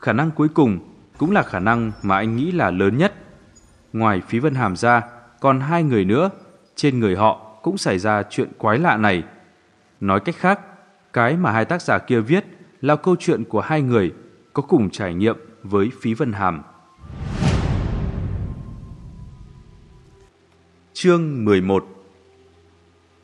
khả 0.00 0.12
năng 0.12 0.30
cuối 0.30 0.48
cùng 0.48 0.78
cũng 1.18 1.30
là 1.30 1.42
khả 1.42 1.58
năng 1.58 1.92
mà 2.02 2.16
anh 2.16 2.36
nghĩ 2.36 2.52
là 2.52 2.70
lớn 2.70 2.98
nhất. 2.98 3.14
Ngoài 3.92 4.22
Phí 4.28 4.38
Vân 4.38 4.54
Hàm 4.54 4.76
ra, 4.76 5.02
còn 5.40 5.60
hai 5.60 5.82
người 5.82 6.04
nữa, 6.04 6.30
trên 6.74 7.00
người 7.00 7.16
họ 7.16 7.58
cũng 7.62 7.78
xảy 7.78 7.98
ra 7.98 8.22
chuyện 8.30 8.48
quái 8.58 8.78
lạ 8.78 8.96
này. 8.96 9.22
Nói 10.00 10.20
cách 10.20 10.36
khác, 10.38 10.60
cái 11.12 11.36
mà 11.36 11.52
hai 11.52 11.64
tác 11.64 11.82
giả 11.82 11.98
kia 11.98 12.20
viết 12.20 12.44
là 12.80 12.96
câu 12.96 13.16
chuyện 13.18 13.44
của 13.44 13.60
hai 13.60 13.82
người 13.82 14.12
có 14.52 14.62
cùng 14.62 14.90
trải 14.90 15.14
nghiệm 15.14 15.36
với 15.62 15.90
Phí 16.00 16.14
Vân 16.14 16.32
Hàm. 16.32 16.62
Chương 20.98 21.44
11 21.44 21.86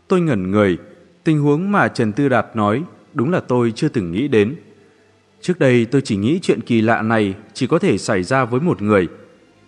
Tôi 0.09 0.21
ngẩn 0.21 0.51
người, 0.51 0.79
tình 1.25 1.41
huống 1.41 1.73
mà 1.73 1.89
Trần 1.89 2.13
Tư 2.13 2.29
Đạt 2.29 2.47
nói 2.55 2.83
đúng 3.15 3.31
là 3.31 3.41
tôi 3.41 3.73
chưa 3.77 3.89
từng 3.89 4.13
nghĩ 4.13 4.29
đến. 4.29 4.57
Trước 5.41 5.59
đây 5.59 5.85
tôi 5.85 6.01
chỉ 6.05 6.17
nghĩ 6.17 6.39
chuyện 6.43 6.61
kỳ 6.61 6.81
lạ 6.81 7.03
này 7.03 7.35
chỉ 7.55 7.67
có 7.67 7.79
thể 7.79 7.99
xảy 7.99 8.23
ra 8.23 8.45
với 8.45 8.61
một 8.61 8.83
người. 8.83 9.09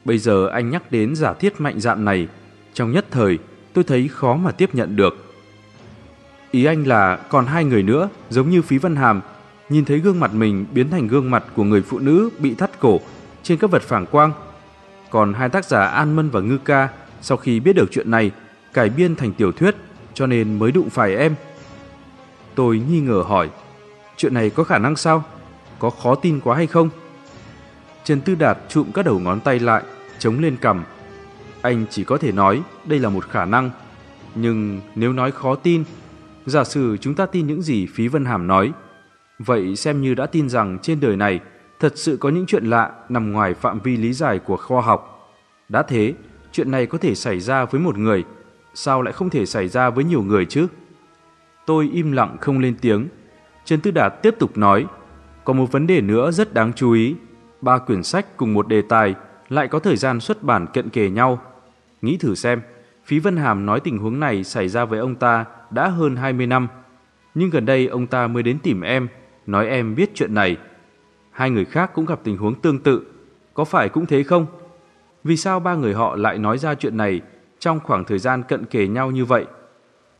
Bây 0.04 0.18
giờ 0.18 0.46
anh 0.46 0.70
nhắc 0.70 0.92
đến 0.92 1.16
giả 1.16 1.32
thiết 1.32 1.60
mạnh 1.60 1.80
dạn 1.80 2.04
này, 2.04 2.28
trong 2.74 2.92
nhất 2.92 3.06
thời 3.10 3.38
tôi 3.72 3.84
thấy 3.84 4.08
khó 4.08 4.36
mà 4.36 4.50
tiếp 4.50 4.74
nhận 4.74 4.96
được. 4.96 5.34
Ý 6.50 6.64
anh 6.64 6.86
là 6.86 7.16
còn 7.16 7.46
hai 7.46 7.64
người 7.64 7.82
nữa 7.82 8.08
giống 8.30 8.50
như 8.50 8.62
Phí 8.62 8.78
Văn 8.78 8.96
Hàm, 8.96 9.20
nhìn 9.68 9.84
thấy 9.84 9.98
gương 9.98 10.20
mặt 10.20 10.34
mình 10.34 10.66
biến 10.74 10.90
thành 10.90 11.08
gương 11.08 11.30
mặt 11.30 11.44
của 11.56 11.64
người 11.64 11.82
phụ 11.82 11.98
nữ 11.98 12.30
bị 12.38 12.54
thắt 12.54 12.80
cổ 12.80 13.00
trên 13.42 13.58
các 13.58 13.70
vật 13.70 13.82
phản 13.82 14.06
quang. 14.06 14.32
Còn 15.10 15.32
hai 15.32 15.48
tác 15.48 15.64
giả 15.64 15.84
An 15.84 16.16
Mân 16.16 16.30
và 16.30 16.40
Ngư 16.40 16.58
Ca 16.58 16.88
sau 17.24 17.36
khi 17.38 17.60
biết 17.60 17.72
được 17.72 17.88
chuyện 17.90 18.10
này, 18.10 18.30
cải 18.72 18.88
biên 18.88 19.16
thành 19.16 19.32
tiểu 19.32 19.52
thuyết, 19.52 19.74
cho 20.14 20.26
nên 20.26 20.58
mới 20.58 20.72
đụng 20.72 20.90
phải 20.90 21.16
em. 21.16 21.34
Tôi 22.54 22.82
nghi 22.88 23.00
ngờ 23.00 23.24
hỏi, 23.26 23.50
chuyện 24.16 24.34
này 24.34 24.50
có 24.50 24.64
khả 24.64 24.78
năng 24.78 24.96
sao? 24.96 25.24
Có 25.78 25.90
khó 25.90 26.14
tin 26.14 26.40
quá 26.40 26.56
hay 26.56 26.66
không? 26.66 26.88
Trần 28.04 28.20
Tư 28.20 28.34
Đạt 28.34 28.58
trụm 28.68 28.92
các 28.92 29.04
đầu 29.04 29.18
ngón 29.18 29.40
tay 29.40 29.58
lại, 29.58 29.82
chống 30.18 30.38
lên 30.38 30.56
cằm. 30.56 30.84
Anh 31.62 31.84
chỉ 31.90 32.04
có 32.04 32.18
thể 32.18 32.32
nói 32.32 32.62
đây 32.84 32.98
là 32.98 33.08
một 33.08 33.28
khả 33.28 33.44
năng. 33.44 33.70
Nhưng 34.34 34.80
nếu 34.94 35.12
nói 35.12 35.30
khó 35.30 35.54
tin, 35.54 35.84
giả 36.46 36.64
sử 36.64 36.96
chúng 36.96 37.14
ta 37.14 37.26
tin 37.26 37.46
những 37.46 37.62
gì 37.62 37.86
Phí 37.86 38.08
Vân 38.08 38.24
Hàm 38.24 38.46
nói, 38.46 38.72
vậy 39.38 39.76
xem 39.76 40.02
như 40.02 40.14
đã 40.14 40.26
tin 40.26 40.48
rằng 40.48 40.78
trên 40.82 41.00
đời 41.00 41.16
này 41.16 41.40
thật 41.80 41.92
sự 41.96 42.16
có 42.16 42.28
những 42.28 42.46
chuyện 42.46 42.64
lạ 42.64 42.92
nằm 43.08 43.32
ngoài 43.32 43.54
phạm 43.54 43.80
vi 43.80 43.96
lý 43.96 44.12
giải 44.12 44.38
của 44.38 44.56
khoa 44.56 44.82
học. 44.82 45.30
Đã 45.68 45.82
thế, 45.82 46.14
chuyện 46.54 46.70
này 46.70 46.86
có 46.86 46.98
thể 46.98 47.14
xảy 47.14 47.40
ra 47.40 47.64
với 47.64 47.80
một 47.80 47.98
người, 47.98 48.24
sao 48.74 49.02
lại 49.02 49.12
không 49.12 49.30
thể 49.30 49.46
xảy 49.46 49.68
ra 49.68 49.90
với 49.90 50.04
nhiều 50.04 50.22
người 50.22 50.46
chứ? 50.46 50.66
Tôi 51.66 51.90
im 51.92 52.12
lặng 52.12 52.36
không 52.40 52.58
lên 52.58 52.76
tiếng. 52.80 53.08
Trần 53.64 53.80
Tư 53.80 53.90
Đạt 53.90 54.22
tiếp 54.22 54.34
tục 54.38 54.58
nói, 54.58 54.86
có 55.44 55.52
một 55.52 55.72
vấn 55.72 55.86
đề 55.86 56.00
nữa 56.00 56.30
rất 56.30 56.54
đáng 56.54 56.72
chú 56.72 56.92
ý. 56.92 57.14
Ba 57.60 57.78
quyển 57.78 58.02
sách 58.02 58.36
cùng 58.36 58.54
một 58.54 58.68
đề 58.68 58.82
tài 58.82 59.14
lại 59.48 59.68
có 59.68 59.78
thời 59.78 59.96
gian 59.96 60.20
xuất 60.20 60.42
bản 60.42 60.66
cận 60.72 60.90
kề 60.90 61.10
nhau. 61.10 61.42
Nghĩ 62.02 62.16
thử 62.16 62.34
xem, 62.34 62.60
Phí 63.04 63.18
Vân 63.18 63.36
Hàm 63.36 63.66
nói 63.66 63.80
tình 63.80 63.98
huống 63.98 64.20
này 64.20 64.44
xảy 64.44 64.68
ra 64.68 64.84
với 64.84 64.98
ông 64.98 65.14
ta 65.14 65.44
đã 65.70 65.88
hơn 65.88 66.16
20 66.16 66.46
năm, 66.46 66.68
nhưng 67.34 67.50
gần 67.50 67.66
đây 67.66 67.86
ông 67.86 68.06
ta 68.06 68.26
mới 68.26 68.42
đến 68.42 68.58
tìm 68.58 68.80
em, 68.80 69.08
nói 69.46 69.68
em 69.68 69.94
biết 69.94 70.10
chuyện 70.14 70.34
này. 70.34 70.56
Hai 71.30 71.50
người 71.50 71.64
khác 71.64 71.90
cũng 71.94 72.06
gặp 72.06 72.20
tình 72.24 72.36
huống 72.36 72.54
tương 72.54 72.78
tự, 72.78 73.02
có 73.54 73.64
phải 73.64 73.88
cũng 73.88 74.06
thế 74.06 74.22
không? 74.22 74.46
Vì 75.24 75.36
sao 75.36 75.60
ba 75.60 75.74
người 75.74 75.94
họ 75.94 76.16
lại 76.16 76.38
nói 76.38 76.58
ra 76.58 76.74
chuyện 76.74 76.96
này 76.96 77.20
trong 77.58 77.80
khoảng 77.80 78.04
thời 78.04 78.18
gian 78.18 78.42
cận 78.42 78.64
kề 78.64 78.86
nhau 78.86 79.10
như 79.10 79.24
vậy? 79.24 79.46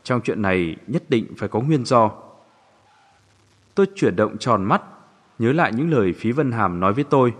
Trong 0.03 0.21
chuyện 0.21 0.41
này 0.41 0.75
nhất 0.87 1.03
định 1.09 1.25
phải 1.37 1.49
có 1.49 1.59
nguyên 1.59 1.85
do. 1.85 2.11
Tôi 3.75 3.85
chuyển 3.95 4.15
động 4.15 4.37
tròn 4.37 4.63
mắt, 4.63 4.81
nhớ 5.39 5.53
lại 5.53 5.71
những 5.73 5.91
lời 5.91 6.13
Phí 6.13 6.31
Vân 6.31 6.51
Hàm 6.51 6.79
nói 6.79 6.93
với 6.93 7.03
tôi. 7.03 7.33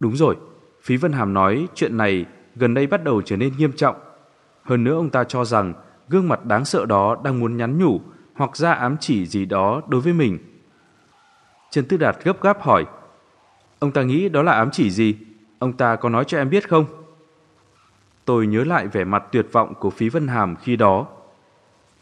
Đúng 0.00 0.16
rồi, 0.16 0.36
Phí 0.82 0.96
Vân 0.96 1.12
Hàm 1.12 1.34
nói 1.34 1.68
chuyện 1.74 1.96
này 1.96 2.24
gần 2.56 2.74
đây 2.74 2.86
bắt 2.86 3.04
đầu 3.04 3.22
trở 3.22 3.36
nên 3.36 3.52
nghiêm 3.56 3.72
trọng. 3.72 3.96
Hơn 4.62 4.84
nữa 4.84 4.94
ông 4.94 5.10
ta 5.10 5.24
cho 5.24 5.44
rằng 5.44 5.74
gương 6.08 6.28
mặt 6.28 6.44
đáng 6.44 6.64
sợ 6.64 6.86
đó 6.86 7.16
đang 7.24 7.40
muốn 7.40 7.56
nhắn 7.56 7.78
nhủ 7.78 8.00
hoặc 8.34 8.56
ra 8.56 8.72
ám 8.72 8.96
chỉ 9.00 9.26
gì 9.26 9.44
đó 9.44 9.82
đối 9.88 10.00
với 10.00 10.12
mình. 10.12 10.38
Trần 11.70 11.84
Tư 11.84 11.96
Đạt 11.96 12.16
gấp 12.24 12.42
gáp 12.42 12.62
hỏi, 12.62 12.84
ông 13.78 13.92
ta 13.92 14.02
nghĩ 14.02 14.28
đó 14.28 14.42
là 14.42 14.52
ám 14.52 14.70
chỉ 14.72 14.90
gì? 14.90 15.16
Ông 15.58 15.72
ta 15.72 15.96
có 15.96 16.08
nói 16.08 16.24
cho 16.24 16.38
em 16.38 16.50
biết 16.50 16.68
không? 16.68 16.84
Tôi 18.24 18.46
nhớ 18.46 18.64
lại 18.64 18.86
vẻ 18.86 19.04
mặt 19.04 19.24
tuyệt 19.32 19.46
vọng 19.52 19.74
của 19.74 19.90
Phí 19.90 20.08
Vân 20.08 20.28
Hàm 20.28 20.56
khi 20.56 20.76
đó. 20.76 21.06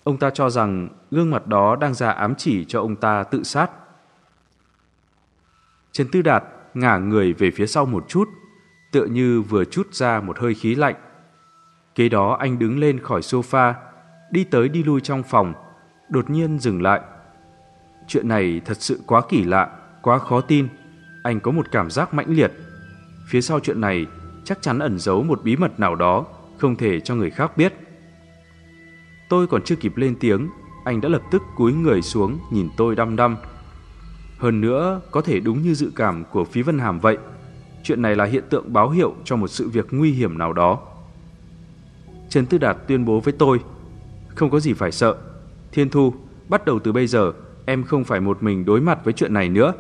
Ông 0.05 0.17
ta 0.17 0.31
cho 0.31 0.51
rằng 0.51 0.89
gương 1.11 1.31
mặt 1.31 1.47
đó 1.47 1.77
đang 1.77 1.95
ra 1.95 2.11
ám 2.11 2.35
chỉ 2.35 2.65
cho 2.65 2.81
ông 2.81 2.97
ta 2.97 3.23
tự 3.23 3.43
sát. 3.43 3.71
Trần 5.93 6.07
Tư 6.13 6.23
Đạt 6.23 6.45
ngả 6.75 6.99
người 6.99 7.33
về 7.33 7.51
phía 7.51 7.67
sau 7.67 7.87
một 7.87 8.05
chút, 8.09 8.29
tựa 8.93 9.05
như 9.05 9.43
vừa 9.43 9.65
chút 9.65 9.95
ra 9.95 10.21
một 10.21 10.39
hơi 10.39 10.55
khí 10.55 10.75
lạnh. 10.75 10.95
Kế 11.95 12.09
đó 12.09 12.37
anh 12.41 12.59
đứng 12.59 12.79
lên 12.79 13.01
khỏi 13.01 13.21
sofa, 13.21 13.75
đi 14.31 14.45
tới 14.45 14.69
đi 14.69 14.83
lui 14.83 15.01
trong 15.01 15.23
phòng, 15.23 15.55
đột 16.09 16.31
nhiên 16.31 16.59
dừng 16.59 16.83
lại. 16.83 17.01
Chuyện 18.09 18.29
này 18.29 18.61
thật 18.65 18.77
sự 18.81 19.01
quá 19.07 19.23
kỳ 19.29 19.45
lạ, 19.45 19.71
quá 20.03 20.19
khó 20.19 20.41
tin. 20.41 20.69
Anh 21.23 21.41
có 21.41 21.51
một 21.51 21.67
cảm 21.71 21.91
giác 21.91 22.15
mãnh 22.15 22.29
liệt. 22.29 22.53
Phía 23.35 23.41
sau 23.41 23.61
chuyện 23.61 23.81
này 23.81 24.07
chắc 24.45 24.63
chắn 24.63 24.79
ẩn 24.79 24.99
giấu 24.99 25.23
một 25.23 25.41
bí 25.45 25.57
mật 25.57 25.81
nào 25.81 25.95
đó, 25.95 26.27
không 26.59 26.77
thể 26.77 27.01
cho 27.01 27.15
người 27.15 27.31
khác 27.31 27.57
biết. 27.57 27.75
Tôi 29.29 29.47
còn 29.47 29.63
chưa 29.63 29.77
kịp 29.77 29.97
lên 29.97 30.17
tiếng, 30.21 30.49
anh 30.85 31.01
đã 31.01 31.09
lập 31.09 31.23
tức 31.31 31.43
cúi 31.57 31.73
người 31.73 32.03
xuống 32.03 32.39
nhìn 32.51 32.69
tôi 32.77 32.97
đăm 32.97 33.17
đăm. 33.17 33.37
Hơn 34.39 34.61
nữa, 34.61 35.01
có 35.11 35.21
thể 35.21 35.41
đúng 35.41 35.63
như 35.63 35.75
dự 35.75 35.93
cảm 35.97 36.25
của 36.33 36.45
Phí 36.45 36.63
Vân 36.63 36.79
Hàm 36.79 37.01
vậy. 37.01 37.19
Chuyện 37.83 38.03
này 38.03 38.17
là 38.17 38.25
hiện 38.25 38.45
tượng 38.51 38.73
báo 38.73 38.91
hiệu 38.91 39.15
cho 39.25 39.37
một 39.37 39.49
sự 39.49 39.69
việc 39.69 39.87
nguy 39.91 40.13
hiểm 40.13 40.39
nào 40.39 40.53
đó. 40.53 40.81
Trần 42.29 42.47
Tư 42.47 42.59
Đạt 42.59 42.77
tuyên 42.87 43.05
bố 43.05 43.21
với 43.21 43.35
tôi, 43.39 43.61
không 44.29 44.51
có 44.51 44.61
gì 44.61 44.73
phải 44.73 44.93
sợ. 44.93 45.17
Thiên 45.73 45.89
Thu, 45.89 46.15
bắt 46.49 46.65
đầu 46.65 46.79
từ 46.79 46.93
bây 46.93 47.07
giờ, 47.07 47.33
em 47.67 47.85
không 47.85 48.05
phải 48.05 48.21
một 48.21 48.43
mình 48.43 48.65
đối 48.65 48.81
mặt 48.81 49.05
với 49.05 49.13
chuyện 49.13 49.35
này 49.35 49.49
nữa. 49.49 49.73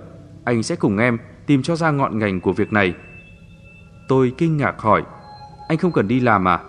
Anh 0.44 0.62
sẽ 0.62 0.76
cùng 0.76 0.98
em 0.98 1.18
tìm 1.46 1.62
cho 1.62 1.76
ra 1.76 1.90
ngọn 1.90 2.18
ngành 2.18 2.40
của 2.40 2.52
việc 2.52 2.72
này. 2.72 2.94
Tôi 4.08 4.32
kinh 4.38 4.56
ngạc 4.56 4.78
hỏi, 4.78 5.02
anh 5.68 5.78
không 5.78 5.92
cần 5.92 6.08
đi 6.08 6.20
làm 6.20 6.48
à? 6.48 6.60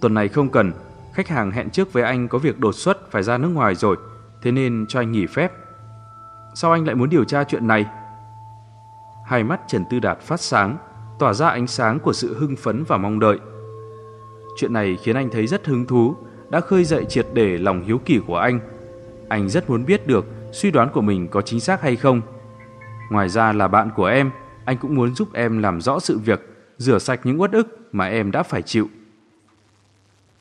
Tuần 0.00 0.14
này 0.14 0.28
không 0.28 0.48
cần, 0.48 0.72
khách 1.12 1.28
hàng 1.28 1.50
hẹn 1.50 1.70
trước 1.70 1.92
với 1.92 2.02
anh 2.02 2.28
có 2.28 2.38
việc 2.38 2.60
đột 2.60 2.74
xuất 2.74 3.10
phải 3.10 3.22
ra 3.22 3.38
nước 3.38 3.48
ngoài 3.48 3.74
rồi, 3.74 3.96
thế 4.42 4.52
nên 4.52 4.86
cho 4.88 5.00
anh 5.00 5.12
nghỉ 5.12 5.26
phép. 5.26 5.52
Sao 6.54 6.72
anh 6.72 6.86
lại 6.86 6.94
muốn 6.94 7.10
điều 7.10 7.24
tra 7.24 7.44
chuyện 7.44 7.66
này? 7.66 7.86
Hai 9.26 9.44
mắt 9.44 9.60
Trần 9.68 9.84
Tư 9.90 9.98
Đạt 10.00 10.20
phát 10.20 10.40
sáng, 10.40 10.76
tỏa 11.18 11.34
ra 11.34 11.48
ánh 11.48 11.66
sáng 11.66 12.00
của 12.00 12.12
sự 12.12 12.38
hưng 12.38 12.56
phấn 12.56 12.84
và 12.84 12.96
mong 12.96 13.20
đợi. 13.20 13.38
Chuyện 14.56 14.72
này 14.72 14.98
khiến 15.02 15.16
anh 15.16 15.30
thấy 15.30 15.46
rất 15.46 15.66
hứng 15.66 15.86
thú, 15.86 16.16
đã 16.50 16.60
khơi 16.60 16.84
dậy 16.84 17.04
triệt 17.08 17.26
để 17.34 17.58
lòng 17.58 17.82
hiếu 17.82 17.98
kỳ 18.04 18.20
của 18.26 18.36
anh. 18.36 18.60
Anh 19.28 19.48
rất 19.48 19.70
muốn 19.70 19.84
biết 19.84 20.06
được 20.06 20.24
suy 20.52 20.70
đoán 20.70 20.88
của 20.92 21.00
mình 21.00 21.28
có 21.28 21.42
chính 21.42 21.60
xác 21.60 21.82
hay 21.82 21.96
không. 21.96 22.20
Ngoài 23.10 23.28
ra 23.28 23.52
là 23.52 23.68
bạn 23.68 23.90
của 23.96 24.06
em, 24.06 24.30
anh 24.64 24.76
cũng 24.76 24.94
muốn 24.94 25.14
giúp 25.14 25.28
em 25.32 25.62
làm 25.62 25.80
rõ 25.80 25.98
sự 25.98 26.18
việc, 26.18 26.51
rửa 26.82 26.98
sạch 26.98 27.20
những 27.24 27.40
uất 27.40 27.52
ức 27.52 27.88
mà 27.92 28.06
em 28.06 28.30
đã 28.30 28.42
phải 28.42 28.62
chịu. 28.62 28.88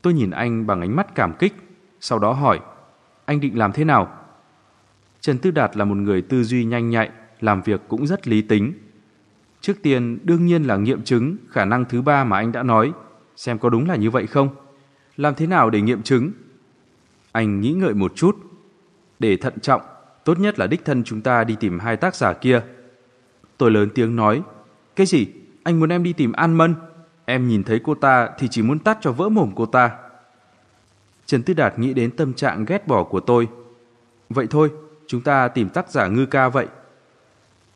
Tôi 0.01 0.13
nhìn 0.13 0.31
anh 0.31 0.67
bằng 0.67 0.81
ánh 0.81 0.95
mắt 0.95 1.15
cảm 1.15 1.33
kích, 1.39 1.53
sau 1.99 2.19
đó 2.19 2.33
hỏi, 2.33 2.59
anh 3.25 3.39
định 3.39 3.57
làm 3.57 3.71
thế 3.71 3.83
nào? 3.83 4.17
Trần 5.21 5.37
Tư 5.37 5.51
Đạt 5.51 5.77
là 5.77 5.85
một 5.85 5.95
người 5.95 6.21
tư 6.21 6.43
duy 6.43 6.65
nhanh 6.65 6.89
nhạy, 6.89 7.09
làm 7.39 7.61
việc 7.61 7.81
cũng 7.87 8.07
rất 8.07 8.27
lý 8.27 8.41
tính. 8.41 8.73
Trước 9.61 9.81
tiên 9.81 10.19
đương 10.23 10.45
nhiên 10.45 10.63
là 10.63 10.77
nghiệm 10.77 11.03
chứng 11.03 11.37
khả 11.49 11.65
năng 11.65 11.85
thứ 11.85 12.01
ba 12.01 12.23
mà 12.23 12.37
anh 12.37 12.51
đã 12.51 12.63
nói, 12.63 12.91
xem 13.35 13.59
có 13.59 13.69
đúng 13.69 13.87
là 13.87 13.95
như 13.95 14.09
vậy 14.09 14.27
không? 14.27 14.49
Làm 15.17 15.35
thế 15.35 15.47
nào 15.47 15.69
để 15.69 15.81
nghiệm 15.81 16.01
chứng? 16.01 16.31
Anh 17.31 17.61
nghĩ 17.61 17.71
ngợi 17.71 17.93
một 17.93 18.15
chút. 18.15 18.37
Để 19.19 19.37
thận 19.37 19.59
trọng, 19.59 19.81
tốt 20.25 20.39
nhất 20.39 20.59
là 20.59 20.67
đích 20.67 20.85
thân 20.85 21.03
chúng 21.03 21.21
ta 21.21 21.43
đi 21.43 21.55
tìm 21.59 21.79
hai 21.79 21.97
tác 21.97 22.15
giả 22.15 22.33
kia. 22.33 22.61
Tôi 23.57 23.71
lớn 23.71 23.89
tiếng 23.95 24.15
nói, 24.15 24.41
cái 24.95 25.05
gì? 25.05 25.27
Anh 25.63 25.79
muốn 25.79 25.89
em 25.89 26.03
đi 26.03 26.13
tìm 26.13 26.31
An 26.31 26.53
Mân? 26.53 26.75
Em 27.25 27.47
nhìn 27.47 27.63
thấy 27.63 27.79
cô 27.83 27.95
ta 27.95 28.29
thì 28.37 28.47
chỉ 28.51 28.61
muốn 28.61 28.79
tắt 28.79 28.97
cho 29.01 29.11
vỡ 29.11 29.29
mồm 29.29 29.51
cô 29.55 29.65
ta. 29.65 29.91
Trần 31.25 31.43
Tư 31.43 31.53
Đạt 31.53 31.79
nghĩ 31.79 31.93
đến 31.93 32.11
tâm 32.11 32.33
trạng 32.33 32.65
ghét 32.65 32.87
bỏ 32.87 33.03
của 33.03 33.19
tôi. 33.19 33.47
Vậy 34.29 34.47
thôi, 34.49 34.71
chúng 35.07 35.21
ta 35.21 35.47
tìm 35.47 35.69
tác 35.69 35.89
giả 35.89 36.07
ngư 36.07 36.25
ca 36.25 36.49
vậy. 36.49 36.67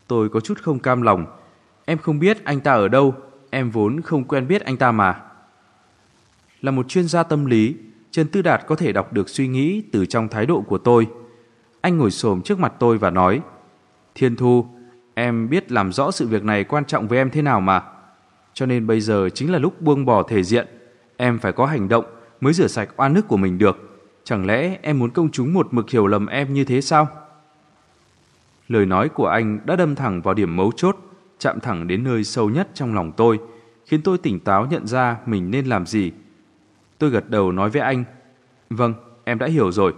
Tôi 0.07 0.29
có 0.29 0.39
chút 0.39 0.61
không 0.61 0.79
cam 0.79 1.01
lòng. 1.01 1.25
Em 1.85 1.97
không 1.97 2.19
biết 2.19 2.45
anh 2.45 2.59
ta 2.59 2.73
ở 2.73 2.87
đâu, 2.87 3.15
em 3.49 3.69
vốn 3.69 4.01
không 4.01 4.23
quen 4.23 4.47
biết 4.47 4.61
anh 4.61 4.77
ta 4.77 4.91
mà. 4.91 5.21
Là 6.61 6.71
một 6.71 6.87
chuyên 6.87 7.07
gia 7.07 7.23
tâm 7.23 7.45
lý, 7.45 7.75
Trần 8.11 8.27
Tư 8.27 8.41
Đạt 8.41 8.67
có 8.67 8.75
thể 8.75 8.91
đọc 8.91 9.13
được 9.13 9.29
suy 9.29 9.47
nghĩ 9.47 9.83
từ 9.91 10.05
trong 10.05 10.27
thái 10.27 10.45
độ 10.45 10.61
của 10.61 10.77
tôi. 10.77 11.07
Anh 11.81 11.97
ngồi 11.97 12.11
xổm 12.11 12.41
trước 12.41 12.59
mặt 12.59 12.73
tôi 12.79 12.97
và 12.97 13.09
nói, 13.09 13.41
Thiên 14.15 14.35
Thu, 14.35 14.65
em 15.15 15.49
biết 15.49 15.71
làm 15.71 15.91
rõ 15.91 16.11
sự 16.11 16.27
việc 16.27 16.43
này 16.43 16.63
quan 16.63 16.85
trọng 16.85 17.07
với 17.07 17.17
em 17.17 17.29
thế 17.29 17.41
nào 17.41 17.61
mà. 17.61 17.83
Cho 18.53 18.65
nên 18.65 18.87
bây 18.87 19.01
giờ 19.01 19.29
chính 19.33 19.51
là 19.51 19.59
lúc 19.59 19.81
buông 19.81 20.05
bỏ 20.05 20.23
thể 20.23 20.43
diện. 20.43 20.67
Em 21.17 21.39
phải 21.39 21.51
có 21.51 21.65
hành 21.65 21.87
động 21.87 22.05
mới 22.41 22.53
rửa 22.53 22.67
sạch 22.67 22.89
oan 22.97 23.13
nước 23.13 23.27
của 23.27 23.37
mình 23.37 23.57
được. 23.57 23.77
Chẳng 24.23 24.45
lẽ 24.45 24.77
em 24.81 24.99
muốn 24.99 25.11
công 25.11 25.31
chúng 25.31 25.53
một 25.53 25.73
mực 25.73 25.89
hiểu 25.89 26.07
lầm 26.07 26.25
em 26.25 26.53
như 26.53 26.63
thế 26.63 26.81
sao? 26.81 27.07
Lời 28.67 28.85
nói 28.85 29.09
của 29.09 29.27
anh 29.27 29.59
đã 29.65 29.75
đâm 29.75 29.95
thẳng 29.95 30.21
vào 30.21 30.33
điểm 30.33 30.55
mấu 30.55 30.71
chốt, 30.75 30.97
chạm 31.39 31.59
thẳng 31.59 31.87
đến 31.87 32.03
nơi 32.03 32.23
sâu 32.23 32.49
nhất 32.49 32.67
trong 32.73 32.95
lòng 32.95 33.11
tôi, 33.17 33.39
khiến 33.85 34.01
tôi 34.01 34.17
tỉnh 34.17 34.39
táo 34.39 34.65
nhận 34.65 34.87
ra 34.87 35.17
mình 35.25 35.51
nên 35.51 35.65
làm 35.65 35.85
gì. 35.85 36.11
Tôi 36.97 37.09
gật 37.09 37.29
đầu 37.29 37.51
nói 37.51 37.69
với 37.69 37.81
anh, 37.81 38.03
Vâng, 38.69 38.93
em 39.23 39.39
đã 39.39 39.47
hiểu 39.47 39.71
rồi. 39.71 39.93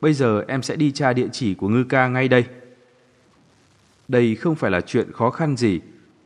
Bây 0.00 0.12
giờ 0.12 0.44
em 0.48 0.62
sẽ 0.62 0.76
đi 0.76 0.90
tra 0.92 1.12
địa 1.12 1.28
chỉ 1.32 1.54
của 1.54 1.68
ngư 1.68 1.84
ca 1.84 2.08
ngay 2.08 2.28
đây. 2.28 2.44
Đây 4.08 4.34
không 4.34 4.54
phải 4.54 4.70
là 4.70 4.80
chuyện 4.80 5.12
khó 5.12 5.30
khăn 5.30 5.56
gì. 5.56 5.80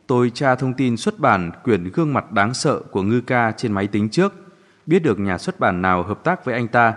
Tôi 0.07 0.29
tra 0.29 0.55
thông 0.55 0.73
tin 0.73 0.97
xuất 0.97 1.19
bản 1.19 1.51
quyển 1.63 1.91
gương 1.93 2.13
mặt 2.13 2.31
đáng 2.31 2.53
sợ 2.53 2.79
của 2.91 3.01
ngư 3.01 3.21
ca 3.21 3.51
trên 3.51 3.73
máy 3.73 3.87
tính 3.87 4.09
trước, 4.09 4.33
biết 4.85 4.99
được 4.99 5.19
nhà 5.19 5.37
xuất 5.37 5.59
bản 5.59 5.81
nào 5.81 6.03
hợp 6.03 6.23
tác 6.23 6.45
với 6.45 6.55
anh 6.55 6.67
ta. 6.67 6.93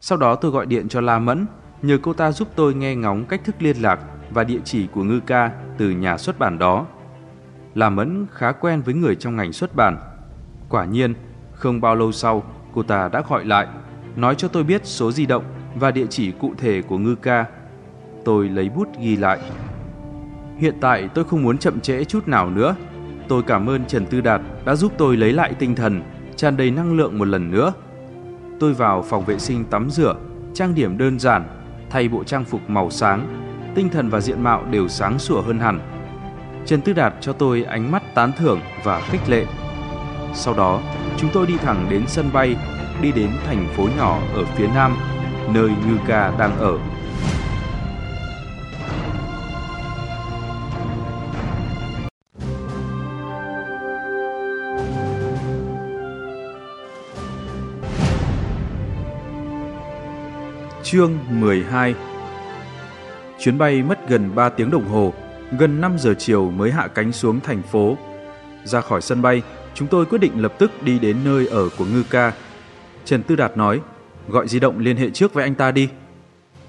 Sau 0.00 0.18
đó 0.18 0.34
tôi 0.34 0.50
gọi 0.50 0.66
điện 0.66 0.88
cho 0.88 1.00
La 1.00 1.18
Mẫn, 1.18 1.46
nhờ 1.82 1.98
cô 2.02 2.12
ta 2.12 2.32
giúp 2.32 2.48
tôi 2.56 2.74
nghe 2.74 2.94
ngóng 2.94 3.24
cách 3.24 3.44
thức 3.44 3.54
liên 3.58 3.76
lạc 3.76 4.00
và 4.30 4.44
địa 4.44 4.60
chỉ 4.64 4.86
của 4.86 5.04
ngư 5.04 5.20
ca 5.20 5.50
từ 5.78 5.90
nhà 5.90 6.18
xuất 6.18 6.38
bản 6.38 6.58
đó. 6.58 6.86
La 7.74 7.90
Mẫn 7.90 8.26
khá 8.32 8.52
quen 8.52 8.82
với 8.82 8.94
người 8.94 9.16
trong 9.16 9.36
ngành 9.36 9.52
xuất 9.52 9.76
bản. 9.76 9.96
Quả 10.68 10.84
nhiên, 10.84 11.14
không 11.52 11.80
bao 11.80 11.94
lâu 11.94 12.12
sau, 12.12 12.42
cô 12.74 12.82
ta 12.82 13.08
đã 13.08 13.22
gọi 13.28 13.44
lại, 13.44 13.66
nói 14.16 14.34
cho 14.34 14.48
tôi 14.48 14.64
biết 14.64 14.80
số 14.84 15.12
di 15.12 15.26
động 15.26 15.44
và 15.74 15.90
địa 15.90 16.06
chỉ 16.10 16.32
cụ 16.32 16.54
thể 16.58 16.82
của 16.82 16.98
ngư 16.98 17.14
ca. 17.14 17.44
Tôi 18.24 18.48
lấy 18.48 18.68
bút 18.68 18.88
ghi 19.00 19.16
lại. 19.16 19.40
Hiện 20.62 20.74
tại 20.80 21.08
tôi 21.14 21.24
không 21.24 21.42
muốn 21.42 21.58
chậm 21.58 21.80
trễ 21.80 22.04
chút 22.04 22.28
nào 22.28 22.50
nữa. 22.50 22.74
Tôi 23.28 23.42
cảm 23.42 23.70
ơn 23.70 23.84
Trần 23.84 24.06
Tư 24.06 24.20
Đạt 24.20 24.40
đã 24.64 24.74
giúp 24.74 24.92
tôi 24.98 25.16
lấy 25.16 25.32
lại 25.32 25.54
tinh 25.58 25.74
thần, 25.74 26.02
tràn 26.36 26.56
đầy 26.56 26.70
năng 26.70 26.96
lượng 26.96 27.18
một 27.18 27.24
lần 27.24 27.50
nữa. 27.50 27.72
Tôi 28.60 28.74
vào 28.74 29.02
phòng 29.02 29.24
vệ 29.24 29.38
sinh 29.38 29.64
tắm 29.64 29.90
rửa, 29.90 30.16
trang 30.54 30.74
điểm 30.74 30.98
đơn 30.98 31.18
giản, 31.18 31.44
thay 31.90 32.08
bộ 32.08 32.24
trang 32.24 32.44
phục 32.44 32.70
màu 32.70 32.90
sáng, 32.90 33.42
tinh 33.74 33.88
thần 33.88 34.10
và 34.10 34.20
diện 34.20 34.42
mạo 34.42 34.64
đều 34.70 34.88
sáng 34.88 35.18
sủa 35.18 35.40
hơn 35.42 35.58
hẳn. 35.58 35.80
Trần 36.66 36.80
Tư 36.80 36.92
Đạt 36.92 37.14
cho 37.20 37.32
tôi 37.32 37.62
ánh 37.62 37.92
mắt 37.92 38.14
tán 38.14 38.32
thưởng 38.38 38.60
và 38.84 39.00
khích 39.00 39.28
lệ. 39.28 39.46
Sau 40.34 40.54
đó, 40.54 40.80
chúng 41.16 41.30
tôi 41.32 41.46
đi 41.46 41.56
thẳng 41.56 41.86
đến 41.90 42.02
sân 42.06 42.30
bay, 42.32 42.56
đi 43.02 43.12
đến 43.12 43.30
thành 43.46 43.66
phố 43.76 43.88
nhỏ 43.96 44.18
ở 44.34 44.44
phía 44.44 44.66
nam, 44.74 44.96
nơi 45.54 45.68
Ngư 45.68 45.96
Ca 46.06 46.32
đang 46.38 46.58
ở. 46.58 46.78
Chương 60.92 61.18
12 61.30 61.94
Chuyến 63.38 63.58
bay 63.58 63.82
mất 63.82 64.08
gần 64.08 64.34
3 64.34 64.48
tiếng 64.48 64.70
đồng 64.70 64.84
hồ, 64.84 65.12
gần 65.58 65.80
5 65.80 65.98
giờ 65.98 66.14
chiều 66.18 66.50
mới 66.50 66.70
hạ 66.70 66.88
cánh 66.88 67.12
xuống 67.12 67.40
thành 67.40 67.62
phố. 67.62 67.96
Ra 68.64 68.80
khỏi 68.80 69.00
sân 69.00 69.22
bay, 69.22 69.42
chúng 69.74 69.88
tôi 69.88 70.06
quyết 70.06 70.18
định 70.18 70.42
lập 70.42 70.54
tức 70.58 70.70
đi 70.82 70.98
đến 70.98 71.16
nơi 71.24 71.46
ở 71.46 71.68
của 71.78 71.84
Ngư 71.84 72.02
Ca. 72.10 72.32
Trần 73.04 73.22
Tư 73.22 73.36
Đạt 73.36 73.56
nói, 73.56 73.80
Gọi 74.28 74.48
di 74.48 74.60
động 74.60 74.78
liên 74.78 74.96
hệ 74.96 75.10
trước 75.10 75.34
với 75.34 75.44
anh 75.44 75.54
ta 75.54 75.70
đi. 75.70 75.88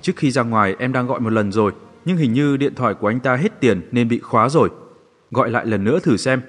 Trước 0.01 0.13
khi 0.15 0.31
ra 0.31 0.43
ngoài 0.43 0.75
em 0.79 0.93
đang 0.93 1.07
gọi 1.07 1.19
một 1.19 1.33
lần 1.33 1.51
rồi, 1.51 1.71
nhưng 2.05 2.17
hình 2.17 2.33
như 2.33 2.57
điện 2.57 2.75
thoại 2.75 2.93
của 2.93 3.07
anh 3.07 3.19
ta 3.19 3.35
hết 3.35 3.59
tiền 3.59 3.81
nên 3.91 4.07
bị 4.07 4.19
khóa 4.19 4.49
rồi. 4.49 4.69
Gọi 5.31 5.49
lại 5.49 5.65
lần 5.65 5.83
nữa 5.83 5.99
thử 6.03 6.17
xem. 6.17 6.41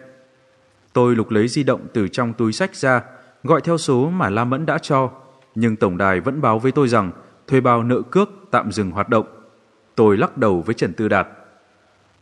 Tôi 0.92 1.16
lục 1.16 1.30
lấy 1.30 1.48
di 1.48 1.62
động 1.62 1.80
từ 1.92 2.08
trong 2.08 2.32
túi 2.32 2.52
sách 2.52 2.74
ra, 2.74 3.02
gọi 3.42 3.60
theo 3.60 3.78
số 3.78 4.10
mà 4.10 4.30
La 4.30 4.44
Mẫn 4.44 4.66
đã 4.66 4.78
cho, 4.78 5.10
nhưng 5.54 5.76
tổng 5.76 5.98
đài 5.98 6.20
vẫn 6.20 6.40
báo 6.40 6.58
với 6.58 6.72
tôi 6.72 6.88
rằng 6.88 7.12
thuê 7.46 7.60
bao 7.60 7.82
nợ 7.82 8.02
cước 8.10 8.30
tạm 8.50 8.72
dừng 8.72 8.90
hoạt 8.90 9.08
động. 9.08 9.26
Tôi 9.94 10.16
lắc 10.16 10.38
đầu 10.38 10.62
với 10.66 10.74
Trần 10.74 10.92
Tư 10.92 11.08
Đạt. 11.08 11.28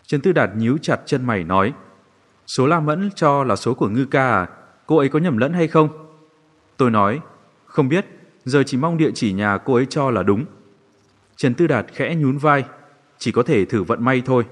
Trần 0.06 0.20
Tư 0.20 0.32
Đạt 0.32 0.50
nhíu 0.56 0.78
chặt 0.78 1.00
chân 1.06 1.26
mày 1.26 1.44
nói, 1.44 1.72
số 2.46 2.66
La 2.66 2.80
Mẫn 2.80 3.10
cho 3.14 3.44
là 3.44 3.56
số 3.56 3.74
của 3.74 3.88
Ngư 3.88 4.04
Ca 4.04 4.30
à, 4.30 4.48
cô 4.86 4.96
ấy 4.96 5.08
có 5.08 5.18
nhầm 5.18 5.36
lẫn 5.36 5.52
hay 5.52 5.68
không? 5.68 5.88
Tôi 6.76 6.90
nói, 6.90 7.20
không 7.66 7.88
biết, 7.88 8.06
giờ 8.44 8.62
chỉ 8.66 8.76
mong 8.76 8.96
địa 8.96 9.10
chỉ 9.14 9.32
nhà 9.32 9.58
cô 9.58 9.74
ấy 9.74 9.86
cho 9.86 10.10
là 10.10 10.22
đúng. 10.22 10.44
Trần 11.36 11.54
Tư 11.54 11.66
Đạt 11.66 11.86
khẽ 11.94 12.14
nhún 12.14 12.38
vai, 12.38 12.64
chỉ 13.18 13.32
có 13.32 13.42
thể 13.42 13.64
thử 13.64 13.82
vận 13.82 14.04
may 14.04 14.22
thôi. 14.26 14.44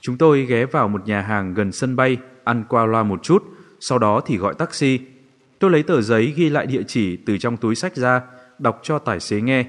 Chúng 0.00 0.18
tôi 0.18 0.46
ghé 0.46 0.66
vào 0.66 0.88
một 0.88 1.06
nhà 1.06 1.20
hàng 1.20 1.54
gần 1.54 1.72
sân 1.72 1.96
bay, 1.96 2.18
ăn 2.44 2.64
qua 2.68 2.86
loa 2.86 3.02
một 3.02 3.22
chút, 3.22 3.44
sau 3.80 3.98
đó 3.98 4.20
thì 4.26 4.36
gọi 4.36 4.54
taxi. 4.54 5.00
Tôi 5.58 5.70
lấy 5.70 5.82
tờ 5.82 6.00
giấy 6.00 6.32
ghi 6.36 6.50
lại 6.50 6.66
địa 6.66 6.82
chỉ 6.86 7.16
từ 7.16 7.38
trong 7.38 7.56
túi 7.56 7.74
sách 7.74 7.96
ra, 7.96 8.22
đọc 8.62 8.80
cho 8.82 8.98
tài 8.98 9.20
xế 9.20 9.40
nghe. 9.40 9.64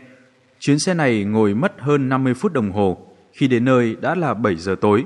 Chuyến 0.59 0.79
xe 0.79 0.93
này 0.93 1.23
ngồi 1.23 1.53
mất 1.53 1.73
hơn 1.79 2.09
50 2.09 2.33
phút 2.33 2.53
đồng 2.53 2.71
hồ, 2.71 3.07
khi 3.33 3.47
đến 3.47 3.65
nơi 3.65 3.95
đã 4.01 4.15
là 4.15 4.33
7 4.33 4.55
giờ 4.55 4.75
tối. 4.81 5.05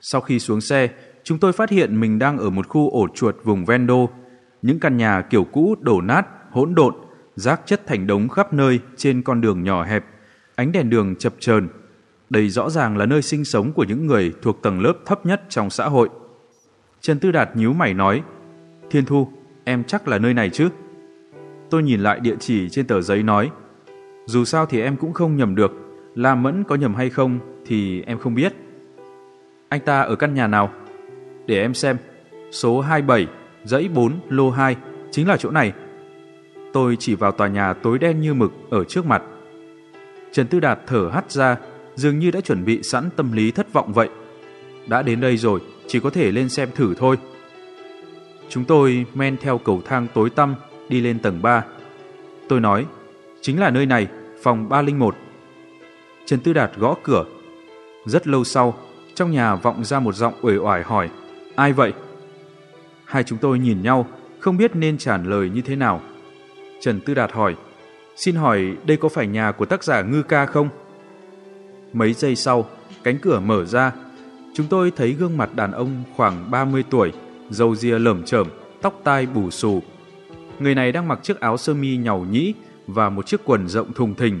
Sau 0.00 0.20
khi 0.20 0.38
xuống 0.38 0.60
xe, 0.60 0.88
chúng 1.24 1.38
tôi 1.38 1.52
phát 1.52 1.70
hiện 1.70 2.00
mình 2.00 2.18
đang 2.18 2.38
ở 2.38 2.50
một 2.50 2.68
khu 2.68 2.90
ổ 2.90 3.08
chuột 3.14 3.36
vùng 3.44 3.64
Vendo. 3.64 4.06
Những 4.62 4.80
căn 4.80 4.96
nhà 4.96 5.20
kiểu 5.20 5.44
cũ 5.44 5.74
đổ 5.80 6.00
nát, 6.00 6.26
hỗn 6.50 6.74
độn, 6.74 6.94
rác 7.36 7.60
chất 7.66 7.86
thành 7.86 8.06
đống 8.06 8.28
khắp 8.28 8.52
nơi 8.52 8.80
trên 8.96 9.22
con 9.22 9.40
đường 9.40 9.62
nhỏ 9.62 9.84
hẹp. 9.84 10.04
Ánh 10.54 10.72
đèn 10.72 10.90
đường 10.90 11.16
chập 11.16 11.32
chờn. 11.38 11.68
Đây 12.30 12.48
rõ 12.48 12.70
ràng 12.70 12.96
là 12.96 13.06
nơi 13.06 13.22
sinh 13.22 13.44
sống 13.44 13.72
của 13.72 13.84
những 13.84 14.06
người 14.06 14.32
thuộc 14.42 14.62
tầng 14.62 14.80
lớp 14.80 14.94
thấp 15.06 15.26
nhất 15.26 15.42
trong 15.48 15.70
xã 15.70 15.88
hội. 15.88 16.08
Trần 17.00 17.18
Tư 17.18 17.32
Đạt 17.32 17.56
nhíu 17.56 17.72
mày 17.72 17.94
nói, 17.94 18.22
Thiên 18.90 19.04
Thu, 19.04 19.28
em 19.64 19.84
chắc 19.84 20.08
là 20.08 20.18
nơi 20.18 20.34
này 20.34 20.50
chứ? 20.50 20.68
Tôi 21.72 21.82
nhìn 21.82 22.00
lại 22.00 22.20
địa 22.20 22.36
chỉ 22.40 22.68
trên 22.68 22.86
tờ 22.86 23.00
giấy 23.00 23.22
nói, 23.22 23.50
dù 24.26 24.44
sao 24.44 24.66
thì 24.66 24.80
em 24.80 24.96
cũng 24.96 25.12
không 25.12 25.36
nhầm 25.36 25.54
được, 25.54 25.72
La 26.14 26.34
Mẫn 26.34 26.64
có 26.64 26.74
nhầm 26.74 26.94
hay 26.94 27.10
không 27.10 27.38
thì 27.66 28.02
em 28.02 28.18
không 28.18 28.34
biết. 28.34 28.52
Anh 29.68 29.80
ta 29.80 30.00
ở 30.00 30.16
căn 30.16 30.34
nhà 30.34 30.46
nào? 30.46 30.70
Để 31.46 31.60
em 31.60 31.74
xem, 31.74 31.96
số 32.50 32.80
27, 32.80 33.26
dãy 33.64 33.88
4, 33.88 34.12
lô 34.28 34.50
2, 34.50 34.76
chính 35.10 35.28
là 35.28 35.36
chỗ 35.36 35.50
này. 35.50 35.72
Tôi 36.72 36.96
chỉ 36.96 37.14
vào 37.14 37.32
tòa 37.32 37.48
nhà 37.48 37.72
tối 37.72 37.98
đen 37.98 38.20
như 38.20 38.34
mực 38.34 38.52
ở 38.70 38.84
trước 38.84 39.06
mặt. 39.06 39.22
Trần 40.32 40.46
Tư 40.46 40.60
Đạt 40.60 40.78
thở 40.86 41.10
hắt 41.12 41.30
ra, 41.30 41.56
dường 41.94 42.18
như 42.18 42.30
đã 42.30 42.40
chuẩn 42.40 42.64
bị 42.64 42.82
sẵn 42.82 43.10
tâm 43.16 43.32
lý 43.32 43.50
thất 43.50 43.72
vọng 43.72 43.92
vậy. 43.92 44.08
Đã 44.86 45.02
đến 45.02 45.20
đây 45.20 45.36
rồi, 45.36 45.60
chỉ 45.86 46.00
có 46.00 46.10
thể 46.10 46.32
lên 46.32 46.48
xem 46.48 46.68
thử 46.74 46.94
thôi. 46.94 47.16
Chúng 48.48 48.64
tôi 48.64 49.06
men 49.14 49.36
theo 49.36 49.58
cầu 49.58 49.82
thang 49.84 50.06
tối 50.14 50.30
tăm 50.30 50.54
đi 50.92 51.00
lên 51.00 51.18
tầng 51.18 51.42
3. 51.42 51.64
Tôi 52.48 52.60
nói, 52.60 52.86
chính 53.40 53.60
là 53.60 53.70
nơi 53.70 53.86
này, 53.86 54.08
phòng 54.42 54.68
301. 54.68 55.16
Trần 56.24 56.40
Tư 56.40 56.52
Đạt 56.52 56.70
gõ 56.76 56.94
cửa. 57.02 57.24
Rất 58.06 58.26
lâu 58.26 58.44
sau, 58.44 58.74
trong 59.14 59.30
nhà 59.30 59.54
vọng 59.54 59.84
ra 59.84 60.00
một 60.00 60.14
giọng 60.14 60.34
uể 60.42 60.56
oải 60.56 60.82
hỏi, 60.82 61.10
ai 61.56 61.72
vậy? 61.72 61.92
Hai 63.04 63.24
chúng 63.24 63.38
tôi 63.38 63.58
nhìn 63.58 63.82
nhau, 63.82 64.06
không 64.40 64.56
biết 64.56 64.76
nên 64.76 64.98
trả 64.98 65.16
lời 65.16 65.50
như 65.50 65.60
thế 65.60 65.76
nào. 65.76 66.00
Trần 66.80 67.00
Tư 67.00 67.14
Đạt 67.14 67.32
hỏi, 67.32 67.56
xin 68.16 68.34
hỏi 68.34 68.76
đây 68.86 68.96
có 68.96 69.08
phải 69.08 69.26
nhà 69.26 69.52
của 69.52 69.66
tác 69.66 69.84
giả 69.84 70.02
Ngư 70.02 70.22
Ca 70.22 70.46
không? 70.46 70.68
Mấy 71.92 72.12
giây 72.12 72.36
sau, 72.36 72.68
cánh 73.04 73.18
cửa 73.18 73.40
mở 73.40 73.64
ra, 73.64 73.92
chúng 74.54 74.66
tôi 74.66 74.92
thấy 74.96 75.12
gương 75.12 75.36
mặt 75.36 75.50
đàn 75.54 75.72
ông 75.72 76.02
khoảng 76.16 76.50
30 76.50 76.84
tuổi, 76.90 77.12
râu 77.50 77.74
ria 77.74 77.98
lởm 77.98 78.22
chởm, 78.22 78.46
tóc 78.82 79.00
tai 79.04 79.26
bù 79.26 79.50
xù. 79.50 79.82
Người 80.62 80.74
này 80.74 80.92
đang 80.92 81.08
mặc 81.08 81.18
chiếc 81.22 81.40
áo 81.40 81.56
sơ 81.56 81.74
mi 81.74 81.96
nhàu 81.96 82.26
nhĩ 82.30 82.54
và 82.86 83.08
một 83.10 83.26
chiếc 83.26 83.40
quần 83.44 83.68
rộng 83.68 83.92
thùng 83.92 84.14
thình, 84.14 84.40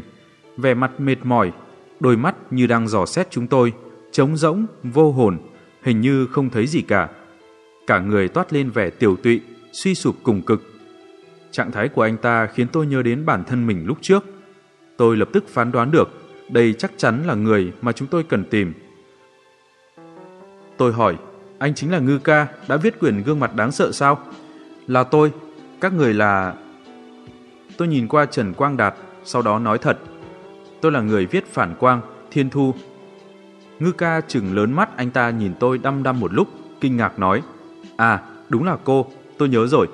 vẻ 0.56 0.74
mặt 0.74 1.00
mệt 1.00 1.16
mỏi, 1.24 1.52
đôi 2.00 2.16
mắt 2.16 2.34
như 2.50 2.66
đang 2.66 2.88
dò 2.88 3.06
xét 3.06 3.30
chúng 3.30 3.46
tôi, 3.46 3.72
trống 4.12 4.36
rỗng, 4.36 4.66
vô 4.82 5.12
hồn, 5.12 5.38
hình 5.82 6.00
như 6.00 6.26
không 6.26 6.50
thấy 6.50 6.66
gì 6.66 6.82
cả. 6.82 7.08
Cả 7.86 7.98
người 7.98 8.28
toát 8.28 8.52
lên 8.52 8.70
vẻ 8.70 8.90
tiểu 8.90 9.16
tụy, 9.16 9.40
suy 9.72 9.94
sụp 9.94 10.16
cùng 10.22 10.42
cực. 10.42 10.62
Trạng 11.50 11.72
thái 11.72 11.88
của 11.88 12.02
anh 12.02 12.16
ta 12.16 12.46
khiến 12.46 12.66
tôi 12.72 12.86
nhớ 12.86 13.02
đến 13.02 13.26
bản 13.26 13.44
thân 13.44 13.66
mình 13.66 13.86
lúc 13.86 13.98
trước. 14.00 14.24
Tôi 14.96 15.16
lập 15.16 15.28
tức 15.32 15.48
phán 15.48 15.72
đoán 15.72 15.90
được, 15.90 16.08
đây 16.48 16.72
chắc 16.72 16.92
chắn 16.96 17.22
là 17.26 17.34
người 17.34 17.72
mà 17.82 17.92
chúng 17.92 18.08
tôi 18.08 18.22
cần 18.22 18.44
tìm. 18.44 18.72
Tôi 20.76 20.92
hỏi, 20.92 21.16
anh 21.58 21.74
chính 21.74 21.92
là 21.92 21.98
Ngư 21.98 22.18
Ca 22.18 22.46
đã 22.68 22.76
viết 22.76 23.00
quyển 23.00 23.22
gương 23.22 23.40
mặt 23.40 23.54
đáng 23.54 23.72
sợ 23.72 23.92
sao? 23.92 24.18
Là 24.86 25.04
tôi, 25.04 25.32
các 25.82 25.92
người 25.92 26.14
là... 26.14 26.54
Tôi 27.76 27.88
nhìn 27.88 28.08
qua 28.08 28.26
Trần 28.26 28.54
Quang 28.54 28.76
Đạt, 28.76 28.94
sau 29.24 29.42
đó 29.42 29.58
nói 29.58 29.78
thật. 29.78 29.98
Tôi 30.80 30.92
là 30.92 31.00
người 31.00 31.26
viết 31.26 31.46
phản 31.46 31.74
quang, 31.74 32.00
Thiên 32.30 32.50
Thu. 32.50 32.74
Ngư 33.78 33.92
Ca 33.92 34.20
chừng 34.20 34.54
lớn 34.54 34.72
mắt 34.72 34.96
anh 34.96 35.10
ta 35.10 35.30
nhìn 35.30 35.52
tôi 35.60 35.78
đăm 35.78 36.02
đăm 36.02 36.20
một 36.20 36.32
lúc, 36.32 36.48
kinh 36.80 36.96
ngạc 36.96 37.18
nói. 37.18 37.42
À, 37.96 38.22
đúng 38.48 38.64
là 38.64 38.76
cô, 38.84 39.06
tôi 39.38 39.48
nhớ 39.48 39.66
rồi. 39.66 39.86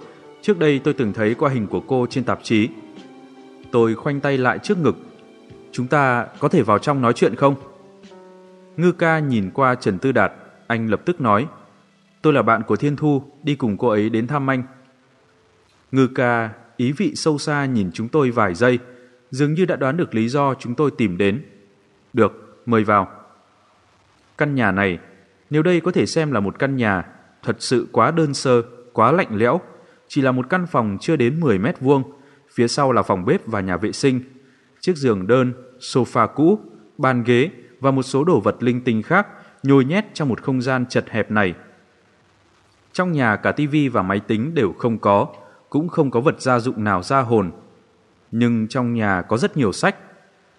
Trước 0.43 0.59
đây 0.59 0.78
tôi 0.78 0.94
từng 0.94 1.12
thấy 1.12 1.35
qua 1.35 1.51
hình 1.51 1.66
của 1.66 1.81
cô 1.81 2.06
trên 2.10 2.24
tạp 2.24 2.39
chí. 2.43 2.69
Tôi 3.70 3.94
khoanh 3.94 4.20
tay 4.20 4.39
lại 4.39 4.59
trước 4.59 4.78
ngực. 4.78 4.97
Chúng 5.73 5.86
ta 5.86 6.27
có 6.39 6.48
thể 6.48 6.62
vào 6.62 6.78
trong 6.78 7.02
nói 7.02 7.12
chuyện 7.12 7.35
không? 7.35 7.55
Ngư 8.77 8.93
ca 8.93 9.19
nhìn 9.19 9.51
qua 9.51 9.74
Trần 9.74 9.98
Tư 9.98 10.12
Đạt, 10.12 10.32
anh 10.66 10.90
lập 10.90 11.01
tức 11.05 11.20
nói. 11.20 11.47
Tôi 12.23 12.32
là 12.32 12.43
bạn 12.43 12.62
của 12.62 12.77
Thiên 12.77 12.97
Thu, 12.97 13.23
đi 13.43 13.55
cùng 13.55 13.77
cô 13.77 13.89
ấy 13.89 14.10
đến 14.10 14.27
thăm 14.27 14.51
anh. 14.51 14.62
Ngư 15.93 16.06
ca 16.06 16.51
ý 16.77 16.93
vị 16.93 17.12
sâu 17.15 17.39
xa 17.39 17.65
nhìn 17.65 17.90
chúng 17.94 18.09
tôi 18.09 18.31
vài 18.31 18.55
giây, 18.55 18.78
dường 19.31 19.55
như 19.55 19.65
đã 19.65 19.77
đoán 19.77 19.97
được 19.97 20.15
lý 20.15 20.28
do 20.28 20.55
chúng 20.55 20.74
tôi 20.74 20.90
tìm 20.90 21.19
đến. 21.19 21.43
Được, 22.12 22.62
mời 22.66 22.85
vào. 22.85 23.09
Căn 24.39 24.55
nhà 24.55 24.73
này, 24.73 24.98
nếu 25.51 25.62
đây 25.62 25.81
có 25.81 25.93
thể 25.93 26.06
xem 26.06 26.32
là 26.32 26.40
một 26.40 26.59
căn 26.59 26.77
nhà, 26.77 27.05
thật 27.43 27.56
sự 27.59 27.89
quá 27.93 28.10
đơn 28.10 28.35
sơ, 28.35 28.62
quá 28.93 29.12
lạnh 29.12 29.28
lẽo, 29.31 29.60
chỉ 30.09 30.23
là 30.23 30.32
một 30.32 30.48
căn 30.48 30.66
phòng 30.66 30.98
chưa 31.01 31.16
đến 31.16 31.40
10 31.40 31.59
mét 31.59 31.81
vuông, 31.81 32.02
phía 32.52 32.69
sau 32.69 32.93
là 32.93 33.02
phòng 33.02 33.24
bếp 33.24 33.47
và 33.47 33.60
nhà 33.60 33.77
vệ 33.77 33.93
sinh, 33.93 34.20
chiếc 34.81 34.97
giường 34.97 35.27
đơn, 35.27 35.52
sofa 35.81 36.27
cũ, 36.27 36.59
bàn 36.98 37.23
ghế 37.24 37.51
và 37.81 37.90
một 37.90 38.02
số 38.02 38.24
đồ 38.24 38.40
vật 38.40 38.62
linh 38.62 38.81
tinh 38.85 39.02
khác 39.02 39.27
nhồi 39.62 39.85
nhét 39.85 40.05
trong 40.15 40.28
một 40.28 40.43
không 40.43 40.62
gian 40.62 40.86
chật 40.86 41.10
hẹp 41.10 41.31
này. 41.31 41.55
Trong 42.93 43.12
nhà 43.12 43.36
cả 43.36 43.52
tivi 43.52 43.89
và 43.89 44.02
máy 44.02 44.20
tính 44.20 44.55
đều 44.55 44.73
không 44.73 44.98
có, 44.98 45.27
cũng 45.70 45.89
không 45.89 46.11
có 46.11 46.20
vật 46.20 46.40
gia 46.40 46.59
dụng 46.59 46.85
nào 46.85 47.03
ra 47.03 47.20
hồn. 47.20 47.51
Nhưng 48.31 48.69
trong 48.69 48.95
nhà 48.95 49.23
có 49.23 49.36
rất 49.36 49.57
nhiều 49.57 49.73
sách. 49.73 49.97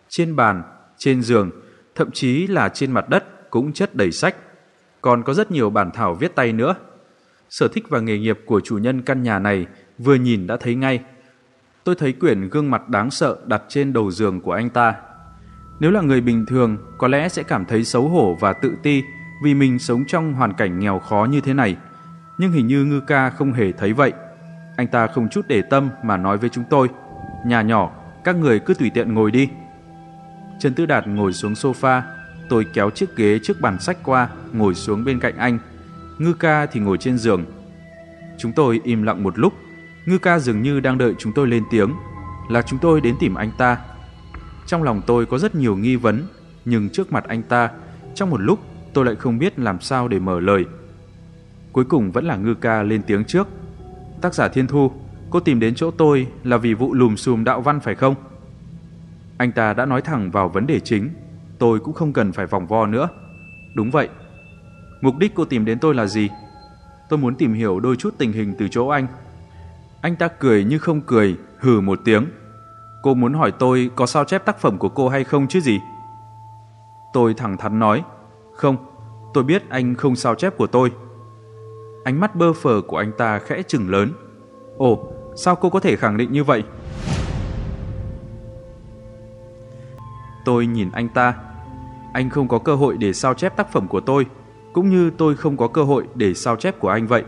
Trên 0.10 0.36
bàn, 0.36 0.64
trên 0.98 1.22
giường, 1.22 1.52
thậm 1.95 2.11
chí 2.11 2.48
là 2.48 2.69
trên 2.69 2.91
mặt 2.91 3.10
đất 3.10 3.49
cũng 3.49 3.73
chất 3.73 3.95
đầy 3.95 4.11
sách. 4.11 4.36
Còn 5.02 5.23
có 5.23 5.34
rất 5.34 5.52
nhiều 5.52 5.69
bản 5.69 5.91
thảo 5.91 6.14
viết 6.14 6.36
tay 6.36 6.53
nữa. 6.53 6.76
Sở 7.49 7.68
thích 7.68 7.86
và 7.90 7.99
nghề 7.99 8.18
nghiệp 8.18 8.40
của 8.45 8.60
chủ 8.60 8.77
nhân 8.77 9.02
căn 9.02 9.23
nhà 9.23 9.40
này 9.40 9.68
vừa 9.98 10.15
nhìn 10.15 10.48
đã 10.48 10.57
thấy 10.57 10.76
ngay. 10.76 11.03
Tôi 11.84 11.95
thấy 11.95 12.14
quyển 12.14 12.49
gương 12.49 12.72
mặt 12.72 12.90
đáng 12.90 13.11
sợ 13.11 13.38
đặt 13.45 13.64
trên 13.68 13.94
đầu 13.94 14.11
giường 14.11 14.41
của 14.41 14.52
anh 14.52 14.69
ta. 14.69 14.95
Nếu 15.80 15.91
là 15.91 16.02
người 16.02 16.22
bình 16.22 16.45
thường, 16.45 16.77
có 16.98 17.07
lẽ 17.07 17.30
sẽ 17.30 17.44
cảm 17.44 17.65
thấy 17.65 17.84
xấu 17.84 18.07
hổ 18.07 18.38
và 18.40 18.53
tự 18.53 18.76
ti 18.84 19.03
vì 19.44 19.53
mình 19.53 19.80
sống 19.80 20.06
trong 20.07 20.34
hoàn 20.34 20.53
cảnh 20.53 20.80
nghèo 20.80 20.99
khó 20.99 21.27
như 21.31 21.41
thế 21.41 21.53
này. 21.53 21.77
Nhưng 22.38 22.52
hình 22.52 22.68
như 22.68 22.86
Ngư 22.86 22.99
Ca 22.99 23.30
không 23.30 23.53
hề 23.53 23.72
thấy 23.72 23.94
vậy. 23.94 24.14
Anh 24.80 24.88
ta 24.88 25.07
không 25.07 25.30
chút 25.30 25.47
để 25.47 25.61
tâm 25.61 25.89
mà 26.03 26.18
nói 26.18 26.38
với 26.38 26.49
chúng 26.49 26.64
tôi. 26.69 26.89
Nhà 27.45 27.61
nhỏ, 27.61 27.91
các 28.23 28.35
người 28.35 28.60
cứ 28.60 28.73
tùy 28.73 28.89
tiện 28.89 29.14
ngồi 29.14 29.31
đi. 29.31 29.49
Trần 30.60 30.73
Tư 30.73 30.85
Đạt 30.85 31.07
ngồi 31.07 31.34
xuống 31.34 31.53
sofa, 31.53 32.01
tôi 32.49 32.65
kéo 32.73 32.89
chiếc 32.89 33.15
ghế 33.15 33.39
trước 33.43 33.61
bàn 33.61 33.80
sách 33.80 33.97
qua, 34.03 34.30
ngồi 34.53 34.76
xuống 34.76 35.03
bên 35.06 35.19
cạnh 35.19 35.38
anh. 35.38 35.60
Ngư 36.18 36.34
ca 36.34 36.65
thì 36.65 36.80
ngồi 36.80 36.97
trên 36.97 37.18
giường. 37.18 37.45
Chúng 38.38 38.51
tôi 38.51 38.81
im 38.84 39.03
lặng 39.03 39.23
một 39.23 39.39
lúc, 39.39 39.53
Ngư 40.06 40.18
ca 40.18 40.39
dường 40.39 40.61
như 40.61 40.80
đang 40.80 40.97
đợi 40.97 41.14
chúng 41.18 41.34
tôi 41.34 41.47
lên 41.47 41.64
tiếng, 41.72 41.93
là 42.49 42.61
chúng 42.61 42.80
tôi 42.80 43.01
đến 43.01 43.15
tìm 43.19 43.35
anh 43.35 43.51
ta. 43.57 43.77
Trong 44.65 44.84
lòng 44.84 45.01
tôi 45.07 45.26
có 45.26 45.38
rất 45.38 45.56
nhiều 45.56 45.76
nghi 45.76 45.95
vấn, 45.95 46.23
nhưng 46.65 46.89
trước 46.89 47.11
mặt 47.11 47.23
anh 47.27 47.41
ta, 47.43 47.69
trong 48.15 48.30
một 48.30 48.41
lúc 48.41 48.60
tôi 48.93 49.06
lại 49.06 49.15
không 49.15 49.39
biết 49.39 49.60
làm 49.60 49.81
sao 49.81 50.07
để 50.07 50.19
mở 50.19 50.39
lời. 50.39 50.65
Cuối 51.72 51.85
cùng 51.85 52.11
vẫn 52.11 52.26
là 52.26 52.35
Ngư 52.35 52.53
ca 52.53 52.84
lên 52.84 53.01
tiếng 53.07 53.23
trước. 53.23 53.47
Tác 54.21 54.33
giả 54.33 54.47
Thiên 54.47 54.67
Thu, 54.67 54.91
cô 55.29 55.39
tìm 55.39 55.59
đến 55.59 55.75
chỗ 55.75 55.91
tôi 55.91 56.27
là 56.43 56.57
vì 56.57 56.73
vụ 56.73 56.93
lùm 56.93 57.15
xùm 57.15 57.43
đạo 57.43 57.61
văn 57.61 57.79
phải 57.79 57.95
không? 57.95 58.15
Anh 59.37 59.51
ta 59.51 59.73
đã 59.73 59.85
nói 59.85 60.01
thẳng 60.01 60.31
vào 60.31 60.49
vấn 60.49 60.67
đề 60.67 60.79
chính, 60.79 61.09
tôi 61.59 61.79
cũng 61.79 61.93
không 61.93 62.13
cần 62.13 62.31
phải 62.31 62.45
vòng 62.45 62.67
vo 62.67 62.85
nữa. 62.85 63.09
Đúng 63.75 63.91
vậy, 63.91 64.09
Mục 65.01 65.17
đích 65.17 65.35
cô 65.35 65.45
tìm 65.45 65.65
đến 65.65 65.79
tôi 65.79 65.95
là 65.95 66.05
gì? 66.05 66.29
Tôi 67.09 67.19
muốn 67.19 67.35
tìm 67.35 67.53
hiểu 67.53 67.79
đôi 67.79 67.95
chút 67.95 68.15
tình 68.17 68.31
hình 68.31 68.55
từ 68.57 68.67
chỗ 68.67 68.87
anh. 68.87 69.07
Anh 70.01 70.15
ta 70.15 70.27
cười 70.27 70.63
như 70.63 70.77
không 70.77 71.01
cười, 71.01 71.37
hừ 71.59 71.81
một 71.81 71.99
tiếng. 72.05 72.25
Cô 73.03 73.13
muốn 73.13 73.33
hỏi 73.33 73.51
tôi 73.59 73.91
có 73.95 74.05
sao 74.05 74.25
chép 74.25 74.45
tác 74.45 74.59
phẩm 74.59 74.77
của 74.77 74.89
cô 74.89 75.09
hay 75.09 75.23
không 75.23 75.47
chứ 75.47 75.59
gì? 75.59 75.79
Tôi 77.13 77.33
thẳng 77.33 77.57
thắn 77.57 77.79
nói, 77.79 78.03
không, 78.55 78.77
tôi 79.33 79.43
biết 79.43 79.69
anh 79.69 79.95
không 79.95 80.15
sao 80.15 80.35
chép 80.35 80.57
của 80.57 80.67
tôi. 80.67 80.91
Ánh 82.10 82.19
mắt 82.19 82.36
bơ 82.36 82.53
phờ 82.53 82.81
của 82.88 82.98
anh 82.98 83.11
ta 83.18 83.40
khẽ 83.40 83.61
chừng 83.68 83.90
lớn. 83.90 84.11
Ồ, 84.77 85.11
sao 85.36 85.56
cô 85.56 85.69
có 85.69 85.80
thể 85.80 85.95
khẳng 85.95 86.18
định 86.18 86.31
như 86.31 86.44
vậy? 86.44 86.64
Tôi 90.45 90.65
nhìn 90.65 90.90
anh 90.94 91.10
ta. 91.10 91.34
Anh 92.14 92.30
không 92.30 92.48
có 92.48 92.60
cơ 92.60 92.76
hội 92.76 92.98
để 92.98 93.14
sao 93.14 93.34
chép 93.34 93.57
tác 93.57 93.72
phẩm 93.72 93.88
của 93.88 93.99
tôi, 93.99 94.26
cũng 94.73 94.90
như 94.90 95.11
tôi 95.18 95.36
không 95.36 95.57
có 95.57 95.68
cơ 95.68 95.84
hội 95.84 96.07
để 96.15 96.34
sao 96.34 96.56
chép 96.56 96.80
của 96.80 96.90
anh 96.90 97.07
vậy. 97.07 97.23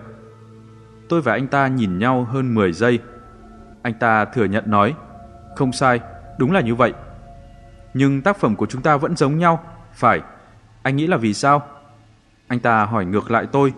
Tôi 1.09 1.21
và 1.21 1.33
anh 1.33 1.47
ta 1.47 1.67
nhìn 1.67 1.99
nhau 1.99 2.23
hơn 2.23 2.55
10 2.55 2.73
giây. 2.73 2.99
Anh 3.81 3.93
ta 3.99 4.25
thừa 4.25 4.45
nhận 4.45 4.63
nói, 4.67 4.95
không 5.55 5.71
sai, 5.71 5.99
đúng 6.37 6.51
là 6.51 6.61
như 6.61 6.75
vậy. 6.75 6.93
Nhưng 7.93 8.21
tác 8.21 8.37
phẩm 8.37 8.55
của 8.55 8.65
chúng 8.65 8.81
ta 8.81 8.97
vẫn 8.97 9.15
giống 9.15 9.37
nhau, 9.37 9.63
phải. 9.93 10.21
Anh 10.83 10.95
nghĩ 10.95 11.07
là 11.07 11.17
vì 11.17 11.33
sao? 11.33 11.61
Anh 12.47 12.59
ta 12.59 12.85
hỏi 12.85 13.05
ngược 13.05 13.31
lại 13.31 13.47
tôi, 13.51 13.73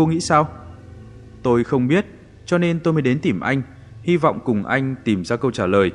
cô 0.00 0.06
nghĩ 0.06 0.20
sao? 0.20 0.48
Tôi 1.42 1.64
không 1.64 1.88
biết, 1.88 2.06
cho 2.46 2.58
nên 2.58 2.80
tôi 2.80 2.92
mới 2.92 3.02
đến 3.02 3.18
tìm 3.20 3.40
anh, 3.40 3.62
hy 4.02 4.16
vọng 4.16 4.40
cùng 4.44 4.66
anh 4.66 4.94
tìm 5.04 5.24
ra 5.24 5.36
câu 5.36 5.50
trả 5.50 5.66
lời. 5.66 5.92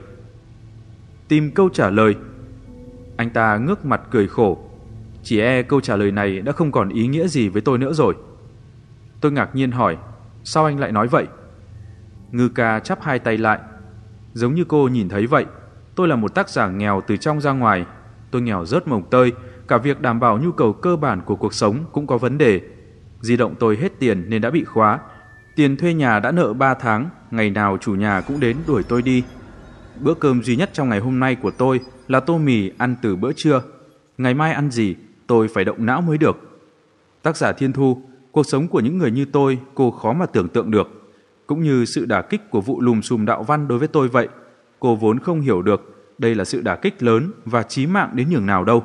Tìm 1.28 1.52
câu 1.52 1.70
trả 1.70 1.90
lời? 1.90 2.16
Anh 3.18 3.30
ta 3.30 3.58
ngước 3.58 3.86
mặt 3.86 4.02
cười 4.12 4.28
khổ. 4.28 4.58
Chỉ 5.24 5.40
e 5.40 5.62
câu 5.62 5.82
trả 5.82 5.96
lời 5.96 6.12
này 6.12 6.42
đã 6.42 6.52
không 6.52 6.72
còn 6.72 6.90
ý 6.90 7.08
nghĩa 7.08 7.28
gì 7.28 7.50
với 7.50 7.62
tôi 7.62 7.78
nữa 7.78 7.94
rồi. 7.94 8.16
Tôi 9.22 9.32
ngạc 9.32 9.56
nhiên 9.56 9.72
hỏi, 9.72 9.98
sao 10.44 10.66
anh 10.66 10.80
lại 10.80 10.92
nói 10.92 11.08
vậy? 11.08 11.28
Ngư 12.32 12.50
ca 12.50 12.80
chắp 12.80 13.02
hai 13.02 13.20
tay 13.20 13.38
lại. 13.38 13.60
Giống 14.34 14.56
như 14.56 14.66
cô 14.68 14.88
nhìn 14.88 15.10
thấy 15.10 15.28
vậy, 15.28 15.46
tôi 15.96 16.08
là 16.08 16.16
một 16.16 16.36
tác 16.36 16.50
giả 16.50 16.68
nghèo 16.68 17.02
từ 17.08 17.18
trong 17.18 17.42
ra 17.42 17.52
ngoài. 17.52 17.86
Tôi 18.32 18.42
nghèo 18.42 18.66
rớt 18.66 18.88
mồng 18.88 19.10
tơi, 19.10 19.32
cả 19.68 19.78
việc 19.78 20.02
đảm 20.02 20.20
bảo 20.20 20.38
nhu 20.38 20.52
cầu 20.52 20.74
cơ 20.74 20.96
bản 20.96 21.22
của 21.26 21.36
cuộc 21.36 21.54
sống 21.54 21.86
cũng 21.92 22.08
có 22.08 22.18
vấn 22.18 22.38
đề. 22.38 22.75
Di 23.26 23.38
động 23.38 23.56
tôi 23.60 23.78
hết 23.78 24.00
tiền 24.00 24.26
nên 24.28 24.42
đã 24.42 24.50
bị 24.50 24.64
khóa. 24.64 25.00
Tiền 25.56 25.78
thuê 25.78 25.94
nhà 25.94 26.20
đã 26.20 26.32
nợ 26.32 26.54
3 26.54 26.74
tháng, 26.74 27.10
ngày 27.32 27.50
nào 27.50 27.78
chủ 27.82 27.96
nhà 27.96 28.22
cũng 28.22 28.40
đến 28.40 28.58
đuổi 28.68 28.84
tôi 28.84 29.02
đi. 29.02 29.24
Bữa 30.00 30.14
cơm 30.14 30.44
duy 30.44 30.56
nhất 30.56 30.70
trong 30.74 30.90
ngày 30.90 31.00
hôm 31.00 31.20
nay 31.20 31.36
của 31.36 31.52
tôi 31.52 31.80
là 32.08 32.20
tô 32.20 32.38
mì 32.38 32.72
ăn 32.78 32.96
từ 33.02 33.16
bữa 33.16 33.32
trưa. 33.36 33.62
Ngày 34.18 34.34
mai 34.34 34.54
ăn 34.54 34.72
gì, 34.72 34.96
tôi 35.28 35.48
phải 35.48 35.66
động 35.66 35.86
não 35.86 36.02
mới 36.02 36.18
được. 36.18 36.38
Tác 37.22 37.38
giả 37.38 37.52
Thiên 37.52 37.74
Thu, 37.74 38.02
cuộc 38.32 38.46
sống 38.46 38.68
của 38.68 38.80
những 38.80 38.98
người 38.98 39.12
như 39.12 39.26
tôi 39.26 39.60
cô 39.74 39.92
khó 39.92 40.14
mà 40.14 40.26
tưởng 40.26 40.50
tượng 40.50 40.72
được. 40.72 41.12
Cũng 41.48 41.64
như 41.64 41.86
sự 41.86 42.06
đả 42.06 42.22
kích 42.22 42.50
của 42.50 42.62
vụ 42.62 42.82
lùm 42.82 43.02
xùm 43.02 43.26
đạo 43.26 43.44
văn 43.44 43.68
đối 43.68 43.80
với 43.80 43.88
tôi 43.88 44.08
vậy. 44.08 44.28
Cô 44.80 44.96
vốn 44.96 45.20
không 45.20 45.42
hiểu 45.42 45.62
được 45.62 46.12
đây 46.18 46.36
là 46.36 46.46
sự 46.46 46.62
đả 46.62 46.76
kích 46.76 47.04
lớn 47.04 47.32
và 47.46 47.64
chí 47.64 47.88
mạng 47.88 48.10
đến 48.14 48.30
nhường 48.30 48.46
nào 48.46 48.64
đâu. 48.64 48.84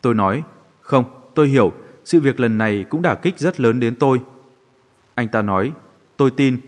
Tôi 0.00 0.14
nói, 0.14 0.42
không, 0.80 1.04
tôi 1.34 1.48
hiểu, 1.48 1.72
sự 2.06 2.20
việc 2.20 2.40
lần 2.40 2.58
này 2.58 2.84
cũng 2.88 3.02
đả 3.02 3.14
kích 3.14 3.38
rất 3.38 3.60
lớn 3.60 3.80
đến 3.80 3.94
tôi. 3.94 4.20
Anh 5.14 5.28
ta 5.28 5.42
nói, 5.42 5.72
tôi 6.16 6.30
tin, 6.30 6.60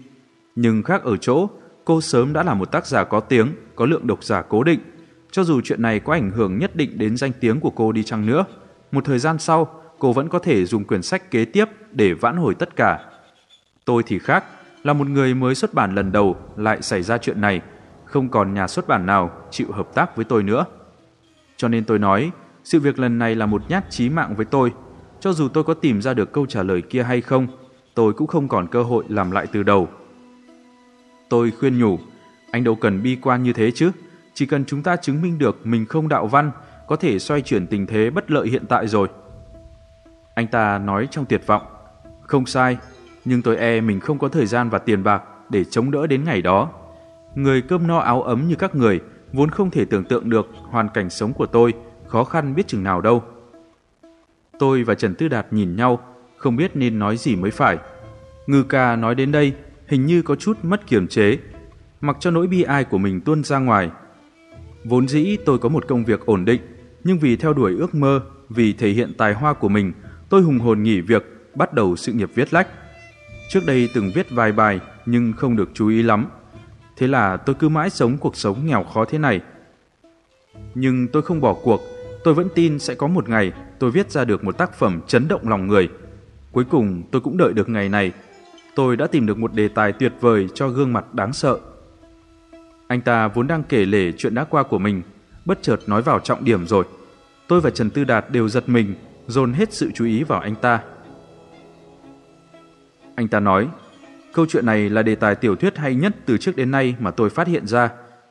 nhưng 0.56 0.82
khác 0.82 1.02
ở 1.02 1.16
chỗ, 1.16 1.48
cô 1.84 2.00
sớm 2.00 2.32
đã 2.32 2.42
là 2.42 2.54
một 2.54 2.72
tác 2.72 2.86
giả 2.86 3.04
có 3.04 3.20
tiếng, 3.20 3.48
có 3.74 3.86
lượng 3.86 4.06
độc 4.06 4.24
giả 4.24 4.42
cố 4.42 4.64
định. 4.64 4.80
Cho 5.30 5.44
dù 5.44 5.60
chuyện 5.64 5.82
này 5.82 6.00
có 6.00 6.12
ảnh 6.12 6.30
hưởng 6.30 6.58
nhất 6.58 6.76
định 6.76 6.98
đến 6.98 7.16
danh 7.16 7.32
tiếng 7.40 7.60
của 7.60 7.70
cô 7.70 7.92
đi 7.92 8.02
chăng 8.02 8.26
nữa, 8.26 8.44
một 8.92 9.04
thời 9.04 9.18
gian 9.18 9.38
sau, 9.38 9.82
cô 9.98 10.12
vẫn 10.12 10.28
có 10.28 10.38
thể 10.38 10.64
dùng 10.64 10.84
quyển 10.84 11.02
sách 11.02 11.30
kế 11.30 11.44
tiếp 11.44 11.64
để 11.92 12.14
vãn 12.14 12.36
hồi 12.36 12.54
tất 12.54 12.76
cả. 12.76 13.04
Tôi 13.84 14.02
thì 14.06 14.18
khác, 14.18 14.44
là 14.82 14.92
một 14.92 15.06
người 15.06 15.34
mới 15.34 15.54
xuất 15.54 15.74
bản 15.74 15.94
lần 15.94 16.12
đầu 16.12 16.36
lại 16.56 16.82
xảy 16.82 17.02
ra 17.02 17.18
chuyện 17.18 17.40
này, 17.40 17.60
không 18.04 18.28
còn 18.28 18.54
nhà 18.54 18.68
xuất 18.68 18.88
bản 18.88 19.06
nào 19.06 19.30
chịu 19.50 19.72
hợp 19.72 19.94
tác 19.94 20.16
với 20.16 20.24
tôi 20.24 20.42
nữa. 20.42 20.64
Cho 21.56 21.68
nên 21.68 21.84
tôi 21.84 21.98
nói, 21.98 22.30
sự 22.64 22.80
việc 22.80 22.98
lần 22.98 23.18
này 23.18 23.34
là 23.34 23.46
một 23.46 23.62
nhát 23.68 23.90
chí 23.90 24.08
mạng 24.08 24.34
với 24.36 24.46
tôi. 24.46 24.72
Cho 25.20 25.32
dù 25.32 25.48
tôi 25.48 25.64
có 25.64 25.74
tìm 25.74 26.02
ra 26.02 26.14
được 26.14 26.32
câu 26.32 26.46
trả 26.46 26.62
lời 26.62 26.82
kia 26.82 27.02
hay 27.02 27.20
không, 27.20 27.46
tôi 27.94 28.12
cũng 28.12 28.26
không 28.26 28.48
còn 28.48 28.66
cơ 28.66 28.82
hội 28.82 29.04
làm 29.08 29.30
lại 29.30 29.46
từ 29.52 29.62
đầu. 29.62 29.88
Tôi 31.28 31.52
khuyên 31.60 31.78
nhủ, 31.78 31.98
anh 32.50 32.64
đâu 32.64 32.74
cần 32.74 33.02
bi 33.02 33.16
quan 33.22 33.42
như 33.42 33.52
thế 33.52 33.70
chứ. 33.70 33.90
Chỉ 34.34 34.46
cần 34.46 34.64
chúng 34.64 34.82
ta 34.82 34.96
chứng 34.96 35.22
minh 35.22 35.38
được 35.38 35.66
mình 35.66 35.86
không 35.86 36.08
đạo 36.08 36.26
văn, 36.26 36.50
có 36.88 36.96
thể 36.96 37.18
xoay 37.18 37.42
chuyển 37.42 37.66
tình 37.66 37.86
thế 37.86 38.10
bất 38.10 38.30
lợi 38.30 38.48
hiện 38.48 38.66
tại 38.66 38.88
rồi. 38.88 39.08
Anh 40.34 40.46
ta 40.46 40.78
nói 40.78 41.08
trong 41.10 41.24
tuyệt 41.24 41.46
vọng, 41.46 41.62
không 42.20 42.46
sai, 42.46 42.78
nhưng 43.24 43.42
tôi 43.42 43.56
e 43.56 43.80
mình 43.80 44.00
không 44.00 44.18
có 44.18 44.28
thời 44.28 44.46
gian 44.46 44.70
và 44.70 44.78
tiền 44.78 45.04
bạc 45.04 45.22
để 45.50 45.64
chống 45.64 45.90
đỡ 45.90 46.06
đến 46.06 46.24
ngày 46.24 46.42
đó. 46.42 46.70
Người 47.34 47.62
cơm 47.62 47.86
no 47.86 47.98
áo 47.98 48.22
ấm 48.22 48.48
như 48.48 48.54
các 48.54 48.74
người 48.74 49.00
vốn 49.32 49.50
không 49.50 49.70
thể 49.70 49.84
tưởng 49.84 50.04
tượng 50.04 50.30
được 50.30 50.48
hoàn 50.70 50.88
cảnh 50.88 51.10
sống 51.10 51.32
của 51.32 51.46
tôi 51.46 51.74
khó 52.06 52.24
khăn 52.24 52.54
biết 52.54 52.68
chừng 52.68 52.82
nào 52.82 53.00
đâu. 53.00 53.22
Tôi 54.58 54.82
và 54.82 54.94
Trần 54.94 55.14
Tư 55.14 55.28
Đạt 55.28 55.52
nhìn 55.52 55.76
nhau, 55.76 56.00
không 56.36 56.56
biết 56.56 56.76
nên 56.76 56.98
nói 56.98 57.16
gì 57.16 57.36
mới 57.36 57.50
phải. 57.50 57.78
Ngư 58.46 58.62
ca 58.62 58.96
nói 58.96 59.14
đến 59.14 59.32
đây, 59.32 59.52
hình 59.86 60.06
như 60.06 60.22
có 60.22 60.36
chút 60.36 60.58
mất 60.62 60.86
kiềm 60.86 61.08
chế, 61.08 61.38
mặc 62.00 62.16
cho 62.20 62.30
nỗi 62.30 62.46
bi 62.46 62.62
ai 62.62 62.84
của 62.84 62.98
mình 62.98 63.20
tuôn 63.20 63.44
ra 63.44 63.58
ngoài. 63.58 63.90
Vốn 64.84 65.08
dĩ 65.08 65.36
tôi 65.44 65.58
có 65.58 65.68
một 65.68 65.88
công 65.88 66.04
việc 66.04 66.26
ổn 66.26 66.44
định, 66.44 66.60
nhưng 67.04 67.18
vì 67.18 67.36
theo 67.36 67.52
đuổi 67.52 67.74
ước 67.78 67.94
mơ, 67.94 68.20
vì 68.48 68.72
thể 68.72 68.90
hiện 68.90 69.12
tài 69.18 69.34
hoa 69.34 69.52
của 69.52 69.68
mình, 69.68 69.92
tôi 70.28 70.42
hùng 70.42 70.58
hồn 70.58 70.82
nghỉ 70.82 71.00
việc, 71.00 71.24
bắt 71.54 71.74
đầu 71.74 71.96
sự 71.96 72.12
nghiệp 72.12 72.30
viết 72.34 72.54
lách. 72.54 72.68
Trước 73.50 73.60
đây 73.66 73.90
từng 73.94 74.10
viết 74.14 74.30
vài 74.30 74.52
bài 74.52 74.80
nhưng 75.06 75.32
không 75.32 75.56
được 75.56 75.70
chú 75.74 75.88
ý 75.88 76.02
lắm. 76.02 76.26
Thế 76.96 77.06
là 77.06 77.36
tôi 77.36 77.54
cứ 77.58 77.68
mãi 77.68 77.90
sống 77.90 78.18
cuộc 78.18 78.36
sống 78.36 78.66
nghèo 78.66 78.84
khó 78.84 79.04
thế 79.04 79.18
này. 79.18 79.40
Nhưng 80.74 81.08
tôi 81.08 81.22
không 81.22 81.40
bỏ 81.40 81.54
cuộc, 81.62 81.80
tôi 82.28 82.34
vẫn 82.34 82.48
tin 82.54 82.78
sẽ 82.78 82.94
có 82.94 83.06
một 83.06 83.28
ngày 83.28 83.52
tôi 83.78 83.90
viết 83.90 84.10
ra 84.10 84.24
được 84.24 84.44
một 84.44 84.58
tác 84.58 84.74
phẩm 84.74 85.00
chấn 85.06 85.28
động 85.28 85.48
lòng 85.48 85.66
người. 85.66 85.88
Cuối 86.52 86.64
cùng 86.70 87.02
tôi 87.10 87.20
cũng 87.20 87.36
đợi 87.36 87.52
được 87.52 87.68
ngày 87.68 87.88
này. 87.88 88.12
Tôi 88.74 88.96
đã 88.96 89.06
tìm 89.06 89.26
được 89.26 89.38
một 89.38 89.54
đề 89.54 89.68
tài 89.68 89.92
tuyệt 89.92 90.12
vời 90.20 90.48
cho 90.54 90.68
gương 90.68 90.92
mặt 90.92 91.14
đáng 91.14 91.32
sợ. 91.32 91.58
Anh 92.88 93.00
ta 93.00 93.28
vốn 93.28 93.46
đang 93.46 93.62
kể 93.62 93.84
lể 93.84 94.12
chuyện 94.12 94.34
đã 94.34 94.44
qua 94.44 94.62
của 94.62 94.78
mình, 94.78 95.02
bất 95.44 95.62
chợt 95.62 95.76
nói 95.86 96.02
vào 96.02 96.20
trọng 96.20 96.44
điểm 96.44 96.66
rồi. 96.66 96.84
Tôi 97.46 97.60
và 97.60 97.70
Trần 97.70 97.90
Tư 97.90 98.04
Đạt 98.04 98.30
đều 98.30 98.48
giật 98.48 98.68
mình, 98.68 98.94
dồn 99.26 99.52
hết 99.52 99.72
sự 99.72 99.90
chú 99.94 100.04
ý 100.04 100.22
vào 100.22 100.40
anh 100.40 100.54
ta. 100.54 100.80
Anh 103.14 103.28
ta 103.28 103.40
nói, 103.40 103.68
câu 104.32 104.46
chuyện 104.48 104.66
này 104.66 104.90
là 104.90 105.02
đề 105.02 105.14
tài 105.14 105.34
tiểu 105.34 105.56
thuyết 105.56 105.76
hay 105.76 105.94
nhất 105.94 106.16
từ 106.26 106.36
trước 106.36 106.56
đến 106.56 106.70
nay 106.70 106.94
mà 106.98 107.10
tôi 107.10 107.30
phát 107.30 107.46
hiện 107.46 107.66
ra. 107.66 107.90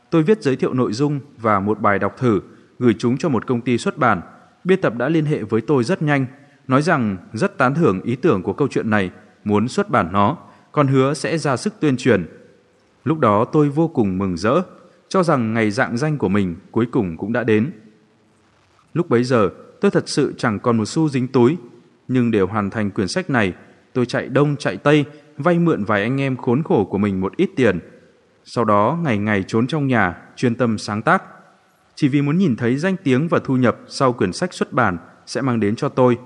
Tôi 0.09 0.23
viết 0.23 0.41
giới 0.41 0.55
thiệu 0.55 0.73
nội 0.73 0.93
dung 0.93 1.19
và 1.37 1.59
một 1.59 1.81
bài 1.81 1.99
đọc 1.99 2.17
thử, 2.17 2.39
gửi 2.79 2.95
chúng 2.99 3.17
cho 3.17 3.29
một 3.29 3.47
công 3.47 3.61
ty 3.61 3.77
xuất 3.77 3.97
bản. 3.97 4.21
Biên 4.63 4.81
tập 4.81 4.93
đã 4.97 5.09
liên 5.09 5.25
hệ 5.25 5.43
với 5.43 5.61
tôi 5.61 5.83
rất 5.83 6.01
nhanh, 6.01 6.25
nói 6.67 6.81
rằng 6.81 7.17
rất 7.33 7.57
tán 7.57 7.75
thưởng 7.75 8.01
ý 8.01 8.15
tưởng 8.15 8.43
của 8.43 8.53
câu 8.53 8.67
chuyện 8.67 8.89
này, 8.89 9.11
muốn 9.43 9.67
xuất 9.67 9.89
bản 9.89 10.09
nó, 10.11 10.37
còn 10.71 10.87
hứa 10.87 11.13
sẽ 11.13 11.37
ra 11.37 11.57
sức 11.57 11.73
tuyên 11.79 11.97
truyền. 11.97 12.25
Lúc 13.03 13.19
đó 13.19 13.45
tôi 13.45 13.69
vô 13.69 13.87
cùng 13.87 14.17
mừng 14.17 14.37
rỡ, 14.37 14.61
cho 15.09 15.23
rằng 15.23 15.53
ngày 15.53 15.71
dạng 15.71 15.97
danh 15.97 16.17
của 16.17 16.29
mình 16.29 16.55
cuối 16.71 16.85
cùng 16.91 17.17
cũng 17.17 17.33
đã 17.33 17.43
đến. 17.43 17.71
Lúc 18.93 19.09
bấy 19.09 19.23
giờ, 19.23 19.49
tôi 19.81 19.91
thật 19.91 20.09
sự 20.09 20.33
chẳng 20.37 20.59
còn 20.59 20.77
một 20.77 20.85
xu 20.85 21.09
dính 21.09 21.27
túi, 21.27 21.57
nhưng 22.07 22.31
để 22.31 22.41
hoàn 22.41 22.69
thành 22.69 22.91
quyển 22.91 23.07
sách 23.07 23.29
này, 23.29 23.53
tôi 23.93 24.05
chạy 24.05 24.27
đông 24.27 24.55
chạy 24.55 24.77
tây, 24.77 25.05
vay 25.37 25.59
mượn 25.59 25.83
vài 25.83 26.01
anh 26.01 26.21
em 26.21 26.37
khốn 26.37 26.63
khổ 26.63 26.85
của 26.85 26.97
mình 26.97 27.21
một 27.21 27.37
ít 27.37 27.49
tiền. 27.55 27.79
Sau 28.43 28.65
đó 28.65 28.99
ngày 29.03 29.17
ngày 29.17 29.43
trốn 29.47 29.67
trong 29.67 29.87
nhà, 29.87 30.17
chuyên 30.35 30.55
tâm 30.55 30.77
sáng 30.77 31.01
tác. 31.01 31.23
Chỉ 31.99 32.07
vì 32.07 32.21
muốn 32.21 32.37
nhìn 32.37 32.55
thấy 32.55 32.77
danh 32.77 32.95
tiếng 33.03 33.27
và 33.27 33.39
thu 33.43 33.57
nhập 33.57 33.77
sau 33.87 34.13
quyển 34.13 34.33
sách 34.33 34.53
xuất 34.53 34.73
bản 34.73 34.97
sẽ 35.25 35.41
mang 35.41 35.59
đến 35.59 35.75
cho 35.75 35.89
tôi. 35.89 36.17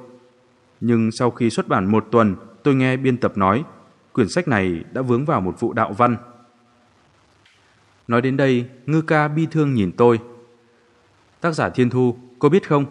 Nhưng 0.82 1.12
sau 1.12 1.32
khi 1.32 1.50
xuất 1.50 1.68
bản 1.68 1.92
một 1.92 2.08
tuần, 2.12 2.36
tôi 2.64 2.76
nghe 2.76 2.98
biên 2.98 3.18
tập 3.18 3.38
nói, 3.38 3.64
quyển 4.14 4.30
sách 4.30 4.48
này 4.48 4.84
đã 4.92 5.02
vướng 5.02 5.26
vào 5.26 5.42
một 5.42 5.60
vụ 5.60 5.74
đạo 5.74 5.94
văn. 5.94 6.18
Nói 8.08 8.22
đến 8.22 8.38
đây, 8.38 8.66
ngư 8.86 9.02
ca 9.02 9.28
bi 9.28 9.48
thương 9.52 9.74
nhìn 9.74 9.92
tôi. 9.92 10.20
Tác 11.42 11.52
giả 11.52 11.70
Thiên 11.70 11.90
Thu, 11.90 12.18
cô 12.40 12.50
biết 12.50 12.68
không, 12.68 12.86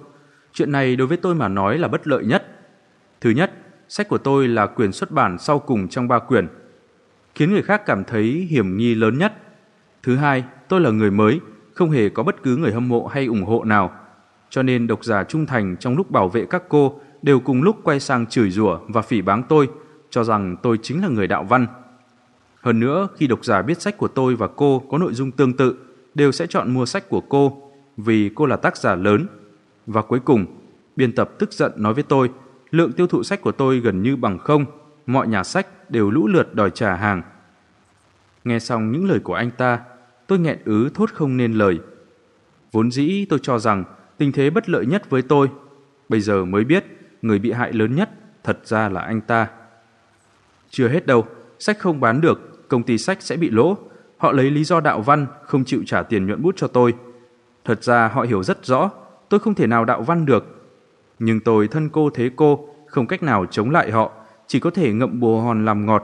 chuyện 0.52 0.72
này 0.72 0.96
đối 0.96 1.06
với 1.06 1.16
tôi 1.16 1.34
mà 1.34 1.48
nói 1.48 1.78
là 1.78 1.88
bất 1.88 2.06
lợi 2.06 2.24
nhất. 2.24 2.46
Thứ 3.20 3.30
nhất, 3.30 3.52
sách 3.88 4.08
của 4.08 4.18
tôi 4.18 4.48
là 4.48 4.66
quyền 4.66 4.92
xuất 4.92 5.10
bản 5.10 5.38
sau 5.38 5.58
cùng 5.58 5.88
trong 5.88 6.08
ba 6.08 6.18
quyển, 6.18 6.48
khiến 7.34 7.52
người 7.52 7.62
khác 7.62 7.82
cảm 7.86 8.04
thấy 8.04 8.24
hiểm 8.50 8.76
nghi 8.76 8.94
lớn 8.94 9.18
nhất. 9.18 9.32
Thứ 10.02 10.16
hai, 10.16 10.44
tôi 10.68 10.80
là 10.80 10.90
người 10.90 11.10
mới, 11.10 11.40
không 11.80 11.90
hề 11.90 12.08
có 12.08 12.22
bất 12.22 12.42
cứ 12.42 12.56
người 12.56 12.72
hâm 12.72 12.88
mộ 12.88 13.06
hay 13.06 13.26
ủng 13.26 13.44
hộ 13.44 13.64
nào, 13.64 13.90
cho 14.50 14.62
nên 14.62 14.86
độc 14.86 15.04
giả 15.04 15.24
trung 15.24 15.46
thành 15.46 15.76
trong 15.80 15.96
lúc 15.96 16.10
bảo 16.10 16.28
vệ 16.28 16.46
các 16.50 16.62
cô 16.68 17.00
đều 17.22 17.40
cùng 17.40 17.62
lúc 17.62 17.76
quay 17.82 18.00
sang 18.00 18.26
chửi 18.26 18.50
rủa 18.50 18.78
và 18.88 19.02
phỉ 19.02 19.22
báng 19.22 19.42
tôi, 19.48 19.68
cho 20.10 20.24
rằng 20.24 20.56
tôi 20.62 20.78
chính 20.82 21.02
là 21.02 21.08
người 21.08 21.26
đạo 21.26 21.44
văn. 21.44 21.66
Hơn 22.60 22.80
nữa, 22.80 23.08
khi 23.16 23.26
độc 23.26 23.44
giả 23.44 23.62
biết 23.62 23.80
sách 23.80 23.96
của 23.96 24.08
tôi 24.08 24.34
và 24.34 24.48
cô 24.56 24.82
có 24.90 24.98
nội 24.98 25.14
dung 25.14 25.30
tương 25.30 25.52
tự, 25.52 25.76
đều 26.14 26.32
sẽ 26.32 26.46
chọn 26.46 26.74
mua 26.74 26.86
sách 26.86 27.08
của 27.08 27.20
cô 27.20 27.72
vì 27.96 28.30
cô 28.34 28.46
là 28.46 28.56
tác 28.56 28.76
giả 28.76 28.94
lớn. 28.94 29.26
Và 29.86 30.02
cuối 30.02 30.20
cùng, 30.20 30.46
biên 30.96 31.12
tập 31.12 31.30
tức 31.38 31.52
giận 31.52 31.72
nói 31.76 31.94
với 31.94 32.02
tôi 32.02 32.30
lượng 32.70 32.92
tiêu 32.92 33.06
thụ 33.06 33.22
sách 33.22 33.40
của 33.40 33.52
tôi 33.52 33.80
gần 33.80 34.02
như 34.02 34.16
bằng 34.16 34.38
không, 34.38 34.64
mọi 35.06 35.28
nhà 35.28 35.44
sách 35.44 35.90
đều 35.90 36.10
lũ 36.10 36.26
lượt 36.26 36.54
đòi 36.54 36.70
trả 36.70 36.94
hàng. 36.94 37.22
Nghe 38.44 38.58
xong 38.58 38.92
những 38.92 39.08
lời 39.08 39.20
của 39.20 39.34
anh 39.34 39.50
ta, 39.50 39.80
tôi 40.30 40.38
nghẹn 40.38 40.58
ứ 40.64 40.90
thốt 40.94 41.10
không 41.14 41.36
nên 41.36 41.52
lời. 41.52 41.78
Vốn 42.72 42.90
dĩ 42.90 43.26
tôi 43.28 43.38
cho 43.42 43.58
rằng 43.58 43.84
tình 44.18 44.32
thế 44.32 44.50
bất 44.50 44.68
lợi 44.68 44.86
nhất 44.86 45.10
với 45.10 45.22
tôi. 45.22 45.48
Bây 46.08 46.20
giờ 46.20 46.44
mới 46.44 46.64
biết 46.64 46.84
người 47.22 47.38
bị 47.38 47.52
hại 47.52 47.72
lớn 47.72 47.94
nhất 47.94 48.10
thật 48.44 48.58
ra 48.64 48.88
là 48.88 49.00
anh 49.00 49.20
ta. 49.20 49.48
Chưa 50.68 50.88
hết 50.88 51.06
đâu, 51.06 51.26
sách 51.58 51.78
không 51.78 52.00
bán 52.00 52.20
được, 52.20 52.68
công 52.68 52.82
ty 52.82 52.98
sách 52.98 53.22
sẽ 53.22 53.36
bị 53.36 53.50
lỗ. 53.50 53.76
Họ 54.16 54.32
lấy 54.32 54.50
lý 54.50 54.64
do 54.64 54.80
đạo 54.80 55.00
văn 55.00 55.26
không 55.44 55.64
chịu 55.64 55.82
trả 55.86 56.02
tiền 56.02 56.26
nhuận 56.26 56.42
bút 56.42 56.54
cho 56.56 56.66
tôi. 56.66 56.94
Thật 57.64 57.84
ra 57.84 58.08
họ 58.08 58.22
hiểu 58.22 58.42
rất 58.42 58.64
rõ, 58.64 58.90
tôi 59.28 59.40
không 59.40 59.54
thể 59.54 59.66
nào 59.66 59.84
đạo 59.84 60.02
văn 60.02 60.26
được. 60.26 60.70
Nhưng 61.18 61.40
tôi 61.40 61.68
thân 61.68 61.88
cô 61.88 62.10
thế 62.10 62.30
cô, 62.36 62.68
không 62.86 63.06
cách 63.06 63.22
nào 63.22 63.46
chống 63.46 63.70
lại 63.70 63.90
họ, 63.90 64.12
chỉ 64.46 64.60
có 64.60 64.70
thể 64.70 64.92
ngậm 64.92 65.20
bồ 65.20 65.40
hòn 65.40 65.64
làm 65.64 65.86
ngọt. 65.86 66.02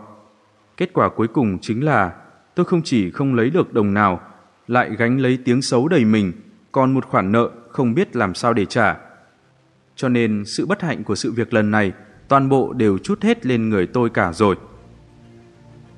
Kết 0.77 0.93
quả 0.93 1.09
cuối 1.09 1.29
cùng 1.29 1.59
chính 1.61 1.85
là 1.85 2.13
tôi 2.57 2.67
không 2.67 2.83
chỉ 2.83 3.11
không 3.11 3.35
lấy 3.35 3.51
được 3.51 3.73
đồng 3.73 3.95
nào, 3.95 4.21
lại 4.69 4.91
gánh 4.99 5.21
lấy 5.21 5.39
tiếng 5.45 5.63
xấu 5.63 5.89
đầy 5.89 6.05
mình, 6.05 6.33
còn 6.73 6.95
một 6.95 7.05
khoản 7.05 7.33
nợ 7.33 7.51
không 7.71 7.95
biết 7.95 8.17
làm 8.17 8.35
sao 8.35 8.53
để 8.53 8.65
trả. 8.65 8.97
Cho 9.97 10.09
nên 10.09 10.45
sự 10.47 10.67
bất 10.67 10.83
hạnh 10.83 11.05
của 11.05 11.15
sự 11.15 11.33
việc 11.33 11.55
lần 11.55 11.71
này 11.71 11.93
toàn 12.29 12.49
bộ 12.49 12.73
đều 12.73 12.99
chút 12.99 13.23
hết 13.23 13.47
lên 13.47 13.69
người 13.69 13.87
tôi 13.87 14.11
cả 14.11 14.33
rồi. 14.33 14.57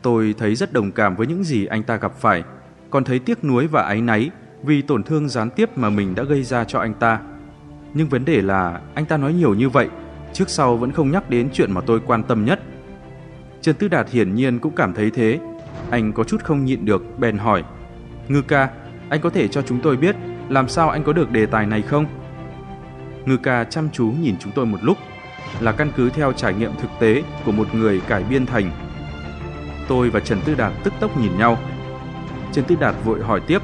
Tôi 0.03 0.35
thấy 0.39 0.55
rất 0.55 0.73
đồng 0.73 0.93
cảm 0.93 1.17
với 1.17 1.27
những 1.27 1.45
gì 1.45 1.67
anh 1.67 1.83
ta 1.83 1.97
gặp 1.97 2.13
phải, 2.21 2.43
còn 2.91 3.05
thấy 3.05 3.19
tiếc 3.19 3.45
nuối 3.45 3.67
và 3.67 3.83
áy 3.83 4.01
náy 4.01 4.31
vì 4.63 4.83
tổn 4.83 5.03
thương 5.03 5.29
gián 5.29 5.51
tiếp 5.51 5.79
mà 5.79 5.91
mình 5.91 6.15
đã 6.15 6.23
gây 6.23 6.43
ra 6.43 6.65
cho 6.65 6.79
anh 6.79 6.95
ta. 6.95 7.21
Nhưng 7.95 8.09
vấn 8.09 8.25
đề 8.25 8.43
là 8.43 8.81
anh 8.95 9.07
ta 9.07 9.17
nói 9.17 9.33
nhiều 9.33 9.55
như 9.55 9.69
vậy, 9.69 9.89
trước 10.33 10.49
sau 10.49 10.77
vẫn 10.77 10.93
không 10.93 11.11
nhắc 11.11 11.31
đến 11.31 11.49
chuyện 11.53 11.73
mà 11.73 11.81
tôi 11.81 12.01
quan 12.07 12.23
tâm 12.23 12.45
nhất. 12.45 12.61
Trần 13.61 13.77
Tư 13.77 13.89
Đạt 13.89 14.11
hiển 14.11 14.35
nhiên 14.35 14.59
cũng 14.59 14.75
cảm 14.75 14.95
thấy 14.95 15.11
thế. 15.11 15.41
Anh 15.91 16.13
có 16.13 16.25
chút 16.25 16.45
không 16.45 16.65
nhịn 16.65 16.85
được, 16.85 17.19
bèn 17.19 17.39
hỏi. 17.39 17.65
Ngư 18.29 18.43
ca, 18.43 18.69
anh 19.09 19.21
có 19.21 19.31
thể 19.31 19.49
cho 19.49 19.63
chúng 19.63 19.81
tôi 19.81 19.97
biết 19.97 20.17
làm 20.49 20.69
sao 20.69 20.91
anh 20.91 21.05
có 21.05 21.13
được 21.13 21.31
đề 21.31 21.47
tài 21.47 21.67
này 21.67 21.83
không? 21.83 22.07
Ngư 23.25 23.37
ca 23.37 23.65
chăm 23.65 23.89
chú 23.93 24.13
nhìn 24.21 24.37
chúng 24.41 24.53
tôi 24.53 24.67
một 24.67 24.79
lúc, 24.83 24.99
là 25.61 25.73
căn 25.73 25.93
cứ 25.97 26.11
theo 26.11 26.33
trải 26.33 26.55
nghiệm 26.55 26.71
thực 26.77 26.91
tế 27.01 27.23
của 27.45 27.53
một 27.53 27.75
người 27.75 28.01
cải 28.01 28.25
biên 28.25 28.47
thành. 28.47 28.71
Tôi 29.89 30.11
và 30.11 30.21
Trần 30.21 30.41
Tư 30.45 30.55
Đạt 30.55 30.73
tức 30.85 30.93
tốc 31.01 31.19
nhìn 31.21 31.39
nhau. 31.39 31.59
Trần 32.53 32.65
Tư 32.65 32.77
Đạt 32.81 32.95
vội 33.05 33.23
hỏi 33.23 33.41
tiếp, 33.47 33.63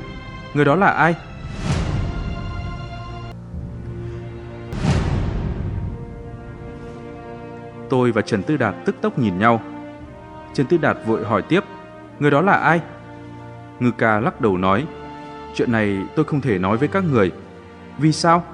người 0.55 0.65
đó 0.65 0.77
là 0.77 0.87
ai? 0.87 1.15
Tôi 7.91 8.13
và 8.13 8.23
Trần 8.23 8.43
Tư 8.43 8.57
Đạt 8.57 8.75
tức 8.85 8.97
tốc 9.01 9.19
nhìn 9.19 9.39
nhau. 9.39 9.63
Trần 10.55 10.67
Tư 10.67 10.77
Đạt 10.77 10.97
vội 11.07 11.25
hỏi 11.25 11.43
tiếp, 11.43 11.61
người 12.19 12.31
đó 12.31 12.41
là 12.41 12.53
ai? 12.53 12.81
Ngư 13.81 13.91
ca 13.91 14.21
lắc 14.21 14.41
đầu 14.41 14.59
nói, 14.59 14.87
chuyện 15.55 15.73
này 15.73 15.99
tôi 16.17 16.25
không 16.25 16.41
thể 16.41 16.59
nói 16.59 16.77
với 16.77 16.89
các 16.89 17.05
người. 17.13 17.33
Vì 17.99 18.13
sao? 18.13 18.45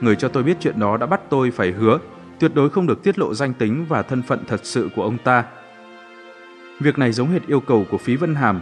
Người 0.00 0.16
cho 0.16 0.28
tôi 0.28 0.42
biết 0.42 0.56
chuyện 0.60 0.80
đó 0.80 0.96
đã 0.96 1.06
bắt 1.06 1.20
tôi 1.28 1.50
phải 1.50 1.70
hứa 1.70 1.98
tuyệt 2.38 2.54
đối 2.54 2.70
không 2.70 2.86
được 2.86 3.02
tiết 3.02 3.18
lộ 3.18 3.34
danh 3.34 3.52
tính 3.54 3.86
và 3.88 4.02
thân 4.02 4.22
phận 4.22 4.44
thật 4.46 4.60
sự 4.62 4.88
của 4.96 5.02
ông 5.02 5.18
ta. 5.18 5.44
Việc 6.80 6.98
này 6.98 7.12
giống 7.12 7.28
hệt 7.28 7.46
yêu 7.46 7.60
cầu 7.60 7.86
của 7.90 7.98
Phí 7.98 8.16
Vân 8.16 8.34
Hàm. 8.34 8.60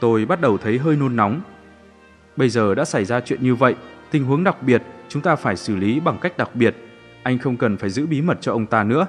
Tôi 0.00 0.24
bắt 0.24 0.40
đầu 0.40 0.58
thấy 0.58 0.78
hơi 0.78 0.96
nôn 0.96 1.16
nóng. 1.16 1.40
Bây 2.36 2.48
giờ 2.48 2.74
đã 2.74 2.84
xảy 2.84 3.04
ra 3.04 3.20
chuyện 3.20 3.42
như 3.42 3.54
vậy, 3.54 3.74
tình 4.10 4.24
huống 4.24 4.44
đặc 4.44 4.62
biệt, 4.62 4.82
chúng 5.08 5.22
ta 5.22 5.36
phải 5.36 5.56
xử 5.56 5.76
lý 5.76 6.00
bằng 6.00 6.18
cách 6.20 6.36
đặc 6.36 6.50
biệt. 6.54 6.76
Anh 7.22 7.38
không 7.38 7.56
cần 7.56 7.76
phải 7.76 7.90
giữ 7.90 8.06
bí 8.06 8.22
mật 8.22 8.38
cho 8.40 8.52
ông 8.52 8.66
ta 8.66 8.84
nữa. 8.84 9.06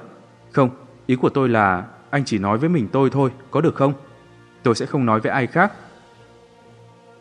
Không, 0.52 0.70
ý 1.06 1.16
của 1.16 1.28
tôi 1.28 1.48
là 1.48 1.84
anh 2.10 2.24
chỉ 2.24 2.38
nói 2.38 2.58
với 2.58 2.68
mình 2.68 2.88
tôi 2.92 3.10
thôi, 3.10 3.30
có 3.50 3.60
được 3.60 3.74
không? 3.74 3.92
Tôi 4.66 4.74
sẽ 4.74 4.86
không 4.86 5.06
nói 5.06 5.20
với 5.20 5.32
ai 5.32 5.46
khác. 5.46 5.72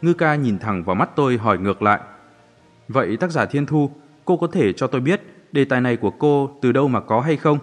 Ngư 0.01 0.13
ca 0.13 0.35
nhìn 0.35 0.59
thẳng 0.59 0.83
vào 0.83 0.95
mắt 0.95 1.09
tôi 1.15 1.37
hỏi 1.37 1.57
ngược 1.57 1.81
lại. 1.81 1.99
Vậy 2.87 3.17
tác 3.17 3.31
giả 3.31 3.45
Thiên 3.45 3.65
Thu, 3.65 3.91
cô 4.25 4.37
có 4.37 4.47
thể 4.47 4.73
cho 4.73 4.87
tôi 4.87 5.01
biết 5.01 5.21
đề 5.51 5.65
tài 5.65 5.81
này 5.81 5.97
của 5.97 6.11
cô 6.11 6.57
từ 6.61 6.71
đâu 6.71 6.87
mà 6.87 6.99
có 6.99 7.21
hay 7.21 7.37
không? 7.37 7.57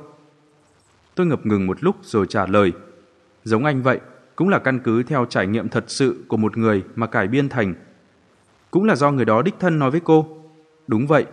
Tôi 1.14 1.26
ngập 1.26 1.46
ngừng 1.46 1.66
một 1.66 1.84
lúc 1.84 1.96
rồi 2.02 2.26
trả 2.28 2.46
lời. 2.46 2.72
Giống 3.44 3.64
anh 3.64 3.82
vậy, 3.82 4.00
cũng 4.36 4.48
là 4.48 4.58
căn 4.58 4.78
cứ 4.78 5.02
theo 5.02 5.24
trải 5.24 5.46
nghiệm 5.46 5.68
thật 5.68 5.84
sự 5.88 6.24
của 6.28 6.36
một 6.36 6.56
người 6.56 6.82
mà 6.94 7.06
cải 7.06 7.28
biên 7.28 7.48
thành. 7.48 7.74
Cũng 8.70 8.84
là 8.84 8.96
do 8.96 9.10
người 9.10 9.24
đó 9.24 9.42
đích 9.42 9.54
thân 9.60 9.78
nói 9.78 9.90
với 9.90 10.00
cô. 10.00 10.26
Đúng 10.86 11.06
vậy. 11.06 11.26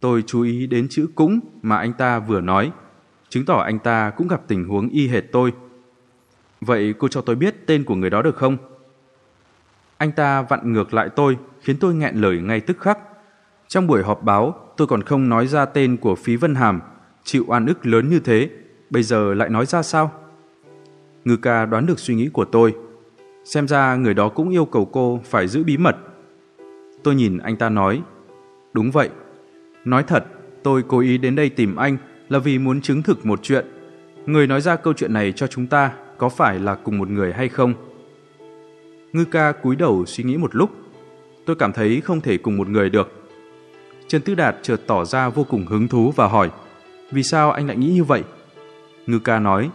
Tôi 0.00 0.22
chú 0.26 0.42
ý 0.42 0.66
đến 0.66 0.86
chữ 0.90 1.08
cũng 1.14 1.40
mà 1.62 1.76
anh 1.76 1.92
ta 1.92 2.18
vừa 2.18 2.40
nói, 2.40 2.72
chứng 3.28 3.44
tỏ 3.44 3.56
anh 3.56 3.78
ta 3.78 4.10
cũng 4.10 4.28
gặp 4.28 4.40
tình 4.48 4.64
huống 4.64 4.88
y 4.88 5.08
hệt 5.08 5.24
tôi. 5.32 5.52
Vậy 6.60 6.94
cô 6.98 7.08
cho 7.08 7.20
tôi 7.20 7.36
biết 7.36 7.66
tên 7.66 7.84
của 7.84 7.94
người 7.94 8.10
đó 8.10 8.22
được 8.22 8.36
không? 8.36 8.56
Anh 9.96 10.12
ta 10.12 10.42
vặn 10.42 10.72
ngược 10.72 10.94
lại 10.94 11.08
tôi, 11.16 11.36
khiến 11.60 11.76
tôi 11.80 11.94
nghẹn 11.94 12.16
lời 12.16 12.40
ngay 12.40 12.60
tức 12.60 12.80
khắc. 12.80 12.98
Trong 13.68 13.86
buổi 13.86 14.02
họp 14.02 14.22
báo, 14.22 14.72
tôi 14.76 14.86
còn 14.86 15.02
không 15.02 15.28
nói 15.28 15.46
ra 15.46 15.64
tên 15.64 15.96
của 15.96 16.14
Phí 16.14 16.36
Vân 16.36 16.54
Hàm, 16.54 16.80
chịu 17.24 17.44
oan 17.46 17.66
ức 17.66 17.86
lớn 17.86 18.08
như 18.08 18.20
thế, 18.20 18.50
bây 18.90 19.02
giờ 19.02 19.34
lại 19.34 19.48
nói 19.48 19.66
ra 19.66 19.82
sao? 19.82 20.12
Ngư 21.24 21.36
ca 21.36 21.66
đoán 21.66 21.86
được 21.86 21.98
suy 21.98 22.14
nghĩ 22.14 22.28
của 22.32 22.44
tôi. 22.44 22.74
Xem 23.44 23.68
ra 23.68 23.96
người 23.96 24.14
đó 24.14 24.28
cũng 24.28 24.50
yêu 24.50 24.64
cầu 24.64 24.84
cô 24.92 25.20
phải 25.24 25.48
giữ 25.48 25.64
bí 25.64 25.76
mật. 25.76 25.96
Tôi 27.02 27.14
nhìn 27.14 27.38
anh 27.38 27.56
ta 27.56 27.68
nói, 27.68 28.02
đúng 28.72 28.90
vậy. 28.90 29.08
Nói 29.84 30.02
thật, 30.02 30.24
tôi 30.62 30.82
cố 30.88 30.98
ý 30.98 31.18
đến 31.18 31.36
đây 31.36 31.48
tìm 31.48 31.76
anh 31.76 31.96
là 32.28 32.38
vì 32.38 32.58
muốn 32.58 32.80
chứng 32.80 33.02
thực 33.02 33.26
một 33.26 33.42
chuyện. 33.42 33.66
Người 34.26 34.46
nói 34.46 34.60
ra 34.60 34.76
câu 34.76 34.92
chuyện 34.92 35.12
này 35.12 35.32
cho 35.32 35.46
chúng 35.46 35.66
ta 35.66 35.92
có 36.20 36.28
phải 36.28 36.58
là 36.58 36.74
cùng 36.74 36.98
một 36.98 37.08
người 37.08 37.32
hay 37.32 37.48
không? 37.48 37.74
Ngư 39.12 39.24
ca 39.24 39.52
cúi 39.52 39.76
đầu 39.76 40.04
suy 40.06 40.24
nghĩ 40.24 40.36
một 40.36 40.54
lúc. 40.54 40.70
Tôi 41.46 41.56
cảm 41.56 41.72
thấy 41.72 42.00
không 42.00 42.20
thể 42.20 42.38
cùng 42.38 42.56
một 42.56 42.68
người 42.68 42.90
được. 42.90 43.28
Trần 44.08 44.22
Tư 44.22 44.34
Đạt 44.34 44.56
chợt 44.62 44.80
tỏ 44.86 45.04
ra 45.04 45.28
vô 45.28 45.44
cùng 45.44 45.66
hứng 45.66 45.88
thú 45.88 46.12
và 46.16 46.26
hỏi, 46.26 46.50
Vì 47.10 47.22
sao 47.22 47.50
anh 47.50 47.66
lại 47.66 47.76
nghĩ 47.76 47.90
như 47.92 48.04
vậy? 48.04 48.22
Ngư 49.06 49.18
ca 49.18 49.38
nói, 49.38 49.70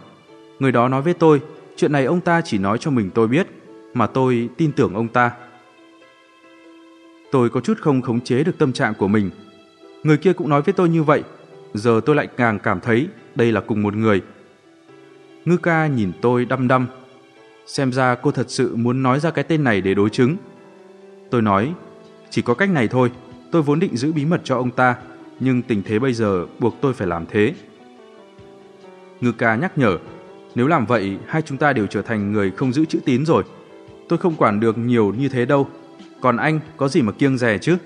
Người 0.58 0.72
đó 0.72 0.88
nói 0.88 1.02
với 1.02 1.14
tôi, 1.14 1.40
Chuyện 1.76 1.92
này 1.92 2.04
ông 2.04 2.20
ta 2.20 2.40
chỉ 2.40 2.58
nói 2.58 2.78
cho 2.78 2.90
mình 2.90 3.10
tôi 3.14 3.28
biết, 3.28 3.46
Mà 3.94 4.06
tôi 4.06 4.48
tin 4.56 4.72
tưởng 4.72 4.94
ông 4.94 5.08
ta 5.08 5.30
Tôi 7.32 7.50
có 7.50 7.60
chút 7.60 7.78
không 7.80 8.02
khống 8.02 8.20
chế 8.20 8.44
được 8.44 8.58
tâm 8.58 8.72
trạng 8.72 8.94
của 8.94 9.08
mình 9.08 9.30
Người 10.02 10.16
kia 10.16 10.32
cũng 10.32 10.48
nói 10.48 10.62
với 10.62 10.72
tôi 10.72 10.88
như 10.88 11.02
vậy 11.02 11.22
Giờ 11.74 12.00
tôi 12.06 12.16
lại 12.16 12.26
càng 12.26 12.58
cảm 12.58 12.80
thấy 12.80 13.08
Đây 13.34 13.52
là 13.52 13.60
cùng 13.60 13.82
một 13.82 13.94
người 13.94 14.22
Ngư 15.46 15.56
ca 15.56 15.86
nhìn 15.86 16.12
tôi 16.20 16.44
đăm 16.44 16.68
đăm 16.68 16.86
Xem 17.66 17.92
ra 17.92 18.14
cô 18.14 18.30
thật 18.30 18.50
sự 18.50 18.76
muốn 18.76 19.02
nói 19.02 19.20
ra 19.20 19.30
cái 19.30 19.44
tên 19.44 19.64
này 19.64 19.80
để 19.80 19.94
đối 19.94 20.10
chứng 20.10 20.36
Tôi 21.30 21.42
nói 21.42 21.74
Chỉ 22.30 22.42
có 22.42 22.54
cách 22.54 22.70
này 22.70 22.88
thôi 22.88 23.10
Tôi 23.50 23.62
vốn 23.62 23.80
định 23.80 23.96
giữ 23.96 24.12
bí 24.12 24.24
mật 24.24 24.40
cho 24.44 24.56
ông 24.56 24.70
ta, 24.70 24.96
nhưng 25.40 25.62
tình 25.62 25.82
thế 25.82 25.98
bây 25.98 26.12
giờ 26.12 26.46
buộc 26.58 26.74
tôi 26.80 26.92
phải 26.92 27.06
làm 27.06 27.26
thế. 27.26 27.54
Ngư 29.20 29.32
ca 29.32 29.56
nhắc 29.56 29.78
nhở, 29.78 29.98
nếu 30.54 30.66
làm 30.66 30.86
vậy, 30.86 31.18
hai 31.26 31.42
chúng 31.42 31.58
ta 31.58 31.72
đều 31.72 31.86
trở 31.86 32.02
thành 32.02 32.32
người 32.32 32.50
không 32.50 32.72
giữ 32.72 32.84
chữ 32.84 32.98
tín 33.04 33.26
rồi. 33.26 33.44
Tôi 34.08 34.18
không 34.18 34.36
quản 34.36 34.60
được 34.60 34.78
nhiều 34.78 35.14
như 35.18 35.28
thế 35.28 35.46
đâu. 35.46 35.68
Còn 36.20 36.36
anh 36.36 36.60
có 36.76 36.88
gì 36.88 37.02
mà 37.02 37.12
kiêng 37.12 37.38
rè 37.38 37.58
chứ? 37.58 37.76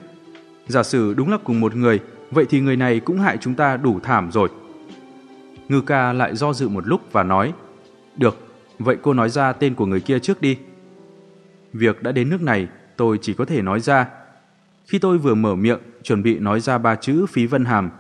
Giả 0.67 0.83
sử 0.83 1.15
đúng 1.15 1.31
là 1.31 1.39
cùng 1.45 1.61
một 1.61 1.77
người, 1.77 2.01
vậy 2.31 2.45
thì 2.51 2.61
người 2.61 2.77
này 2.77 3.01
cũng 3.01 3.19
hại 3.19 3.37
chúng 3.41 3.55
ta 3.55 3.77
đủ 3.77 4.01
thảm 4.03 4.33
rồi. 4.33 4.49
Ngư 5.71 5.81
ca 5.81 6.13
lại 6.13 6.37
do 6.37 6.53
dự 6.53 6.69
một 6.69 6.87
lúc 6.87 7.01
và 7.13 7.23
nói, 7.23 7.53
Được, 8.17 8.37
vậy 8.79 8.97
cô 9.03 9.15
nói 9.15 9.29
ra 9.29 9.53
tên 9.53 9.75
của 9.75 9.87
người 9.87 10.01
kia 10.01 10.19
trước 10.19 10.41
đi. 10.41 10.59
Việc 11.73 12.03
đã 12.03 12.13
đến 12.13 12.31
nước 12.31 12.43
này, 12.43 12.69
tôi 12.97 13.19
chỉ 13.23 13.35
có 13.35 13.45
thể 13.45 13.63
nói 13.63 13.81
ra, 13.81 14.09
khi 14.87 14.99
tôi 14.99 15.19
vừa 15.19 15.35
mở 15.35 15.55
miệng, 15.55 15.79
chuẩn 16.03 16.23
bị 16.23 16.39
nói 16.39 16.61
ra 16.61 16.79
ba 16.79 16.95
chữ 16.95 17.27
phí 17.27 17.47
vân 17.47 17.65
hàm, 17.65 17.91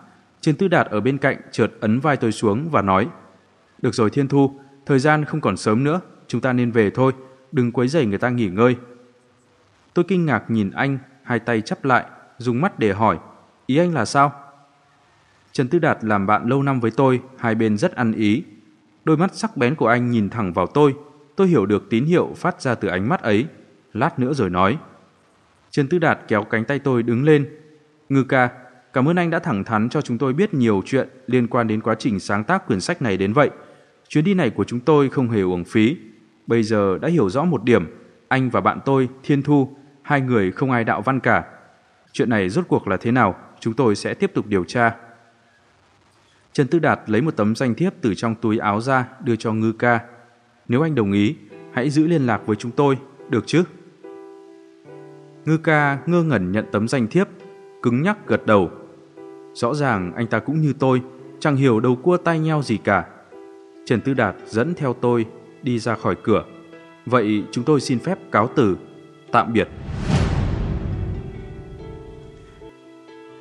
Trần 0.40 0.54
Tư 0.54 0.68
Đạt 0.68 0.86
ở 0.86 1.00
bên 1.00 1.18
cạnh 1.18 1.36
chợt 1.52 1.70
ấn 1.80 2.00
vai 2.00 2.16
tôi 2.16 2.32
xuống 2.32 2.68
và 2.70 2.82
nói 2.82 3.08
Được 3.82 3.94
rồi 3.94 4.10
Thiên 4.10 4.28
Thu, 4.28 4.60
thời 4.86 4.98
gian 4.98 5.24
không 5.24 5.40
còn 5.40 5.56
sớm 5.56 5.84
nữa, 5.84 6.00
chúng 6.26 6.40
ta 6.40 6.52
nên 6.52 6.70
về 6.70 6.90
thôi, 6.90 7.12
đừng 7.52 7.72
quấy 7.72 7.88
rầy 7.88 8.06
người 8.06 8.18
ta 8.18 8.30
nghỉ 8.30 8.48
ngơi. 8.48 8.76
Tôi 9.94 10.04
kinh 10.08 10.26
ngạc 10.26 10.50
nhìn 10.50 10.70
anh, 10.70 10.98
hai 11.22 11.38
tay 11.38 11.60
chắp 11.60 11.84
lại, 11.84 12.04
dùng 12.38 12.60
mắt 12.60 12.78
để 12.78 12.92
hỏi, 12.92 13.18
ý 13.66 13.76
anh 13.76 13.94
là 13.94 14.04
sao? 14.04 14.32
Trần 15.52 15.68
Tư 15.68 15.78
Đạt 15.78 15.98
làm 16.04 16.26
bạn 16.26 16.48
lâu 16.48 16.62
năm 16.62 16.80
với 16.80 16.90
tôi, 16.90 17.20
hai 17.38 17.54
bên 17.54 17.78
rất 17.78 17.94
ăn 17.94 18.12
ý. 18.12 18.44
Đôi 19.04 19.16
mắt 19.16 19.34
sắc 19.34 19.56
bén 19.56 19.74
của 19.74 19.86
anh 19.86 20.10
nhìn 20.10 20.30
thẳng 20.30 20.52
vào 20.52 20.66
tôi, 20.66 20.94
tôi 21.36 21.48
hiểu 21.48 21.66
được 21.66 21.90
tín 21.90 22.04
hiệu 22.04 22.32
phát 22.36 22.62
ra 22.62 22.74
từ 22.74 22.88
ánh 22.88 23.08
mắt 23.08 23.22
ấy. 23.22 23.46
Lát 23.92 24.18
nữa 24.18 24.32
rồi 24.32 24.50
nói. 24.50 24.78
Trần 25.70 25.88
Tư 25.88 25.98
Đạt 25.98 26.18
kéo 26.28 26.44
cánh 26.44 26.64
tay 26.64 26.78
tôi 26.78 27.02
đứng 27.02 27.24
lên. 27.24 27.48
Ngư 28.08 28.24
ca, 28.24 28.48
cảm 28.92 29.08
ơn 29.08 29.16
anh 29.16 29.30
đã 29.30 29.38
thẳng 29.38 29.64
thắn 29.64 29.88
cho 29.88 30.00
chúng 30.00 30.18
tôi 30.18 30.32
biết 30.32 30.54
nhiều 30.54 30.82
chuyện 30.86 31.08
liên 31.26 31.46
quan 31.46 31.68
đến 31.68 31.80
quá 31.80 31.94
trình 31.94 32.20
sáng 32.20 32.44
tác 32.44 32.66
quyển 32.66 32.80
sách 32.80 33.02
này 33.02 33.16
đến 33.16 33.32
vậy. 33.32 33.50
Chuyến 34.08 34.24
đi 34.24 34.34
này 34.34 34.50
của 34.50 34.64
chúng 34.64 34.80
tôi 34.80 35.08
không 35.08 35.28
hề 35.28 35.40
uổng 35.40 35.64
phí. 35.64 35.96
Bây 36.46 36.62
giờ 36.62 36.98
đã 36.98 37.08
hiểu 37.08 37.30
rõ 37.30 37.44
một 37.44 37.64
điểm, 37.64 37.86
anh 38.28 38.50
và 38.50 38.60
bạn 38.60 38.80
tôi, 38.84 39.08
Thiên 39.22 39.42
Thu, 39.42 39.76
hai 40.02 40.20
người 40.20 40.52
không 40.52 40.70
ai 40.70 40.84
đạo 40.84 41.02
văn 41.02 41.20
cả. 41.20 41.44
Chuyện 42.12 42.30
này 42.30 42.48
rốt 42.48 42.64
cuộc 42.68 42.88
là 42.88 42.96
thế 42.96 43.10
nào, 43.10 43.36
chúng 43.60 43.74
tôi 43.74 43.96
sẽ 43.96 44.14
tiếp 44.14 44.30
tục 44.34 44.46
điều 44.46 44.64
tra. 44.64 44.96
Trần 46.52 46.66
Tư 46.66 46.78
Đạt 46.78 47.00
lấy 47.06 47.20
một 47.20 47.36
tấm 47.36 47.56
danh 47.56 47.74
thiếp 47.74 47.92
từ 48.00 48.14
trong 48.14 48.34
túi 48.34 48.58
áo 48.58 48.80
ra 48.80 49.08
đưa 49.24 49.36
cho 49.36 49.52
Ngư 49.52 49.72
ca. 49.72 50.00
Nếu 50.68 50.82
anh 50.82 50.94
đồng 50.94 51.12
ý, 51.12 51.36
hãy 51.72 51.90
giữ 51.90 52.06
liên 52.06 52.26
lạc 52.26 52.46
với 52.46 52.56
chúng 52.56 52.70
tôi, 52.70 52.98
được 53.28 53.44
chứ? 53.46 53.62
Ngư 55.44 55.58
ca 55.58 55.98
ngơ 56.06 56.22
ngẩn 56.22 56.52
nhận 56.52 56.64
tấm 56.72 56.88
danh 56.88 57.06
thiếp, 57.06 57.28
cứng 57.82 58.02
nhắc 58.02 58.26
gật 58.26 58.46
đầu. 58.46 58.70
Rõ 59.54 59.74
ràng 59.74 60.12
anh 60.16 60.26
ta 60.26 60.38
cũng 60.38 60.60
như 60.60 60.72
tôi, 60.78 61.02
chẳng 61.40 61.56
hiểu 61.56 61.80
đầu 61.80 61.96
cua 61.96 62.16
tay 62.16 62.38
nhau 62.38 62.62
gì 62.62 62.76
cả. 62.76 63.06
Trần 63.86 64.00
Tư 64.00 64.14
Đạt 64.14 64.34
dẫn 64.46 64.74
theo 64.74 64.92
tôi 64.92 65.26
đi 65.62 65.78
ra 65.78 65.94
khỏi 65.94 66.16
cửa. 66.22 66.44
Vậy 67.06 67.44
chúng 67.50 67.64
tôi 67.64 67.80
xin 67.80 67.98
phép 67.98 68.18
cáo 68.32 68.48
từ. 68.56 68.76
Tạm 69.32 69.52
biệt. 69.52 69.68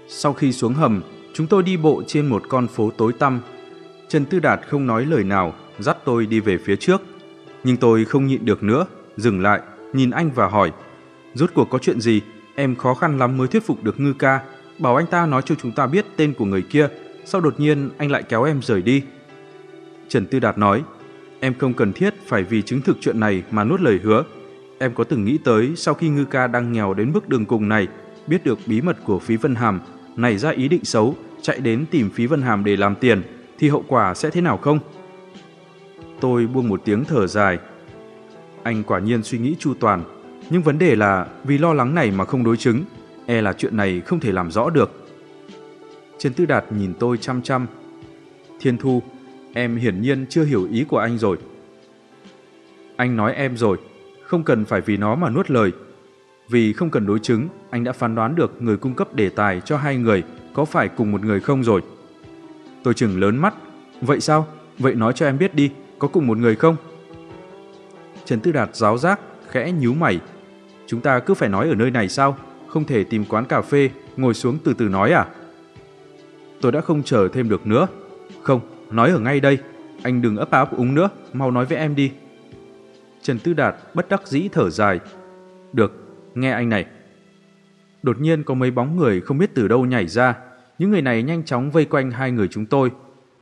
Sau 0.08 0.34
khi 0.34 0.52
xuống 0.52 0.74
hầm, 0.74 1.02
chúng 1.40 1.48
tôi 1.48 1.64
đi 1.64 1.78
bộ 1.78 2.04
trên 2.08 2.28
một 2.28 2.44
con 2.50 2.68
phố 2.68 2.92
tối 2.98 3.14
tăm. 3.14 3.42
Trần 4.08 4.26
Tư 4.26 4.40
Đạt 4.40 4.60
không 4.68 4.88
nói 4.88 5.06
lời 5.06 5.24
nào, 5.24 5.54
dắt 5.80 5.98
tôi 6.06 6.26
đi 6.26 6.40
về 6.40 6.58
phía 6.58 6.76
trước. 6.76 7.02
Nhưng 7.64 7.78
tôi 7.78 8.06
không 8.06 8.28
nhịn 8.28 8.46
được 8.46 8.64
nữa, 8.64 8.86
dừng 9.18 9.42
lại, 9.42 9.62
nhìn 9.94 10.12
anh 10.12 10.32
và 10.36 10.48
hỏi. 10.48 10.72
Rốt 11.34 11.50
cuộc 11.54 11.70
có 11.70 11.80
chuyện 11.80 12.02
gì? 12.02 12.22
Em 12.56 12.76
khó 12.76 12.94
khăn 12.94 13.18
lắm 13.18 13.38
mới 13.38 13.48
thuyết 13.48 13.66
phục 13.66 13.84
được 13.84 14.00
ngư 14.00 14.14
ca. 14.14 14.42
Bảo 14.80 14.96
anh 14.96 15.06
ta 15.06 15.26
nói 15.26 15.42
cho 15.46 15.56
chúng 15.56 15.72
ta 15.72 15.88
biết 15.88 16.06
tên 16.16 16.34
của 16.34 16.46
người 16.46 16.62
kia. 16.62 16.88
Sau 17.26 17.42
đột 17.42 17.60
nhiên 17.60 17.90
anh 17.98 18.12
lại 18.12 18.24
kéo 18.24 18.44
em 18.44 18.62
rời 18.62 18.82
đi. 18.82 19.04
Trần 20.08 20.26
Tư 20.26 20.40
Đạt 20.40 20.58
nói, 20.58 20.84
em 21.40 21.54
không 21.60 21.74
cần 21.74 21.94
thiết 21.94 22.14
phải 22.28 22.44
vì 22.44 22.62
chứng 22.62 22.82
thực 22.82 22.98
chuyện 23.02 23.20
này 23.20 23.44
mà 23.52 23.64
nuốt 23.64 23.82
lời 23.82 24.00
hứa. 24.04 24.24
Em 24.80 24.94
có 24.94 25.04
từng 25.04 25.26
nghĩ 25.26 25.38
tới 25.44 25.74
sau 25.76 25.94
khi 25.94 26.10
ngư 26.10 26.26
ca 26.26 26.48
đang 26.48 26.72
nghèo 26.72 26.94
đến 26.94 27.12
mức 27.14 27.30
đường 27.30 27.46
cùng 27.46 27.70
này, 27.70 27.88
biết 28.28 28.44
được 28.44 28.60
bí 28.66 28.82
mật 28.82 28.98
của 29.06 29.20
Phí 29.20 29.36
Vân 29.36 29.56
Hàm, 29.56 29.80
nảy 30.16 30.38
ra 30.38 30.50
ý 30.50 30.68
định 30.68 30.86
xấu, 30.86 31.16
chạy 31.42 31.60
đến 31.60 31.86
tìm 31.92 32.10
Phí 32.10 32.26
Vân 32.26 32.42
Hàm 32.42 32.64
để 32.64 32.78
làm 32.78 32.96
tiền, 32.96 33.22
thì 33.60 33.70
hậu 33.70 33.84
quả 33.88 34.14
sẽ 34.14 34.30
thế 34.30 34.42
nào 34.42 34.58
không? 34.58 34.80
Tôi 36.22 36.48
buông 36.48 36.68
một 36.68 36.82
tiếng 36.86 37.06
thở 37.06 37.28
dài. 37.28 37.58
Anh 38.64 38.84
quả 38.84 39.00
nhiên 39.00 39.24
suy 39.24 39.38
nghĩ 39.38 39.56
chu 39.60 39.74
toàn, 39.80 40.04
nhưng 40.50 40.62
vấn 40.62 40.80
đề 40.80 40.96
là 40.96 41.28
vì 41.44 41.58
lo 41.58 41.74
lắng 41.74 41.96
này 41.96 42.12
mà 42.12 42.26
không 42.26 42.44
đối 42.44 42.58
chứng, 42.58 42.84
e 43.26 43.42
là 43.42 43.54
chuyện 43.54 43.78
này 43.78 44.02
không 44.02 44.20
thể 44.20 44.32
làm 44.32 44.52
rõ 44.52 44.70
được. 44.70 45.08
Trần 46.18 46.34
Tư 46.34 46.46
Đạt 46.46 46.66
nhìn 46.72 46.94
tôi 47.00 47.18
chăm 47.18 47.42
chăm. 47.42 47.68
Thiên 48.60 48.78
Thu, 48.78 49.02
em 49.54 49.76
hiển 49.76 50.02
nhiên 50.02 50.26
chưa 50.30 50.44
hiểu 50.44 50.68
ý 50.72 50.84
của 50.84 50.98
anh 50.98 51.18
rồi. 51.18 51.38
Anh 52.96 53.16
nói 53.16 53.34
em 53.34 53.58
rồi, 53.58 53.78
không 54.24 54.44
cần 54.44 54.66
phải 54.66 54.82
vì 54.82 54.98
nó 54.98 55.16
mà 55.16 55.30
nuốt 55.30 55.52
lời. 55.52 55.72
Vì 56.50 56.74
không 56.74 56.90
cần 56.90 57.06
đối 57.06 57.20
chứng, 57.20 57.48
anh 57.70 57.84
đã 57.84 57.92
phán 57.92 58.16
đoán 58.16 58.36
được 58.36 58.62
người 58.62 58.78
cung 58.78 58.94
cấp 58.94 59.16
đề 59.16 59.30
tài 59.30 59.62
cho 59.62 59.78
hai 59.78 59.98
người 59.98 60.24
có 60.60 60.66
phải 60.66 60.90
cùng 60.90 61.12
một 61.12 61.26
người 61.26 61.40
không 61.40 61.64
rồi. 61.64 61.82
Tôi 62.84 62.94
chừng 62.94 63.20
lớn 63.20 63.38
mắt. 63.38 63.54
Vậy 64.02 64.20
sao? 64.20 64.48
Vậy 64.80 64.96
nói 64.96 65.14
cho 65.14 65.26
em 65.26 65.38
biết 65.38 65.56
đi, 65.56 65.72
có 66.00 66.08
cùng 66.08 66.28
một 66.28 66.38
người 66.38 66.56
không? 66.56 66.76
Trần 68.26 68.40
Tư 68.40 68.52
Đạt 68.52 68.76
giáo 68.76 68.98
giác, 68.98 69.20
khẽ 69.48 69.72
nhíu 69.72 69.94
mày. 69.94 70.20
Chúng 70.88 71.02
ta 71.02 71.20
cứ 71.20 71.34
phải 71.34 71.50
nói 71.50 71.70
ở 71.70 71.76
nơi 71.76 71.92
này 71.92 72.10
sao? 72.10 72.38
Không 72.68 72.86
thể 72.86 73.04
tìm 73.04 73.26
quán 73.26 73.46
cà 73.46 73.62
phê, 73.62 73.90
ngồi 74.18 74.34
xuống 74.34 74.58
từ 74.64 74.74
từ 74.74 74.88
nói 74.88 75.12
à? 75.12 75.26
Tôi 76.62 76.72
đã 76.72 76.82
không 76.82 77.04
chờ 77.04 77.28
thêm 77.34 77.50
được 77.50 77.68
nữa. 77.68 77.88
Không, 78.42 78.62
nói 78.92 79.12
ở 79.12 79.20
ngay 79.20 79.40
đây. 79.40 79.58
Anh 80.04 80.22
đừng 80.22 80.38
ấp 80.38 80.52
áp 80.52 80.78
úng 80.78 80.96
nữa, 80.96 81.10
mau 81.34 81.52
nói 81.52 81.66
với 81.66 81.78
em 81.78 81.96
đi. 81.96 82.12
Trần 83.22 83.40
Tư 83.40 83.54
Đạt 83.54 83.76
bất 83.94 84.10
đắc 84.10 84.28
dĩ 84.28 84.50
thở 84.52 84.70
dài. 84.70 85.00
Được, 85.74 85.92
nghe 86.36 86.52
anh 86.52 86.70
này. 86.70 86.86
Đột 88.04 88.20
nhiên 88.20 88.44
có 88.44 88.54
mấy 88.54 88.72
bóng 88.72 88.98
người 88.98 89.22
không 89.22 89.38
biết 89.38 89.50
từ 89.56 89.68
đâu 89.68 89.86
nhảy 89.86 90.08
ra. 90.08 90.36
Những 90.80 90.92
người 90.92 91.02
này 91.02 91.24
nhanh 91.24 91.44
chóng 91.46 91.72
vây 91.72 91.86
quanh 91.86 92.12
hai 92.12 92.32
người 92.32 92.48
chúng 92.48 92.66
tôi. 92.66 92.92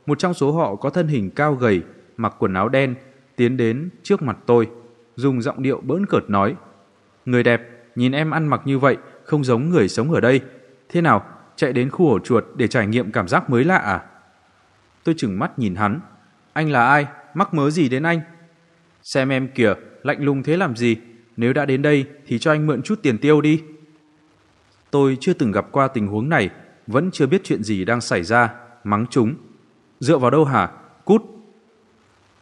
Một 0.06 0.18
trong 0.18 0.34
số 0.34 0.52
họ 0.52 0.74
có 0.74 0.90
thân 0.90 1.06
hình 1.08 1.30
cao 1.30 1.54
gầy, 1.54 1.82
mặc 2.16 2.34
quần 2.38 2.54
áo 2.54 2.68
đen, 2.68 2.94
tiến 3.36 3.56
đến 3.56 3.90
trước 4.02 4.22
mặt 4.22 4.38
tôi, 4.46 4.68
dùng 5.16 5.42
giọng 5.42 5.62
điệu 5.62 5.80
bỡn 5.80 6.06
cợt 6.06 6.30
nói. 6.30 6.56
Người 7.26 7.42
đẹp, 7.42 7.62
nhìn 7.94 8.12
em 8.12 8.30
ăn 8.30 8.46
mặc 8.46 8.60
như 8.64 8.78
vậy, 8.78 8.96
không 9.24 9.44
giống 9.44 9.70
người 9.70 9.88
sống 9.88 10.12
ở 10.12 10.20
đây. 10.20 10.40
Thế 10.88 11.00
nào, 11.00 11.24
chạy 11.56 11.72
đến 11.72 11.90
khu 11.90 12.10
ổ 12.10 12.18
chuột 12.18 12.44
để 12.56 12.68
trải 12.68 12.86
nghiệm 12.86 13.12
cảm 13.12 13.28
giác 13.28 13.50
mới 13.50 13.64
lạ 13.64 13.76
à? 13.76 14.04
Tôi 15.04 15.14
chừng 15.18 15.38
mắt 15.38 15.58
nhìn 15.58 15.74
hắn. 15.74 16.00
Anh 16.52 16.70
là 16.70 16.86
ai? 16.86 17.06
Mắc 17.34 17.54
mớ 17.54 17.70
gì 17.70 17.88
đến 17.88 18.02
anh? 18.02 18.20
Xem 19.02 19.28
em 19.28 19.48
kìa, 19.48 19.74
lạnh 20.02 20.24
lùng 20.24 20.42
thế 20.42 20.56
làm 20.56 20.76
gì? 20.76 20.96
Nếu 21.36 21.52
đã 21.52 21.66
đến 21.66 21.82
đây 21.82 22.06
thì 22.26 22.38
cho 22.38 22.52
anh 22.52 22.66
mượn 22.66 22.82
chút 22.82 23.02
tiền 23.02 23.18
tiêu 23.18 23.40
đi. 23.40 23.62
Tôi 24.90 25.16
chưa 25.20 25.32
từng 25.32 25.52
gặp 25.52 25.66
qua 25.72 25.88
tình 25.88 26.06
huống 26.06 26.28
này, 26.28 26.50
vẫn 26.88 27.10
chưa 27.10 27.26
biết 27.26 27.40
chuyện 27.44 27.62
gì 27.62 27.84
đang 27.84 28.00
xảy 28.00 28.22
ra, 28.22 28.54
mắng 28.84 29.06
chúng. 29.10 29.34
Dựa 30.00 30.18
vào 30.18 30.30
đâu 30.30 30.44
hả? 30.44 30.70
Cút! 31.04 31.22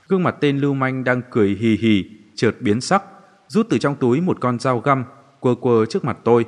Gương 0.08 0.22
mặt 0.22 0.36
tên 0.40 0.58
lưu 0.58 0.74
manh 0.74 1.04
đang 1.04 1.22
cười 1.30 1.48
hì 1.48 1.76
hì, 1.76 2.04
chợt 2.34 2.52
biến 2.60 2.80
sắc, 2.80 3.02
rút 3.48 3.66
từ 3.70 3.78
trong 3.78 3.94
túi 3.94 4.20
một 4.20 4.40
con 4.40 4.58
dao 4.58 4.80
găm, 4.80 5.04
quơ 5.40 5.54
quơ 5.54 5.86
trước 5.86 6.04
mặt 6.04 6.18
tôi. 6.24 6.44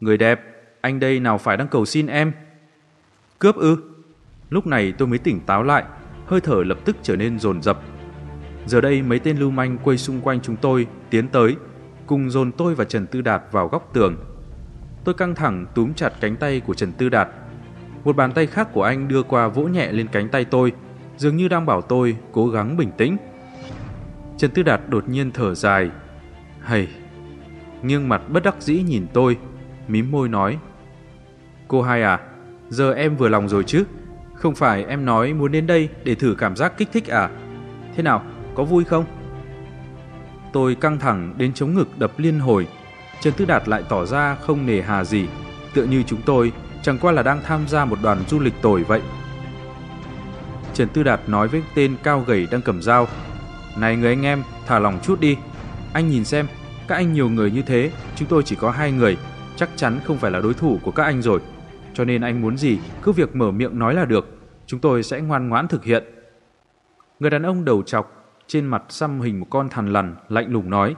Người 0.00 0.16
đẹp, 0.16 0.40
anh 0.80 1.00
đây 1.00 1.20
nào 1.20 1.38
phải 1.38 1.56
đang 1.56 1.68
cầu 1.68 1.84
xin 1.84 2.06
em? 2.06 2.32
Cướp 3.38 3.56
ư? 3.56 3.76
Lúc 4.50 4.66
này 4.66 4.92
tôi 4.98 5.08
mới 5.08 5.18
tỉnh 5.18 5.40
táo 5.40 5.62
lại, 5.62 5.84
hơi 6.26 6.40
thở 6.40 6.62
lập 6.66 6.78
tức 6.84 6.96
trở 7.02 7.16
nên 7.16 7.38
dồn 7.38 7.62
dập. 7.62 7.80
Giờ 8.66 8.80
đây 8.80 9.02
mấy 9.02 9.18
tên 9.18 9.38
lưu 9.38 9.50
manh 9.50 9.78
quay 9.78 9.98
xung 9.98 10.20
quanh 10.20 10.40
chúng 10.40 10.56
tôi, 10.56 10.86
tiến 11.10 11.28
tới, 11.28 11.56
cùng 12.06 12.30
dồn 12.30 12.52
tôi 12.52 12.74
và 12.74 12.84
Trần 12.84 13.06
Tư 13.06 13.20
Đạt 13.20 13.42
vào 13.52 13.68
góc 13.68 13.90
tường. 13.92 14.16
Tôi 15.06 15.14
căng 15.14 15.34
thẳng 15.34 15.66
túm 15.74 15.94
chặt 15.94 16.12
cánh 16.20 16.36
tay 16.36 16.60
của 16.60 16.74
Trần 16.74 16.92
Tư 16.92 17.08
Đạt. 17.08 17.28
Một 18.04 18.16
bàn 18.16 18.32
tay 18.32 18.46
khác 18.46 18.68
của 18.72 18.82
anh 18.82 19.08
đưa 19.08 19.22
qua 19.22 19.48
vỗ 19.48 19.62
nhẹ 19.62 19.92
lên 19.92 20.06
cánh 20.12 20.28
tay 20.28 20.44
tôi, 20.44 20.72
dường 21.16 21.36
như 21.36 21.48
đang 21.48 21.66
bảo 21.66 21.82
tôi 21.82 22.16
cố 22.32 22.48
gắng 22.48 22.76
bình 22.76 22.90
tĩnh. 22.96 23.16
Trần 24.38 24.50
Tư 24.50 24.62
Đạt 24.62 24.80
đột 24.88 25.08
nhiên 25.08 25.30
thở 25.30 25.54
dài. 25.54 25.90
Hầy! 26.60 26.88
Nghiêng 27.82 28.08
mặt 28.08 28.22
bất 28.28 28.42
đắc 28.42 28.56
dĩ 28.60 28.82
nhìn 28.82 29.06
tôi, 29.12 29.38
mím 29.88 30.10
môi 30.10 30.28
nói. 30.28 30.58
Cô 31.68 31.82
hai 31.82 32.02
à, 32.02 32.20
giờ 32.68 32.92
em 32.92 33.16
vừa 33.16 33.28
lòng 33.28 33.48
rồi 33.48 33.64
chứ? 33.64 33.84
Không 34.34 34.54
phải 34.54 34.84
em 34.84 35.04
nói 35.04 35.32
muốn 35.32 35.52
đến 35.52 35.66
đây 35.66 35.88
để 36.04 36.14
thử 36.14 36.34
cảm 36.38 36.56
giác 36.56 36.78
kích 36.78 36.88
thích 36.92 37.06
à? 37.06 37.30
Thế 37.96 38.02
nào, 38.02 38.22
có 38.54 38.64
vui 38.64 38.84
không? 38.84 39.04
Tôi 40.52 40.74
căng 40.74 40.98
thẳng 40.98 41.34
đến 41.38 41.52
chống 41.52 41.74
ngực 41.74 41.98
đập 41.98 42.12
liên 42.16 42.38
hồi. 42.38 42.68
Trần 43.26 43.34
Tư 43.34 43.44
Đạt 43.44 43.68
lại 43.68 43.82
tỏ 43.88 44.04
ra 44.04 44.34
không 44.34 44.66
nề 44.66 44.82
hà 44.82 45.04
gì, 45.04 45.28
tựa 45.74 45.84
như 45.84 46.02
chúng 46.02 46.22
tôi 46.22 46.52
chẳng 46.82 46.98
qua 46.98 47.12
là 47.12 47.22
đang 47.22 47.42
tham 47.42 47.68
gia 47.68 47.84
một 47.84 47.98
đoàn 48.02 48.18
du 48.28 48.40
lịch 48.40 48.54
tồi 48.62 48.82
vậy. 48.84 49.02
Trần 50.74 50.88
Tư 50.88 51.02
Đạt 51.02 51.20
nói 51.26 51.48
với 51.48 51.62
tên 51.74 51.96
cao 52.02 52.24
gầy 52.26 52.48
đang 52.50 52.62
cầm 52.62 52.82
dao. 52.82 53.08
Này 53.76 53.96
người 53.96 54.08
anh 54.08 54.22
em, 54.22 54.42
thả 54.66 54.78
lòng 54.78 54.98
chút 55.02 55.20
đi. 55.20 55.36
Anh 55.92 56.08
nhìn 56.08 56.24
xem, 56.24 56.46
các 56.88 56.94
anh 56.94 57.12
nhiều 57.12 57.28
người 57.28 57.50
như 57.50 57.62
thế, 57.62 57.90
chúng 58.16 58.28
tôi 58.28 58.42
chỉ 58.42 58.56
có 58.56 58.70
hai 58.70 58.92
người, 58.92 59.16
chắc 59.56 59.68
chắn 59.76 60.00
không 60.04 60.18
phải 60.18 60.30
là 60.30 60.40
đối 60.40 60.54
thủ 60.54 60.78
của 60.82 60.90
các 60.90 61.04
anh 61.04 61.22
rồi. 61.22 61.40
Cho 61.94 62.04
nên 62.04 62.20
anh 62.20 62.40
muốn 62.40 62.56
gì, 62.56 62.78
cứ 63.02 63.12
việc 63.12 63.36
mở 63.36 63.50
miệng 63.50 63.78
nói 63.78 63.94
là 63.94 64.04
được, 64.04 64.38
chúng 64.66 64.80
tôi 64.80 65.02
sẽ 65.02 65.20
ngoan 65.20 65.48
ngoãn 65.48 65.68
thực 65.68 65.84
hiện. 65.84 66.04
Người 67.20 67.30
đàn 67.30 67.42
ông 67.42 67.64
đầu 67.64 67.82
chọc, 67.82 68.34
trên 68.46 68.66
mặt 68.66 68.82
xăm 68.88 69.20
hình 69.20 69.40
một 69.40 69.46
con 69.50 69.68
thằn 69.68 69.92
lằn, 69.92 70.16
lạnh 70.28 70.52
lùng 70.52 70.70
nói. 70.70 70.94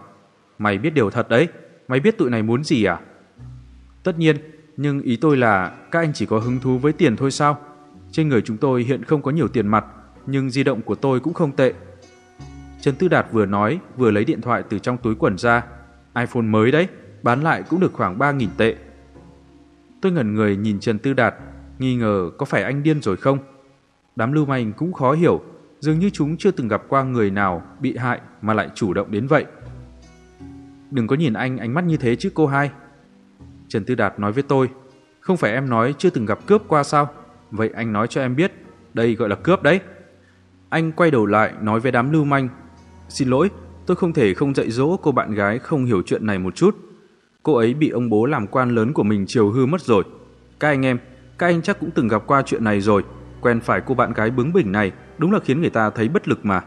Mày 0.59 0.79
biết 0.79 0.91
điều 0.91 1.11
thật 1.11 1.29
đấy, 1.29 1.49
mày 1.89 2.01
biết 2.01 2.19
tụi 2.19 2.31
này 2.31 2.43
muốn 2.43 2.65
gì 2.65 2.85
à? 2.85 3.01
Tất 4.03 4.19
nhiên, 4.19 4.37
nhưng 4.77 5.01
ý 5.01 5.17
tôi 5.17 5.37
là 5.37 5.77
các 5.91 5.99
anh 5.99 6.13
chỉ 6.15 6.27
có 6.27 6.39
hứng 6.39 6.61
thú 6.61 6.79
với 6.79 6.93
tiền 6.93 7.17
thôi 7.17 7.31
sao? 7.31 7.59
Trên 8.13 8.29
người 8.29 8.43
chúng 8.43 8.57
tôi 8.57 8.83
hiện 8.83 9.05
không 9.05 9.23
có 9.23 9.31
nhiều 9.31 9.49
tiền 9.49 9.67
mặt, 9.67 9.85
nhưng 10.27 10.51
di 10.51 10.65
động 10.65 10.83
của 10.83 10.95
tôi 10.95 11.21
cũng 11.21 11.35
không 11.35 11.53
tệ. 11.53 11.73
Trần 12.81 12.95
Tư 12.95 13.09
Đạt 13.09 13.27
vừa 13.33 13.47
nói, 13.47 13.79
vừa 13.97 14.11
lấy 14.11 14.25
điện 14.25 14.41
thoại 14.41 14.63
từ 14.69 14.79
trong 14.79 14.97
túi 14.99 15.15
quần 15.15 15.39
ra. 15.39 15.65
iPhone 16.17 16.43
mới 16.43 16.71
đấy, 16.71 16.89
bán 17.23 17.43
lại 17.43 17.63
cũng 17.63 17.81
được 17.81 17.93
khoảng 17.93 18.19
3.000 18.19 18.49
tệ. 18.57 18.77
Tôi 20.01 20.13
ngẩn 20.13 20.35
người 20.35 20.57
nhìn 20.57 20.81
Trần 20.81 20.99
Tư 20.99 21.13
Đạt, 21.13 21.35
nghi 21.79 21.97
ngờ 21.97 22.31
có 22.39 22.47
phải 22.47 22.63
anh 22.63 22.83
điên 22.83 23.03
rồi 23.03 23.17
không? 23.17 23.39
Đám 24.17 24.33
lưu 24.33 24.47
manh 24.47 24.73
cũng 24.73 24.93
khó 24.93 25.13
hiểu, 25.13 25.43
dường 25.81 25.99
như 25.99 26.11
chúng 26.11 26.37
chưa 26.37 26.51
từng 26.51 26.69
gặp 26.69 26.83
qua 26.89 27.03
người 27.03 27.31
nào 27.31 27.63
bị 27.81 27.97
hại 27.97 28.21
mà 28.43 28.55
lại 28.55 28.69
chủ 28.75 28.95
động 28.95 29.11
đến 29.11 29.27
vậy. 29.27 29.47
Đừng 30.91 31.07
có 31.07 31.17
nhìn 31.17 31.33
anh 31.33 31.59
ánh 31.59 31.75
mắt 31.75 31.85
như 31.85 31.97
thế 31.97 32.17
chứ 32.17 32.31
cô 32.35 32.47
hai. 32.47 32.71
Trần 33.69 33.85
Tư 33.85 33.95
Đạt 33.95 34.19
nói 34.19 34.33
với 34.33 34.43
tôi, 34.43 34.71
không 35.21 35.37
phải 35.37 35.53
em 35.53 35.69
nói 35.69 35.95
chưa 35.99 36.11
từng 36.11 36.27
gặp 36.27 36.39
cướp 36.47 36.63
qua 36.69 36.83
sao? 36.83 37.09
Vậy 37.51 37.71
anh 37.75 37.93
nói 37.93 38.07
cho 38.09 38.21
em 38.21 38.37
biết, 38.37 38.53
đây 38.95 39.15
gọi 39.15 39.29
là 39.29 39.37
cướp 39.37 39.63
đấy. 39.63 39.81
Anh 40.69 40.93
quay 40.93 41.11
đầu 41.11 41.27
lại 41.27 41.53
nói 41.63 41.81
với 41.81 41.93
đám 41.93 42.13
lưu 42.13 42.25
manh, 42.25 42.49
xin 43.09 43.29
lỗi, 43.29 43.51
tôi 43.87 43.97
không 43.97 44.13
thể 44.13 44.35
không 44.35 44.55
dạy 44.55 44.71
dỗ 44.71 44.97
cô 44.97 45.13
bạn 45.13 45.35
gái 45.35 45.59
không 45.59 45.85
hiểu 45.85 46.03
chuyện 46.07 46.27
này 46.27 46.39
một 46.39 46.55
chút. 46.57 46.77
Cô 47.43 47.55
ấy 47.55 47.75
bị 47.75 47.89
ông 47.89 48.11
bố 48.11 48.27
làm 48.27 48.47
quan 48.47 48.75
lớn 48.75 48.93
của 48.93 49.03
mình 49.03 49.25
chiều 49.29 49.51
hư 49.51 49.67
mất 49.67 49.81
rồi. 49.81 50.05
Các 50.61 50.69
anh 50.69 50.87
em, 50.87 50.99
các 51.39 51.47
anh 51.47 51.63
chắc 51.63 51.81
cũng 51.81 51.91
từng 51.91 52.09
gặp 52.09 52.23
qua 52.27 52.43
chuyện 52.43 52.65
này 52.65 52.81
rồi. 52.81 53.05
Quen 53.41 53.61
phải 53.61 53.81
cô 53.87 53.95
bạn 53.95 54.13
gái 54.13 54.31
bướng 54.31 54.53
bỉnh 54.53 54.73
này, 54.73 54.93
đúng 55.19 55.33
là 55.33 55.39
khiến 55.45 55.61
người 55.61 55.71
ta 55.71 55.91
thấy 55.91 56.09
bất 56.09 56.29
lực 56.29 56.45
mà. 56.45 56.63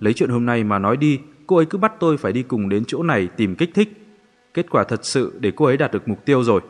Lấy 0.00 0.12
chuyện 0.12 0.30
hôm 0.30 0.46
nay 0.46 0.64
mà 0.64 0.78
nói 0.78 0.96
đi, 0.96 1.20
cô 1.48 1.56
ấy 1.56 1.66
cứ 1.66 1.78
bắt 1.78 1.92
tôi 1.98 2.16
phải 2.16 2.32
đi 2.32 2.42
cùng 2.42 2.68
đến 2.68 2.84
chỗ 2.86 3.02
này 3.02 3.28
tìm 3.36 3.56
kích 3.56 3.70
thích. 3.74 4.06
Kết 4.54 4.66
quả 4.70 4.84
thật 4.84 5.04
sự 5.04 5.38
để 5.40 5.52
cô 5.56 5.64
ấy 5.64 5.76
đạt 5.76 5.92
được 5.92 6.08
mục 6.08 6.24
tiêu 6.24 6.42
rồi. 6.42 6.60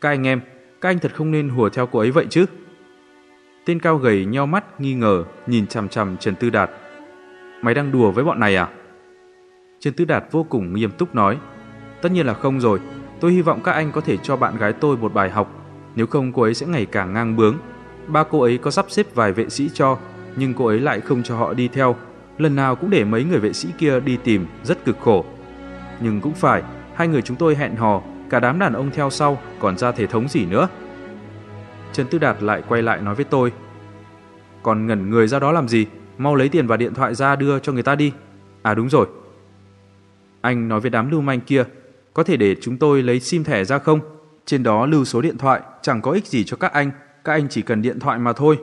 Các 0.00 0.08
anh 0.08 0.26
em, 0.26 0.40
các 0.80 0.88
anh 0.88 0.98
thật 0.98 1.14
không 1.14 1.30
nên 1.30 1.48
hùa 1.48 1.68
theo 1.68 1.86
cô 1.86 1.98
ấy 1.98 2.10
vậy 2.10 2.26
chứ. 2.30 2.44
Tên 3.66 3.80
cao 3.80 3.96
gầy 3.96 4.24
nheo 4.24 4.46
mắt 4.46 4.80
nghi 4.80 4.94
ngờ 4.94 5.24
nhìn 5.46 5.66
chằm 5.66 5.88
chằm 5.88 6.16
Trần 6.16 6.34
Tư 6.34 6.50
Đạt. 6.50 6.70
Mày 7.62 7.74
đang 7.74 7.92
đùa 7.92 8.10
với 8.10 8.24
bọn 8.24 8.40
này 8.40 8.56
à? 8.56 8.68
Trần 9.80 9.94
Tư 9.94 10.04
Đạt 10.04 10.24
vô 10.30 10.46
cùng 10.48 10.74
nghiêm 10.74 10.90
túc 10.90 11.14
nói. 11.14 11.38
Tất 12.02 12.12
nhiên 12.12 12.26
là 12.26 12.34
không 12.34 12.60
rồi, 12.60 12.80
Tôi 13.20 13.32
hy 13.32 13.42
vọng 13.42 13.60
các 13.64 13.72
anh 13.72 13.92
có 13.92 14.00
thể 14.00 14.16
cho 14.16 14.36
bạn 14.36 14.56
gái 14.56 14.72
tôi 14.72 14.96
một 14.96 15.14
bài 15.14 15.30
học, 15.30 15.52
nếu 15.96 16.06
không 16.06 16.32
cô 16.32 16.42
ấy 16.42 16.54
sẽ 16.54 16.66
ngày 16.66 16.86
càng 16.86 17.12
ngang 17.12 17.36
bướng. 17.36 17.56
Ba 18.06 18.24
cô 18.24 18.40
ấy 18.40 18.58
có 18.58 18.70
sắp 18.70 18.86
xếp 18.88 19.14
vài 19.14 19.32
vệ 19.32 19.48
sĩ 19.48 19.70
cho, 19.74 19.98
nhưng 20.36 20.54
cô 20.54 20.66
ấy 20.66 20.80
lại 20.80 21.00
không 21.00 21.22
cho 21.22 21.36
họ 21.36 21.54
đi 21.54 21.68
theo. 21.68 21.96
Lần 22.38 22.56
nào 22.56 22.76
cũng 22.76 22.90
để 22.90 23.04
mấy 23.04 23.24
người 23.24 23.38
vệ 23.38 23.52
sĩ 23.52 23.68
kia 23.78 24.00
đi 24.00 24.18
tìm, 24.24 24.46
rất 24.62 24.84
cực 24.84 24.98
khổ. 25.00 25.24
Nhưng 26.00 26.20
cũng 26.20 26.34
phải, 26.34 26.62
hai 26.94 27.08
người 27.08 27.22
chúng 27.22 27.36
tôi 27.36 27.54
hẹn 27.54 27.76
hò, 27.76 28.02
cả 28.30 28.40
đám 28.40 28.58
đàn 28.58 28.72
ông 28.72 28.90
theo 28.90 29.10
sau, 29.10 29.38
còn 29.60 29.78
ra 29.78 29.92
thể 29.92 30.06
thống 30.06 30.28
gì 30.28 30.46
nữa. 30.46 30.68
Trần 31.92 32.06
Tư 32.06 32.18
Đạt 32.18 32.42
lại 32.42 32.62
quay 32.68 32.82
lại 32.82 33.00
nói 33.00 33.14
với 33.14 33.24
tôi. 33.24 33.52
Còn 34.62 34.86
ngẩn 34.86 35.10
người 35.10 35.28
ra 35.28 35.38
đó 35.38 35.52
làm 35.52 35.68
gì? 35.68 35.86
Mau 36.18 36.34
lấy 36.34 36.48
tiền 36.48 36.66
và 36.66 36.76
điện 36.76 36.94
thoại 36.94 37.14
ra 37.14 37.36
đưa 37.36 37.58
cho 37.58 37.72
người 37.72 37.82
ta 37.82 37.94
đi. 37.94 38.12
À 38.62 38.74
đúng 38.74 38.88
rồi. 38.88 39.06
Anh 40.40 40.68
nói 40.68 40.80
với 40.80 40.90
đám 40.90 41.10
lưu 41.10 41.20
manh 41.20 41.40
kia, 41.40 41.64
có 42.14 42.22
thể 42.22 42.36
để 42.36 42.56
chúng 42.60 42.76
tôi 42.76 43.02
lấy 43.02 43.20
sim 43.20 43.44
thẻ 43.44 43.64
ra 43.64 43.78
không? 43.78 44.00
Trên 44.46 44.62
đó 44.62 44.86
lưu 44.86 45.04
số 45.04 45.20
điện 45.20 45.38
thoại, 45.38 45.60
chẳng 45.82 46.02
có 46.02 46.10
ích 46.10 46.26
gì 46.26 46.44
cho 46.44 46.56
các 46.56 46.72
anh, 46.72 46.90
các 47.24 47.32
anh 47.32 47.48
chỉ 47.48 47.62
cần 47.62 47.82
điện 47.82 48.00
thoại 48.00 48.18
mà 48.18 48.32
thôi. 48.32 48.58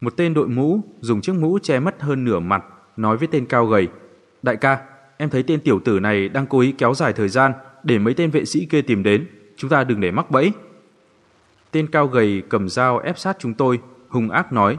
Một 0.00 0.16
tên 0.16 0.34
đội 0.34 0.48
mũ, 0.48 0.80
dùng 1.00 1.20
chiếc 1.20 1.34
mũ 1.34 1.58
che 1.62 1.80
mất 1.80 2.02
hơn 2.02 2.24
nửa 2.24 2.38
mặt, 2.38 2.64
nói 2.96 3.16
với 3.16 3.28
tên 3.28 3.46
cao 3.46 3.66
gầy. 3.66 3.88
Đại 4.42 4.56
ca, 4.56 4.78
em 5.16 5.30
thấy 5.30 5.42
tên 5.42 5.60
tiểu 5.60 5.80
tử 5.84 6.00
này 6.00 6.28
đang 6.28 6.46
cố 6.46 6.60
ý 6.60 6.72
kéo 6.72 6.94
dài 6.94 7.12
thời 7.12 7.28
gian 7.28 7.52
để 7.82 7.98
mấy 7.98 8.14
tên 8.14 8.30
vệ 8.30 8.44
sĩ 8.44 8.66
kia 8.66 8.82
tìm 8.82 9.02
đến, 9.02 9.26
chúng 9.56 9.70
ta 9.70 9.84
đừng 9.84 10.00
để 10.00 10.10
mắc 10.10 10.30
bẫy. 10.30 10.52
Tên 11.70 11.86
cao 11.86 12.06
gầy 12.06 12.42
cầm 12.48 12.68
dao 12.68 12.98
ép 12.98 13.18
sát 13.18 13.36
chúng 13.38 13.54
tôi, 13.54 13.80
hung 14.08 14.30
ác 14.30 14.52
nói. 14.52 14.78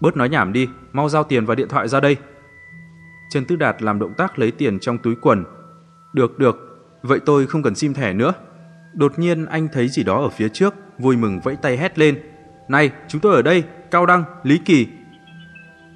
Bớt 0.00 0.16
nói 0.16 0.28
nhảm 0.28 0.52
đi, 0.52 0.68
mau 0.92 1.08
giao 1.08 1.24
tiền 1.24 1.46
và 1.46 1.54
điện 1.54 1.68
thoại 1.68 1.88
ra 1.88 2.00
đây. 2.00 2.16
Trần 3.30 3.44
Tư 3.44 3.56
Đạt 3.56 3.82
làm 3.82 3.98
động 3.98 4.14
tác 4.16 4.38
lấy 4.38 4.50
tiền 4.50 4.78
trong 4.78 4.98
túi 4.98 5.14
quần. 5.20 5.44
Được, 6.12 6.38
được, 6.38 6.84
vậy 7.02 7.20
tôi 7.26 7.46
không 7.46 7.62
cần 7.62 7.74
sim 7.74 7.94
thẻ 7.94 8.12
nữa. 8.12 8.32
Đột 8.94 9.18
nhiên 9.18 9.46
anh 9.46 9.68
thấy 9.72 9.88
gì 9.88 10.02
đó 10.02 10.22
ở 10.22 10.28
phía 10.28 10.48
trước, 10.48 10.74
vui 10.98 11.16
mừng 11.16 11.40
vẫy 11.40 11.56
tay 11.56 11.76
hét 11.76 11.98
lên. 11.98 12.22
Này, 12.68 12.90
chúng 13.08 13.20
tôi 13.20 13.34
ở 13.34 13.42
đây, 13.42 13.64
Cao 13.90 14.06
Đăng, 14.06 14.24
Lý 14.42 14.58
Kỳ. 14.58 14.86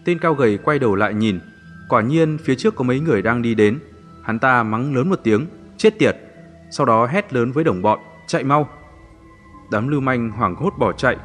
Tên 0.05 0.19
cao 0.19 0.35
gầy 0.35 0.59
quay 0.59 0.79
đầu 0.79 0.95
lại 0.95 1.15
nhìn. 1.15 1.41
Quả 1.89 2.03
nhiên 2.03 2.39
phía 2.45 2.55
trước 2.55 2.75
có 2.75 2.85
mấy 2.85 3.01
người 3.01 3.23
đang 3.23 3.43
đi 3.43 3.55
đến. 3.55 3.79
Hắn 4.23 4.39
ta 4.39 4.63
mắng 4.63 4.97
lớn 4.97 5.11
một 5.11 5.21
tiếng, 5.23 5.47
chết 5.77 5.99
tiệt. 5.99 6.17
Sau 6.71 6.87
đó 6.87 7.07
hét 7.07 7.33
lớn 7.33 7.53
với 7.53 7.65
đồng 7.65 7.83
bọn, 7.83 7.99
chạy 8.27 8.45
mau. 8.45 8.69
Đám 9.71 9.89
lưu 9.89 10.01
manh 10.01 10.31
hoảng 10.31 10.55
hốt 10.55 10.73
bỏ 10.79 10.93
chạy. 10.93 11.17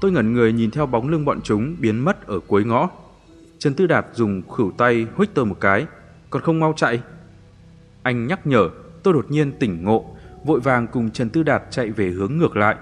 Tôi 0.00 0.12
ngẩn 0.12 0.32
người 0.32 0.52
nhìn 0.52 0.70
theo 0.70 0.86
bóng 0.86 1.08
lưng 1.08 1.24
bọn 1.24 1.40
chúng 1.44 1.76
biến 1.80 1.98
mất 1.98 2.26
ở 2.26 2.40
cuối 2.40 2.64
ngõ. 2.64 2.88
Trần 3.58 3.74
Tư 3.74 3.86
Đạt 3.86 4.06
dùng 4.12 4.42
khửu 4.48 4.72
tay 4.78 5.06
huých 5.14 5.34
tôi 5.34 5.46
một 5.46 5.56
cái, 5.60 5.86
còn 6.30 6.42
không 6.42 6.60
mau 6.60 6.72
chạy. 6.76 7.02
Anh 8.02 8.26
nhắc 8.26 8.46
nhở, 8.46 8.68
tôi 9.02 9.14
đột 9.14 9.30
nhiên 9.30 9.52
tỉnh 9.52 9.84
ngộ, 9.84 10.16
vội 10.44 10.60
vàng 10.60 10.86
cùng 10.86 11.10
Trần 11.10 11.30
Tư 11.30 11.42
Đạt 11.42 11.62
chạy 11.70 11.90
về 11.90 12.10
hướng 12.10 12.36
ngược 12.36 12.56
lại. 12.56 12.76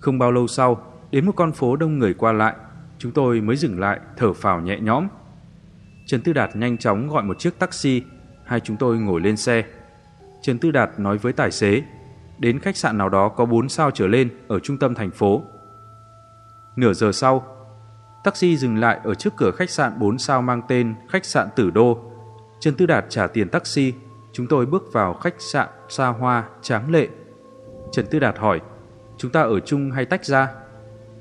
Không 0.00 0.18
bao 0.18 0.32
lâu 0.32 0.46
sau, 0.46 0.87
đến 1.10 1.26
một 1.26 1.32
con 1.36 1.52
phố 1.52 1.76
đông 1.76 1.98
người 1.98 2.14
qua 2.14 2.32
lại, 2.32 2.54
chúng 2.98 3.12
tôi 3.12 3.40
mới 3.40 3.56
dừng 3.56 3.80
lại, 3.80 4.00
thở 4.16 4.32
phào 4.32 4.60
nhẹ 4.60 4.78
nhõm. 4.80 5.08
Trần 6.06 6.20
Tư 6.20 6.32
Đạt 6.32 6.56
nhanh 6.56 6.78
chóng 6.78 7.08
gọi 7.08 7.22
một 7.22 7.38
chiếc 7.38 7.58
taxi, 7.58 8.02
hai 8.44 8.60
chúng 8.60 8.76
tôi 8.76 8.98
ngồi 8.98 9.20
lên 9.20 9.36
xe. 9.36 9.64
Trần 10.42 10.58
Tư 10.58 10.70
Đạt 10.70 10.90
nói 10.98 11.18
với 11.18 11.32
tài 11.32 11.50
xế, 11.50 11.82
đến 12.38 12.58
khách 12.58 12.76
sạn 12.76 12.98
nào 12.98 13.08
đó 13.08 13.28
có 13.28 13.44
4 13.44 13.68
sao 13.68 13.90
trở 13.90 14.06
lên 14.06 14.30
ở 14.48 14.58
trung 14.58 14.78
tâm 14.78 14.94
thành 14.94 15.10
phố. 15.10 15.42
Nửa 16.76 16.92
giờ 16.92 17.12
sau, 17.12 17.56
taxi 18.24 18.56
dừng 18.56 18.76
lại 18.76 19.00
ở 19.04 19.14
trước 19.14 19.36
cửa 19.36 19.50
khách 19.50 19.70
sạn 19.70 19.98
4 19.98 20.18
sao 20.18 20.42
mang 20.42 20.62
tên 20.68 20.94
khách 21.08 21.24
sạn 21.24 21.48
Tử 21.56 21.70
Đô. 21.70 22.12
Trần 22.60 22.74
Tư 22.74 22.86
Đạt 22.86 23.04
trả 23.08 23.26
tiền 23.26 23.48
taxi, 23.48 23.92
chúng 24.32 24.46
tôi 24.46 24.66
bước 24.66 24.92
vào 24.92 25.14
khách 25.14 25.34
sạn 25.38 25.68
xa 25.88 26.08
hoa, 26.08 26.44
tráng 26.62 26.90
lệ. 26.90 27.08
Trần 27.92 28.06
Tư 28.10 28.18
Đạt 28.18 28.38
hỏi, 28.38 28.60
chúng 29.16 29.30
ta 29.30 29.42
ở 29.42 29.60
chung 29.60 29.90
hay 29.90 30.04
tách 30.04 30.24
ra? 30.24 30.48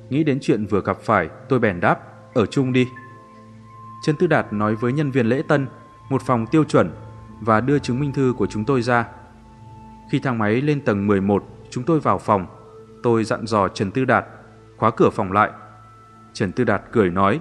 Nghĩ 0.09 0.23
đến 0.23 0.39
chuyện 0.41 0.65
vừa 0.65 0.81
gặp 0.81 0.97
phải, 0.97 1.29
tôi 1.49 1.59
bèn 1.59 1.79
đáp, 1.79 1.99
ở 2.33 2.45
chung 2.45 2.73
đi. 2.73 2.87
Trần 4.05 4.15
Tư 4.15 4.27
Đạt 4.27 4.53
nói 4.53 4.75
với 4.75 4.93
nhân 4.93 5.11
viên 5.11 5.25
lễ 5.25 5.41
tân, 5.47 5.67
một 6.09 6.21
phòng 6.21 6.45
tiêu 6.47 6.63
chuẩn, 6.63 6.91
và 7.41 7.61
đưa 7.61 7.79
chứng 7.79 7.99
minh 7.99 8.11
thư 8.13 8.33
của 8.37 8.47
chúng 8.47 8.65
tôi 8.65 8.81
ra. 8.81 9.07
Khi 10.11 10.19
thang 10.19 10.37
máy 10.37 10.61
lên 10.61 10.81
tầng 10.81 11.07
11, 11.07 11.45
chúng 11.69 11.83
tôi 11.83 11.99
vào 11.99 12.17
phòng. 12.17 12.47
Tôi 13.03 13.23
dặn 13.23 13.47
dò 13.47 13.67
Trần 13.67 13.91
Tư 13.91 14.05
Đạt, 14.05 14.25
khóa 14.77 14.91
cửa 14.91 15.09
phòng 15.09 15.31
lại. 15.31 15.51
Trần 16.33 16.51
Tư 16.51 16.63
Đạt 16.63 16.81
cười 16.91 17.09
nói, 17.09 17.39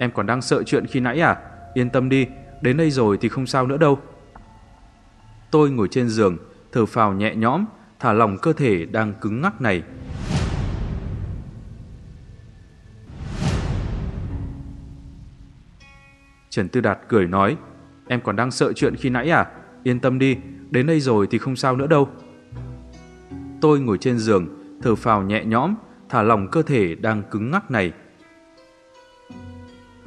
em 0.00 0.10
còn 0.10 0.26
đang 0.26 0.42
sợ 0.42 0.62
chuyện 0.62 0.86
khi 0.86 1.00
nãy 1.00 1.20
à? 1.20 1.36
Yên 1.74 1.90
tâm 1.90 2.08
đi, 2.08 2.26
đến 2.62 2.76
đây 2.76 2.90
rồi 2.90 3.18
thì 3.20 3.28
không 3.28 3.46
sao 3.46 3.66
nữa 3.66 3.76
đâu. 3.76 3.98
Tôi 5.50 5.70
ngồi 5.70 5.88
trên 5.90 6.08
giường, 6.08 6.36
thở 6.72 6.86
phào 6.86 7.12
nhẹ 7.12 7.34
nhõm, 7.34 7.64
thả 8.00 8.12
lỏng 8.12 8.38
cơ 8.38 8.52
thể 8.52 8.84
đang 8.84 9.14
cứng 9.20 9.42
ngắc 9.42 9.60
này. 9.60 9.82
Trần 16.54 16.68
Tư 16.68 16.80
Đạt 16.80 16.98
cười 17.08 17.26
nói, 17.26 17.56
em 18.06 18.20
còn 18.20 18.36
đang 18.36 18.50
sợ 18.50 18.72
chuyện 18.72 18.96
khi 18.96 19.10
nãy 19.10 19.30
à? 19.30 19.46
Yên 19.82 20.00
tâm 20.00 20.18
đi, 20.18 20.36
đến 20.70 20.86
đây 20.86 21.00
rồi 21.00 21.26
thì 21.30 21.38
không 21.38 21.56
sao 21.56 21.76
nữa 21.76 21.86
đâu. 21.86 22.08
Tôi 23.60 23.80
ngồi 23.80 23.98
trên 23.98 24.18
giường, 24.18 24.48
thở 24.82 24.94
phào 24.94 25.22
nhẹ 25.22 25.44
nhõm, 25.44 25.74
thả 26.08 26.22
lỏng 26.22 26.48
cơ 26.48 26.62
thể 26.62 26.94
đang 26.94 27.22
cứng 27.30 27.50
ngắc 27.50 27.70
này. 27.70 27.92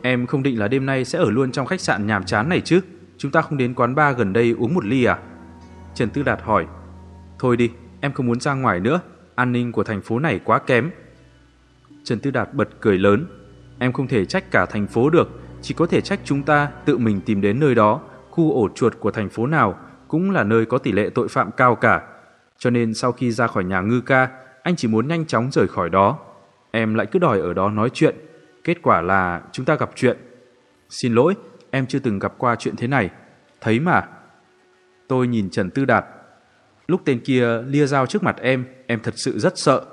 Em 0.02 0.28
không 0.28 0.44
định 0.44 0.60
là 0.60 0.68
đêm 0.68 0.86
nay 0.86 1.06
sẽ 1.06 1.19
ở 1.19 1.30
luôn 1.30 1.52
trong 1.52 1.65
khách 1.65 1.82
sạn 1.82 2.07
nhàm 2.07 2.24
chán 2.24 2.49
này 2.49 2.61
chứ? 2.61 2.82
Chúng 3.18 3.32
ta 3.32 3.41
không 3.41 3.57
đến 3.57 3.74
quán 3.74 3.95
bar 3.95 4.18
gần 4.18 4.34
đây 4.34 4.56
uống 4.57 4.74
một 4.74 4.86
ly 4.86 5.03
à? 5.03 5.19
Trần 5.94 6.10
Tư 6.10 6.24
Đạt 6.24 6.41
hỏi. 6.41 6.65
Thôi 7.40 7.57
đi, 7.57 7.72
em 8.02 8.11
không 8.11 8.26
muốn 8.26 8.40
ra 8.40 8.53
ngoài 8.53 8.80
nữa, 8.80 9.02
an 9.36 9.52
ninh 9.52 9.72
của 9.72 9.84
thành 9.84 10.02
phố 10.02 10.19
này 10.19 10.40
quá 10.44 10.60
kém. 10.60 10.90
Trần 12.03 12.19
Tư 12.19 12.32
Đạt 12.32 12.53
bật 12.53 12.69
cười 12.80 12.98
lớn. 12.98 13.26
Em 13.80 13.94
không 13.94 14.07
thể 14.07 14.26
trách 14.26 14.52
cả 14.52 14.65
thành 14.65 14.88
phố 14.88 15.10
được, 15.10 15.47
chỉ 15.61 15.73
có 15.73 15.85
thể 15.85 16.01
trách 16.01 16.19
chúng 16.23 16.43
ta 16.43 16.69
tự 16.85 16.97
mình 16.97 17.21
tìm 17.21 17.41
đến 17.41 17.59
nơi 17.59 17.75
đó, 17.75 18.01
khu 18.29 18.53
ổ 18.53 18.69
chuột 18.75 18.99
của 18.99 19.11
thành 19.11 19.29
phố 19.29 19.47
nào 19.47 19.79
cũng 20.07 20.31
là 20.31 20.43
nơi 20.43 20.65
có 20.65 20.77
tỷ 20.77 20.91
lệ 20.91 21.09
tội 21.09 21.27
phạm 21.27 21.51
cao 21.51 21.75
cả. 21.75 22.01
Cho 22.57 22.69
nên 22.69 22.93
sau 22.93 23.11
khi 23.11 23.31
ra 23.31 23.47
khỏi 23.47 23.63
nhà 23.63 23.81
ngư 23.81 24.01
ca, 24.01 24.29
anh 24.63 24.75
chỉ 24.75 24.88
muốn 24.88 25.07
nhanh 25.07 25.25
chóng 25.25 25.51
rời 25.51 25.67
khỏi 25.67 25.89
đó. 25.89 26.19
Em 26.71 26.93
lại 26.93 27.05
cứ 27.05 27.19
đòi 27.19 27.39
ở 27.39 27.53
đó 27.53 27.69
nói 27.69 27.89
chuyện. 27.93 28.15
Kết 28.63 28.81
quả 28.81 29.01
là 29.01 29.41
chúng 29.51 29.65
ta 29.65 29.75
gặp 29.75 29.89
chuyện. 29.95 30.17
Xin 30.89 31.13
lỗi, 31.13 31.35
em 31.71 31.85
chưa 31.85 31.99
từng 31.99 32.19
gặp 32.19 32.34
qua 32.38 32.55
chuyện 32.55 32.75
thế 32.75 32.88
này. 32.88 33.09
Thấy 33.61 33.79
mà. 33.79 34.07
Tôi 35.07 35.27
nhìn 35.27 35.49
Trần 35.49 35.69
Tư 35.69 35.85
Đạt. 35.85 36.05
Lúc 36.88 37.01
tên 37.05 37.19
kia 37.19 37.61
lia 37.61 37.85
dao 37.85 38.05
trước 38.05 38.23
mặt 38.23 38.35
em, 38.41 38.65
em 38.88 38.99
thật 38.99 39.13
sự 39.17 39.39
rất 39.39 39.57
sợ. 39.57 39.85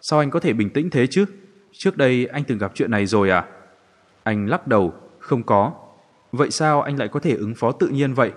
Sao 0.00 0.18
anh 0.18 0.30
có 0.30 0.40
thể 0.40 0.52
bình 0.52 0.70
tĩnh 0.70 0.90
thế 0.90 1.06
chứ? 1.06 1.24
Trước 1.72 1.96
đây 1.96 2.26
anh 2.26 2.44
từng 2.44 2.58
gặp 2.58 2.72
chuyện 2.74 2.90
này 2.90 3.06
rồi 3.06 3.30
à? 3.30 3.44
Anh 4.22 4.46
lắc 4.46 4.66
đầu, 4.66 4.94
không 5.32 5.42
có. 5.42 5.72
Vậy 6.32 6.50
sao 6.50 6.82
anh 6.82 6.98
lại 6.98 7.08
có 7.08 7.20
thể 7.20 7.34
ứng 7.34 7.54
phó 7.54 7.72
tự 7.72 7.88
nhiên 7.88 8.14
vậy? 8.14 8.30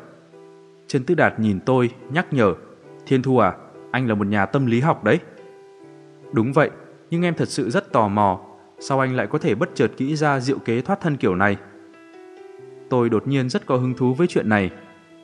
Trần 0.87 1.03
Tư 1.03 1.15
Đạt 1.15 1.39
nhìn 1.39 1.59
tôi, 1.59 1.89
nhắc 2.11 2.33
nhở. 2.33 2.53
Thiên 3.07 3.21
Thu 3.21 3.37
à, 3.37 3.53
anh 3.91 4.07
là 4.07 4.15
một 4.15 4.27
nhà 4.27 4.45
tâm 4.45 4.65
lý 4.65 4.79
học 4.79 5.03
đấy. 5.03 5.19
Đúng 6.31 6.53
vậy, 6.53 6.69
nhưng 7.09 7.23
em 7.23 7.33
thật 7.33 7.49
sự 7.49 7.69
rất 7.69 7.91
tò 7.91 8.07
mò. 8.07 8.39
Sao 8.79 8.99
anh 8.99 9.15
lại 9.15 9.27
có 9.27 9.37
thể 9.39 9.55
bất 9.55 9.69
chợt 9.75 9.91
nghĩ 9.97 10.15
ra 10.15 10.39
diệu 10.39 10.57
kế 10.59 10.81
thoát 10.81 11.01
thân 11.01 11.17
kiểu 11.17 11.35
này? 11.35 11.57
Tôi 12.89 13.09
đột 13.09 13.27
nhiên 13.27 13.49
rất 13.49 13.65
có 13.65 13.77
hứng 13.77 13.93
thú 13.93 14.13
với 14.13 14.27
chuyện 14.27 14.49
này. 14.49 14.71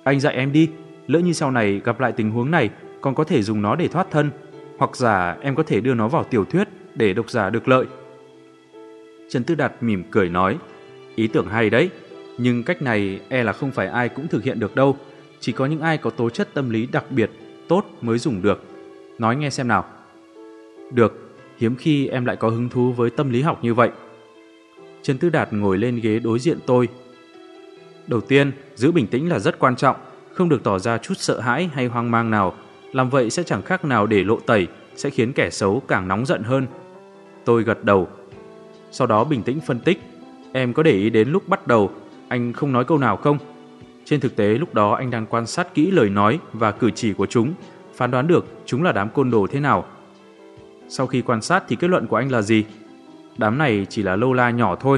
Anh 0.03 0.19
dạy 0.19 0.35
em 0.35 0.51
đi, 0.51 0.69
lỡ 1.07 1.19
như 1.19 1.33
sau 1.33 1.51
này 1.51 1.81
gặp 1.83 1.99
lại 1.99 2.11
tình 2.11 2.31
huống 2.31 2.51
này, 2.51 2.69
còn 3.01 3.15
có 3.15 3.23
thể 3.23 3.41
dùng 3.41 3.61
nó 3.61 3.75
để 3.75 3.87
thoát 3.87 4.11
thân. 4.11 4.31
Hoặc 4.77 4.95
giả 4.95 5.37
em 5.41 5.55
có 5.55 5.63
thể 5.63 5.81
đưa 5.81 5.93
nó 5.93 6.07
vào 6.07 6.23
tiểu 6.23 6.45
thuyết 6.45 6.67
để 6.95 7.13
độc 7.13 7.29
giả 7.29 7.49
được 7.49 7.67
lợi. 7.67 7.85
Trần 9.29 9.43
Tư 9.43 9.55
Đạt 9.55 9.83
mỉm 9.83 10.03
cười 10.11 10.29
nói, 10.29 10.57
ý 11.15 11.27
tưởng 11.27 11.47
hay 11.47 11.69
đấy, 11.69 11.89
nhưng 12.37 12.63
cách 12.63 12.81
này 12.81 13.19
e 13.29 13.43
là 13.43 13.53
không 13.53 13.71
phải 13.71 13.87
ai 13.87 14.09
cũng 14.09 14.27
thực 14.27 14.43
hiện 14.43 14.59
được 14.59 14.75
đâu, 14.75 14.97
chỉ 15.39 15.51
có 15.51 15.65
những 15.65 15.81
ai 15.81 15.97
có 15.97 16.09
tố 16.09 16.29
chất 16.29 16.53
tâm 16.53 16.69
lý 16.69 16.85
đặc 16.85 17.11
biệt, 17.11 17.31
tốt 17.67 17.85
mới 18.01 18.17
dùng 18.17 18.41
được. 18.41 18.63
Nói 19.17 19.35
nghe 19.35 19.49
xem 19.49 19.67
nào. 19.67 19.85
Được, 20.91 21.35
hiếm 21.57 21.75
khi 21.75 22.07
em 22.07 22.25
lại 22.25 22.35
có 22.35 22.49
hứng 22.49 22.69
thú 22.69 22.91
với 22.91 23.09
tâm 23.09 23.29
lý 23.29 23.41
học 23.41 23.63
như 23.63 23.73
vậy. 23.73 23.89
Trần 25.01 25.17
Tư 25.17 25.29
Đạt 25.29 25.53
ngồi 25.53 25.77
lên 25.77 25.99
ghế 26.03 26.19
đối 26.19 26.39
diện 26.39 26.59
tôi. 26.65 26.87
Đầu 28.07 28.21
tiên, 28.21 28.51
giữ 28.75 28.91
bình 28.91 29.07
tĩnh 29.07 29.29
là 29.29 29.39
rất 29.39 29.59
quan 29.59 29.75
trọng, 29.75 29.95
không 30.33 30.49
được 30.49 30.63
tỏ 30.63 30.79
ra 30.79 30.97
chút 30.97 31.13
sợ 31.17 31.39
hãi 31.39 31.69
hay 31.73 31.85
hoang 31.85 32.11
mang 32.11 32.31
nào. 32.31 32.53
Làm 32.91 33.09
vậy 33.09 33.29
sẽ 33.29 33.43
chẳng 33.43 33.61
khác 33.61 33.85
nào 33.85 34.07
để 34.07 34.23
lộ 34.23 34.39
tẩy, 34.39 34.67
sẽ 34.95 35.09
khiến 35.09 35.33
kẻ 35.33 35.49
xấu 35.49 35.79
càng 35.87 36.07
nóng 36.07 36.25
giận 36.25 36.43
hơn. 36.43 36.67
Tôi 37.45 37.63
gật 37.63 37.83
đầu. 37.83 38.07
Sau 38.91 39.07
đó 39.07 39.23
bình 39.23 39.43
tĩnh 39.43 39.59
phân 39.67 39.79
tích. 39.79 39.99
Em 40.53 40.73
có 40.73 40.83
để 40.83 40.91
ý 40.91 41.09
đến 41.09 41.29
lúc 41.29 41.47
bắt 41.47 41.67
đầu, 41.67 41.91
anh 42.27 42.53
không 42.53 42.71
nói 42.71 42.85
câu 42.85 42.97
nào 42.97 43.17
không? 43.17 43.37
Trên 44.05 44.19
thực 44.19 44.35
tế 44.35 44.47
lúc 44.47 44.73
đó 44.73 44.93
anh 44.93 45.11
đang 45.11 45.25
quan 45.25 45.47
sát 45.47 45.73
kỹ 45.73 45.91
lời 45.91 46.09
nói 46.09 46.39
và 46.53 46.71
cử 46.71 46.91
chỉ 46.91 47.13
của 47.13 47.25
chúng, 47.25 47.53
phán 47.95 48.11
đoán 48.11 48.27
được 48.27 48.45
chúng 48.65 48.83
là 48.83 48.91
đám 48.91 49.09
côn 49.09 49.31
đồ 49.31 49.47
thế 49.51 49.59
nào. 49.59 49.85
Sau 50.89 51.07
khi 51.07 51.21
quan 51.21 51.41
sát 51.41 51.63
thì 51.67 51.75
kết 51.75 51.87
luận 51.87 52.07
của 52.07 52.15
anh 52.15 52.31
là 52.31 52.41
gì? 52.41 52.65
Đám 53.37 53.57
này 53.57 53.87
chỉ 53.89 54.03
là 54.03 54.15
lâu 54.15 54.33
la 54.33 54.49
nhỏ 54.49 54.75
thôi, 54.75 54.97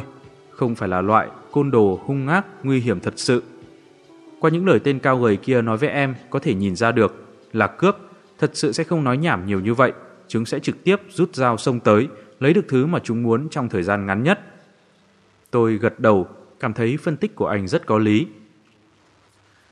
không 0.51 0.75
phải 0.75 0.89
là 0.89 1.01
loại 1.01 1.27
côn 1.51 1.71
đồ 1.71 1.99
hung 2.05 2.27
ác, 2.27 2.45
nguy 2.63 2.79
hiểm 2.79 2.99
thật 2.99 3.13
sự. 3.15 3.43
Qua 4.39 4.49
những 4.49 4.67
lời 4.67 4.79
tên 4.79 4.99
cao 4.99 5.19
gầy 5.19 5.37
kia 5.37 5.61
nói 5.61 5.77
với 5.77 5.89
em 5.89 6.15
có 6.29 6.39
thể 6.39 6.53
nhìn 6.53 6.75
ra 6.75 6.91
được 6.91 7.25
là 7.53 7.67
cướp, 7.67 7.97
thật 8.39 8.51
sự 8.53 8.71
sẽ 8.71 8.83
không 8.83 9.03
nói 9.03 9.17
nhảm 9.17 9.45
nhiều 9.45 9.59
như 9.59 9.73
vậy, 9.73 9.91
chúng 10.27 10.45
sẽ 10.45 10.59
trực 10.59 10.83
tiếp 10.83 11.01
rút 11.09 11.35
dao 11.35 11.57
xông 11.57 11.79
tới, 11.79 12.07
lấy 12.39 12.53
được 12.53 12.65
thứ 12.67 12.85
mà 12.85 12.99
chúng 13.03 13.23
muốn 13.23 13.49
trong 13.49 13.69
thời 13.69 13.83
gian 13.83 14.05
ngắn 14.05 14.23
nhất. 14.23 14.39
Tôi 15.53 15.77
gật 15.77 15.99
đầu, 15.99 16.27
cảm 16.59 16.73
thấy 16.73 16.97
phân 16.97 17.17
tích 17.17 17.35
của 17.35 17.47
anh 17.47 17.67
rất 17.67 17.85
có 17.85 17.97
lý. 17.97 18.27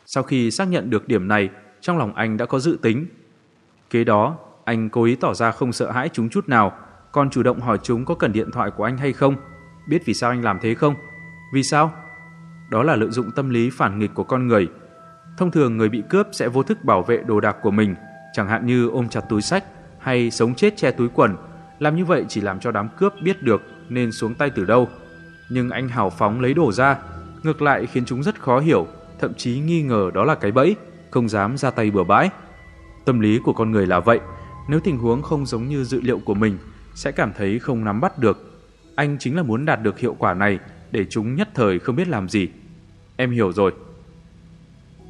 Sau 0.06 0.24
khi 0.24 0.52
xác 0.52 0.68
nhận 0.68 0.90
được 0.90 1.08
điểm 1.08 1.28
này, 1.28 1.50
trong 1.80 1.98
lòng 1.98 2.16
anh 2.16 2.38
đã 2.38 2.46
có 2.46 2.60
dự 2.60 2.78
tính. 2.82 3.06
Kế 3.90 4.04
đó, 4.04 4.38
anh 4.66 4.90
cố 4.90 5.04
ý 5.04 5.16
tỏ 5.16 5.34
ra 5.34 5.52
không 5.52 5.74
sợ 5.74 5.92
hãi 5.92 6.10
chúng 6.14 6.30
chút 6.30 6.50
nào, 6.50 6.78
còn 7.12 7.30
chủ 7.30 7.44
động 7.44 7.60
hỏi 7.60 7.80
chúng 7.84 8.06
có 8.06 8.16
cần 8.16 8.34
điện 8.34 8.52
thoại 8.52 8.72
của 8.72 8.84
anh 8.84 8.98
hay 8.98 9.14
không. 9.14 9.36
Biết 9.88 10.02
vì 10.06 10.14
sao 10.14 10.30
anh 10.30 10.44
làm 10.44 10.60
thế 10.62 10.76
không? 10.76 10.96
Vì 11.54 11.64
sao? 11.64 11.94
Đó 12.70 12.84
là 12.84 12.96
lợi 12.96 13.10
dụng 13.10 13.32
tâm 13.32 13.50
lý 13.50 13.70
phản 13.70 14.00
nghịch 14.00 14.12
của 14.14 14.24
con 14.24 14.48
người. 14.48 14.68
Thông 15.38 15.52
thường 15.52 15.78
người 15.78 15.90
bị 15.90 16.04
cướp 16.10 16.28
sẽ 16.32 16.48
vô 16.48 16.64
thức 16.64 16.84
bảo 16.84 17.04
vệ 17.04 17.18
đồ 17.18 17.40
đạc 17.40 17.58
của 17.62 17.72
mình, 17.72 17.96
chẳng 18.34 18.48
hạn 18.48 18.66
như 18.66 18.88
ôm 18.88 19.10
chặt 19.10 19.22
túi 19.30 19.42
sách 19.42 19.64
hay 20.00 20.32
sống 20.32 20.56
chết 20.56 20.78
che 20.78 20.92
túi 20.92 21.10
quần. 21.10 21.36
Làm 21.80 21.96
như 21.96 22.06
vậy 22.06 22.26
chỉ 22.28 22.42
làm 22.42 22.60
cho 22.60 22.72
đám 22.72 22.90
cướp 22.98 23.14
biết 23.24 23.44
được 23.44 23.62
nên 23.90 24.12
xuống 24.12 24.36
tay 24.36 24.50
từ 24.50 24.66
đâu. 24.66 24.90
Nhưng 25.54 25.70
anh 25.70 25.88
hào 25.88 26.10
phóng 26.10 26.42
lấy 26.42 26.54
đồ 26.54 26.72
ra, 26.72 26.98
ngược 27.44 27.62
lại 27.62 27.86
khiến 27.86 28.06
chúng 28.06 28.24
rất 28.24 28.42
khó 28.42 28.60
hiểu, 28.60 28.88
thậm 29.20 29.34
chí 29.34 29.60
nghi 29.60 29.82
ngờ 29.82 30.12
đó 30.14 30.24
là 30.24 30.36
cái 30.36 30.52
bẫy, 30.52 30.76
không 31.10 31.30
dám 31.30 31.58
ra 31.58 31.72
tay 31.72 31.92
bừa 31.92 32.04
bãi. 32.04 32.30
Tâm 33.06 33.20
lý 33.20 33.40
của 33.44 33.54
con 33.54 33.72
người 33.72 33.88
là 33.88 34.00
vậy, 34.00 34.20
nếu 34.70 34.80
tình 34.80 34.98
huống 34.98 35.22
không 35.22 35.46
giống 35.46 35.68
như 35.68 35.84
dự 35.84 36.02
liệu 36.02 36.20
của 36.20 36.34
mình, 36.34 36.58
sẽ 36.94 37.12
cảm 37.12 37.34
thấy 37.38 37.60
không 37.60 37.84
nắm 37.84 38.02
bắt 38.02 38.20
được. 38.20 38.62
Anh 38.96 39.18
chính 39.20 39.36
là 39.36 39.44
muốn 39.44 39.66
đạt 39.66 39.84
được 39.84 40.00
hiệu 40.00 40.16
quả 40.20 40.34
này 40.34 40.60
để 40.92 41.06
chúng 41.10 41.36
nhất 41.36 41.50
thời 41.54 41.80
không 41.80 41.96
biết 41.96 42.08
làm 42.08 42.30
gì. 42.30 42.50
Em 43.16 43.32
hiểu 43.32 43.52
rồi. 43.52 43.74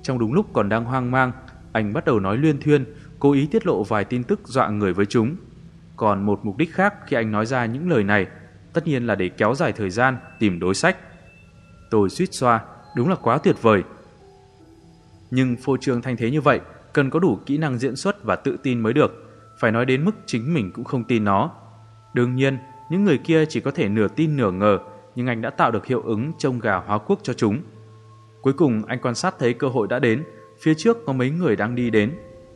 Trong 0.04 0.20
đúng 0.20 0.34
lúc 0.34 0.46
còn 0.54 0.70
đang 0.70 0.86
hoang 0.86 1.12
mang, 1.12 1.32
anh 1.72 1.94
bắt 1.94 2.06
đầu 2.06 2.20
nói 2.20 2.38
luyên 2.38 2.60
thuyên, 2.60 2.86
cố 3.20 3.32
ý 3.32 3.46
tiết 3.46 3.66
lộ 3.66 3.84
vài 3.84 4.06
tin 4.06 4.24
tức 4.24 4.40
dọa 4.46 4.70
người 4.70 4.94
với 4.94 5.06
chúng. 5.06 5.36
Còn 5.96 6.26
một 6.26 6.40
mục 6.44 6.58
đích 6.58 6.74
khác 6.74 6.94
khi 7.08 7.16
anh 7.16 7.32
nói 7.32 7.46
ra 7.46 7.66
những 7.66 7.90
lời 7.90 8.04
này, 8.04 8.28
tất 8.74 8.88
nhiên 8.88 9.08
là 9.08 9.16
để 9.16 9.30
kéo 9.30 9.56
dài 9.56 9.72
thời 9.72 9.90
gian 9.90 10.18
tìm 10.40 10.60
đối 10.60 10.74
sách. 10.74 10.98
Tôi 11.90 12.10
suýt 12.10 12.34
xoa, 12.34 12.62
đúng 12.96 13.10
là 13.10 13.16
quá 13.16 13.38
tuyệt 13.38 13.62
vời. 13.62 13.84
Nhưng 15.32 15.56
phô 15.56 15.78
trương 15.78 16.02
thanh 16.02 16.18
thế 16.18 16.32
như 16.32 16.42
vậy, 16.42 16.60
cần 16.94 17.10
có 17.10 17.20
đủ 17.20 17.40
kỹ 17.46 17.58
năng 17.58 17.78
diễn 17.78 17.96
xuất 17.96 18.24
và 18.24 18.36
tự 18.36 18.58
tin 18.64 18.80
mới 18.80 18.94
được. 18.94 19.12
Phải 19.60 19.72
nói 19.72 19.86
đến 19.86 20.06
mức 20.06 20.12
chính 20.26 20.54
mình 20.54 20.72
cũng 20.72 20.86
không 20.86 21.04
tin 21.04 21.24
nó. 21.24 21.52
Đương 22.14 22.36
nhiên, 22.36 22.58
những 22.90 23.04
người 23.04 23.18
kia 23.18 23.46
chỉ 23.46 23.60
có 23.60 23.72
thể 23.72 23.90
nửa 23.90 24.08
tin 24.08 24.38
nửa 24.38 24.52
ngờ, 24.52 24.80
nhưng 25.16 25.28
anh 25.28 25.42
đã 25.42 25.50
tạo 25.50 25.72
được 25.72 25.86
hiệu 25.86 26.02
ứng 26.02 26.32
trông 26.38 26.60
gà 26.60 26.76
hóa 26.76 26.98
quốc 26.98 27.20
cho 27.24 27.34
chúng. 27.34 27.62
Cuối 28.42 28.54
cùng 28.54 28.86
anh 28.86 29.00
quan 29.02 29.16
sát 29.16 29.36
thấy 29.40 29.54
cơ 29.54 29.68
hội 29.68 29.88
đã 29.88 30.00
đến, 30.00 30.24
phía 30.62 30.74
trước 30.74 30.98
có 31.06 31.14
mấy 31.14 31.30
người 31.30 31.56
đang 31.56 31.76
đi 31.76 31.90
đến. 31.90 32.12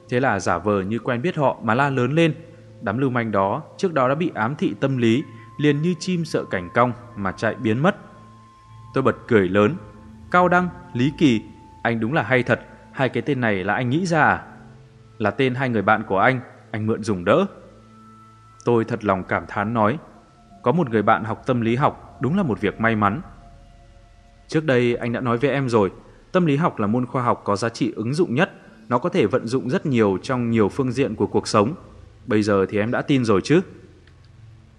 Thế 0.09 0.19
là 0.19 0.39
giả 0.39 0.57
vờ 0.57 0.81
như 0.81 0.99
quen 0.99 1.21
biết 1.21 1.35
họ 1.35 1.57
mà 1.63 1.75
la 1.75 1.89
lớn 1.89 2.11
lên. 2.11 2.35
Đám 2.81 2.97
lưu 2.97 3.09
manh 3.09 3.31
đó 3.31 3.63
trước 3.77 3.93
đó 3.93 4.09
đã 4.09 4.15
bị 4.15 4.31
ám 4.33 4.55
thị 4.55 4.73
tâm 4.79 4.97
lý, 4.97 5.23
liền 5.57 5.81
như 5.81 5.93
chim 5.99 6.25
sợ 6.25 6.43
cảnh 6.43 6.69
cong 6.73 6.93
mà 7.15 7.31
chạy 7.31 7.55
biến 7.55 7.79
mất. 7.79 7.95
Tôi 8.93 9.03
bật 9.03 9.15
cười 9.27 9.49
lớn. 9.49 9.75
Cao 10.31 10.47
Đăng, 10.47 10.69
Lý 10.93 11.11
Kỳ, 11.17 11.41
anh 11.83 11.99
đúng 11.99 12.13
là 12.13 12.23
hay 12.23 12.43
thật, 12.43 12.61
hai 12.91 13.09
cái 13.09 13.23
tên 13.23 13.41
này 13.41 13.63
là 13.63 13.73
anh 13.73 13.89
nghĩ 13.89 14.05
ra 14.05 14.21
à? 14.21 14.43
Là 15.17 15.31
tên 15.31 15.55
hai 15.55 15.69
người 15.69 15.81
bạn 15.81 16.03
của 16.07 16.19
anh, 16.19 16.39
anh 16.71 16.87
mượn 16.87 17.03
dùng 17.03 17.25
đỡ. 17.25 17.45
Tôi 18.65 18.85
thật 18.85 19.03
lòng 19.03 19.23
cảm 19.23 19.43
thán 19.47 19.73
nói, 19.73 19.97
có 20.63 20.71
một 20.71 20.89
người 20.89 21.01
bạn 21.01 21.23
học 21.23 21.43
tâm 21.45 21.61
lý 21.61 21.75
học 21.75 22.17
đúng 22.21 22.37
là 22.37 22.43
một 22.43 22.61
việc 22.61 22.81
may 22.81 22.95
mắn. 22.95 23.21
Trước 24.47 24.65
đây 24.65 24.95
anh 24.95 25.13
đã 25.13 25.21
nói 25.21 25.37
với 25.37 25.49
em 25.49 25.69
rồi, 25.69 25.91
tâm 26.31 26.45
lý 26.45 26.55
học 26.55 26.79
là 26.79 26.87
môn 26.87 27.05
khoa 27.05 27.23
học 27.23 27.41
có 27.43 27.55
giá 27.55 27.69
trị 27.69 27.93
ứng 27.95 28.13
dụng 28.13 28.35
nhất, 28.35 28.51
nó 28.89 28.97
có 28.97 29.09
thể 29.09 29.25
vận 29.25 29.47
dụng 29.47 29.69
rất 29.69 29.85
nhiều 29.85 30.17
trong 30.23 30.49
nhiều 30.49 30.69
phương 30.69 30.91
diện 30.91 31.15
của 31.15 31.27
cuộc 31.27 31.47
sống. 31.47 31.73
Bây 32.25 32.43
giờ 32.43 32.65
thì 32.69 32.79
em 32.79 32.91
đã 32.91 33.01
tin 33.01 33.25
rồi 33.25 33.41
chứ? 33.43 33.61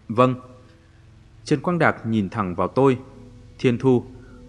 Vâng. 0.08 0.34
Trần 1.46 1.60
Quang 1.60 1.78
Đạc 1.78 2.06
nhìn 2.06 2.30
thẳng 2.30 2.54
vào 2.54 2.68
tôi. 2.68 2.98
Thiên 3.58 3.78
Thu, 3.78 4.04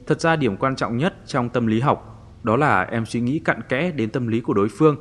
thật 0.08 0.22
ra 0.22 0.36
điểm 0.36 0.58
quan 0.58 0.76
trọng 0.76 0.98
nhất 0.98 1.14
trong 1.26 1.50
tâm 1.50 1.68
lý 1.68 1.80
học 1.80 2.14
đó 2.44 2.56
là 2.56 2.84
em 2.84 3.06
suy 3.06 3.20
nghĩ 3.22 3.40
cặn 3.40 3.62
kẽ 3.70 3.92
đến 3.92 4.10
tâm 4.10 4.28
lý 4.28 4.42
của 4.42 4.54
đối 4.54 4.70
phương. 4.70 4.98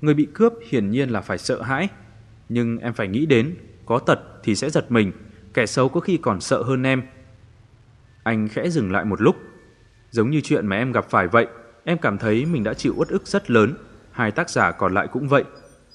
Người 0.00 0.14
bị 0.14 0.28
cướp 0.34 0.52
hiển 0.68 0.90
nhiên 0.90 1.08
là 1.08 1.20
phải 1.20 1.38
sợ 1.38 1.62
hãi, 1.62 1.88
nhưng 2.48 2.78
em 2.78 2.92
phải 2.92 3.08
nghĩ 3.08 3.26
đến 3.26 3.56
có 3.86 3.98
tật 3.98 4.20
thì 4.42 4.54
sẽ 4.54 4.70
giật 4.70 4.90
mình, 4.90 5.12
kẻ 5.54 5.66
xấu 5.66 5.88
có 5.88 6.00
khi 6.00 6.16
còn 6.16 6.40
sợ 6.40 6.62
hơn 6.62 6.82
em. 6.82 7.02
Anh 8.22 8.48
khẽ 8.48 8.68
dừng 8.68 8.92
lại 8.92 9.04
một 9.04 9.20
lúc. 9.20 9.36
Giống 10.10 10.30
như 10.30 10.40
chuyện 10.40 10.66
mà 10.66 10.76
em 10.76 10.92
gặp 10.92 11.06
phải 11.10 11.28
vậy, 11.28 11.46
em 11.84 11.98
cảm 11.98 12.18
thấy 12.18 12.44
mình 12.44 12.64
đã 12.64 12.74
chịu 12.74 12.94
uất 12.96 13.08
ức 13.08 13.26
rất 13.26 13.50
lớn, 13.50 13.74
hai 14.10 14.30
tác 14.30 14.50
giả 14.50 14.72
còn 14.72 14.94
lại 14.94 15.08
cũng 15.12 15.28
vậy. 15.28 15.44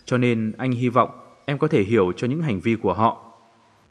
Cho 0.05 0.17
nên 0.17 0.51
anh 0.57 0.71
hy 0.71 0.89
vọng 0.89 1.09
em 1.45 1.57
có 1.57 1.67
thể 1.67 1.83
hiểu 1.83 2.11
cho 2.17 2.27
những 2.27 2.41
hành 2.41 2.59
vi 2.59 2.75
của 2.75 2.93
họ. 2.93 3.31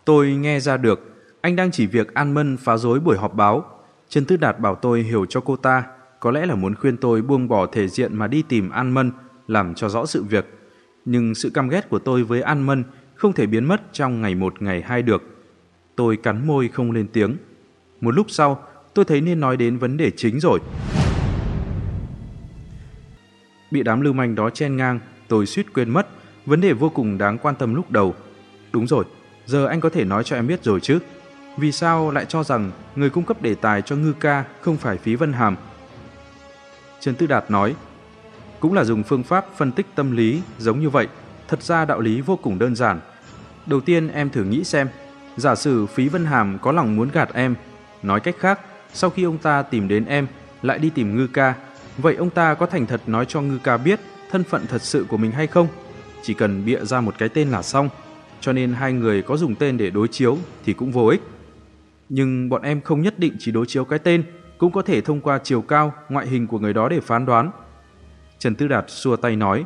Tôi 0.05 0.31
nghe 0.31 0.61
ra 0.61 0.77
được, 0.77 1.14
anh 1.45 1.57
đang 1.57 1.71
chỉ 1.71 1.87
việc 1.87 2.15
An 2.15 2.35
Mân 2.35 2.57
phá 2.57 2.77
rối 2.77 3.01
buổi 3.01 3.17
họp 3.17 3.35
báo. 3.35 3.65
Trần 4.09 4.25
Tư 4.25 4.37
Đạt 4.37 4.61
bảo 4.61 4.75
tôi 4.75 5.03
hiểu 5.03 5.27
cho 5.27 5.41
cô 5.41 5.57
ta, 5.57 5.85
có 6.21 6.31
lẽ 6.31 6.47
là 6.47 6.55
muốn 6.55 6.75
khuyên 6.75 6.97
tôi 6.97 7.23
buông 7.23 7.49
bỏ 7.49 7.67
thể 7.67 7.89
diện 7.89 8.17
mà 8.17 8.27
đi 8.27 8.43
tìm 8.43 8.71
An 8.71 8.95
Mân, 8.95 9.11
làm 9.49 9.75
cho 9.75 9.89
rõ 9.89 10.07
sự 10.07 10.23
việc. 10.23 10.59
Nhưng 11.05 11.35
sự 11.35 11.51
căm 11.51 11.69
ghét 11.69 11.89
của 11.89 11.99
tôi 11.99 12.23
với 12.23 12.43
An 12.43 12.67
Mân 12.67 12.85
không 13.15 13.33
thể 13.33 13.47
biến 13.47 13.65
mất 13.65 13.81
trong 13.93 14.23
ngày 14.23 14.35
một 14.35 14.63
ngày 14.63 14.83
hai 14.83 15.03
được. 15.03 15.23
Tôi 15.97 16.17
cắn 16.17 16.47
môi 16.47 16.69
không 16.69 16.93
lên 16.93 17.07
tiếng. 17.13 17.37
Một 18.01 18.11
lúc 18.11 18.27
sau, 18.31 18.63
tôi 18.95 19.05
thấy 19.05 19.21
nên 19.21 19.41
nói 19.41 19.57
đến 19.57 19.79
vấn 19.79 19.97
đề 19.97 20.11
chính 20.11 20.41
rồi. 20.41 20.59
Bị 23.71 23.83
đám 23.83 24.01
lưu 24.01 24.13
manh 24.13 24.35
đó 24.35 24.51
chen 24.51 24.77
ngang, 24.77 25.01
tôi 25.29 25.47
suýt 25.47 25.75
quên 25.75 25.91
mất 25.91 26.09
vấn 26.47 26.61
đề 26.61 26.73
vô 26.73 26.89
cùng 26.89 27.19
đáng 27.19 27.39
quan 27.39 27.55
tâm 27.55 27.75
lúc 27.75 27.91
đầu. 27.91 28.15
Đúng 28.73 28.87
rồi, 28.87 29.05
giờ 29.47 29.67
anh 29.67 29.81
có 29.81 29.89
thể 29.91 30.05
nói 30.05 30.25
cho 30.25 30.37
em 30.37 30.47
biết 30.47 30.65
rồi 30.65 30.81
chứ. 30.81 30.99
Vì 31.57 31.73
sao 31.73 32.11
lại 32.11 32.25
cho 32.29 32.45
rằng 32.45 32.71
người 32.97 33.11
cung 33.11 33.25
cấp 33.25 33.43
đề 33.43 33.55
tài 33.55 33.83
cho 33.83 33.97
ngư 33.97 34.13
ca 34.13 34.45
không 34.61 34.77
phải 34.77 34.99
phí 34.99 35.15
vân 35.15 35.33
hàm? 35.33 35.57
Trần 37.01 37.15
Tư 37.15 37.27
Đạt 37.27 37.51
nói, 37.51 37.75
cũng 38.61 38.75
là 38.75 38.85
dùng 38.85 39.03
phương 39.03 39.23
pháp 39.23 39.47
phân 39.57 39.73
tích 39.73 39.87
tâm 39.95 40.17
lý 40.17 40.43
giống 40.59 40.81
như 40.81 40.91
vậy. 40.91 41.09
Thật 41.49 41.63
ra 41.63 41.85
đạo 41.85 42.01
lý 42.01 42.21
vô 42.21 42.37
cùng 42.37 42.59
đơn 42.59 42.77
giản. 42.77 43.01
Đầu 43.67 43.81
tiên 43.81 44.09
em 44.09 44.31
thử 44.31 44.45
nghĩ 44.45 44.65
xem, 44.65 44.89
giả 45.37 45.55
sử 45.55 45.87
phí 45.87 46.09
vân 46.09 46.25
hàm 46.25 46.59
có 46.59 46.73
lòng 46.73 46.97
muốn 46.97 47.11
gạt 47.13 47.29
em. 47.35 47.55
Nói 48.03 48.21
cách 48.21 48.37
khác, 48.39 48.61
sau 48.93 49.11
khi 49.11 49.23
ông 49.23 49.39
ta 49.39 49.63
tìm 49.63 49.89
đến 49.89 50.05
em, 50.05 50.27
lại 50.63 50.79
đi 50.79 50.91
tìm 50.91 51.17
ngư 51.17 51.27
ca, 51.27 51.55
vậy 51.99 52.15
ông 52.15 52.31
ta 52.31 52.55
có 52.55 52.67
thành 52.67 52.87
thật 52.87 53.01
nói 53.07 53.27
cho 53.29 53.41
ngư 53.41 53.59
ca 53.65 53.77
biết 53.77 54.01
thân 54.31 54.45
phận 54.45 54.67
thật 54.67 54.83
sự 54.83 55.07
của 55.09 55.17
mình 55.17 55.31
hay 55.31 55.47
không? 55.47 55.69
Chỉ 56.23 56.35
cần 56.35 56.65
bịa 56.65 56.85
ra 56.85 57.01
một 57.01 57.15
cái 57.19 57.29
tên 57.29 57.51
là 57.51 57.63
xong, 57.63 57.89
cho 58.41 58.53
nên 58.53 58.73
hai 58.73 58.93
người 58.93 59.23
có 59.23 59.37
dùng 59.37 59.55
tên 59.55 59.77
để 59.77 59.91
đối 59.91 60.09
chiếu 60.09 60.39
thì 60.65 60.73
cũng 60.73 60.93
vô 60.93 61.07
ích. 61.07 61.23
Nhưng 62.09 62.49
bọn 62.49 62.63
em 62.63 62.81
không 62.81 63.03
nhất 63.03 63.19
định 63.19 63.37
chỉ 63.39 63.53
đối 63.53 63.67
chiếu 63.67 63.85
cái 63.85 63.99
tên, 63.99 64.25
cũng 64.59 64.73
có 64.73 64.83
thể 64.83 65.01
thông 65.01 65.21
qua 65.21 65.39
chiều 65.39 65.63
cao, 65.63 65.93
ngoại 66.09 66.27
hình 66.27 66.47
của 66.47 66.59
người 66.59 66.73
đó 66.73 66.89
để 66.89 67.01
phán 67.01 67.27
đoán. 67.27 67.51
Trần 68.39 68.55
Tư 68.55 68.69
Đạt 68.69 68.85
xua 68.89 69.17
tay 69.17 69.37
nói, 69.37 69.65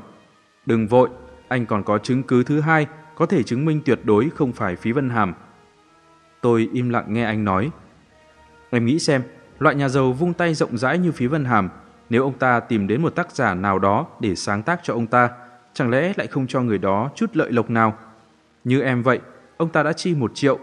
đừng 0.67 0.87
vội, 0.87 1.09
anh 1.49 1.67
còn 1.67 1.83
có 1.85 1.99
chứng 1.99 2.23
cứ 2.23 2.45
thứ 2.45 2.61
hai 2.61 2.87
có 3.15 3.27
thể 3.27 3.43
chứng 3.43 3.65
minh 3.65 3.81
tuyệt 3.85 4.01
đối 4.05 4.31
không 4.31 4.53
phải 4.53 4.77
phí 4.77 4.93
vân 4.93 5.11
hàm. 5.11 5.35
Tôi 6.41 6.69
im 6.73 6.89
lặng 6.89 7.13
nghe 7.13 7.25
anh 7.25 7.45
nói. 7.45 7.71
Em 8.71 8.87
nghĩ 8.87 8.99
xem, 8.99 9.23
loại 9.59 9.75
nhà 9.75 9.89
giàu 9.89 10.13
vung 10.13 10.33
tay 10.33 10.55
rộng 10.55 10.79
rãi 10.79 10.99
như 10.99 11.13
phí 11.13 11.27
vân 11.27 11.45
hàm, 11.45 11.69
nếu 12.11 12.23
ông 12.23 12.39
ta 12.39 12.61
tìm 12.61 12.87
đến 12.87 13.03
một 13.03 13.11
tác 13.11 13.31
giả 13.31 13.55
nào 13.55 13.79
đó 13.79 14.07
để 14.21 14.35
sáng 14.35 14.63
tác 14.63 14.81
cho 14.83 14.95
ông 14.95 15.07
ta, 15.07 15.31
chẳng 15.73 15.91
lẽ 15.91 16.13
lại 16.17 16.27
không 16.27 16.47
cho 16.47 16.61
người 16.63 16.79
đó 16.79 17.11
chút 17.15 17.31
lợi 17.37 17.53
lộc 17.53 17.71
nào? 17.71 17.99
Như 18.65 18.81
em 18.81 19.03
vậy, 19.03 19.21
ông 19.57 19.69
ta 19.69 19.83
đã 19.83 19.93
chi 19.93 20.15
một 20.15 20.31
triệu, 20.35 20.59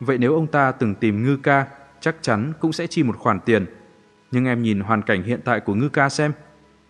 vậy 0.00 0.18
nếu 0.18 0.34
ông 0.34 0.46
ta 0.46 0.72
từng 0.72 0.94
tìm 0.94 1.24
ngư 1.24 1.36
ca, 1.36 1.66
chắc 2.00 2.16
chắn 2.20 2.52
cũng 2.60 2.72
sẽ 2.72 2.86
chi 2.86 3.02
một 3.02 3.16
khoản 3.16 3.40
tiền. 3.40 3.66
Nhưng 4.30 4.44
em 4.44 4.62
nhìn 4.62 4.80
hoàn 4.80 5.02
cảnh 5.02 5.22
hiện 5.22 5.40
tại 5.44 5.60
của 5.60 5.74
ngư 5.74 5.88
ca 5.88 6.08
xem, 6.08 6.32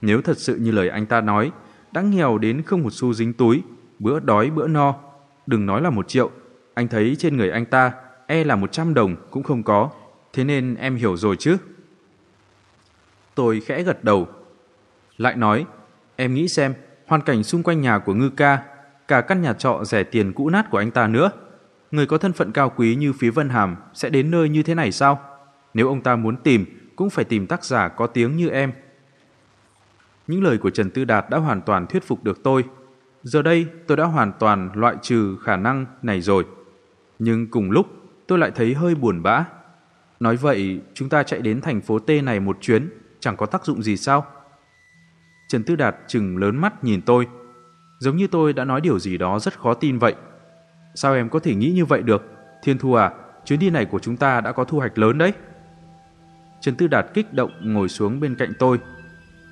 nếu 0.00 0.22
thật 0.22 0.38
sự 0.38 0.56
như 0.56 0.70
lời 0.70 0.88
anh 0.88 1.06
ta 1.06 1.20
nói, 1.20 1.52
đã 1.92 2.02
nghèo 2.02 2.38
đến 2.38 2.62
không 2.62 2.82
một 2.82 2.92
xu 2.92 3.14
dính 3.14 3.32
túi, 3.32 3.62
bữa 3.98 4.20
đói 4.20 4.50
bữa 4.50 4.66
no, 4.66 4.94
đừng 5.46 5.66
nói 5.66 5.82
là 5.82 5.90
một 5.90 6.08
triệu, 6.08 6.30
anh 6.74 6.88
thấy 6.88 7.16
trên 7.18 7.36
người 7.36 7.50
anh 7.50 7.66
ta 7.66 7.92
e 8.26 8.44
là 8.44 8.56
một 8.56 8.72
trăm 8.72 8.94
đồng 8.94 9.16
cũng 9.30 9.42
không 9.42 9.62
có, 9.62 9.90
thế 10.32 10.44
nên 10.44 10.74
em 10.74 10.96
hiểu 10.96 11.16
rồi 11.16 11.36
chứ. 11.36 11.56
Tôi 13.34 13.60
khẽ 13.60 13.82
gật 13.82 14.04
đầu. 14.04 14.28
Lại 15.16 15.36
nói, 15.36 15.66
em 16.16 16.34
nghĩ 16.34 16.48
xem, 16.48 16.74
hoàn 17.06 17.20
cảnh 17.20 17.42
xung 17.44 17.62
quanh 17.62 17.80
nhà 17.80 17.98
của 17.98 18.14
ngư 18.14 18.30
ca, 18.30 18.62
cả 19.08 19.20
căn 19.20 19.42
nhà 19.42 19.52
trọ 19.52 19.84
rẻ 19.84 20.02
tiền 20.02 20.32
cũ 20.32 20.50
nát 20.50 20.70
của 20.70 20.78
anh 20.78 20.90
ta 20.90 21.06
nữa. 21.08 21.30
Người 21.90 22.06
có 22.06 22.18
thân 22.18 22.32
phận 22.32 22.52
cao 22.52 22.72
quý 22.76 22.94
như 22.94 23.12
phía 23.12 23.30
Vân 23.30 23.48
Hàm 23.48 23.76
sẽ 23.94 24.10
đến 24.10 24.30
nơi 24.30 24.48
như 24.48 24.62
thế 24.62 24.74
này 24.74 24.92
sao? 24.92 25.20
Nếu 25.74 25.88
ông 25.88 26.00
ta 26.00 26.16
muốn 26.16 26.36
tìm, 26.36 26.64
cũng 26.96 27.10
phải 27.10 27.24
tìm 27.24 27.46
tác 27.46 27.64
giả 27.64 27.88
có 27.88 28.06
tiếng 28.06 28.36
như 28.36 28.48
em. 28.48 28.72
Những 30.26 30.42
lời 30.42 30.58
của 30.58 30.70
Trần 30.70 30.90
Tư 30.90 31.04
Đạt 31.04 31.30
đã 31.30 31.38
hoàn 31.38 31.62
toàn 31.62 31.86
thuyết 31.86 32.04
phục 32.04 32.24
được 32.24 32.42
tôi. 32.42 32.64
Giờ 33.22 33.42
đây 33.42 33.66
tôi 33.86 33.96
đã 33.96 34.04
hoàn 34.04 34.32
toàn 34.38 34.70
loại 34.74 34.96
trừ 35.02 35.36
khả 35.42 35.56
năng 35.56 35.86
này 36.02 36.20
rồi. 36.20 36.44
Nhưng 37.18 37.46
cùng 37.46 37.70
lúc 37.70 37.86
tôi 38.26 38.38
lại 38.38 38.50
thấy 38.54 38.74
hơi 38.74 38.94
buồn 38.94 39.22
bã. 39.22 39.44
Nói 40.20 40.36
vậy 40.36 40.80
chúng 40.94 41.08
ta 41.08 41.22
chạy 41.22 41.40
đến 41.40 41.60
thành 41.60 41.80
phố 41.80 41.98
T 41.98 42.10
này 42.22 42.40
một 42.40 42.58
chuyến 42.60 42.88
chẳng 43.20 43.36
có 43.36 43.46
tác 43.46 43.64
dụng 43.64 43.82
gì 43.82 43.96
sao? 43.96 44.26
Trần 45.48 45.62
Tư 45.62 45.76
Đạt 45.76 45.96
chừng 46.06 46.36
lớn 46.36 46.56
mắt 46.56 46.84
nhìn 46.84 47.02
tôi. 47.02 47.26
Giống 48.00 48.16
như 48.16 48.26
tôi 48.26 48.52
đã 48.52 48.64
nói 48.64 48.80
điều 48.80 48.98
gì 48.98 49.18
đó 49.18 49.38
rất 49.38 49.58
khó 49.58 49.74
tin 49.74 49.98
vậy. 49.98 50.14
Sao 51.00 51.14
em 51.14 51.28
có 51.28 51.38
thể 51.38 51.54
nghĩ 51.54 51.70
như 51.70 51.84
vậy 51.84 52.02
được? 52.02 52.24
Thiên 52.62 52.78
Thu 52.78 52.94
à, 52.94 53.10
chuyến 53.44 53.58
đi 53.58 53.70
này 53.70 53.84
của 53.84 53.98
chúng 53.98 54.16
ta 54.16 54.40
đã 54.40 54.52
có 54.52 54.64
thu 54.64 54.78
hoạch 54.78 54.98
lớn 54.98 55.18
đấy. 55.18 55.32
Trần 56.60 56.74
Tư 56.74 56.86
Đạt 56.86 57.06
kích 57.14 57.32
động 57.32 57.50
ngồi 57.60 57.88
xuống 57.88 58.20
bên 58.20 58.34
cạnh 58.34 58.52
tôi. 58.58 58.78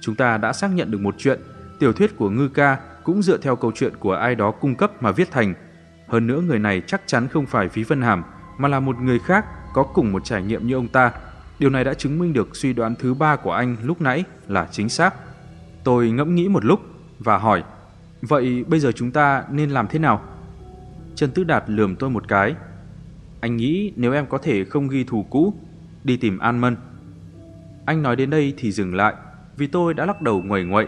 Chúng 0.01 0.15
ta 0.15 0.39
đã 0.39 0.53
xác 0.53 0.69
nhận 0.69 0.91
được 0.91 1.01
một 1.01 1.15
chuyện, 1.19 1.41
tiểu 1.79 1.93
thuyết 1.93 2.17
của 2.17 2.31
Ngư 2.31 2.49
Ca 2.49 2.79
cũng 3.05 3.23
dựa 3.23 3.37
theo 3.37 3.57
câu 3.57 3.73
chuyện 3.75 3.97
của 3.97 4.13
ai 4.13 4.35
đó 4.35 4.51
cung 4.51 4.75
cấp 4.75 5.03
mà 5.03 5.11
viết 5.11 5.31
thành. 5.31 5.55
Hơn 6.09 6.27
nữa 6.27 6.41
người 6.41 6.59
này 6.59 6.83
chắc 6.87 7.03
chắn 7.07 7.29
không 7.29 7.47
phải 7.47 7.69
Phí 7.69 7.83
Vân 7.83 8.03
Hàm, 8.03 8.25
mà 8.59 8.69
là 8.69 8.81
một 8.81 8.99
người 8.99 9.19
khác 9.19 9.47
có 9.75 9.83
cùng 9.83 10.13
một 10.13 10.25
trải 10.25 10.43
nghiệm 10.43 10.67
như 10.67 10.75
ông 10.75 10.89
ta. 10.89 11.13
Điều 11.59 11.71
này 11.71 11.85
đã 11.85 11.95
chứng 11.95 12.19
minh 12.19 12.33
được 12.33 12.57
suy 12.57 12.73
đoán 12.73 12.95
thứ 12.95 13.15
ba 13.15 13.37
của 13.37 13.53
anh 13.53 13.77
lúc 13.83 14.01
nãy 14.01 14.25
là 14.49 14.69
chính 14.71 14.89
xác. 14.89 15.15
Tôi 15.85 16.11
ngẫm 16.11 16.35
nghĩ 16.35 16.49
một 16.49 16.65
lúc 16.65 16.81
và 17.19 17.39
hỏi, 17.39 17.63
vậy 18.23 18.65
bây 18.69 18.81
giờ 18.81 18.93
chúng 18.93 19.11
ta 19.11 19.45
nên 19.51 19.71
làm 19.71 19.87
thế 19.87 19.99
nào? 19.99 20.23
Trần 21.17 21.31
Tư 21.31 21.45
Đạt 21.45 21.65
lườm 21.67 21.97
tôi 21.97 22.11
một 22.11 22.29
cái. 22.29 22.55
Anh 23.41 23.57
nghĩ 23.57 23.93
nếu 23.97 24.13
em 24.13 24.27
có 24.27 24.39
thể 24.39 24.65
không 24.65 24.89
ghi 24.89 25.05
thù 25.05 25.27
cũ, 25.31 25.55
đi 26.05 26.17
tìm 26.17 26.39
An 26.39 26.59
Mân. 26.59 26.77
Anh 27.87 28.03
nói 28.03 28.17
đến 28.17 28.31
đây 28.31 28.55
thì 28.59 28.73
dừng 28.73 28.95
lại, 28.95 29.15
vì 29.57 29.67
tôi 29.67 29.95
đã 29.95 30.07
lắc 30.07 30.23
đầu 30.23 30.43
ngoẩy 30.45 30.65
ngoậy. 30.65 30.87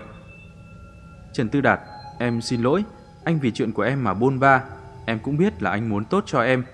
Trần 1.32 1.48
Tư 1.48 1.60
Đạt, 1.60 1.80
em 2.18 2.40
xin 2.40 2.62
lỗi, 2.62 2.84
anh 3.24 3.38
vì 3.38 3.50
chuyện 3.50 3.72
của 3.72 3.82
em 3.82 4.05
mà 4.05 4.14
bôn 4.14 4.40
ba, 4.40 4.62
em 5.06 5.18
cũng 5.18 5.36
biết 5.36 5.62
là 5.62 5.70
anh 5.70 5.88
muốn 5.88 6.05
tốt 6.05 6.24
cho 6.26 6.40
em, 6.40 6.64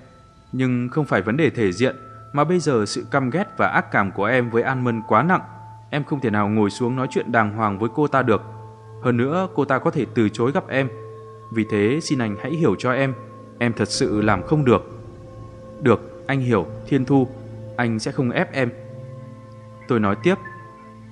nhưng 0.53 0.89
không 0.89 1.05
phải 1.05 1.23
vấn 1.23 1.37
đề 1.37 1.51
thể 1.51 1.73
diện, 1.73 1.97
mà 2.33 2.45
bây 2.45 2.59
giờ 2.59 2.85
sự 2.87 3.07
căm 3.11 3.31
ghét 3.31 3.45
và 3.57 3.69
ác 3.69 3.91
cảm 3.91 4.13
của 4.13 4.25
em 4.25 4.51
với 4.51 4.63
An 4.63 4.85
Mân 4.85 5.03
quá 5.09 5.23
nặng, 5.23 5.43
em 5.91 6.05
không 6.05 6.21
thể 6.21 6.31
nào 6.31 6.49
ngồi 6.49 6.71
xuống 6.71 6.97
nói 6.97 7.07
chuyện 7.11 7.33
đàng 7.33 7.57
hoàng 7.57 7.79
với 7.79 7.89
cô 7.95 8.07
ta 8.07 8.23
được. 8.23 8.43
Hơn 9.03 9.17
nữa, 9.17 9.49
cô 9.55 9.65
ta 9.65 9.79
có 9.79 9.91
thể 9.91 10.07
từ 10.15 10.29
chối 10.29 10.53
gặp 10.53 10.69
em. 10.69 10.89
Vì 11.53 11.65
thế 11.71 11.99
xin 12.03 12.19
anh 12.19 12.37
hãy 12.43 12.53
hiểu 12.53 12.75
cho 12.79 12.93
em, 12.93 13.15
em 13.59 13.73
thật 13.73 13.89
sự 13.89 14.21
làm 14.21 14.43
không 14.43 14.65
được. 14.65 14.83
Được, 15.83 16.25
anh 16.27 16.41
hiểu, 16.41 16.67
Thiên 16.89 17.05
Thu, 17.05 17.29
anh 17.77 17.99
sẽ 17.99 18.13
không 18.13 18.31
ép 18.31 18.53
em. 18.53 18.71
Tôi 19.89 20.01
nói 20.01 20.17
tiếp, 20.23 20.35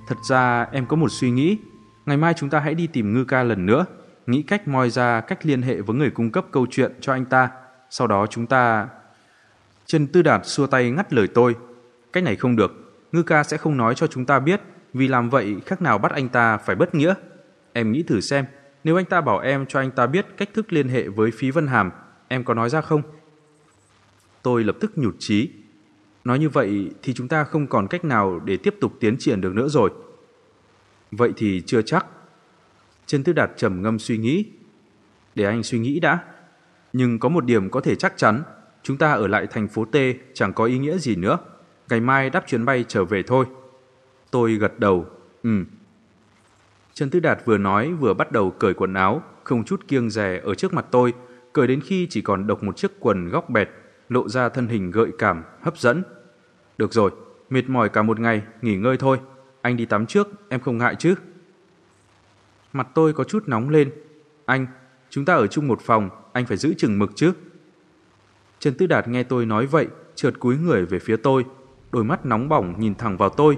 thật 0.07 0.17
ra 0.29 0.67
em 0.71 0.85
có 0.85 0.95
một 0.95 1.11
suy 1.11 1.31
nghĩ, 1.31 1.57
ngày 2.05 2.17
mai 2.17 2.33
chúng 2.33 2.49
ta 2.49 2.59
hãy 2.59 2.73
đi 2.73 2.87
tìm 2.87 3.13
Ngư 3.13 3.25
Ca 3.25 3.43
lần 3.43 3.65
nữa, 3.65 3.85
nghĩ 4.27 4.41
cách 4.41 4.67
moi 4.67 4.89
ra 4.89 5.21
cách 5.21 5.45
liên 5.45 5.61
hệ 5.61 5.81
với 5.81 5.95
người 5.95 6.09
cung 6.09 6.31
cấp 6.31 6.45
câu 6.51 6.67
chuyện 6.71 6.91
cho 7.01 7.13
anh 7.13 7.25
ta, 7.25 7.49
sau 7.89 8.07
đó 8.07 8.27
chúng 8.27 8.47
ta... 8.47 8.87
Trần 9.85 10.07
Tư 10.07 10.21
Đạt 10.21 10.45
xua 10.45 10.67
tay 10.67 10.91
ngắt 10.91 11.13
lời 11.13 11.27
tôi, 11.33 11.55
cách 12.13 12.23
này 12.23 12.35
không 12.35 12.55
được, 12.55 12.93
Ngư 13.11 13.23
Ca 13.23 13.43
sẽ 13.43 13.57
không 13.57 13.77
nói 13.77 13.95
cho 13.95 14.07
chúng 14.07 14.25
ta 14.25 14.39
biết, 14.39 14.61
vì 14.93 15.07
làm 15.07 15.29
vậy 15.29 15.55
khác 15.65 15.81
nào 15.81 15.97
bắt 15.97 16.11
anh 16.11 16.29
ta 16.29 16.57
phải 16.57 16.75
bất 16.75 16.95
nghĩa. 16.95 17.13
Em 17.73 17.91
nghĩ 17.91 18.03
thử 18.03 18.21
xem, 18.21 18.45
nếu 18.83 18.99
anh 18.99 19.05
ta 19.05 19.21
bảo 19.21 19.39
em 19.39 19.65
cho 19.65 19.79
anh 19.79 19.91
ta 19.91 20.07
biết 20.07 20.25
cách 20.37 20.49
thức 20.53 20.73
liên 20.73 20.89
hệ 20.89 21.07
với 21.07 21.31
Phí 21.31 21.51
Vân 21.51 21.67
Hàm, 21.67 21.91
em 22.33 22.43
có 22.43 22.53
nói 22.53 22.69
ra 22.69 22.81
không? 22.81 23.01
Tôi 24.41 24.63
lập 24.63 24.75
tức 24.79 24.97
nhụt 24.97 25.15
chí. 25.19 25.49
Nói 26.23 26.39
như 26.39 26.49
vậy 26.49 26.89
thì 27.01 27.13
chúng 27.13 27.27
ta 27.27 27.43
không 27.43 27.67
còn 27.67 27.87
cách 27.87 28.05
nào 28.05 28.39
để 28.45 28.57
tiếp 28.57 28.75
tục 28.81 28.93
tiến 28.99 29.15
triển 29.19 29.41
được 29.41 29.53
nữa 29.53 29.67
rồi. 29.67 29.91
Vậy 31.11 31.33
thì 31.37 31.61
chưa 31.65 31.81
chắc. 31.81 32.05
Trần 33.05 33.23
Tư 33.23 33.33
Đạt 33.33 33.51
trầm 33.57 33.81
ngâm 33.81 33.99
suy 33.99 34.17
nghĩ. 34.17 34.45
Để 35.35 35.45
anh 35.45 35.63
suy 35.63 35.79
nghĩ 35.79 35.99
đã. 35.99 36.19
Nhưng 36.93 37.19
có 37.19 37.29
một 37.29 37.45
điểm 37.45 37.69
có 37.69 37.81
thể 37.81 37.95
chắc 37.95 38.13
chắn, 38.17 38.43
chúng 38.83 38.97
ta 38.97 39.11
ở 39.11 39.27
lại 39.27 39.47
thành 39.47 39.67
phố 39.67 39.85
T 39.85 39.95
chẳng 40.33 40.53
có 40.53 40.65
ý 40.65 40.77
nghĩa 40.77 40.97
gì 40.97 41.15
nữa. 41.15 41.37
Ngày 41.89 41.99
mai 41.99 42.29
đáp 42.29 42.43
chuyến 42.47 42.65
bay 42.65 42.85
trở 42.87 43.05
về 43.05 43.23
thôi. 43.23 43.45
Tôi 44.31 44.53
gật 44.53 44.79
đầu. 44.79 45.07
Ừ. 45.43 45.63
Trần 46.93 47.09
Tư 47.09 47.19
Đạt 47.19 47.45
vừa 47.45 47.57
nói 47.57 47.93
vừa 47.93 48.13
bắt 48.13 48.31
đầu 48.31 48.51
cởi 48.51 48.73
quần 48.73 48.93
áo, 48.93 49.23
không 49.43 49.63
chút 49.63 49.87
kiêng 49.87 50.09
dè 50.09 50.41
ở 50.43 50.55
trước 50.55 50.73
mặt 50.73 50.85
tôi, 50.91 51.13
cởi 51.53 51.67
đến 51.67 51.81
khi 51.81 52.07
chỉ 52.09 52.21
còn 52.21 52.47
độc 52.47 52.63
một 52.63 52.77
chiếc 52.77 52.91
quần 52.99 53.29
góc 53.29 53.49
bẹt, 53.49 53.69
lộ 54.09 54.29
ra 54.29 54.49
thân 54.49 54.67
hình 54.67 54.91
gợi 54.91 55.11
cảm, 55.17 55.43
hấp 55.61 55.77
dẫn. 55.77 56.03
Được 56.77 56.93
rồi, 56.93 57.11
mệt 57.49 57.69
mỏi 57.69 57.89
cả 57.89 58.01
một 58.01 58.19
ngày, 58.19 58.41
nghỉ 58.61 58.75
ngơi 58.75 58.97
thôi. 58.97 59.19
Anh 59.61 59.77
đi 59.77 59.85
tắm 59.85 60.05
trước, 60.05 60.27
em 60.49 60.59
không 60.59 60.77
ngại 60.77 60.95
chứ? 60.99 61.15
Mặt 62.73 62.87
tôi 62.93 63.13
có 63.13 63.23
chút 63.23 63.43
nóng 63.47 63.69
lên. 63.69 63.91
Anh, 64.45 64.67
chúng 65.09 65.25
ta 65.25 65.33
ở 65.33 65.47
chung 65.47 65.67
một 65.67 65.81
phòng, 65.81 66.09
anh 66.33 66.45
phải 66.45 66.57
giữ 66.57 66.73
chừng 66.77 66.99
mực 66.99 67.11
chứ. 67.15 67.33
Trần 68.59 68.73
Tư 68.73 68.87
Đạt 68.87 69.07
nghe 69.07 69.23
tôi 69.23 69.45
nói 69.45 69.65
vậy, 69.65 69.87
trượt 70.15 70.39
cúi 70.39 70.57
người 70.57 70.85
về 70.85 70.99
phía 70.99 71.17
tôi, 71.17 71.45
đôi 71.91 72.03
mắt 72.03 72.25
nóng 72.25 72.49
bỏng 72.49 72.79
nhìn 72.79 72.95
thẳng 72.95 73.17
vào 73.17 73.29
tôi. 73.29 73.57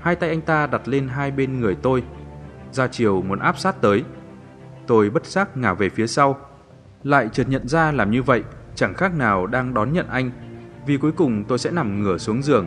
Hai 0.00 0.16
tay 0.16 0.28
anh 0.28 0.40
ta 0.40 0.66
đặt 0.66 0.88
lên 0.88 1.08
hai 1.08 1.30
bên 1.30 1.60
người 1.60 1.76
tôi, 1.82 2.02
ra 2.72 2.88
chiều 2.88 3.22
muốn 3.22 3.38
áp 3.38 3.58
sát 3.58 3.80
tới. 3.80 4.04
Tôi 4.86 5.10
bất 5.10 5.26
giác 5.26 5.56
ngả 5.56 5.74
về 5.74 5.88
phía 5.88 6.06
sau, 6.06 6.51
lại 7.02 7.28
chợt 7.32 7.44
nhận 7.48 7.68
ra 7.68 7.92
làm 7.92 8.10
như 8.10 8.22
vậy 8.22 8.42
chẳng 8.74 8.94
khác 8.94 9.14
nào 9.14 9.46
đang 9.46 9.74
đón 9.74 9.92
nhận 9.92 10.06
anh, 10.08 10.30
vì 10.86 10.96
cuối 10.96 11.12
cùng 11.12 11.44
tôi 11.48 11.58
sẽ 11.58 11.70
nằm 11.70 12.02
ngửa 12.02 12.18
xuống 12.18 12.42
giường. 12.42 12.66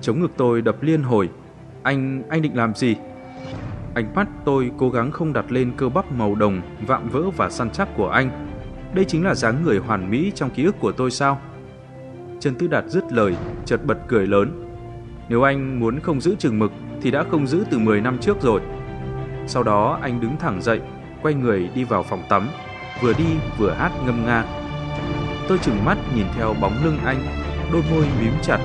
Chống 0.00 0.20
ngực 0.20 0.30
tôi 0.36 0.62
đập 0.62 0.82
liên 0.82 1.02
hồi, 1.02 1.30
anh, 1.82 2.22
anh 2.28 2.42
định 2.42 2.56
làm 2.56 2.74
gì? 2.74 2.96
Ánh 3.94 4.14
mắt 4.14 4.28
tôi 4.44 4.70
cố 4.78 4.90
gắng 4.90 5.10
không 5.10 5.32
đặt 5.32 5.52
lên 5.52 5.72
cơ 5.76 5.88
bắp 5.88 6.12
màu 6.12 6.34
đồng, 6.34 6.62
vạm 6.86 7.08
vỡ 7.08 7.30
và 7.36 7.50
săn 7.50 7.70
chắc 7.70 7.88
của 7.96 8.08
anh. 8.08 8.50
Đây 8.94 9.04
chính 9.04 9.24
là 9.24 9.34
dáng 9.34 9.62
người 9.64 9.78
hoàn 9.78 10.10
mỹ 10.10 10.32
trong 10.34 10.50
ký 10.50 10.64
ức 10.64 10.74
của 10.80 10.92
tôi 10.92 11.10
sao? 11.10 11.40
Trần 12.40 12.54
Tư 12.54 12.66
Đạt 12.66 12.84
dứt 12.88 13.04
lời, 13.12 13.36
chợt 13.64 13.80
bật 13.84 13.98
cười 14.08 14.26
lớn. 14.26 14.70
Nếu 15.28 15.42
anh 15.42 15.80
muốn 15.80 16.00
không 16.00 16.20
giữ 16.20 16.34
chừng 16.38 16.58
mực 16.58 16.72
thì 17.02 17.10
đã 17.10 17.24
không 17.30 17.46
giữ 17.46 17.64
từ 17.70 17.78
10 17.78 18.00
năm 18.00 18.18
trước 18.18 18.42
rồi. 18.42 18.60
Sau 19.46 19.62
đó 19.62 19.98
anh 20.02 20.20
đứng 20.20 20.36
thẳng 20.36 20.62
dậy, 20.62 20.80
quay 21.22 21.34
người 21.34 21.70
đi 21.74 21.84
vào 21.84 22.02
phòng 22.02 22.22
tắm, 22.28 22.48
vừa 23.00 23.12
đi 23.12 23.36
vừa 23.58 23.70
hát 23.70 23.92
ngâm 24.04 24.26
nga. 24.26 24.44
Tôi 25.48 25.58
chừng 25.62 25.84
mắt 25.84 25.98
nhìn 26.14 26.26
theo 26.34 26.54
bóng 26.60 26.84
lưng 26.84 26.98
anh, 27.04 27.26
đôi 27.72 27.82
môi 27.90 28.06
mím 28.20 28.32
chặt, 28.42 28.58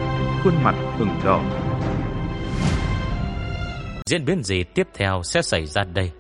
khuôn 0.43 0.53
mặt 0.63 0.75
ửng 0.99 1.19
đỏ. 1.25 1.43
Diễn 4.05 4.25
biến 4.25 4.43
gì 4.43 4.63
tiếp 4.63 4.87
theo 4.93 5.21
sẽ 5.23 5.41
xảy 5.41 5.65
ra 5.65 5.83
đây? 5.83 6.11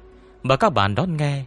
Mời 0.43 0.57
các 0.57 0.73
bạn 0.73 0.95
đón 0.95 1.17
nghe. 1.17 1.43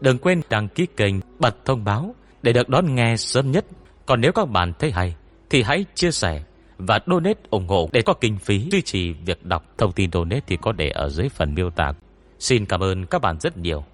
Đừng 0.00 0.18
quên 0.18 0.42
đăng 0.50 0.68
ký 0.68 0.86
kênh, 0.96 1.14
bật 1.38 1.64
thông 1.64 1.84
báo 1.84 2.14
để 2.42 2.52
được 2.52 2.68
đón 2.68 2.94
nghe 2.94 3.16
sớm 3.16 3.50
nhất. 3.50 3.66
Còn 4.06 4.20
nếu 4.20 4.32
các 4.32 4.48
bạn 4.48 4.72
thấy 4.78 4.90
hay, 4.90 5.14
thì 5.50 5.62
hãy 5.62 5.84
chia 5.94 6.10
sẻ 6.10 6.42
và 6.78 6.98
donate 7.06 7.40
ủng 7.50 7.68
hộ 7.68 7.88
để 7.92 8.02
có 8.02 8.12
kinh 8.12 8.38
phí 8.38 8.68
duy 8.70 8.82
trì 8.82 9.12
việc 9.12 9.44
đọc. 9.44 9.64
Thông 9.78 9.92
tin 9.92 10.10
donate 10.12 10.40
thì 10.46 10.56
có 10.62 10.72
để 10.72 10.88
ở 10.88 11.08
dưới 11.08 11.28
phần 11.28 11.54
miêu 11.54 11.70
tả. 11.70 11.92
Xin 12.38 12.66
cảm 12.66 12.82
ơn 12.82 13.06
các 13.06 13.22
bạn 13.22 13.36
rất 13.40 13.56
nhiều. 13.56 13.84